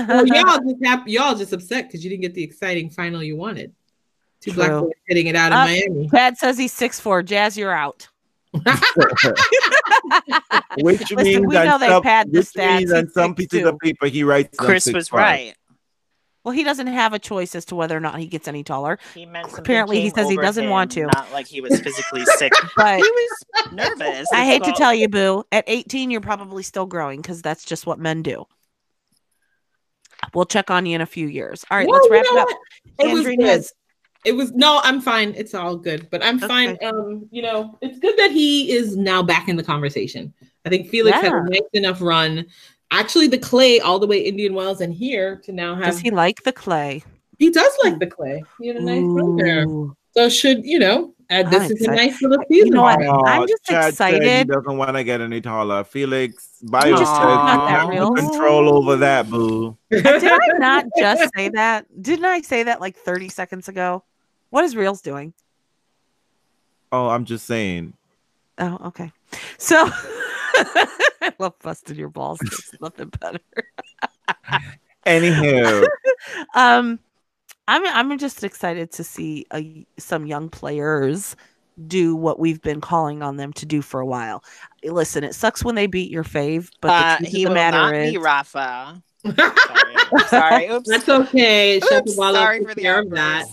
well, 0.09 0.27
y'all 0.27 0.59
just 0.67 0.83
hap- 0.83 1.07
y'all 1.07 1.35
just 1.35 1.53
upset 1.53 1.89
because 1.89 2.03
you 2.03 2.09
didn't 2.09 2.23
get 2.23 2.33
the 2.33 2.43
exciting 2.43 2.89
final 2.89 3.23
you 3.23 3.37
wanted. 3.37 3.75
Two 4.41 4.55
black 4.55 4.71
True. 4.71 4.81
boys 4.85 4.93
hitting 5.09 5.27
it 5.27 5.37
out 5.37 5.53
of 5.53 5.59
Uh, 5.59 5.65
Miami. 5.67 6.09
Chad 6.09 6.39
says 6.39 6.57
he's 6.57 6.73
six 6.73 6.99
four. 6.99 7.23
Jazz, 7.23 7.59
you're 7.59 7.71
out. 7.71 8.09
Which 10.79 11.11
Listen, 11.11 11.17
means 11.17 11.47
we 11.47 11.57
on 11.59 11.67
know 11.67 11.79
they 11.79 12.01
pad 12.01 12.33
the 12.33 12.39
which 12.39 12.47
stats. 12.49 12.79
means 12.79 12.93
on 12.95 13.11
some 13.11 13.35
pieces 13.35 13.61
6'2". 13.61 13.69
of 13.69 13.79
paper 13.79 14.07
he 14.07 14.25
writes. 14.25 14.57
Chris 14.57 14.87
was 14.91 15.13
right. 15.13 15.55
Well, 16.45 16.53
he 16.53 16.65
doesn't 16.65 16.89
have 16.89 17.13
a 17.13 17.19
choice 17.21 17.55
as 17.55 17.65
to 17.67 17.77
whether 17.77 17.97
or 17.97 18.01
not 18.01 18.19
he 18.19 18.27
gets 18.27 18.49
any 18.49 18.65
taller. 18.65 18.99
He 19.15 19.27
meant 19.27 19.57
Apparently, 19.57 20.01
he 20.01 20.11
says 20.11 20.29
he 20.29 20.37
doesn't 20.37 20.69
want 20.69 20.91
to. 20.93 21.07
Not 21.07 21.31
like 21.33 21.47
he 21.47 21.61
was 21.61 21.79
physically 21.81 22.25
sick. 22.37 22.53
But 22.77 22.97
he 22.97 23.03
was 23.03 23.73
nervous. 23.73 24.29
I 24.33 24.45
It's 24.45 24.51
hate 24.51 24.65
to 24.65 24.73
tell 24.73 24.93
you, 24.93 25.09
Boo, 25.09 25.45
at 25.53 25.65
18, 25.69 26.11
you're 26.11 26.21
probably 26.21 26.63
still 26.65 26.87
growing 26.87 27.21
because 27.21 27.43
that's 27.43 27.65
just 27.65 27.87
what 27.87 27.99
men 28.01 28.23
do. 28.23 28.45
We'll 30.35 30.47
check 30.47 30.71
on 30.71 30.87
you 30.87 30.95
in 30.95 31.01
a 31.01 31.07
few 31.07 31.27
years. 31.27 31.65
All 31.71 31.79
right, 31.79 31.87
Well, 31.87 31.97
let's 32.01 32.07
you 32.07 32.13
wrap 32.13 32.25
know 32.25 32.37
it 32.39 32.41
up. 32.43 32.49
what? 32.49 33.09
It 33.09 33.13
was 33.13 33.27
Andrine 33.27 33.39
good. 33.39 33.65
It 34.25 34.33
was 34.37 34.53
no, 34.53 34.81
I'm 34.85 35.01
fine. 35.01 35.35
It's 35.37 35.53
all 35.53 35.77
good, 35.77 36.09
but 36.11 36.23
I'm 36.25 36.39
fine. 36.39 36.79
Um, 36.85 37.29
you 37.33 37.43
know, 37.43 37.77
it's 37.83 37.99
good 37.99 38.17
that 38.19 38.31
he 38.31 38.71
is 38.73 38.97
now 38.97 39.21
back 39.21 39.49
in 39.49 39.57
the 39.57 39.65
conversation. 39.65 40.33
I 40.65 40.69
think 40.69 40.89
Felix 40.91 41.19
had 41.19 41.33
a 41.33 41.43
nice 41.43 41.61
enough 41.73 42.01
run. 42.01 42.47
Actually, 42.93 43.27
the 43.27 43.39
clay 43.39 43.81
all 43.81 43.99
the 43.99 44.07
way 44.07 44.21
Indian 44.21 44.53
Wells 44.55 44.83
and 44.83 44.93
here 44.93 45.37
to 45.45 45.53
now 45.53 45.75
have 45.75 45.87
Does 45.87 46.01
he 46.01 46.11
like 46.11 46.43
the 46.45 46.53
clay? 46.53 47.03
he 47.39 47.51
does 47.51 47.73
like 47.83 47.99
the 47.99 48.07
clay. 48.07 48.45
He 48.61 48.69
had 48.69 48.77
a 48.77 48.85
nice 48.85 49.03
run 49.03 49.37
there. 49.37 49.67
So 50.13 50.29
should 50.29 50.65
you 50.65 50.79
know? 50.79 51.15
Uh, 51.31 51.43
this 51.45 51.63
I'm 51.63 51.73
is 51.73 51.83
a 51.89 51.91
nice 51.91 52.21
little 52.21 52.45
season. 52.51 52.75
know 52.75 52.83
what? 52.83 53.01
Oh, 53.03 53.25
I'm 53.25 53.49
just 53.49 53.65
Chad 53.65 53.95
said 53.95 54.23
he 54.23 54.45
doesn't 54.45 54.77
want 54.77 54.95
to 54.95 55.03
get 55.03 55.23
any 55.23 55.41
taller. 55.41 55.83
Felix, 55.83 56.59
bio 56.63 56.91
just 56.91 57.11
says 57.11 57.21
you 57.21 57.27
not 57.27 57.67
that 57.67 57.81
have 57.81 57.89
real. 57.89 58.15
no 58.15 58.23
control 58.23 58.77
over 58.77 58.97
that, 58.97 59.31
boo. 59.31 59.75
Did 59.91 60.07
I 60.07 60.39
not 60.59 60.85
just 60.99 61.31
say 61.35 61.49
that? 61.49 61.87
Didn't 62.03 62.27
I 62.27 62.43
say 62.43 62.65
that 62.65 62.83
like 62.83 62.97
30 62.97 63.31
seconds 63.31 63.69
ago? 63.69 64.05
What 64.51 64.65
is 64.65 64.77
Reels 64.77 65.01
doing? 65.01 65.33
Oh, 66.93 67.09
I'm 67.09 67.25
just 67.25 67.47
saying. 67.47 67.95
Oh, 68.59 68.79
okay. 68.89 69.11
So 69.57 69.89
I 71.29 71.33
love 71.39 71.55
busting 71.63 71.97
your 71.97 72.09
balls. 72.09 72.39
There's 72.41 72.75
nothing 72.81 73.11
better. 73.21 73.41
Anyhow, 75.07 75.83
Um, 76.55 76.99
I'm 77.69 77.87
I'm 77.87 78.19
just 78.19 78.45
excited 78.45 78.93
to 78.93 79.05
see 79.05 79.47
a, 79.53 79.87
some 79.99 80.27
young 80.27 80.49
players 80.49 81.37
do 81.87 82.15
what 82.15 82.39
we've 82.39 82.61
been 82.61 82.81
calling 82.81 83.23
on 83.23 83.37
them 83.37 83.53
to 83.55 83.67
do 83.67 83.83
for 83.83 84.01
a 84.01 84.07
while. 84.07 84.45
Listen, 84.85 85.25
it 85.25 85.35
sucks 85.35 85.65
when 85.65 85.75
they 85.75 85.87
beat 85.87 86.11
your 86.11 86.25
fave, 86.25 86.71
but 86.81 86.91
Uh, 86.91 87.17
the 87.21 87.27
he 87.29 87.45
of 87.45 87.49
the 87.49 87.49
will 87.51 87.55
matter 87.55 87.77
not 87.79 87.95
is, 87.95 88.13
be 88.13 88.19
Rafa. 88.19 89.03
Sorry. 89.25 90.29
Sorry. 90.29 90.69
Oops. 90.69 90.89
That's 90.89 91.09
okay. 91.09 91.77
Oops, 91.79 92.15
sorry 92.15 92.65
for 92.65 92.75
the 92.75 92.81
care 92.81 93.01
of 93.01 93.11
that. 93.11 93.47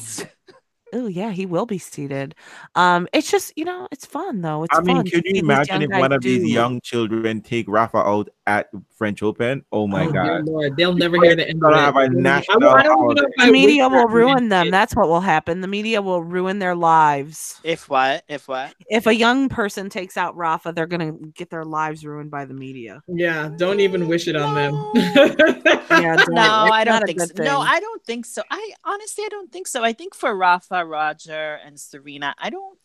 Outburst. 0.93 1.03
oh 1.03 1.07
yeah, 1.07 1.31
he 1.31 1.45
will 1.45 1.65
be 1.65 1.77
seated. 1.77 2.35
Um, 2.75 3.07
it's 3.13 3.29
just 3.31 3.53
you 3.55 3.65
know, 3.65 3.87
it's 3.91 4.05
fun 4.05 4.41
though. 4.41 4.63
It's 4.63 4.77
I 4.77 4.81
mean, 4.81 4.97
fun 4.97 5.05
to 5.05 5.11
could 5.11 5.25
you 5.25 5.39
imagine 5.41 5.81
if 5.81 5.89
one 5.89 6.09
guys 6.09 6.15
of 6.17 6.21
these 6.21 6.43
young 6.51 6.81
children 6.81 7.41
take 7.41 7.65
Rafa 7.67 7.97
out 7.97 8.29
at 8.47 8.69
French 8.97 9.21
Open? 9.23 9.63
Oh 9.71 9.87
my 9.87 10.05
Oh, 10.05 10.11
god. 10.11 10.45
Lord. 10.45 10.75
They'll 10.77 10.93
never 10.95 11.17
hear 11.23 11.35
the 11.35 11.47
end 11.47 11.63
of 11.63 11.71
it. 11.71 11.75
have 11.77 11.95
a 11.95 11.99
I 11.99 12.07
don't- 12.07 12.21
national 12.23 12.69
I 12.69 12.83
don't 12.83 13.15
know 13.15 13.23
I 13.39 13.45
the 13.47 13.51
media 13.51 13.87
will 13.87 14.07
ruin 14.07 14.49
them. 14.49 14.65
kids. 14.65 14.71
That's 14.71 14.95
what 14.95 15.07
will 15.07 15.21
happen. 15.21 15.61
The 15.61 15.67
media 15.67 16.01
will 16.01 16.23
ruin 16.23 16.59
their 16.59 16.75
lives. 16.75 17.59
If 17.63 17.89
what? 17.89 18.23
If 18.27 18.47
what? 18.47 18.73
If 18.89 19.05
a 19.07 19.13
young 19.15 19.49
person 19.49 19.89
takes 19.89 20.17
out 20.17 20.35
Rafa, 20.35 20.71
they're 20.73 20.87
gonna 20.87 21.11
get 21.33 21.49
their 21.49 21.65
lives 21.65 22.05
ruined 22.05 22.31
by 22.31 22.45
the 22.45 22.53
media. 22.53 23.01
Yeah, 23.07 23.49
don't 23.57 23.79
even 23.79 24.07
wish 24.07 24.27
it 24.27 24.35
on 24.35 24.55
them. 24.55 24.73
Yeah, 25.89 26.15
No, 26.29 26.41
I 26.71 26.83
don't 26.85 27.03
think 27.05 27.19
so. 27.19 27.27
good 27.27 27.43
No. 27.45 27.59
I 27.59 27.79
don't 27.79 28.01
think 28.05 28.25
so. 28.25 28.41
I 28.49 28.71
honestly, 28.85 29.25
I 29.25 29.29
don't 29.29 29.51
think 29.51 29.67
so. 29.67 29.83
I 29.83 29.91
think 29.91 30.15
for 30.15 30.33
Rafa, 30.35 30.78
Roger, 30.83 31.59
and 31.65 31.79
Serena, 31.79 32.35
I 32.37 32.49
don't, 32.49 32.77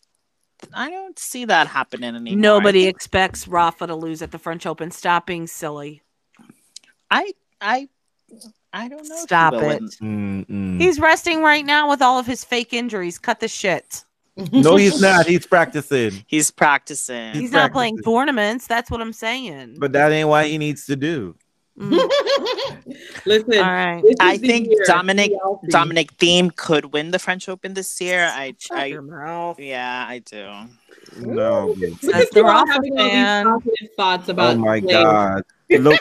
I 0.73 0.89
don't 0.89 1.17
see 1.19 1.45
that 1.45 1.67
happening 1.67 2.15
anymore. 2.15 2.39
Nobody 2.39 2.87
expects 2.87 3.47
Rafa 3.47 3.87
to 3.87 3.95
lose 3.95 4.21
at 4.21 4.31
the 4.31 4.39
French 4.39 4.65
Open. 4.65 4.91
Stop 4.91 5.27
being 5.27 5.47
silly. 5.47 6.01
I, 7.11 7.33
I, 7.61 7.89
I 8.73 8.87
don't 8.87 9.07
know. 9.07 9.17
Stop 9.17 9.53
it. 9.55 9.81
Mm-mm. 10.01 10.81
He's 10.81 10.99
resting 10.99 11.41
right 11.41 11.65
now 11.65 11.89
with 11.89 12.01
all 12.01 12.19
of 12.19 12.25
his 12.25 12.43
fake 12.43 12.73
injuries. 12.73 13.17
Cut 13.17 13.39
the 13.39 13.47
shit. 13.47 14.03
No, 14.51 14.75
he's 14.75 14.99
not. 14.99 15.25
He's 15.25 15.47
practicing. 15.47 16.25
He's 16.27 16.51
practicing. 16.51 17.31
He's 17.31 17.43
He's 17.43 17.51
not 17.53 17.71
playing 17.71 17.99
tournaments. 17.99 18.67
That's 18.67 18.91
what 18.91 18.99
I'm 18.99 19.13
saying. 19.13 19.77
But 19.79 19.93
that 19.93 20.11
ain't 20.11 20.27
what 20.27 20.47
he 20.47 20.57
needs 20.57 20.85
to 20.87 20.97
do. 20.97 21.37
Mm. 21.79 22.85
Listen, 23.25 23.53
All 23.57 23.63
right. 23.63 24.03
I 24.21 24.37
think 24.37 24.67
year. 24.67 24.83
Dominic 24.85 25.31
Be. 25.61 25.67
Dominic 25.69 26.15
Thiem 26.17 26.55
could 26.55 26.93
win 26.93 27.11
the 27.11 27.19
French 27.19 27.49
Open 27.49 27.73
this 27.73 27.99
year. 27.99 28.29
I, 28.31 28.55
Shut 28.57 28.77
I 28.77 28.85
your 28.85 29.01
mouth. 29.01 29.59
yeah, 29.59 30.05
I 30.07 30.19
do. 30.19 30.47
No. 31.19 31.75
Look 31.77 31.99
That's 32.01 32.29
the 32.33 32.43
all 32.43 32.65
Rafa 32.65 32.71
having 32.71 32.97
all 32.97 33.59
these 33.59 33.73
positive 33.83 33.89
thoughts 33.97 34.29
about 34.29 34.55
Oh 34.55 34.59
my 34.59 34.79
play 34.79 34.93
God. 34.93 35.43
Look, 35.69 35.99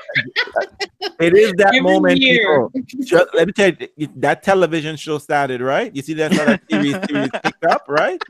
it 1.20 1.34
is 1.34 1.52
that 1.56 1.68
every 1.68 1.80
moment. 1.80 2.18
year. 2.20 2.68
People, 2.68 3.04
Ju- 3.04 3.26
let 3.32 3.46
me 3.46 3.52
tell 3.54 3.72
you, 3.96 4.08
that 4.16 4.42
television 4.42 4.94
show 4.94 5.16
started, 5.18 5.60
right? 5.62 5.90
You 5.96 6.02
see 6.02 6.12
that's 6.14 6.36
how 6.36 6.44
that 6.44 6.60
series, 6.70 6.96
series 7.08 7.30
picked 7.42 7.64
up, 7.64 7.82
right? 7.88 8.20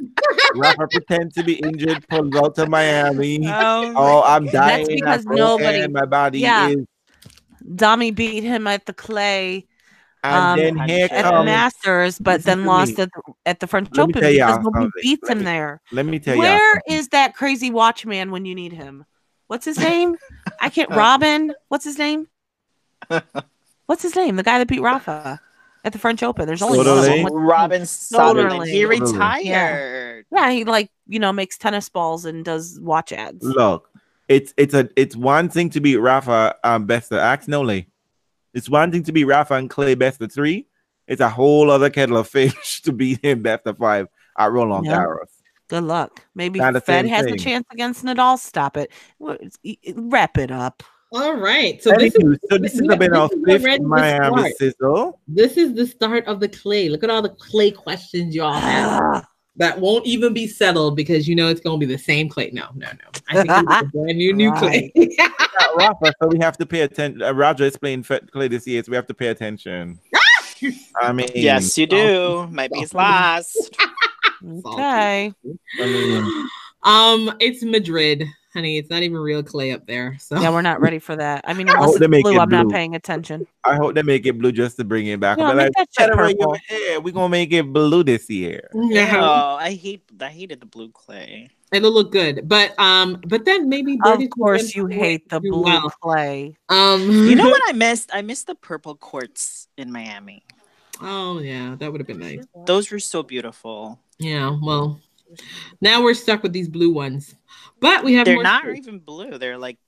Rafa 0.54 0.86
pretend 0.88 1.34
to 1.34 1.42
be 1.42 1.54
injured, 1.54 2.06
pulls 2.08 2.34
out 2.36 2.54
to 2.54 2.66
Miami. 2.68 3.40
Oh, 3.48 4.22
I'm 4.24 4.46
dying. 4.46 4.86
I'm 4.88 4.94
because 4.94 5.24
broken, 5.24 5.36
nobody- 5.44 5.88
My 5.88 6.04
body 6.06 6.38
Yeah. 6.40 6.68
is. 6.68 6.86
Dami 7.66 8.14
beat 8.14 8.42
him 8.42 8.66
at 8.66 8.86
the 8.86 8.92
clay 8.92 9.66
And 10.22 10.36
um, 10.36 10.58
then 10.58 10.88
here 10.88 11.08
at 11.10 11.30
the. 11.30 11.44
Masters, 11.44 12.18
but 12.18 12.42
then 12.42 12.64
lost 12.64 12.98
at 12.98 13.10
the, 13.12 13.32
at 13.46 13.60
the 13.60 13.66
French 13.66 13.88
Open 13.98 14.12
because 14.12 14.62
nobody 14.62 14.88
beats 15.02 15.28
him 15.28 15.38
me- 15.38 15.44
there. 15.44 15.80
Let 15.92 16.06
me 16.06 16.18
tell 16.18 16.34
you. 16.34 16.40
Where 16.40 16.80
is 16.88 17.08
that 17.08 17.34
crazy 17.34 17.70
watchman 17.70 18.30
when 18.30 18.44
you 18.44 18.54
need 18.54 18.72
him? 18.72 19.04
What's 19.46 19.64
his 19.64 19.78
name? 19.78 20.16
I 20.60 20.70
can't. 20.70 20.90
Robin. 20.94 21.54
What's 21.68 21.84
his 21.84 21.98
name? 21.98 22.28
What's 23.86 24.02
his 24.02 24.16
name? 24.16 24.36
The 24.36 24.42
guy 24.42 24.58
that 24.58 24.68
beat 24.68 24.80
Rafa 24.80 25.40
at 25.84 25.92
the 25.92 25.98
French 25.98 26.22
Open. 26.22 26.46
There's 26.46 26.62
only 26.62 26.78
one 26.78 26.86
of 26.86 27.04
them. 27.04 27.04
Soderling? 27.04 27.22
What's 27.22 27.24
his 27.24 27.32
name? 27.32 27.46
Robin 27.46 27.82
Soderling. 27.82 28.66
He 28.66 28.82
Soderling. 28.82 29.12
retired. 29.12 30.26
Yeah, 30.32 30.50
he 30.50 30.64
like 30.64 30.90
you 31.06 31.18
know 31.18 31.32
makes 31.32 31.58
tennis 31.58 31.88
balls 31.88 32.24
and 32.24 32.44
does 32.44 32.80
watch 32.80 33.12
ads. 33.12 33.44
Look, 33.44 33.90
it's 34.28 34.54
it's 34.56 34.74
a 34.74 34.88
it's 34.96 35.14
one 35.16 35.48
thing 35.48 35.70
to 35.70 35.80
beat 35.80 35.96
Rafa 35.96 36.56
um 36.64 36.86
best 36.86 37.12
of 37.12 37.18
axe 37.18 37.48
Nole. 37.48 37.82
It's 38.54 38.68
one 38.68 38.92
thing 38.92 39.02
to 39.04 39.12
beat 39.12 39.24
Rafa 39.24 39.54
and 39.54 39.68
Clay 39.68 39.94
best 39.94 40.20
of 40.22 40.32
three. 40.32 40.66
It's 41.06 41.20
a 41.20 41.28
whole 41.28 41.70
other 41.70 41.90
kettle 41.90 42.16
of 42.16 42.28
fish 42.38 42.82
to 42.82 42.92
beat 42.92 43.22
him 43.24 43.42
best 43.42 43.66
of 43.66 43.78
five 43.78 44.08
at 44.38 44.50
Roland 44.52 44.86
Yeah. 44.86 44.98
Garros. 44.98 45.28
Good 45.68 45.84
luck. 45.84 46.22
Maybe 46.34 46.58
Kinda 46.60 46.80
Fed 46.80 47.04
same 47.06 47.12
has 47.12 47.26
a 47.26 47.36
chance 47.36 47.66
against 47.72 48.04
Nadal. 48.04 48.38
Stop 48.38 48.76
it. 48.76 48.90
What- 49.18 49.40
Wrap 49.94 50.38
it 50.38 50.50
up. 50.50 50.82
All 51.12 51.36
right. 51.36 51.82
So 51.82 51.92
this 51.98 52.12
Anywho, 52.14 52.32
is 52.34 52.38
so 52.50 52.58
this 52.58 52.72
has 52.72 52.82
yeah, 52.88 52.96
been 52.96 53.14
our 53.14 53.28
this 53.28 53.56
is 53.56 53.62
fifth 53.64 53.78
the 53.80 53.86
Miami 53.86 54.36
start. 54.38 54.52
sizzle. 54.58 55.20
this 55.28 55.56
is 55.56 55.74
the 55.74 55.86
start 55.86 56.26
of 56.26 56.40
the 56.40 56.48
clay. 56.48 56.88
Look 56.88 57.04
at 57.04 57.10
all 57.10 57.22
the 57.22 57.28
clay 57.30 57.70
questions 57.70 58.34
y'all 58.34 58.52
have 58.52 59.26
that 59.56 59.80
won't 59.80 60.04
even 60.06 60.32
be 60.32 60.46
settled 60.46 60.96
because 60.96 61.28
you 61.28 61.34
know 61.36 61.48
it's 61.48 61.60
going 61.60 61.78
to 61.80 61.86
be 61.86 61.92
the 61.92 61.98
same 61.98 62.28
clay. 62.28 62.50
No, 62.52 62.66
no, 62.74 62.86
no. 62.88 63.20
I 63.28 63.34
think 63.34 63.50
it's 63.50 63.82
a 63.82 63.84
brand 63.96 64.18
new 64.18 64.32
new 64.32 64.52
clay. 64.54 64.90
Not 64.96 65.76
Rafa, 65.76 66.12
so 66.20 66.28
we 66.28 66.38
have 66.40 66.56
to 66.58 66.66
pay 66.66 66.80
attention. 66.82 67.22
Uh, 67.22 67.32
Roger 67.32 67.64
explained 67.64 68.06
Fe- 68.06 68.20
Clay 68.32 68.48
this 68.48 68.66
year, 68.66 68.82
so 68.82 68.90
we 68.90 68.96
have 68.96 69.06
to 69.06 69.14
pay 69.14 69.28
attention. 69.28 70.00
I 71.00 71.12
mean, 71.12 71.28
Yes, 71.34 71.76
you 71.78 71.86
do. 71.86 72.46
Might 72.50 72.70
be 72.72 72.80
his 72.80 72.94
last. 72.94 73.76
okay. 74.66 75.32
I 75.80 75.84
mean, 75.84 76.48
um, 76.82 77.36
it's 77.40 77.62
Madrid, 77.62 78.24
honey. 78.54 78.78
It's 78.78 78.88
not 78.88 79.02
even 79.02 79.18
real 79.18 79.42
clay 79.42 79.72
up 79.72 79.86
there. 79.86 80.16
So 80.20 80.40
Yeah, 80.40 80.50
we're 80.50 80.62
not 80.62 80.80
ready 80.80 80.98
for 80.98 81.16
that. 81.16 81.44
I 81.46 81.52
mean, 81.52 81.68
I 81.68 81.74
unless 81.74 81.90
hope 81.90 81.98
they 81.98 82.04
it's 82.06 82.10
make 82.10 82.22
blue, 82.24 82.36
it 82.36 82.38
I'm 82.40 82.48
not 82.48 82.66
blue. 82.66 82.72
paying 82.72 82.94
attention. 82.94 83.46
I 83.64 83.76
hope 83.76 83.94
they 83.94 84.02
make 84.02 84.24
it 84.26 84.38
blue 84.38 84.52
just 84.52 84.76
to 84.78 84.84
bring 84.84 85.06
it 85.08 85.20
back. 85.20 85.38
No, 85.38 85.44
But 85.48 85.56
make 85.56 85.64
like, 85.66 85.72
that 85.76 85.88
shit 86.06 86.12
purple." 86.12 86.56
Yeah, 86.70 86.98
we're 86.98 87.12
gonna 87.12 87.28
make 87.28 87.52
it 87.52 87.64
blue 87.72 88.02
this 88.04 88.30
year. 88.30 88.70
Oh, 88.74 88.80
no, 88.88 89.56
I 89.60 89.74
hate 89.74 90.02
I 90.20 90.28
hated 90.28 90.60
the 90.60 90.66
blue 90.66 90.90
clay. 90.90 91.50
it'll 91.72 91.92
look 91.92 92.12
good. 92.12 92.48
But 92.48 92.78
um, 92.78 93.20
but 93.26 93.44
then 93.44 93.68
maybe 93.68 93.98
Of 94.04 94.20
course, 94.30 94.74
you 94.76 94.86
hate 94.86 95.28
the 95.28 95.40
blue 95.40 95.62
well. 95.64 95.90
clay. 96.00 96.56
Um, 96.68 97.10
You 97.10 97.34
know 97.36 97.48
what 97.48 97.62
I 97.68 97.72
missed? 97.72 98.10
I 98.14 98.22
missed 98.22 98.46
the 98.46 98.54
purple 98.54 98.94
courts 98.94 99.68
in 99.76 99.90
Miami. 99.90 100.44
Oh 101.02 101.40
yeah, 101.40 101.74
that 101.78 101.90
would 101.90 102.00
have 102.00 102.06
been 102.06 102.20
nice. 102.20 102.44
Those 102.66 102.90
were 102.92 103.00
so 103.00 103.22
beautiful. 103.24 103.98
Yeah, 104.18 104.56
well, 104.62 105.00
now 105.80 106.02
we're 106.04 106.14
stuck 106.14 106.44
with 106.44 106.52
these 106.52 106.68
blue 106.68 106.92
ones, 106.92 107.34
but 107.84 108.04
we 108.04 108.14
have 108.14 108.24
They're 108.24 108.34
more 108.34 108.42
not 108.42 108.62
space. 108.64 108.78
even 108.78 108.98
blue. 108.98 109.38
They're 109.38 109.58
like 109.58 109.78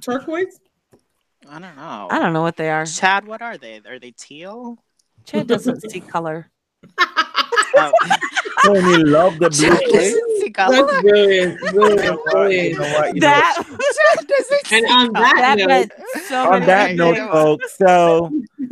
turquoise. 0.00 0.58
I 1.48 1.58
don't 1.60 1.76
know. 1.76 2.08
I 2.10 2.18
don't 2.18 2.32
know 2.32 2.42
what 2.42 2.56
they 2.56 2.70
are. 2.70 2.84
Chad, 2.86 3.26
what 3.26 3.40
are 3.42 3.56
they? 3.56 3.80
Are 3.86 3.98
they 3.98 4.10
teal? 4.12 4.78
Chad 5.24 5.46
doesn't 5.46 5.80
see 5.90 6.00
color. 6.00 6.50
Oh. 7.78 7.92
Tony 8.64 9.04
love 9.04 9.38
the 9.38 9.50
blue 9.50 9.68
Chad 9.68 9.80
doesn't 9.92 10.40
see 10.40 10.50
color. 10.50 10.86
That's 10.86 11.02
brilliant, 11.02 11.60
You 11.60 11.70
brilliant. 11.72 12.04
You 12.04 12.22
brilliant. 12.32 12.78
know? 12.78 12.86
You 13.04 13.12
know 13.14 13.20
That 13.20 13.62
doesn't 14.28 14.72
And 14.72 14.86
on 14.86 15.12
that 15.12 15.34
that 15.36 15.58
note, 15.58 15.66
meant 15.68 15.92
so 16.26 16.52
on 16.54 16.62
that 16.64 16.86
things. 16.86 16.98
note, 16.98 17.16
folks, 17.30 17.76
so 17.76 18.30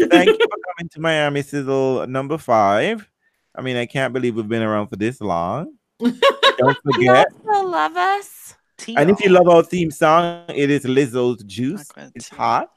thank 0.09 0.29
you 0.31 0.39
for 0.39 0.59
coming 0.79 0.89
to 0.91 1.01
Miami 1.01 1.43
Sizzle 1.43 2.07
number 2.07 2.39
five. 2.39 3.07
I 3.55 3.61
mean, 3.61 3.77
I 3.77 3.85
can't 3.85 4.15
believe 4.15 4.37
we've 4.37 4.49
been 4.49 4.63
around 4.63 4.87
for 4.89 4.97
this 4.97 5.21
long. 5.21 5.75
Don't 6.01 6.15
You 6.61 6.75
forget. 6.95 7.27
also 7.47 7.67
love 7.69 7.95
us. 7.97 8.55
Teal. 8.77 8.99
And 8.99 9.11
if 9.11 9.21
you 9.21 9.31
love 9.31 9.49
our 9.49 9.63
theme 9.63 9.91
song, 9.91 10.45
it 10.49 10.71
is 10.71 10.85
Lizzo's 10.85 11.43
Juice. 11.45 11.91
It's 12.15 12.29
hot. 12.29 12.71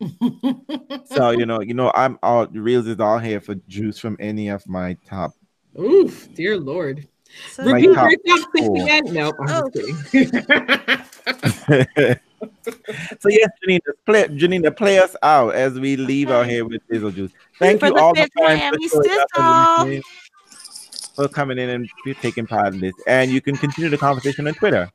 So 1.04 1.30
you 1.30 1.46
know, 1.46 1.60
you 1.60 1.74
know, 1.74 1.92
I'm 1.94 2.18
all 2.22 2.46
reels 2.46 2.86
is 2.86 2.98
all 2.98 3.18
here 3.18 3.40
for 3.40 3.54
juice 3.68 3.98
from 3.98 4.16
any 4.18 4.48
of 4.48 4.66
my 4.66 4.96
top. 5.06 5.32
Oof, 5.78 6.32
dear 6.34 6.56
lord. 6.56 7.06
So 7.50 7.64
My 7.64 7.72
Repeat 7.72 7.94
top 7.94 8.10
your 8.10 8.38
top 8.38 8.48
six 8.54 8.66
four. 8.66 8.82
again. 8.82 9.02
Nope, 9.06 9.36
I'm 9.40 9.48
Oh. 9.48 9.70
just 9.74 10.12
so 13.20 13.28
yes, 13.28 13.48
Janina, 13.62 13.80
play, 14.06 14.28
Janina, 14.28 14.70
play 14.70 14.98
us 14.98 15.16
out 15.22 15.54
as 15.54 15.78
we 15.78 15.96
leave 15.96 16.30
out 16.30 16.46
here 16.46 16.64
with 16.64 16.80
Lizzo 16.90 17.14
Juice. 17.14 17.32
Thank 17.58 17.80
For 17.80 17.86
you 17.86 17.96
all 17.96 18.14
fifth 18.14 18.30
for, 18.34 18.42
for, 18.42 18.48
showing 18.48 18.62
up 18.62 18.74
and 18.74 18.90
Sizzle. 18.90 19.86
listening, 19.86 20.02
for 21.16 21.28
coming 21.28 21.58
in 21.58 21.68
and 21.70 21.88
taking 22.20 22.46
part 22.46 22.74
in 22.74 22.80
this. 22.80 22.94
And 23.06 23.30
you 23.30 23.40
can 23.40 23.56
continue 23.56 23.90
the 23.90 23.98
conversation 23.98 24.46
on 24.46 24.54
Twitter. 24.54 24.90